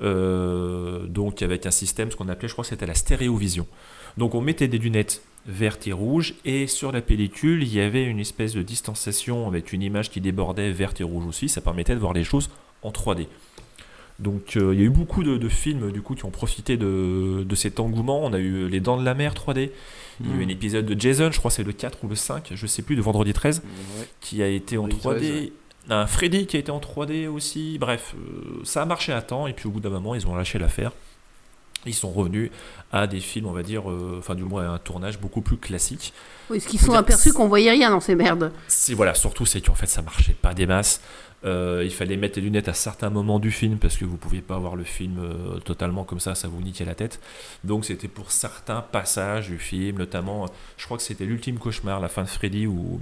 Euh, 0.02 1.06
donc 1.08 1.42
avec 1.42 1.66
un 1.66 1.72
système, 1.72 2.12
ce 2.12 2.16
qu'on 2.16 2.30
appelait, 2.30 2.48
je 2.48 2.54
crois 2.54 2.64
que 2.64 2.70
c'était 2.70 2.86
la 2.86 2.96
stéréovision. 2.96 3.66
Donc 4.18 4.36
on 4.36 4.42
mettait 4.42 4.68
des 4.68 4.78
lunettes 4.78 5.22
vertes 5.46 5.88
et 5.88 5.94
rouges, 5.94 6.34
et 6.44 6.68
sur 6.68 6.92
la 6.92 7.02
pellicule, 7.02 7.62
il 7.64 7.74
y 7.74 7.80
avait 7.80 8.04
une 8.06 8.20
espèce 8.20 8.54
de 8.54 8.62
distanciation 8.62 9.48
avec 9.48 9.74
une 9.74 9.82
image 9.84 10.10
qui 10.10 10.20
débordait 10.22 10.72
verte 10.72 11.02
et 11.02 11.04
rouge 11.04 11.26
aussi, 11.28 11.50
ça 11.50 11.62
permettait 11.62 11.94
de 11.94 12.00
voir 12.00 12.14
les 12.14 12.24
choses 12.24 12.50
en 12.82 12.92
3D. 12.92 13.28
Donc 14.18 14.56
euh, 14.56 14.74
il 14.74 14.80
y 14.80 14.84
a 14.84 14.86
eu 14.86 14.90
beaucoup 14.90 15.24
de, 15.24 15.38
de 15.38 15.50
films 15.50 15.92
du 15.92 16.02
coup 16.02 16.16
qui 16.16 16.24
ont 16.24 16.32
profité 16.32 16.78
de, 16.78 17.44
de 17.44 17.56
cet 17.56 17.82
engouement. 17.82 18.24
On 18.24 18.32
a 18.32 18.40
eu 18.40 18.70
Les 18.70 18.80
Dents 18.80 18.98
de 18.98 19.04
la 19.04 19.14
Mer 19.14 19.34
3D. 19.34 19.72
Il 20.22 20.28
y 20.28 20.30
a 20.30 20.36
eu 20.36 20.38
Mm. 20.40 20.42
un 20.42 20.48
épisode 20.48 20.86
de 20.86 20.98
Jason, 21.00 21.30
je 21.34 21.38
crois 21.40 21.52
c'est 21.52 21.64
le 21.64 21.74
4 21.74 22.06
ou 22.06 22.08
le 22.08 22.16
5, 22.16 22.52
je 22.56 22.66
sais 22.68 22.82
plus, 22.82 22.96
de 22.96 23.02
vendredi 23.02 23.34
13, 23.34 23.62
Ouais. 23.66 24.08
qui 24.22 24.42
a 24.42 24.48
été 24.48 24.78
en 24.78 24.84
Vendredi 24.84 25.02
3D. 25.02 25.20
13, 25.20 25.22
ouais. 25.42 25.52
Un 25.90 26.08
Freddy 26.08 26.48
qui 26.48 26.58
a 26.58 26.60
été 26.60 26.72
en 26.72 26.80
3D 26.80 27.28
aussi. 27.28 27.78
Bref, 27.78 28.16
euh, 28.16 28.62
ça 28.64 28.82
a 28.82 28.86
marché 28.86 29.14
à 29.14 29.22
temps 29.22 29.48
et 29.48 29.54
puis 29.54 29.68
au 29.68 29.72
bout 29.72 29.80
d'un 29.80 29.90
moment, 29.90 30.16
ils 30.16 30.28
ont 30.28 30.36
lâché 30.36 30.58
l'affaire. 30.58 30.92
Ils 31.86 31.94
sont 31.94 32.12
revenus 32.12 32.50
à 32.92 33.08
des 33.08 33.20
films, 33.20 33.48
on 33.48 33.52
va 33.52 33.64
dire, 33.64 33.90
euh, 33.90 34.16
enfin 34.20 34.36
du 34.36 34.44
moins 34.44 34.66
à 34.66 34.70
un 34.74 34.78
tournage 34.80 35.20
beaucoup 35.20 35.42
plus 35.42 35.58
classique. 35.58 36.14
Oui, 36.50 36.60
ce 36.62 36.68
qu'ils 36.68 36.80
sont 36.80 36.94
aperçus 36.94 37.34
qu'on 37.34 37.48
voyait 37.48 37.72
rien 37.72 37.90
dans 37.92 38.00
ces 38.00 38.16
merdes. 38.16 38.52
c'est 38.68 38.94
voilà, 38.94 39.14
surtout 39.14 39.46
c'est 39.46 39.62
qu'en 39.62 39.76
fait 39.76 39.88
ça 39.88 40.02
marchait 40.02 40.34
pas 40.40 40.54
des 40.54 40.66
masses. 40.66 41.02
Euh, 41.44 41.84
il 41.86 41.92
fallait 41.92 42.18
mettre 42.18 42.40
les 42.40 42.46
lunettes 42.46 42.70
à 42.70 42.74
certains 42.74 43.12
moments 43.12 43.38
du 43.38 43.52
film 43.52 43.78
parce 43.78 43.98
que 43.98 44.06
vous 44.06 44.18
pouviez 44.18 44.42
pas 44.42 44.58
voir 44.58 44.76
le 44.76 44.84
film 44.84 45.20
euh, 45.20 45.60
totalement 45.60 46.04
comme 46.04 46.20
ça, 46.20 46.34
ça 46.34 46.48
vous 46.48 46.60
niquait 46.62 46.86
la 46.86 46.96
tête. 46.96 47.20
Donc 47.64 47.86
c'était 47.86 48.08
pour 48.08 48.32
certains 48.32 48.82
passages 48.82 49.48
du 49.50 49.60
film, 49.60 50.00
notamment, 50.00 50.48
je 50.78 50.86
crois 50.86 50.98
que 50.98 51.04
c'était 51.04 51.26
l'ultime 51.26 51.60
cauchemar, 51.60 52.00
la 52.00 52.08
fin 52.08 52.24
de 52.24 52.28
Freddy 52.30 52.66
où 52.66 53.00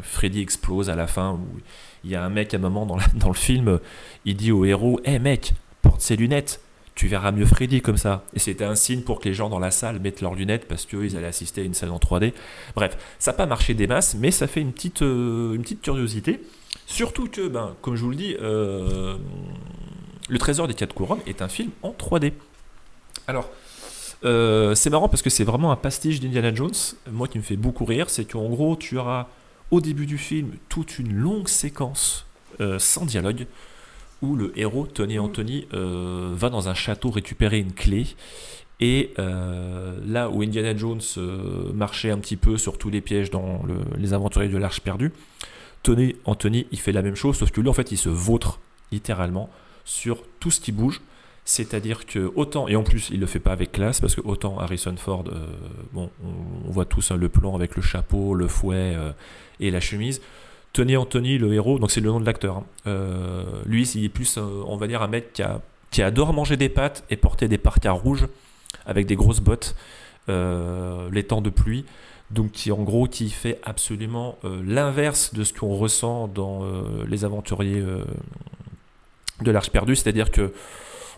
Freddy 0.00 0.40
explose 0.40 0.88
à 0.88 0.94
la 0.94 1.06
fin 1.06 1.32
où 1.32 1.58
il 2.04 2.10
y 2.10 2.16
a 2.16 2.24
un 2.24 2.30
mec 2.30 2.54
à 2.54 2.56
un 2.56 2.60
moment 2.60 2.86
dans, 2.86 2.96
la- 2.96 3.06
dans 3.14 3.28
le 3.28 3.34
film, 3.34 3.78
il 4.24 4.36
dit 4.36 4.52
au 4.52 4.64
héros, 4.64 4.98
hé 5.04 5.18
mec, 5.18 5.52
porte 5.82 6.00
ses 6.00 6.16
lunettes. 6.16 6.60
Tu 6.94 7.08
verras 7.08 7.32
mieux 7.32 7.46
Freddy 7.46 7.80
comme 7.80 7.96
ça. 7.96 8.24
Et 8.34 8.38
c'était 8.38 8.64
un 8.64 8.74
signe 8.74 9.00
pour 9.00 9.20
que 9.20 9.28
les 9.28 9.34
gens 9.34 9.48
dans 9.48 9.58
la 9.58 9.70
salle 9.70 9.98
mettent 9.98 10.20
leurs 10.20 10.34
lunettes 10.34 10.66
parce 10.68 10.84
qu'ils 10.84 11.16
allaient 11.16 11.26
assister 11.26 11.62
à 11.62 11.64
une 11.64 11.74
salle 11.74 11.90
en 11.90 11.98
3D. 11.98 12.32
Bref, 12.74 12.98
ça 13.18 13.32
n'a 13.32 13.36
pas 13.36 13.46
marché 13.46 13.74
des 13.74 13.86
masses, 13.86 14.14
mais 14.14 14.30
ça 14.30 14.46
fait 14.46 14.60
une 14.60 14.72
petite, 14.72 15.02
euh, 15.02 15.54
une 15.54 15.62
petite 15.62 15.80
curiosité. 15.80 16.40
Surtout 16.86 17.28
que, 17.28 17.48
ben, 17.48 17.74
comme 17.80 17.96
je 17.96 18.02
vous 18.02 18.10
le 18.10 18.16
dis, 18.16 18.36
euh, 18.40 19.16
Le 20.28 20.38
Trésor 20.38 20.68
des 20.68 20.74
Quatre 20.74 20.94
Couronnes 20.94 21.20
est 21.26 21.40
un 21.40 21.48
film 21.48 21.70
en 21.82 21.92
3D. 21.92 22.34
Alors, 23.26 23.48
euh, 24.24 24.74
c'est 24.74 24.90
marrant 24.90 25.08
parce 25.08 25.22
que 25.22 25.30
c'est 25.30 25.44
vraiment 25.44 25.72
un 25.72 25.76
pastiche 25.76 26.20
d'Indiana 26.20 26.54
Jones. 26.54 26.70
Moi 27.10 27.26
qui 27.26 27.38
me 27.38 27.42
fait 27.42 27.56
beaucoup 27.56 27.86
rire, 27.86 28.10
c'est 28.10 28.26
qu'en 28.26 28.48
gros, 28.50 28.76
tu 28.76 28.98
auras 28.98 29.28
au 29.70 29.80
début 29.80 30.04
du 30.04 30.18
film 30.18 30.52
toute 30.68 30.98
une 30.98 31.14
longue 31.14 31.48
séquence 31.48 32.26
sans 32.78 33.06
dialogue 33.06 33.46
où 34.22 34.36
le 34.36 34.56
héros, 34.58 34.86
Tony 34.86 35.18
Anthony, 35.18 35.66
euh, 35.74 36.30
va 36.34 36.48
dans 36.48 36.68
un 36.68 36.74
château 36.74 37.10
récupérer 37.10 37.58
une 37.58 37.72
clé. 37.72 38.06
Et 38.80 39.12
euh, 39.18 39.98
là 40.06 40.30
où 40.30 40.42
Indiana 40.42 40.76
Jones 40.76 41.00
euh, 41.18 41.72
marchait 41.72 42.10
un 42.10 42.18
petit 42.18 42.36
peu 42.36 42.56
sur 42.56 42.78
tous 42.78 42.90
les 42.90 43.00
pièges 43.00 43.30
dans 43.30 43.62
le- 43.66 43.98
les 43.98 44.12
aventuriers 44.14 44.48
de 44.48 44.56
l'Arche 44.56 44.80
perdue, 44.80 45.12
Tony 45.82 46.16
Anthony, 46.24 46.66
il 46.70 46.78
fait 46.78 46.92
la 46.92 47.02
même 47.02 47.16
chose, 47.16 47.36
sauf 47.36 47.50
que 47.50 47.60
lui, 47.60 47.68
en 47.68 47.72
fait, 47.72 47.92
il 47.92 47.98
se 47.98 48.08
vautre 48.08 48.60
littéralement 48.92 49.50
sur 49.84 50.22
tout 50.40 50.50
ce 50.50 50.60
qui 50.60 50.72
bouge. 50.72 51.00
C'est-à-dire 51.44 52.06
que 52.06 52.32
autant, 52.36 52.68
et 52.68 52.76
en 52.76 52.84
plus 52.84 53.10
il 53.10 53.18
le 53.18 53.26
fait 53.26 53.40
pas 53.40 53.50
avec 53.50 53.72
classe, 53.72 54.00
parce 54.00 54.14
que 54.14 54.20
autant 54.20 54.60
Harrison 54.60 54.94
Ford, 54.96 55.24
bon, 55.92 56.08
on, 56.24 56.70
voit 56.70 56.84
tous 56.84 57.10
hein, 57.10 57.16
le 57.16 57.28
plan 57.28 57.56
avec 57.56 57.74
le 57.74 57.82
chapeau, 57.82 58.34
le 58.34 58.46
fouet 58.46 58.96
et 59.58 59.72
la 59.72 59.80
chemise. 59.80 60.20
Tony 60.72 60.96
Anthony, 60.96 61.38
le 61.38 61.52
héros, 61.52 61.78
donc 61.78 61.90
c'est 61.90 62.00
le 62.00 62.08
nom 62.08 62.20
de 62.20 62.26
l'acteur. 62.26 62.58
hein. 62.58 62.64
Euh, 62.86 63.44
lui, 63.66 63.86
il 63.94 64.04
est 64.04 64.08
plus, 64.08 64.38
euh, 64.38 64.62
on 64.66 64.76
va 64.76 64.86
dire, 64.86 65.02
un 65.02 65.08
mec 65.08 65.32
qui, 65.32 65.42
a, 65.42 65.60
qui 65.90 66.02
adore 66.02 66.32
manger 66.32 66.56
des 66.56 66.68
pâtes 66.68 67.04
et 67.10 67.16
porter 67.16 67.48
des 67.48 67.58
parkas 67.58 67.92
rouges 67.92 68.26
avec 68.86 69.06
des 69.06 69.16
grosses 69.16 69.40
bottes 69.40 69.74
euh, 70.28 71.08
les 71.12 71.24
temps 71.24 71.42
de 71.42 71.50
pluie. 71.50 71.84
Donc 72.30 72.52
qui 72.52 72.72
en 72.72 72.82
gros 72.82 73.06
qui 73.06 73.28
fait 73.28 73.60
absolument 73.62 74.38
l'inverse 74.64 75.34
de 75.34 75.44
ce 75.44 75.52
qu'on 75.52 75.76
ressent 75.76 76.28
dans 76.28 76.64
les 77.06 77.26
aventuriers 77.26 77.84
de 79.42 79.50
l'Arche 79.50 79.68
perdue, 79.68 79.94
c'est-à-dire 79.96 80.30
que 80.30 80.54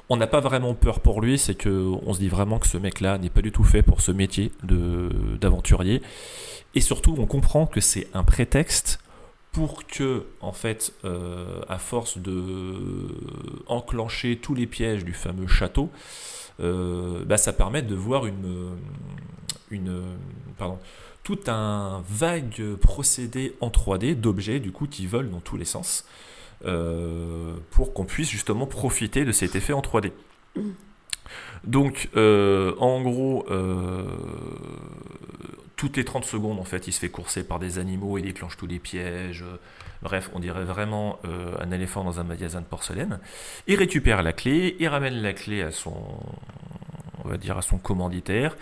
on 0.08 0.16
n'a 0.16 0.26
pas 0.26 0.40
vraiment 0.40 0.74
peur 0.74 0.98
pour 0.98 1.20
lui, 1.20 1.38
c'est 1.38 1.54
que 1.54 1.92
on 2.04 2.14
se 2.14 2.18
dit 2.18 2.28
vraiment 2.28 2.58
que 2.58 2.66
ce 2.66 2.78
mec-là 2.78 3.18
n'est 3.18 3.30
pas 3.30 3.42
du 3.42 3.52
tout 3.52 3.62
fait 3.62 3.82
pour 3.82 4.00
ce 4.00 4.10
métier 4.10 4.50
d'aventurier, 4.64 6.02
et 6.74 6.80
surtout 6.80 7.14
on 7.16 7.26
comprend 7.26 7.66
que 7.66 7.80
c'est 7.80 8.08
un 8.12 8.24
prétexte 8.24 8.98
pour 9.54 9.86
que, 9.86 10.26
en 10.40 10.52
fait, 10.52 10.92
euh, 11.04 11.60
à 11.68 11.78
force 11.78 12.18
de 12.18 13.06
enclencher 13.68 14.36
tous 14.36 14.54
les 14.54 14.66
pièges 14.66 15.04
du 15.04 15.14
fameux 15.14 15.46
château, 15.46 15.90
euh, 16.60 17.24
bah, 17.24 17.36
ça 17.36 17.52
permet 17.52 17.80
de 17.80 17.94
voir 17.94 18.26
une, 18.26 18.76
une, 19.70 20.02
pardon, 20.58 20.78
tout 21.22 21.38
un 21.46 22.02
vague 22.08 22.74
procédé 22.80 23.54
en 23.60 23.68
3D 23.68 24.16
d'objets 24.16 24.58
du 24.58 24.72
coup 24.72 24.88
qui 24.88 25.06
volent 25.06 25.30
dans 25.30 25.40
tous 25.40 25.56
les 25.56 25.64
sens 25.64 26.04
euh, 26.64 27.54
pour 27.70 27.94
qu'on 27.94 28.04
puisse 28.04 28.30
justement 28.30 28.66
profiter 28.66 29.24
de 29.24 29.32
cet 29.32 29.54
effet 29.54 29.72
en 29.72 29.82
3D. 29.82 30.10
Donc, 31.64 32.08
euh, 32.16 32.74
en 32.78 33.02
gros, 33.02 33.46
euh, 33.50 34.04
toutes 35.76 35.96
les 35.96 36.04
30 36.04 36.24
secondes, 36.24 36.58
en 36.58 36.64
fait, 36.64 36.86
il 36.86 36.92
se 36.92 37.00
fait 37.00 37.08
courser 37.08 37.44
par 37.44 37.58
des 37.58 37.78
animaux, 37.78 38.18
il 38.18 38.22
déclenche 38.22 38.56
tous 38.56 38.66
les 38.66 38.78
pièges. 38.78 39.44
Bref, 40.02 40.30
on 40.34 40.40
dirait 40.40 40.64
vraiment 40.64 41.18
euh, 41.24 41.56
un 41.60 41.70
éléphant 41.70 42.04
dans 42.04 42.20
un 42.20 42.24
magasin 42.24 42.60
de 42.60 42.66
porcelaine. 42.66 43.18
Il 43.66 43.76
récupère 43.76 44.22
la 44.22 44.32
clé, 44.32 44.76
il 44.78 44.88
ramène 44.88 45.20
la 45.22 45.32
clé 45.32 45.62
à 45.62 45.70
son, 45.72 45.94
commanditaire. 47.82 48.56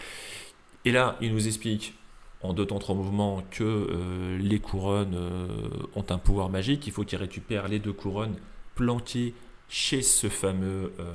Et 0.84 0.92
là, 0.92 1.16
il 1.20 1.32
nous 1.32 1.46
explique 1.46 1.94
en 2.42 2.52
deux 2.54 2.66
temps 2.66 2.78
trois 2.78 2.94
mouvements 2.94 3.42
que 3.50 3.62
euh, 3.62 4.38
les 4.38 4.58
couronnes 4.58 5.14
euh, 5.14 5.68
ont 5.94 6.06
un 6.10 6.18
pouvoir 6.18 6.48
magique. 6.48 6.86
Il 6.86 6.92
faut 6.92 7.04
qu'il 7.04 7.18
récupère 7.18 7.68
les 7.68 7.78
deux 7.78 7.92
couronnes 7.92 8.36
planquées 8.74 9.34
chez 9.68 10.02
ce 10.02 10.28
fameux 10.28 10.92
euh, 11.00 11.12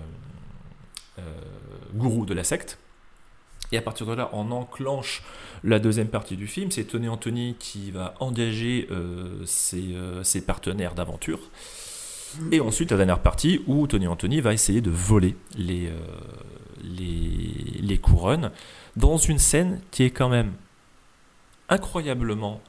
euh, 1.20 1.22
gourou 1.94 2.26
de 2.26 2.34
la 2.34 2.44
secte. 2.44 2.80
Et 3.72 3.78
à 3.78 3.82
partir 3.82 4.06
de 4.06 4.14
là, 4.14 4.30
on 4.34 4.52
enclenche 4.52 5.24
la 5.64 5.80
deuxième 5.80 6.08
partie 6.08 6.38
du 6.38 6.48
film. 6.48 6.72
C'est 6.72 6.86
Tony 6.86 7.10
Anthony 7.10 7.56
qui 7.60 7.92
va 7.92 8.14
engager 8.20 8.88
euh, 8.92 9.46
ses, 9.46 9.94
euh, 9.94 10.24
ses 10.24 10.42
partenaires 10.42 10.96
d'aventure. 10.96 11.40
Et 12.52 12.60
ensuite, 12.60 12.92
la 12.92 12.98
dernière 12.98 13.22
partie 13.22 13.62
où 13.68 13.88
Tony 13.88 14.08
Anthony 14.08 14.42
va 14.42 14.54
essayer 14.54 14.82
de 14.82 14.90
voler 14.90 15.36
les, 15.58 15.88
euh, 15.88 15.98
les, 16.84 17.82
les 17.82 17.98
couronnes 17.98 18.52
dans 18.96 19.18
une 19.18 19.40
scène 19.40 19.82
qui 19.92 20.04
est 20.04 20.12
quand 20.12 20.30
même 20.30 20.54
incroyablement 21.70 22.62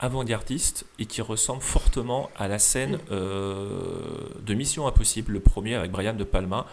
avant-gardiste 0.00 0.86
et 0.98 1.06
qui 1.06 1.22
ressemble 1.22 1.62
fortement 1.62 2.30
à 2.36 2.48
la 2.48 2.58
scène 2.58 2.98
de 3.10 4.54
Mission 4.54 4.86
Impossible, 4.86 5.32
le 5.32 5.40
premier 5.40 5.76
avec 5.76 5.92
Brian 5.92 6.14
De 6.14 6.24
Palma. 6.24 6.66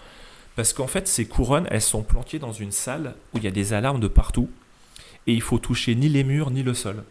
Parce 0.61 0.73
qu'en 0.73 0.85
fait, 0.85 1.07
ces 1.07 1.25
couronnes, 1.25 1.65
elles 1.71 1.81
sont 1.81 2.03
planquées 2.03 2.37
dans 2.37 2.51
une 2.53 2.71
salle 2.71 3.15
où 3.33 3.39
il 3.39 3.43
y 3.43 3.47
a 3.47 3.51
des 3.51 3.73
alarmes 3.73 3.99
de 3.99 4.07
partout 4.07 4.47
et 5.25 5.33
il 5.33 5.41
faut 5.41 5.57
toucher 5.57 5.95
ni 5.95 6.07
les 6.07 6.23
murs 6.23 6.51
ni 6.51 6.61
le 6.61 6.75
sol. 6.75 7.03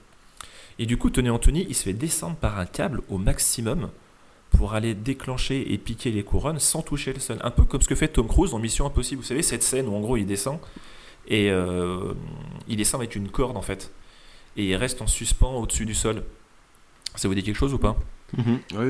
Et 0.78 0.86
du 0.86 0.96
coup, 0.96 1.11
Tony 1.11 1.30
Anthony, 1.30 1.66
il 1.68 1.74
se 1.74 1.82
fait 1.82 1.92
descendre 1.92 2.36
par 2.36 2.61
un 2.61 2.64
câble 2.64 3.03
au 3.09 3.18
maximum 3.18 3.90
pour 4.51 4.74
aller 4.74 4.94
déclencher 4.94 5.72
et 5.72 5.78
piquer 5.78 6.12
les 6.12 6.22
couronnes 6.22 6.61
sans 6.61 6.82
toucher 6.82 7.12
le 7.12 7.18
sol. 7.18 7.38
Un 7.42 7.51
peu 7.51 7.64
comme 7.64 7.82
ce 7.82 7.88
que 7.88 7.96
fait 7.96 8.07
Tom 8.07 8.28
Cruise 8.28 8.53
dans 8.53 8.61
Mission 8.61 8.86
Impossible. 8.86 9.20
Vous 9.20 9.26
savez, 9.26 9.42
cette 9.42 9.64
scène 9.64 9.88
où 9.88 9.96
en 9.96 10.01
gros 10.01 10.16
il 10.16 10.26
descend 10.26 10.61
et 11.26 11.51
euh, 11.51 12.14
il 12.68 12.76
descend 12.76 13.01
avec 13.01 13.16
une 13.16 13.30
corde 13.30 13.57
en 13.57 13.62
fait. 13.62 13.90
Et 14.57 14.66
il 14.66 14.76
reste 14.76 15.03
en 15.03 15.09
suspens 15.09 15.57
au-dessus 15.57 15.86
du 15.86 15.94
sol. 15.96 16.22
Ça 17.16 17.26
vous 17.26 17.34
dit 17.34 17.42
quelque 17.42 17.57
chose 17.59 17.74
ou 17.74 17.78
pas? 17.78 17.96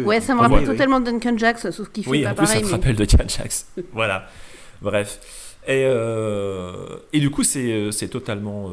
Ouais, 0.05 0.21
ça 0.21 0.35
me 0.35 0.41
On 0.41 0.43
rappelle 0.43 0.67
totalement 0.67 1.01
Duncan 1.01 1.39
Jacks, 1.39 1.61
sauf 1.61 1.89
qu'il 1.91 2.05
fait 2.05 2.11
oui, 2.11 2.23
pas 2.25 2.33
en 2.33 2.35
plus, 2.35 2.45
pareil. 2.45 2.57
ça 2.57 2.61
te 2.61 2.67
mais- 2.67 2.73
rappelle 2.73 2.97
de 2.97 3.09
Jan 3.09 3.27
Jax. 3.27 3.67
voilà. 3.95 4.29
Bref. 4.83 5.21
Et, 5.67 5.85
euh, 5.85 6.97
et 7.13 7.21
du 7.21 7.31
coup, 7.31 7.45
c'est 7.45 7.71
euh, 7.73 8.09
totalement 8.11 8.69
euh, 8.71 8.73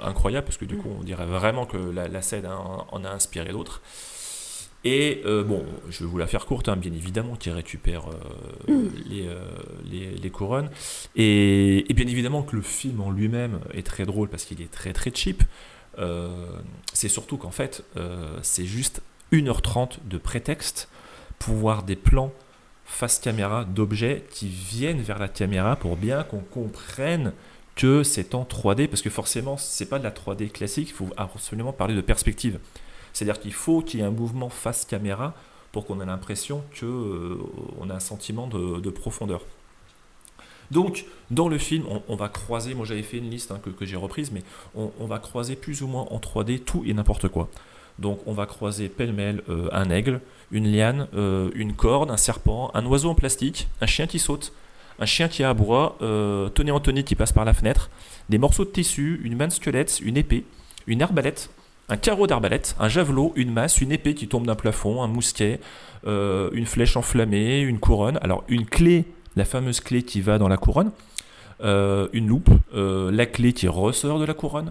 incroyable 0.00 0.44
parce 0.46 0.56
que 0.56 0.64
du 0.64 0.76
coup, 0.76 0.88
on 1.00 1.02
dirait 1.02 1.26
vraiment 1.26 1.66
que 1.66 1.76
la, 1.76 2.06
la 2.08 2.22
scène 2.22 2.46
en- 2.46 2.86
en 2.90 3.04
a 3.04 3.08
inspiré 3.10 3.50
d'autres. 3.52 3.82
Et 4.84 5.22
euh, 5.26 5.44
bon, 5.44 5.64
je 5.90 6.04
vais 6.04 6.10
vous 6.10 6.18
la 6.18 6.26
faire 6.26 6.44
courte, 6.46 6.68
hein, 6.68 6.76
bien 6.76 6.92
évidemment, 6.92 7.36
qui 7.36 7.50
récupère 7.50 8.04
Mm. 8.68 8.72
les, 9.08 9.28
les, 9.90 10.10
les 10.10 10.30
couronnes. 10.30 10.70
Et, 11.16 11.90
et 11.90 11.94
bien 11.94 12.06
évidemment 12.06 12.42
que 12.42 12.54
le 12.56 12.62
film 12.62 13.00
en 13.00 13.10
lui-même 13.10 13.58
est 13.74 13.84
très 13.86 14.04
drôle 14.06 14.28
parce 14.28 14.44
qu'il 14.44 14.60
est 14.62 14.70
très 14.70 14.92
très 14.92 15.12
cheap. 15.14 15.42
C'est 16.92 17.08
surtout 17.08 17.36
qu'en 17.36 17.50
fait, 17.50 17.84
c'est 18.42 18.64
juste 18.64 19.02
1h30 19.32 19.98
de 20.08 20.18
prétexte 20.18 20.88
pour 21.38 21.54
voir 21.54 21.82
des 21.82 21.96
plans 21.96 22.32
face 22.92 23.18
caméra 23.18 23.64
d'objets 23.64 24.24
qui 24.30 24.48
viennent 24.48 25.00
vers 25.00 25.18
la 25.18 25.28
caméra 25.28 25.76
pour 25.76 25.96
bien 25.96 26.22
qu'on 26.24 26.40
comprenne 26.40 27.32
que 27.74 28.02
c'est 28.02 28.34
en 28.34 28.44
3D, 28.44 28.86
parce 28.86 29.02
que 29.02 29.10
forcément, 29.10 29.56
c'est 29.56 29.86
pas 29.86 29.98
de 29.98 30.04
la 30.04 30.10
3D 30.10 30.50
classique, 30.50 30.90
il 30.90 30.94
faut 30.94 31.08
absolument 31.16 31.72
parler 31.72 31.94
de 31.94 32.02
perspective. 32.02 32.58
C'est-à-dire 33.12 33.40
qu'il 33.40 33.54
faut 33.54 33.80
qu'il 33.80 34.00
y 34.00 34.02
ait 34.02 34.06
un 34.06 34.10
mouvement 34.10 34.50
face 34.50 34.84
caméra 34.84 35.34
pour 35.72 35.86
qu'on 35.86 36.00
ait 36.00 36.06
l'impression 36.06 36.62
qu'on 36.78 36.86
euh, 36.86 37.38
on 37.80 37.88
a 37.88 37.94
un 37.94 38.00
sentiment 38.00 38.46
de, 38.46 38.90
profondeur. 38.90 39.40
Donc, 40.70 41.06
dans 41.30 41.48
le 41.48 41.58
film, 41.58 41.84
on, 42.08 42.16
va 42.16 42.28
croiser, 42.28 42.74
moi 42.74 42.86
j'avais 42.86 43.02
fait 43.02 43.18
une 43.18 43.30
liste 43.30 43.50
hein, 43.52 43.60
que, 43.78 43.84
j'ai 43.84 43.96
reprise, 43.96 44.30
mais 44.32 44.42
on, 44.74 45.06
va 45.06 45.18
croiser 45.18 45.56
plus 45.56 45.82
ou 45.82 45.86
moins 45.86 46.06
en 46.10 46.18
3D 46.18 46.60
tout 46.60 46.82
et 46.86 46.94
n'importe 46.94 47.28
quoi. 47.28 47.50
Donc, 47.98 48.20
on 48.26 48.32
va 48.32 48.46
croiser 48.46 48.88
pêle-mêle 48.88 49.42
euh, 49.48 49.68
un 49.72 49.90
aigle, 49.90 50.20
une 50.52 50.70
liane, 50.70 51.08
euh, 51.14 51.50
une 51.54 51.72
corde, 51.72 52.10
un 52.10 52.16
serpent, 52.16 52.70
un 52.74 52.86
oiseau 52.86 53.10
en 53.10 53.14
plastique, 53.14 53.68
un 53.80 53.86
chien 53.86 54.06
qui 54.06 54.18
saute, 54.18 54.52
un 54.98 55.06
chien 55.06 55.28
qui 55.28 55.42
aboie, 55.42 55.96
euh, 56.02 56.48
Tony 56.50 56.70
Anthony 56.70 57.02
qui 57.02 57.14
passe 57.14 57.32
par 57.32 57.44
la 57.44 57.54
fenêtre, 57.54 57.90
des 58.28 58.38
morceaux 58.38 58.64
de 58.64 58.70
tissu, 58.70 59.20
une 59.24 59.36
main 59.36 59.48
de 59.48 59.52
squelette, 59.52 60.00
une 60.04 60.16
épée, 60.16 60.44
une 60.86 61.02
arbalète, 61.02 61.50
un 61.88 61.96
carreau 61.96 62.26
d'arbalète, 62.26 62.76
un 62.78 62.88
javelot, 62.88 63.32
une 63.34 63.52
masse, 63.52 63.80
une 63.80 63.92
épée 63.92 64.14
qui 64.14 64.28
tombe 64.28 64.46
d'un 64.46 64.54
plafond, 64.54 65.02
un 65.02 65.08
mousquet, 65.08 65.58
euh, 66.06 66.50
une 66.52 66.66
flèche 66.66 66.96
enflammée, 66.96 67.60
une 67.60 67.78
couronne. 67.78 68.18
Alors 68.22 68.44
une 68.48 68.66
clé, 68.66 69.04
la 69.36 69.44
fameuse 69.44 69.80
clé 69.80 70.02
qui 70.02 70.20
va 70.20 70.38
dans 70.38 70.48
la 70.48 70.56
couronne, 70.56 70.92
euh, 71.64 72.08
une 72.12 72.28
loupe, 72.28 72.50
la 72.72 73.26
clé 73.26 73.52
qui 73.52 73.68
ressort 73.68 74.18
de 74.18 74.24
la 74.24 74.34
couronne, 74.34 74.70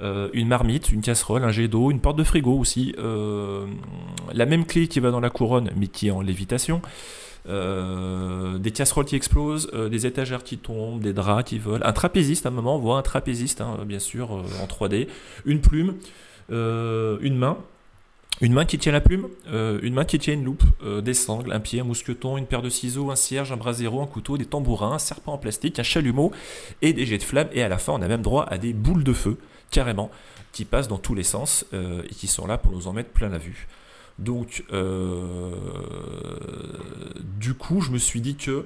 une 0.00 0.48
marmite, 0.48 0.90
une 0.90 1.00
casserole, 1.00 1.44
un 1.44 1.50
jet 1.50 1.68
d'eau, 1.68 1.90
une 1.90 2.00
porte 2.00 2.16
de 2.16 2.24
frigo 2.24 2.58
aussi, 2.58 2.94
la 2.98 4.46
même 4.46 4.66
clé 4.66 4.88
qui 4.88 5.00
va 5.00 5.10
dans 5.10 5.20
la 5.20 5.30
couronne 5.30 5.70
mais 5.76 5.86
qui 5.86 6.08
est 6.08 6.10
en 6.10 6.22
lévitation. 6.22 6.82
Euh, 7.48 8.58
des 8.58 8.70
casseroles 8.70 9.04
qui 9.04 9.16
explosent, 9.16 9.68
euh, 9.74 9.88
des 9.88 10.06
étagères 10.06 10.44
qui 10.44 10.58
tombent, 10.58 11.00
des 11.00 11.12
draps 11.12 11.48
qui 11.48 11.58
volent, 11.58 11.84
un 11.84 11.92
trapéziste 11.92 12.46
à 12.46 12.50
un 12.50 12.52
moment, 12.52 12.76
on 12.76 12.78
voit 12.78 12.98
un 12.98 13.02
trapéziste 13.02 13.60
hein, 13.60 13.78
bien 13.84 13.98
sûr 13.98 14.32
euh, 14.32 14.42
en 14.62 14.66
3D, 14.66 15.08
une 15.44 15.60
plume, 15.60 15.94
une 16.50 17.36
main, 17.36 17.56
une 18.40 18.52
main 18.52 18.64
qui 18.64 18.78
tient 18.78 18.92
la 18.92 19.00
plume, 19.00 19.26
une 19.50 19.94
main 19.94 20.04
qui 20.04 20.18
tient 20.18 20.34
une 20.34 20.44
loupe, 20.44 20.64
des 21.02 21.14
sangles, 21.14 21.52
un 21.52 21.60
pied, 21.60 21.80
un 21.80 21.84
mousqueton, 21.84 22.36
une 22.36 22.46
paire 22.46 22.60
de 22.60 22.68
ciseaux, 22.68 23.10
un 23.10 23.16
cierge, 23.16 23.52
un 23.52 23.56
brasero, 23.56 24.02
un 24.02 24.06
couteau, 24.06 24.36
des 24.36 24.44
tambourins, 24.44 24.92
un 24.92 24.98
serpent 24.98 25.32
en 25.32 25.38
plastique, 25.38 25.78
un 25.78 25.82
chalumeau 25.82 26.30
et 26.82 26.92
des 26.92 27.06
jets 27.06 27.18
de 27.18 27.22
flammes. 27.22 27.48
Et 27.52 27.62
à 27.62 27.68
la 27.68 27.78
fin, 27.78 27.94
on 27.94 28.02
a 28.02 28.08
même 28.08 28.20
droit 28.20 28.44
à 28.50 28.58
des 28.58 28.74
boules 28.74 29.04
de 29.04 29.14
feu, 29.14 29.38
carrément, 29.72 30.10
qui 30.52 30.64
passent 30.64 30.88
dans 30.88 30.98
tous 30.98 31.14
les 31.14 31.24
sens 31.24 31.64
et 31.72 32.14
qui 32.14 32.28
sont 32.28 32.46
là 32.46 32.58
pour 32.58 32.72
nous 32.72 32.86
en 32.86 32.92
mettre 32.92 33.10
plein 33.10 33.28
la 33.28 33.38
vue. 33.38 33.66
Donc, 34.18 34.64
euh, 34.72 35.52
du 37.40 37.54
coup, 37.54 37.80
je 37.80 37.90
me 37.90 37.98
suis 37.98 38.20
dit 38.20 38.36
que 38.36 38.64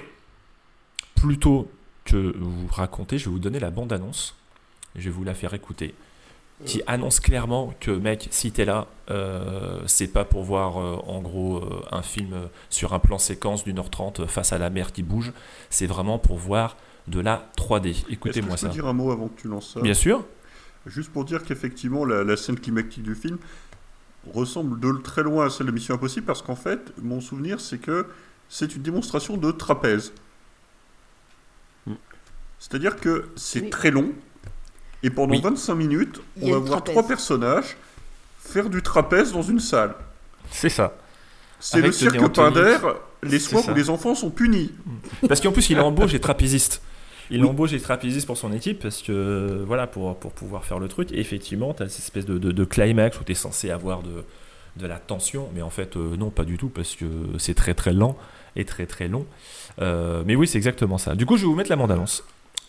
plutôt 1.14 1.70
que 2.04 2.36
vous 2.38 2.66
raconter, 2.68 3.18
je 3.18 3.26
vais 3.26 3.30
vous 3.30 3.38
donner 3.38 3.58
la 3.58 3.70
bande-annonce. 3.70 4.34
Je 4.94 5.04
vais 5.04 5.10
vous 5.10 5.24
la 5.24 5.34
faire 5.34 5.54
écouter. 5.54 5.94
Qui 6.64 6.80
annonce 6.86 7.20
clairement 7.20 7.74
que, 7.80 7.90
mec, 7.90 8.28
si 8.30 8.50
t'es 8.50 8.64
là, 8.64 8.86
euh, 9.10 9.82
c'est 9.86 10.08
pas 10.08 10.24
pour 10.24 10.42
voir 10.42 10.78
euh, 10.78 10.96
en 11.06 11.20
gros 11.20 11.62
un 11.92 12.00
film 12.00 12.48
sur 12.70 12.94
un 12.94 12.98
plan 12.98 13.18
séquence 13.18 13.64
d'une 13.64 13.78
heure 13.78 13.90
trente 13.90 14.24
face 14.24 14.54
à 14.54 14.58
la 14.58 14.70
mer 14.70 14.92
qui 14.92 15.02
bouge. 15.02 15.34
C'est 15.68 15.86
vraiment 15.86 16.18
pour 16.18 16.38
voir 16.38 16.78
de 17.08 17.20
la 17.20 17.50
3D. 17.58 18.06
Écoutez-moi 18.08 18.56
ça. 18.56 18.68
Je 18.68 18.72
peux 18.72 18.74
dire 18.80 18.86
un 18.86 18.94
mot 18.94 19.10
avant 19.10 19.28
que 19.28 19.38
tu 19.38 19.48
lances 19.48 19.74
ça? 19.74 19.80
Bien 19.82 19.92
sûr. 19.92 20.24
Juste 20.86 21.10
pour 21.10 21.24
dire 21.24 21.42
qu'effectivement, 21.42 22.04
la, 22.04 22.24
la, 22.24 22.36
scène 22.36 22.58
climatique 22.58 23.02
du 23.02 23.14
film, 23.14 23.38
ressemble 24.32 24.78
de 24.80 24.92
très 25.02 25.22
loin 25.22 25.46
à 25.46 25.50
celle 25.50 25.66
de 25.66 25.72
Mission 25.72 25.94
Impossible 25.94 26.26
parce 26.26 26.42
qu'en 26.42 26.56
fait, 26.56 26.92
mon 27.02 27.20
souvenir, 27.20 27.60
c'est 27.60 27.78
que 27.78 28.06
c'est 28.48 28.74
une 28.74 28.82
démonstration 28.82 29.36
de 29.36 29.50
trapèze. 29.50 30.12
Hmm. 31.86 31.94
C'est-à-dire 32.58 32.96
que 32.96 33.28
c'est 33.36 33.70
très 33.70 33.90
long 33.90 34.12
et 35.02 35.10
pendant 35.10 35.38
25 35.38 35.74
minutes, 35.74 36.20
on 36.40 36.52
va 36.52 36.58
voir 36.58 36.84
trois 36.84 37.06
personnages 37.06 37.76
faire 38.40 38.70
du 38.70 38.82
trapèze 38.82 39.32
dans 39.32 39.42
une 39.42 39.60
salle. 39.60 39.94
C'est 40.50 40.68
ça. 40.68 40.96
C'est 41.58 41.80
le 41.80 41.92
cirque 41.92 42.28
Pinder, 42.32 42.78
les 43.22 43.38
soirs 43.38 43.68
où 43.68 43.74
les 43.74 43.90
enfants 43.90 44.14
sont 44.14 44.30
punis. 44.30 44.72
Parce 45.28 45.40
qu'en 45.40 45.52
plus, 45.52 45.70
il 45.70 45.80
embauche 45.80 46.12
des 46.12 46.20
trapézistes. 46.20 46.80
Il 47.30 47.44
embauche 47.44 47.70
des 47.70 47.80
trapézistes 47.80 48.26
pour 48.26 48.36
son 48.36 48.52
équipe 48.52 48.80
parce 48.80 49.02
que 49.02 49.64
voilà 49.66 49.86
pour, 49.86 50.16
pour 50.16 50.32
pouvoir 50.32 50.64
faire 50.64 50.78
le 50.78 50.88
truc. 50.88 51.10
Et 51.12 51.18
effectivement, 51.18 51.74
tu 51.74 51.82
as 51.82 51.88
cette 51.88 52.04
espèce 52.04 52.26
de, 52.26 52.38
de, 52.38 52.64
climax 52.64 53.20
où 53.20 53.24
tu 53.24 53.32
es 53.32 53.34
censé 53.34 53.70
avoir 53.70 54.02
de, 54.02 54.24
de 54.76 54.86
la 54.86 54.98
tension, 54.98 55.48
mais 55.54 55.62
en 55.62 55.70
fait 55.70 55.96
euh, 55.96 56.16
non, 56.16 56.30
pas 56.30 56.44
du 56.44 56.56
tout 56.56 56.68
parce 56.68 56.94
que 56.94 57.06
c'est 57.38 57.54
très 57.54 57.74
très 57.74 57.92
lent 57.92 58.16
et 58.54 58.64
très 58.64 58.86
très 58.86 59.08
long. 59.08 59.26
Euh, 59.80 60.22
mais 60.24 60.36
oui, 60.36 60.46
c'est 60.46 60.58
exactement 60.58 60.98
ça. 60.98 61.14
Du 61.14 61.26
coup, 61.26 61.36
je 61.36 61.42
vais 61.42 61.48
vous 61.48 61.56
mettre 61.56 61.70
la 61.70 61.76
bande-annonce. 61.76 62.24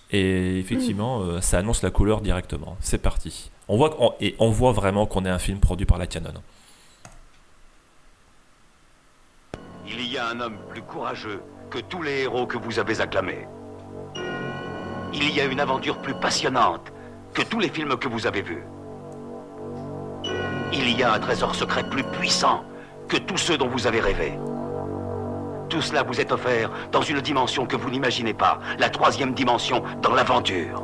Et 0.10 0.58
effectivement, 0.60 1.22
euh, 1.22 1.42
ça 1.42 1.60
annonce 1.60 1.84
la 1.84 1.92
couleur 1.92 2.22
directement. 2.22 2.78
C'est 2.80 3.02
parti. 3.02 3.52
On 3.68 3.78
voit 3.78 4.16
et 4.22 4.36
on 4.40 4.50
voit 4.50 4.72
vraiment 4.72 5.06
qu'on 5.06 5.26
est 5.26 5.30
un 5.30 5.40
film 5.40 5.60
produit 5.60 5.86
par 5.86 5.98
la 5.98 6.08
Canon. 6.08 6.32
Il 9.86 10.06
y 10.08 10.18
a 10.18 10.30
un 10.30 10.40
homme 10.40 10.58
plus 10.70 10.82
courageux 10.82 11.42
que 11.70 11.80
tous 11.80 12.02
les 12.02 12.22
héros 12.22 12.46
que 12.46 12.58
vous 12.58 12.80
avez 12.80 13.02
acclamés 13.02 13.46
il 15.20 15.36
y 15.36 15.42
a 15.42 15.46
une 15.46 15.60
aventure 15.60 15.98
plus 15.98 16.14
passionnante 16.14 16.94
que 17.34 17.42
tous 17.42 17.60
les 17.60 17.70
films 17.70 17.98
que 17.98 18.08
vous 18.08 18.28
avez 18.28 18.42
vus. 18.42 18.64
Il 20.72 20.98
y 20.98 21.04
a 21.04 21.14
un 21.14 21.20
trésor 21.20 21.56
secret 21.56 21.84
plus 21.90 22.04
puissant 22.04 22.64
que 23.08 23.18
tous 23.18 23.38
ceux 23.38 23.58
dont 23.58 23.68
vous 23.68 23.88
avez 23.88 24.00
rêvé. 24.00 24.38
Tout 25.70 25.82
cela 25.82 26.04
vous 26.04 26.20
est 26.20 26.32
offert 26.32 26.70
dans 26.92 27.02
une 27.02 27.22
dimension 27.22 27.66
que 27.66 27.76
vous 27.76 27.90
n'imaginez 27.90 28.34
pas, 28.34 28.60
la 28.78 28.90
troisième 28.90 29.34
dimension 29.34 29.84
dans 30.02 30.14
l'aventure. 30.14 30.84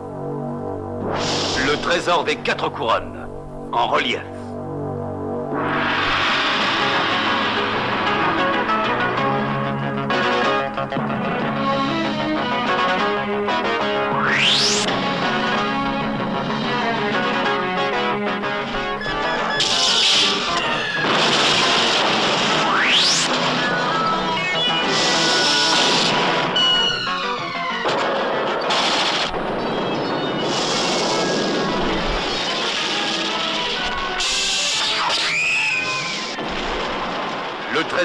Le 1.67 1.79
trésor 1.81 2.23
des 2.23 2.35
quatre 2.37 2.69
couronnes, 2.69 3.27
en 3.71 3.87
relief. 3.87 4.23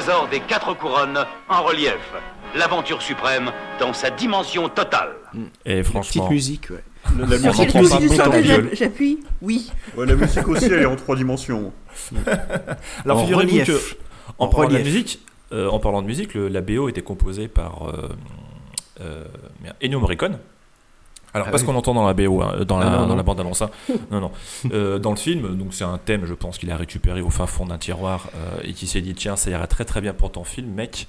Trésor 0.09 0.29
des 0.29 0.41
quatre 0.41 0.75
couronnes 0.75 1.19
en 1.49 1.63
relief. 1.63 1.99
L'aventure 2.57 3.03
suprême 3.03 3.51
dans 3.79 3.93
sa 3.93 4.11
dimension 4.11 4.69
totale. 4.69 5.11
Et 5.67 5.83
franchement. 5.83 6.23
Petite 6.25 6.31
musique, 6.31 6.71
ouais. 6.71 6.83
La, 7.19 7.39
musique 7.39 8.75
J'appuie, 8.75 9.21
oui. 9.43 9.71
la 9.97 10.15
musique 10.15 10.49
aussi, 10.49 10.65
elle 10.65 10.83
est 10.83 10.87
en 10.87 10.97
trois 10.97 11.17
dimensions. 11.17 11.73
Alors, 13.05 13.21
figurez-vous 13.21 13.65
que, 13.65 13.81
en, 14.39 14.49
parlant 14.49 14.71
de 14.71 14.79
musique, 14.79 15.21
euh, 15.53 15.69
en 15.69 15.79
parlant 15.79 16.03
de 16.03 16.07
musique, 16.07 16.35
la 16.35 16.61
BO 16.61 16.89
était 16.89 17.03
composée 17.03 17.49
par 17.49 17.89
euh, 17.89 18.09
euh, 19.01 19.25
Ennio 19.83 20.01
Morricone. 20.01 20.39
Alors, 21.35 21.49
ah 21.49 21.51
pas 21.51 21.59
ce 21.59 21.65
qu'on 21.65 21.75
entend 21.75 21.95
dans 21.95 22.07
la 22.07 22.15
BO, 22.15 22.41
hein, 22.41 22.65
dans, 22.67 22.79
la, 22.79 22.87
ah, 22.87 23.23
bande 23.23 23.41
annonce. 23.41 23.63
Hein. 23.63 23.71
non, 24.11 24.21
non. 24.21 24.33
Euh, 24.73 24.99
dans 24.99 25.11
le 25.11 25.17
film, 25.17 25.57
donc 25.57 25.75
c'est 25.75 25.85
un 25.85 25.99
thème, 25.99 26.25
je 26.25 26.35
pense 26.35 26.59
qu'il 26.59 26.71
a 26.71 26.77
récupéré 26.77 27.21
au 27.21 27.31
fin 27.31 27.47
fond 27.47 27.67
d'un 27.67 27.79
tiroir 27.79 28.29
euh, 28.35 28.61
et 28.63 28.73
qui 28.73 28.87
s'est 28.87 29.03
dit 29.03 29.15
tiens, 29.15 29.37
ça 29.37 29.51
irait 29.51 29.67
très 29.67 29.85
très 29.85 30.01
bien 30.01 30.15
pour 30.15 30.33
ton 30.33 30.45
film, 30.45 30.69
mec. 30.73 31.07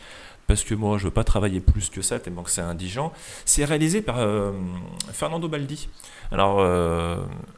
Parce 0.47 0.63
que 0.63 0.73
moi, 0.73 0.97
je 0.97 1.03
veux 1.03 1.11
pas 1.11 1.23
travailler 1.23 1.59
plus 1.59 1.89
que 1.89 2.01
ça, 2.01 2.19
tellement 2.19 2.41
que 2.41 2.49
c'est 2.49 2.61
indigent. 2.61 3.13
C'est 3.45 3.65
réalisé 3.65 4.01
par 4.01 4.17
euh, 4.17 4.51
Fernando 5.13 5.47
Baldi. 5.47 5.89
Alors, 6.31 6.57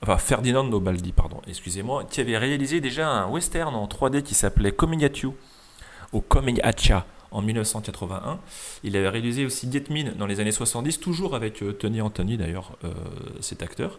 enfin, 0.02 0.18
Ferdinando 0.18 0.80
Baldi, 0.80 1.14
pardon, 1.14 1.38
excusez-moi, 1.48 2.04
qui 2.10 2.20
avait 2.20 2.38
réalisé 2.38 2.82
déjà 2.82 3.08
un 3.08 3.30
western 3.30 3.74
en 3.76 3.88
3D 3.88 4.24
qui 4.24 4.34
s'appelait 4.34 4.74
Coming 4.74 5.06
at 5.06 5.20
You, 5.24 5.36
ou 6.12 6.20
Coming 6.20 6.60
at 6.64 6.84
Ya 6.84 7.06
en 7.32 7.42
1981. 7.42 8.40
Il 8.84 8.96
avait 8.96 9.10
réalisé 9.10 9.46
aussi 9.46 9.72
Get 9.72 9.86
dans 10.18 10.28
les 10.28 10.40
années 10.40 10.52
70, 10.52 11.00
toujours 11.00 11.36
avec 11.36 11.64
euh, 11.64 11.72
Tony 11.74 12.02
Anthony 12.02 12.38
d'ailleurs, 12.38 12.78
euh, 12.84 12.92
cet 13.40 13.64
acteur. 13.64 13.98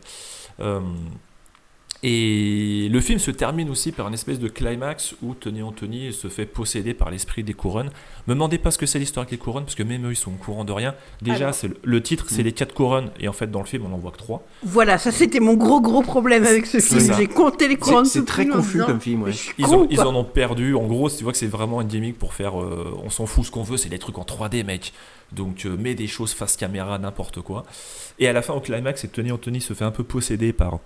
Et 2.04 2.88
le 2.90 3.00
film 3.00 3.20
se 3.20 3.30
termine 3.30 3.70
aussi 3.70 3.92
par 3.92 4.08
une 4.08 4.14
espèce 4.14 4.40
de 4.40 4.48
climax 4.48 5.14
où 5.22 5.34
Tony 5.34 5.62
Anthony 5.62 6.12
se 6.12 6.26
fait 6.26 6.46
posséder 6.46 6.94
par 6.94 7.10
l'esprit 7.12 7.44
des 7.44 7.54
couronnes. 7.54 7.90
Me 8.26 8.34
demandez 8.34 8.58
pas 8.58 8.72
ce 8.72 8.78
que 8.78 8.86
c'est 8.86 8.98
l'histoire 8.98 9.22
avec 9.22 9.30
les 9.30 9.38
couronnes, 9.38 9.62
parce 9.62 9.76
que 9.76 9.84
même 9.84 10.04
eux, 10.08 10.10
ils 10.12 10.16
sont 10.16 10.32
au 10.32 10.44
courant 10.44 10.64
de 10.64 10.72
rien. 10.72 10.96
Déjà, 11.20 11.52
c'est 11.52 11.68
le, 11.68 11.76
le 11.84 12.02
titre, 12.02 12.26
c'est 12.28 12.42
Mm. 12.42 12.44
les 12.46 12.52
quatre 12.52 12.74
couronnes, 12.74 13.10
et 13.20 13.28
en 13.28 13.32
fait, 13.32 13.48
dans 13.50 13.60
le 13.60 13.66
film, 13.66 13.84
on 13.88 13.94
en 13.94 13.98
voit 13.98 14.10
que 14.10 14.16
trois. 14.18 14.44
Voilà, 14.64 14.98
ça 14.98 15.12
c'était 15.12 15.38
mon 15.38 15.54
gros 15.54 15.80
gros 15.80 16.02
problème 16.02 16.44
avec 16.44 16.66
ce 16.66 16.80
film. 16.80 17.14
J'ai 17.16 17.28
compté 17.28 17.68
les 17.68 17.76
couronnes 17.76 18.04
c'est 18.04 18.24
très 18.24 18.46
confus 18.48 18.78
disant, 18.78 18.86
comme 18.86 19.00
film, 19.00 19.22
ouais. 19.22 19.32
Ils, 19.58 19.64
con, 19.64 19.82
ont- 19.82 19.86
ils 19.88 19.96
quoi. 19.96 20.08
en 20.08 20.14
ont 20.16 20.24
perdu. 20.24 20.74
En 20.74 20.86
gros, 20.86 21.08
tu 21.08 21.22
vois 21.22 21.30
que 21.32 21.38
c'est 21.38 21.46
vraiment 21.46 21.78
un 21.78 21.84
gimmick 21.84 22.18
pour 22.18 22.34
faire. 22.34 22.60
euh, 22.60 22.98
on 23.04 23.10
s'en 23.10 23.26
fout 23.26 23.44
ce 23.44 23.52
qu'on 23.52 23.62
veut, 23.62 23.76
c'est 23.76 23.88
des 23.88 24.00
trucs 24.00 24.18
en 24.18 24.24
3D, 24.24 24.64
mec. 24.64 24.92
Donc, 25.30 25.66
euh, 25.66 25.76
mets 25.76 25.94
des 25.94 26.08
choses 26.08 26.32
face 26.32 26.56
caméra, 26.56 26.98
n'importe 26.98 27.40
quoi. 27.42 27.62
Et 28.18 28.26
à 28.26 28.32
la 28.32 28.42
fin, 28.42 28.54
au 28.54 28.60
climax, 28.60 29.02
c'est 29.02 29.12
Tony 29.12 29.30
Anthony 29.30 29.60
se 29.60 29.72
fait 29.72 29.84
un 29.84 29.92
peu 29.92 30.02
posséder 30.02 30.52
par. 30.52 30.80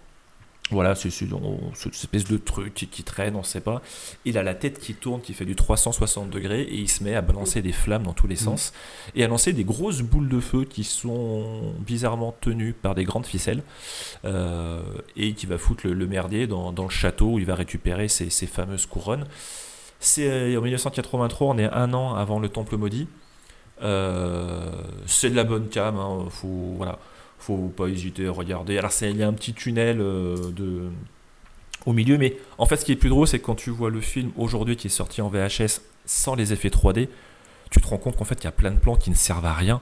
Voilà, 0.72 0.96
c'est 0.96 1.10
cette 1.10 1.94
espèce 1.94 2.24
de 2.24 2.38
truc 2.38 2.74
qui, 2.74 2.88
qui 2.88 3.04
traîne, 3.04 3.36
on 3.36 3.44
sait 3.44 3.60
pas. 3.60 3.82
Il 4.24 4.36
a 4.36 4.42
la 4.42 4.54
tête 4.54 4.80
qui 4.80 4.94
tourne, 4.94 5.20
qui 5.20 5.32
fait 5.32 5.44
du 5.44 5.54
360 5.54 6.28
degrés, 6.28 6.62
et 6.62 6.74
il 6.74 6.88
se 6.88 7.04
met 7.04 7.14
à 7.14 7.22
balancer 7.22 7.62
des 7.62 7.70
flammes 7.70 8.02
dans 8.02 8.14
tous 8.14 8.26
les 8.26 8.34
sens, 8.34 8.72
et 9.14 9.22
à 9.22 9.28
lancer 9.28 9.52
des 9.52 9.62
grosses 9.62 10.02
boules 10.02 10.28
de 10.28 10.40
feu 10.40 10.64
qui 10.64 10.82
sont 10.82 11.72
bizarrement 11.78 12.34
tenues 12.40 12.72
par 12.72 12.96
des 12.96 13.04
grandes 13.04 13.26
ficelles, 13.26 13.62
euh, 14.24 14.82
et 15.16 15.34
qui 15.34 15.46
va 15.46 15.56
foutre 15.56 15.86
le, 15.86 15.94
le 15.94 16.06
merdier 16.08 16.48
dans, 16.48 16.72
dans 16.72 16.84
le 16.84 16.90
château 16.90 17.34
où 17.34 17.38
il 17.38 17.46
va 17.46 17.54
récupérer 17.54 18.08
ces 18.08 18.46
fameuses 18.46 18.86
couronnes. 18.86 19.26
C'est 20.00 20.28
euh, 20.28 20.58
en 20.58 20.62
1983, 20.62 21.48
on 21.48 21.58
est 21.58 21.70
un 21.70 21.92
an 21.94 22.14
avant 22.14 22.38
le 22.38 22.48
Temple 22.48 22.76
maudit. 22.76 23.08
Euh, 23.82 24.70
c'est 25.06 25.30
de 25.30 25.36
la 25.36 25.44
bonne 25.44 25.68
cam, 25.68 25.96
hein, 25.96 26.26
faut 26.30 26.74
voilà, 26.76 26.98
faut 27.38 27.72
pas 27.76 27.86
hésiter 27.88 28.26
à 28.26 28.32
regarder. 28.32 28.78
Alors 28.78 28.92
il 29.02 29.16
y 29.16 29.22
a 29.22 29.28
un 29.28 29.32
petit 29.32 29.52
tunnel 29.54 30.00
euh, 30.00 30.36
de 30.52 30.82
au 31.84 31.92
milieu, 31.92 32.18
mais 32.18 32.36
en 32.58 32.66
fait 32.66 32.76
ce 32.76 32.84
qui 32.84 32.92
est 32.92 32.96
plus 32.96 33.08
drôle, 33.10 33.28
c'est 33.28 33.38
que 33.38 33.44
quand 33.46 33.54
tu 33.54 33.70
vois 33.70 33.90
le 33.90 34.00
film 34.00 34.30
aujourd'hui 34.36 34.76
qui 34.76 34.88
est 34.88 34.90
sorti 34.90 35.22
en 35.22 35.28
VHS 35.28 35.80
sans 36.04 36.34
les 36.34 36.52
effets 36.52 36.68
3D, 36.68 37.08
tu 37.70 37.80
te 37.80 37.86
rends 37.86 37.98
compte 37.98 38.16
qu'en 38.16 38.24
fait 38.24 38.38
il 38.40 38.44
y 38.44 38.48
a 38.48 38.52
plein 38.52 38.72
de 38.72 38.78
plans 38.78 38.96
qui 38.96 39.10
ne 39.10 39.14
servent 39.14 39.46
à 39.46 39.52
rien. 39.52 39.80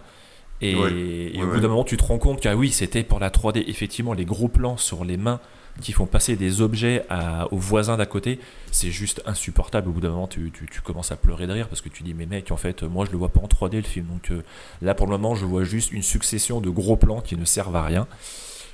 Et, 0.60 0.74
Ouais. 0.74 0.92
et 0.92 1.36
Ouais, 1.36 1.42
au 1.42 1.46
bout 1.46 1.54
ouais. 1.54 1.60
d'un 1.60 1.68
moment, 1.68 1.84
tu 1.84 1.96
te 1.96 2.04
rends 2.04 2.18
compte 2.18 2.40
que 2.40 2.48
ah 2.48 2.56
oui, 2.56 2.70
c'était 2.70 3.02
pour 3.02 3.18
la 3.20 3.30
3D. 3.30 3.64
Effectivement, 3.66 4.12
les 4.12 4.24
gros 4.24 4.48
plans 4.48 4.76
sur 4.76 5.04
les 5.04 5.16
mains 5.16 5.40
qui 5.80 5.92
font 5.92 6.06
passer 6.06 6.36
des 6.36 6.60
objets 6.60 7.04
aux 7.50 7.58
voisins 7.58 7.96
d'à 7.96 8.06
côté, 8.06 8.38
c'est 8.70 8.90
juste 8.90 9.22
insupportable. 9.26 9.88
Au 9.88 9.92
bout 9.92 10.00
d'un 10.00 10.10
moment, 10.10 10.28
tu, 10.28 10.52
commences 10.82 11.12
à 11.12 11.16
pleurer 11.16 11.46
de 11.46 11.52
rire 11.52 11.68
parce 11.68 11.80
que 11.80 11.88
tu 11.88 12.02
dis, 12.02 12.14
mais 12.14 12.26
mec, 12.26 12.50
en 12.50 12.56
fait, 12.56 12.82
moi, 12.82 13.04
je 13.04 13.10
le 13.10 13.18
vois 13.18 13.30
pas 13.30 13.40
en 13.40 13.46
3D 13.46 13.76
le 13.76 13.82
film. 13.82 14.06
Donc 14.06 14.30
euh, 14.30 14.42
là, 14.82 14.94
pour 14.94 15.06
le 15.06 15.12
moment, 15.12 15.34
je 15.34 15.44
vois 15.44 15.64
juste 15.64 15.92
une 15.92 16.02
succession 16.02 16.60
de 16.60 16.70
gros 16.70 16.96
plans 16.96 17.20
qui 17.20 17.36
ne 17.36 17.44
servent 17.44 17.76
à 17.76 17.82
rien. 17.82 18.06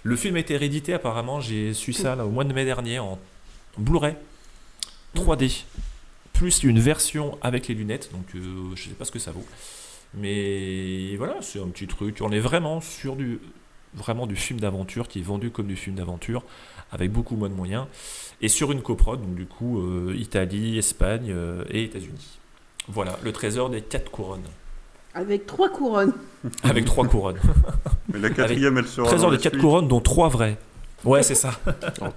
Le 0.02 0.16
film 0.16 0.36
a 0.36 0.38
été 0.38 0.56
réédité, 0.56 0.94
apparemment, 0.94 1.40
j'ai 1.40 1.74
su 1.74 1.92
ça 1.92 2.16
au 2.24 2.30
mois 2.30 2.44
de 2.44 2.52
mai 2.52 2.64
dernier 2.64 2.98
en 2.98 3.18
Blu-ray 3.76 4.14
3D, 5.14 5.64
plus 6.32 6.62
une 6.62 6.80
version 6.80 7.38
avec 7.42 7.68
les 7.68 7.74
lunettes. 7.74 8.10
Donc 8.12 8.26
euh, 8.34 8.74
je 8.74 8.84
sais 8.84 8.94
pas 8.94 9.04
ce 9.04 9.10
que 9.10 9.18
ça 9.18 9.32
vaut. 9.32 9.44
Mais 10.14 11.16
voilà, 11.16 11.36
c'est 11.40 11.60
un 11.60 11.68
petit 11.68 11.86
truc. 11.86 12.18
On 12.20 12.32
est 12.32 12.40
vraiment 12.40 12.80
sur 12.80 13.14
du, 13.14 13.40
vraiment 13.94 14.26
du 14.26 14.36
film 14.36 14.60
d'aventure 14.60 15.08
qui 15.08 15.20
est 15.20 15.22
vendu 15.22 15.50
comme 15.50 15.66
du 15.66 15.76
film 15.76 15.96
d'aventure 15.96 16.42
avec 16.92 17.12
beaucoup 17.12 17.36
moins 17.36 17.48
de 17.48 17.54
moyens 17.54 17.86
et 18.42 18.48
sur 18.48 18.72
une 18.72 18.82
coprode, 18.82 19.20
donc 19.20 19.34
du 19.34 19.46
coup 19.46 19.80
euh, 19.80 20.14
Italie, 20.16 20.78
Espagne 20.78 21.28
euh, 21.30 21.64
et 21.70 21.84
États-Unis. 21.84 22.38
Voilà, 22.88 23.18
le 23.22 23.32
trésor 23.32 23.70
des 23.70 23.82
quatre 23.82 24.10
couronnes. 24.10 24.42
Avec 25.14 25.46
trois 25.46 25.68
couronnes. 25.68 26.12
Avec 26.62 26.84
trois 26.84 27.06
couronnes. 27.06 27.38
Mais 28.12 28.20
la 28.20 28.30
quatrième, 28.30 28.76
Avec 28.76 28.86
elle 28.86 28.90
sera 28.92 29.08
Trésor 29.08 29.30
dans 29.30 29.36
des 29.36 29.42
quatre 29.42 29.54
suite. 29.54 29.62
couronnes, 29.62 29.88
dont 29.88 30.00
trois 30.00 30.28
vraies. 30.28 30.56
Ouais, 31.04 31.22
c'est 31.22 31.34
ça. 31.34 31.52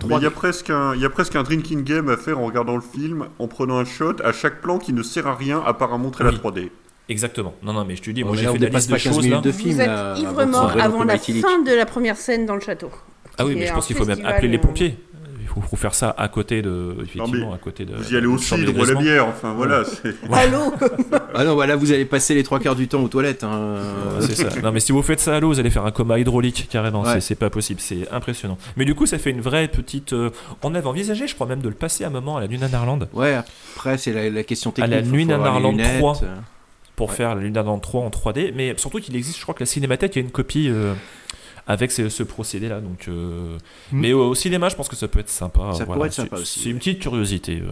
Il 0.05 0.21
y, 0.21 0.25
a 0.25 0.31
presque 0.31 0.69
un, 0.69 0.93
il 0.93 1.01
y 1.01 1.05
a 1.05 1.09
presque 1.09 1.35
un 1.35 1.43
drinking 1.43 1.83
game 1.83 2.09
à 2.09 2.17
faire 2.17 2.39
en 2.39 2.45
regardant 2.45 2.75
le 2.75 2.81
film, 2.81 3.27
en 3.39 3.47
prenant 3.47 3.77
un 3.77 3.85
shot 3.85 4.15
à 4.23 4.33
chaque 4.33 4.61
plan 4.61 4.77
qui 4.77 4.91
ne 4.91 5.01
sert 5.03 5.25
à 5.25 5.35
rien 5.35 5.63
à 5.65 5.73
part 5.73 5.93
à 5.93 5.97
montrer 5.97 6.25
la 6.25 6.31
3D. 6.31 6.69
Exactement. 7.09 7.53
Non, 7.63 7.73
non, 7.73 7.85
mais 7.85 7.95
je 7.95 8.01
te 8.01 8.11
dis, 8.11 8.23
moi 8.23 8.35
j'ai 8.35 8.47
fait 8.47 8.57
la 8.57 8.69
liste 8.69 8.89
de 8.89 8.93
pas 8.93 8.99
15 8.99 9.13
choses 9.15 9.27
là. 9.27 9.39
de 9.39 9.51
film, 9.51 9.75
Vous 9.75 9.81
êtes 9.81 10.19
ivre 10.19 10.45
mort 10.45 10.73
avant 10.79 11.03
la 11.03 11.17
fin 11.17 11.61
de 11.61 11.73
la 11.73 11.85
première 11.85 12.17
scène 12.17 12.45
dans 12.45 12.55
le 12.55 12.61
château. 12.61 12.91
Ah 13.38 13.45
oui, 13.45 13.55
mais 13.55 13.68
je 13.68 13.73
pense 13.73 13.88
qu'il 13.88 13.95
faut 13.95 14.05
même 14.05 14.26
appeler 14.26 14.47
les 14.47 14.57
euh, 14.57 14.61
pompiers. 14.61 14.95
Il 15.41 15.47
faut, 15.47 15.61
faut 15.61 15.76
faire 15.76 15.93
ça 15.93 16.15
à 16.18 16.27
côté 16.30 16.61
de, 16.64 16.95
effectivement, 17.03 17.53
à 17.53 17.57
côté 17.60 17.85
de. 17.85 17.93
Vous 17.95 18.11
y 18.11 18.15
allez 18.18 18.22
de 18.23 18.27
au 18.27 18.38
chambre 18.39 18.65
cidre 18.65 18.80
ou 18.80 18.84
à 18.84 18.88
la 18.88 18.95
bière, 18.99 19.27
enfin 19.27 19.53
voilà. 19.53 19.84
Allô 20.31 20.73
Ah 21.35 21.43
non, 21.43 21.55
bah 21.55 21.68
là 21.68 21.76
vous 21.76 21.91
allez 21.91 22.05
passer 22.05 22.34
les 22.34 22.41
trois 22.43 22.60
quarts 22.60 22.76
du 22.76 22.88
temps 22.88 23.01
aux 23.03 23.07
toilettes. 23.07 23.43
hein. 23.43 23.77
Ouais, 24.19 24.26
c'est 24.27 24.35
ça. 24.49 24.61
Non, 24.61 24.72
mais 24.72 24.80
si 24.80 24.91
vous 24.91 25.03
faites 25.03 25.19
ça 25.19 25.35
à 25.35 25.39
l'eau, 25.39 25.49
vous 25.49 25.60
allez 25.60 25.69
faire 25.69 25.85
un 25.85 25.91
coma 25.91 26.18
hydraulique 26.18 26.68
carrément. 26.72 27.03
Ouais. 27.03 27.22
C'est- 27.22 27.35
pas 27.35 27.51
possible. 27.51 27.80
C'est 27.81 28.10
impressionnant. 28.11 28.57
Mais 28.77 28.85
du 28.85 28.95
coup, 28.95 29.05
ça 29.05 29.19
fait 29.19 29.30
une 29.30 29.41
vraie 29.41 29.68
petite. 29.68 30.14
euh, 30.14 30.31
On 30.64 30.73
avait 30.73 30.88
envisagé, 30.88 31.27
je 31.27 31.35
crois 31.35 31.45
même, 31.45 31.61
de 31.61 31.69
le 31.69 31.76
passer 31.76 32.03
à 32.03 32.07
un 32.07 32.11
moment 32.11 32.38
à 32.38 32.41
la 32.41 32.47
Nuit 32.47 32.57
Nanarland. 32.57 33.07
Ouais, 33.14 33.35
après 33.76 33.97
c'est 33.99 34.14
la, 34.14 34.30
la 34.31 34.43
question 34.43 34.72
À 34.72 34.73
technique. 34.73 34.91
la 34.95 35.03
faut- 35.03 35.10
Nuit 35.11 35.26
Nanarland 35.27 35.72
lunettes, 35.72 35.97
3. 35.99 36.19
euh. 36.23 36.35
Pour 36.95 37.11
faire 37.11 37.35
la 37.35 37.41
Nuit 37.41 37.51
Nanarland 37.51 37.80
3 37.80 38.01
en 38.01 38.10
3D. 38.10 38.53
Mais 38.55 38.73
surtout 38.77 38.99
qu'il 38.99 39.15
existe, 39.15 39.38
je 39.38 39.43
crois 39.43 39.53
que 39.53 39.60
la 39.61 39.65
Cinémathèque, 39.68 40.15
il 40.15 40.19
y 40.19 40.22
a 40.22 40.26
une 40.26 40.31
copie. 40.31 40.68
euh, 40.69 40.93
avec 41.68 41.91
ce, 41.91 42.10
ce 42.10 42.23
procédé-là, 42.23 42.81
donc. 42.81 43.07
euh, 43.07 43.57
Mm. 43.91 43.99
Mais 43.99 44.14
au, 44.14 44.35
cinéma, 44.35 44.69
je 44.69 44.76
pense 44.76 44.90
que 44.90 44.95
ça 44.95 45.07
peut 45.07 45.19
être 45.19 45.30
sympa. 45.30 45.61
Ça 45.73 45.85
voilà. 45.85 45.85
pourrait 45.94 46.07
être 46.07 46.14
sympa 46.14 46.38
aussi, 46.38 46.60
C'est 46.61 46.69
une 46.69 46.77
petite 46.80 46.99
curiosité. 46.99 47.61
euh, 47.61 47.72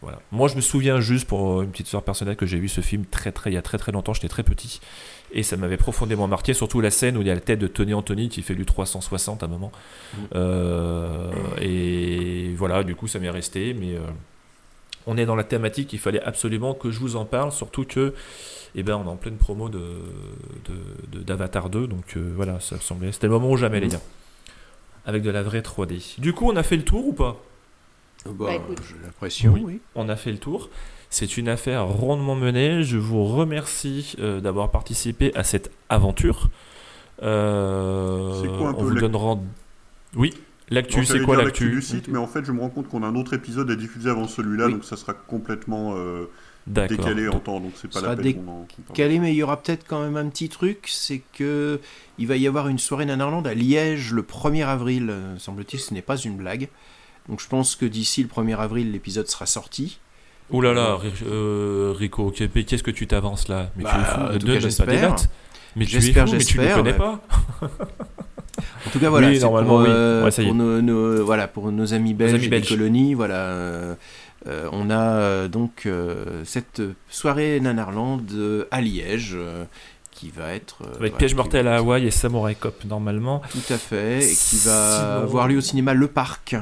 Voilà. 0.00 0.18
Moi, 0.32 0.48
je 0.48 0.56
me 0.56 0.60
souviens 0.60 1.00
juste 1.00 1.26
pour 1.28 1.60
euh, 1.60 1.62
une 1.62 1.70
petite 1.70 1.86
histoire 1.86 2.02
personnelle 2.02 2.36
que 2.36 2.46
j'ai 2.46 2.58
vu 2.58 2.68
ce 2.68 2.80
film 2.80 3.04
très 3.04 3.30
très 3.30 3.50
il 3.50 3.54
y 3.54 3.56
a 3.56 3.62
très 3.62 3.78
très 3.78 3.92
longtemps. 3.92 4.12
J'étais 4.14 4.28
très 4.28 4.42
petit 4.42 4.80
et 5.34 5.42
ça 5.42 5.56
m'avait 5.56 5.76
profondément 5.78 6.26
marqué, 6.28 6.52
surtout 6.52 6.80
la 6.82 6.90
scène 6.90 7.16
où 7.16 7.22
il 7.22 7.26
y 7.26 7.30
a 7.30 7.34
la 7.34 7.40
tête 7.40 7.58
de 7.58 7.66
Tony 7.66 7.94
Anthony 7.94 8.28
qui 8.28 8.42
fait 8.42 8.54
du 8.54 8.66
360 8.66 9.42
à 9.42 9.46
un 9.46 9.48
moment. 9.48 9.72
Euh, 10.34 11.30
et 11.60 12.54
voilà, 12.56 12.82
du 12.84 12.94
coup, 12.94 13.06
ça 13.08 13.18
m'est 13.18 13.30
resté. 13.30 13.74
Mais 13.74 13.94
on 15.06 15.16
est 15.16 15.26
dans 15.26 15.36
la 15.36 15.44
thématique. 15.44 15.92
Il 15.92 15.98
fallait 15.98 16.22
absolument 16.22 16.74
que 16.74 16.90
je 16.90 16.98
vous 17.00 17.16
en 17.16 17.24
parle, 17.24 17.52
surtout 17.52 17.84
que 17.84 18.14
eh 18.74 18.82
ben, 18.82 18.96
on 18.96 19.04
est 19.04 19.08
en 19.08 19.16
pleine 19.16 19.36
promo 19.36 19.68
de 19.68 19.78
de- 19.78 21.18
de- 21.18 21.22
d'Avatar 21.22 21.68
2, 21.70 21.86
donc 21.86 22.16
euh, 22.16 22.32
voilà, 22.34 22.58
ça 22.60 22.76
me 22.76 22.80
semblait. 22.80 23.12
C'était 23.12 23.26
le 23.26 23.32
moment 23.34 23.50
ou 23.50 23.56
jamais, 23.56 23.80
les 23.80 23.88
gars. 23.88 24.00
Avec 25.04 25.22
de 25.22 25.30
la 25.30 25.42
vraie 25.42 25.60
3D. 25.62 26.20
Du 26.20 26.32
coup, 26.32 26.48
on 26.50 26.56
a 26.56 26.62
fait 26.62 26.76
le 26.76 26.84
tour 26.84 27.06
ou 27.08 27.12
pas? 27.12 27.42
Bah, 28.24 28.32
Bah, 28.38 28.54
écoute. 28.54 28.78
j'ai 28.88 28.94
l'impression, 29.04 29.52
oui. 29.60 29.80
On 29.96 30.08
a 30.08 30.14
fait 30.16 30.30
le 30.32 30.38
tour. 30.38 30.70
C'est 31.10 31.36
une 31.36 31.48
affaire 31.48 31.86
rondement 31.86 32.36
menée. 32.36 32.82
Je 32.84 32.96
vous 32.98 33.24
remercie 33.24 34.14
euh, 34.20 34.40
d'avoir 34.40 34.70
participé 34.70 35.32
à 35.34 35.42
cette 35.44 35.70
aventure. 35.88 36.48
Euh, 37.22 38.40
C'est 38.40 38.48
quoi 38.48 38.68
un 38.68 38.74
on 38.74 38.74
peu 38.74 38.84
vous 38.84 38.94
donne 39.00 39.16
rend- 39.16 39.44
Oui, 40.16 40.32
l'actu, 40.70 40.98
Non, 41.00 41.04
c'est 41.04 41.20
quoi 41.20 41.36
l'actu? 41.36 41.70
du 41.70 41.82
site, 41.82 42.08
mais 42.08 42.18
en 42.18 42.26
fait, 42.26 42.44
je 42.44 42.52
me 42.52 42.60
rends 42.60 42.68
compte 42.70 42.88
qu'on 42.88 43.02
a 43.02 43.06
un 43.06 43.14
autre 43.14 43.34
épisode 43.34 43.70
à 43.70 43.74
diffuser 43.76 44.10
avant 44.10 44.26
celui-là, 44.28 44.66
Oui. 44.66 44.72
donc 44.74 44.84
ça 44.84 44.96
sera 44.96 45.14
complètement 45.14 45.94
euh. 45.96 46.26
Décalé 46.66 47.28
en 47.28 47.40
temps, 47.40 47.60
donc 47.60 47.72
c'est 47.80 47.90
pas 47.90 48.00
la 48.00 48.14
peine 48.16 48.34
décalé, 48.88 49.18
mais 49.18 49.32
il 49.32 49.36
y 49.36 49.42
aura 49.42 49.60
peut-être 49.62 49.84
quand 49.86 50.00
même 50.02 50.16
un 50.16 50.28
petit 50.28 50.48
truc, 50.48 50.88
c'est 50.88 51.22
que 51.36 51.80
il 52.18 52.26
va 52.26 52.36
y 52.36 52.46
avoir 52.46 52.68
une 52.68 52.78
soirée 52.78 53.04
Nanarland 53.04 53.44
à 53.46 53.54
Liège 53.54 54.12
le 54.12 54.22
1er 54.22 54.64
avril, 54.64 55.08
euh, 55.10 55.36
semble-t-il, 55.38 55.80
ce 55.80 55.92
n'est 55.94 56.02
pas 56.02 56.16
une 56.16 56.36
blague. 56.36 56.68
Donc 57.28 57.40
je 57.40 57.48
pense 57.48 57.74
que 57.76 57.84
d'ici 57.86 58.22
le 58.22 58.28
1er 58.28 58.56
avril, 58.58 58.92
l'épisode 58.92 59.28
sera 59.28 59.46
sorti. 59.46 59.98
Ouh 60.50 60.60
là 60.60 60.72
là, 60.74 60.98
euh, 61.26 61.94
Rico, 61.96 62.26
ok, 62.26 62.42
mais 62.54 62.64
qu'est-ce 62.64 62.82
que 62.82 62.90
tu 62.90 63.06
t'avances 63.06 63.48
là? 63.48 63.70
Mais 63.76 63.84
Bah, 63.84 63.90
tu 63.94 64.00
es 64.00 64.04
fou, 64.04 64.20
en 64.20 64.32
ne 64.32 64.38
tout 64.38 64.46
donne 64.46 64.48
cas, 64.48 64.52
pas 64.54 64.56
des 64.56 64.60
j'espère. 64.60 65.10
dates. 65.10 65.30
Mais 65.76 65.86
tu 65.86 65.96
es 65.96 66.00
J'espère, 66.00 66.26
fou, 66.28 66.32
mais 66.32 66.38
tu 66.44 66.58
ne 66.58 66.62
j'espère, 66.64 66.76
connais 66.76 66.92
pas. 66.94 67.20
En 68.86 68.90
tout 68.90 68.98
cas, 68.98 69.08
voilà, 69.08 69.28
Oui, 69.28 69.36
c'est 69.36 69.42
normalement, 69.42 69.70
pour, 69.78 69.80
oui. 69.80 69.86
euh, 69.88 70.24
Ouais, 70.24 70.44
pour 70.44 70.54
nos, 70.54 70.82
nos- 70.82 71.24
voilà, 71.24 71.48
pour 71.48 71.72
nos 71.72 71.94
amis 71.94 72.12
belges 72.14 72.34
amis 72.34 72.44
et 72.44 72.48
belges. 72.48 72.68
des 72.68 72.76
colonies, 72.76 73.14
voilà, 73.14 73.34
euh, 73.46 73.94
euh, 74.46 74.68
on 74.72 74.90
a 74.90 75.00
euh, 75.00 75.48
donc 75.48 75.82
euh, 75.86 76.42
cette 76.44 76.82
soirée 77.08 77.60
Nanarland 77.60 78.20
à 78.70 78.80
Liège 78.80 79.32
euh, 79.34 79.64
qui 80.10 80.30
va 80.30 80.52
être 80.54 80.82
euh, 81.00 81.08
Piège 81.10 81.34
mortel 81.34 81.66
à 81.68 81.76
Hawaï 81.78 82.06
et 82.06 82.10
Samurai 82.10 82.54
Cop 82.54 82.84
normalement. 82.84 83.40
Tout 83.50 83.72
à 83.72 83.78
fait, 83.78 84.18
et 84.18 84.34
qui 84.34 84.56
va 84.64 84.96
Sinon- 84.98 85.22
avoir 85.22 85.48
lieu 85.48 85.58
au 85.58 85.62
cinéma 85.62 85.94
Le 85.94 86.06
Parc. 86.08 86.56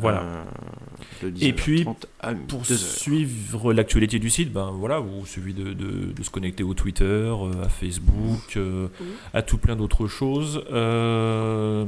Voilà. 0.00 0.22
euh, 0.22 1.30
Et 1.40 1.52
puis, 1.52 1.82
19h30 1.82 1.96
à 2.20 2.32
pour 2.32 2.60
2h. 2.62 2.76
suivre 2.76 3.72
l'actualité 3.72 4.20
du 4.20 4.30
site, 4.30 4.52
ben 4.52 4.70
voilà, 4.72 5.00
vous 5.00 5.26
suffit 5.26 5.52
de, 5.54 5.72
de- 5.72 6.12
de 6.12 6.22
se 6.22 6.30
connecter 6.30 6.62
au 6.62 6.72
Twitter, 6.72 7.04
euh, 7.04 7.64
à 7.64 7.68
Facebook, 7.68 8.56
euh, 8.56 8.86
à 9.34 9.42
tout 9.42 9.58
plein 9.58 9.74
d'autres 9.74 10.06
choses. 10.06 10.62
Euh, 10.70 11.84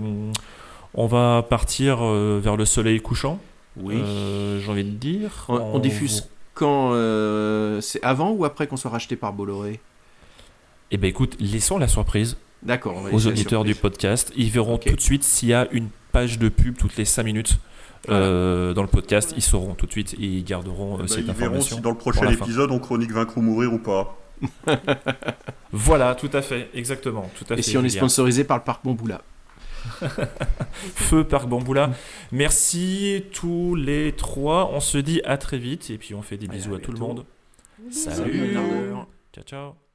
on 0.95 1.07
va 1.07 1.47
partir 1.49 1.99
euh, 2.05 2.41
vers 2.43 2.57
le 2.57 2.65
soleil 2.65 3.01
couchant. 3.01 3.39
Oui. 3.77 3.97
Euh, 4.03 4.61
J'ai 4.61 4.71
envie 4.71 4.85
de 4.85 4.91
dire. 4.91 5.45
On, 5.49 5.57
on 5.57 5.79
diffuse 5.79 6.29
quand 6.55 6.91
euh, 6.93 7.81
C'est 7.81 8.03
avant 8.03 8.31
ou 8.33 8.45
après 8.45 8.67
qu'on 8.67 8.77
soit 8.77 8.91
racheté 8.91 9.17
par 9.17 9.33
Bolloré? 9.33 9.81
Eh 10.91 10.97
ben 10.97 11.09
écoute, 11.09 11.37
laissons 11.41 11.79
la 11.79 11.89
surprise. 11.89 12.37
D'accord, 12.63 13.03
Aux 13.13 13.27
auditeurs 13.27 13.65
du 13.65 13.75
podcast, 13.75 14.33
ils 14.37 14.51
verront 14.51 14.77
tout 14.77 14.95
de 14.95 15.01
suite 15.01 15.25
s'il 15.25 15.49
y 15.49 15.55
a 15.55 15.67
une 15.73 15.89
page 16.13 16.39
de 16.39 16.49
pub 16.51 16.77
toutes 16.77 16.97
les 16.97 17.05
5 17.07 17.23
minutes. 17.23 17.59
euh, 18.11 18.75
dans 18.75 18.83
le 18.83 18.89
podcast, 18.89 19.33
ils 19.37 19.43
sauront 19.43 19.75
tout 19.75 19.87
de 19.87 19.93
suite 19.93 20.15
et 20.15 20.25
ils 20.25 20.45
garderont 20.45 20.95
euh, 20.97 20.99
Bah, 20.99 21.05
cette 21.09 21.19
ils 21.21 21.25
verront 21.33 21.53
information. 21.55 21.77
si 21.77 21.83
dans 21.83 21.91
le 21.91 21.97
prochain 21.97 22.29
épisode 22.29 22.71
on 22.71 22.79
chronique 22.79 23.13
Vaincre 23.13 23.39
ou 23.39 23.43
Mourir 23.43 23.73
ou 23.73 23.79
pas. 23.79 24.19
Voilà, 25.73 26.15
tout 26.15 26.31
à 26.33 26.43
fait, 26.43 26.69
exactement. 26.75 27.31
Tout 27.39 27.45
à 27.51 27.55
Et 27.55 27.57
fait, 27.59 27.63
si 27.63 27.79
on 27.79 27.85
est 27.85 27.89
sponsorisé 27.91 28.45
par 28.45 28.57
le 28.59 28.65
Parc 28.65 28.85
Bonboula 28.85 29.23
Feu 30.95 31.25
Parc 31.25 31.49
Bamboula. 31.49 31.91
Merci 32.33 33.25
tous 33.33 33.75
les 33.75 34.13
trois. 34.13 34.71
On 34.73 34.81
se 34.81 34.99
dit 34.99 35.21
à 35.25 35.39
très 35.39 35.59
vite 35.59 35.91
et 35.91 35.99
puis 35.99 36.15
on 36.15 36.23
fait 36.23 36.37
des 36.37 36.47
Allez, 36.49 36.59
bisous 36.59 36.75
à 36.75 36.79
à 36.79 36.81
tout 36.81 36.93
le 36.93 36.99
monde. 36.99 37.25
Salut. 37.91 38.55
Salut. 38.55 38.55
Ciao 39.33 39.45
ciao. 39.45 39.90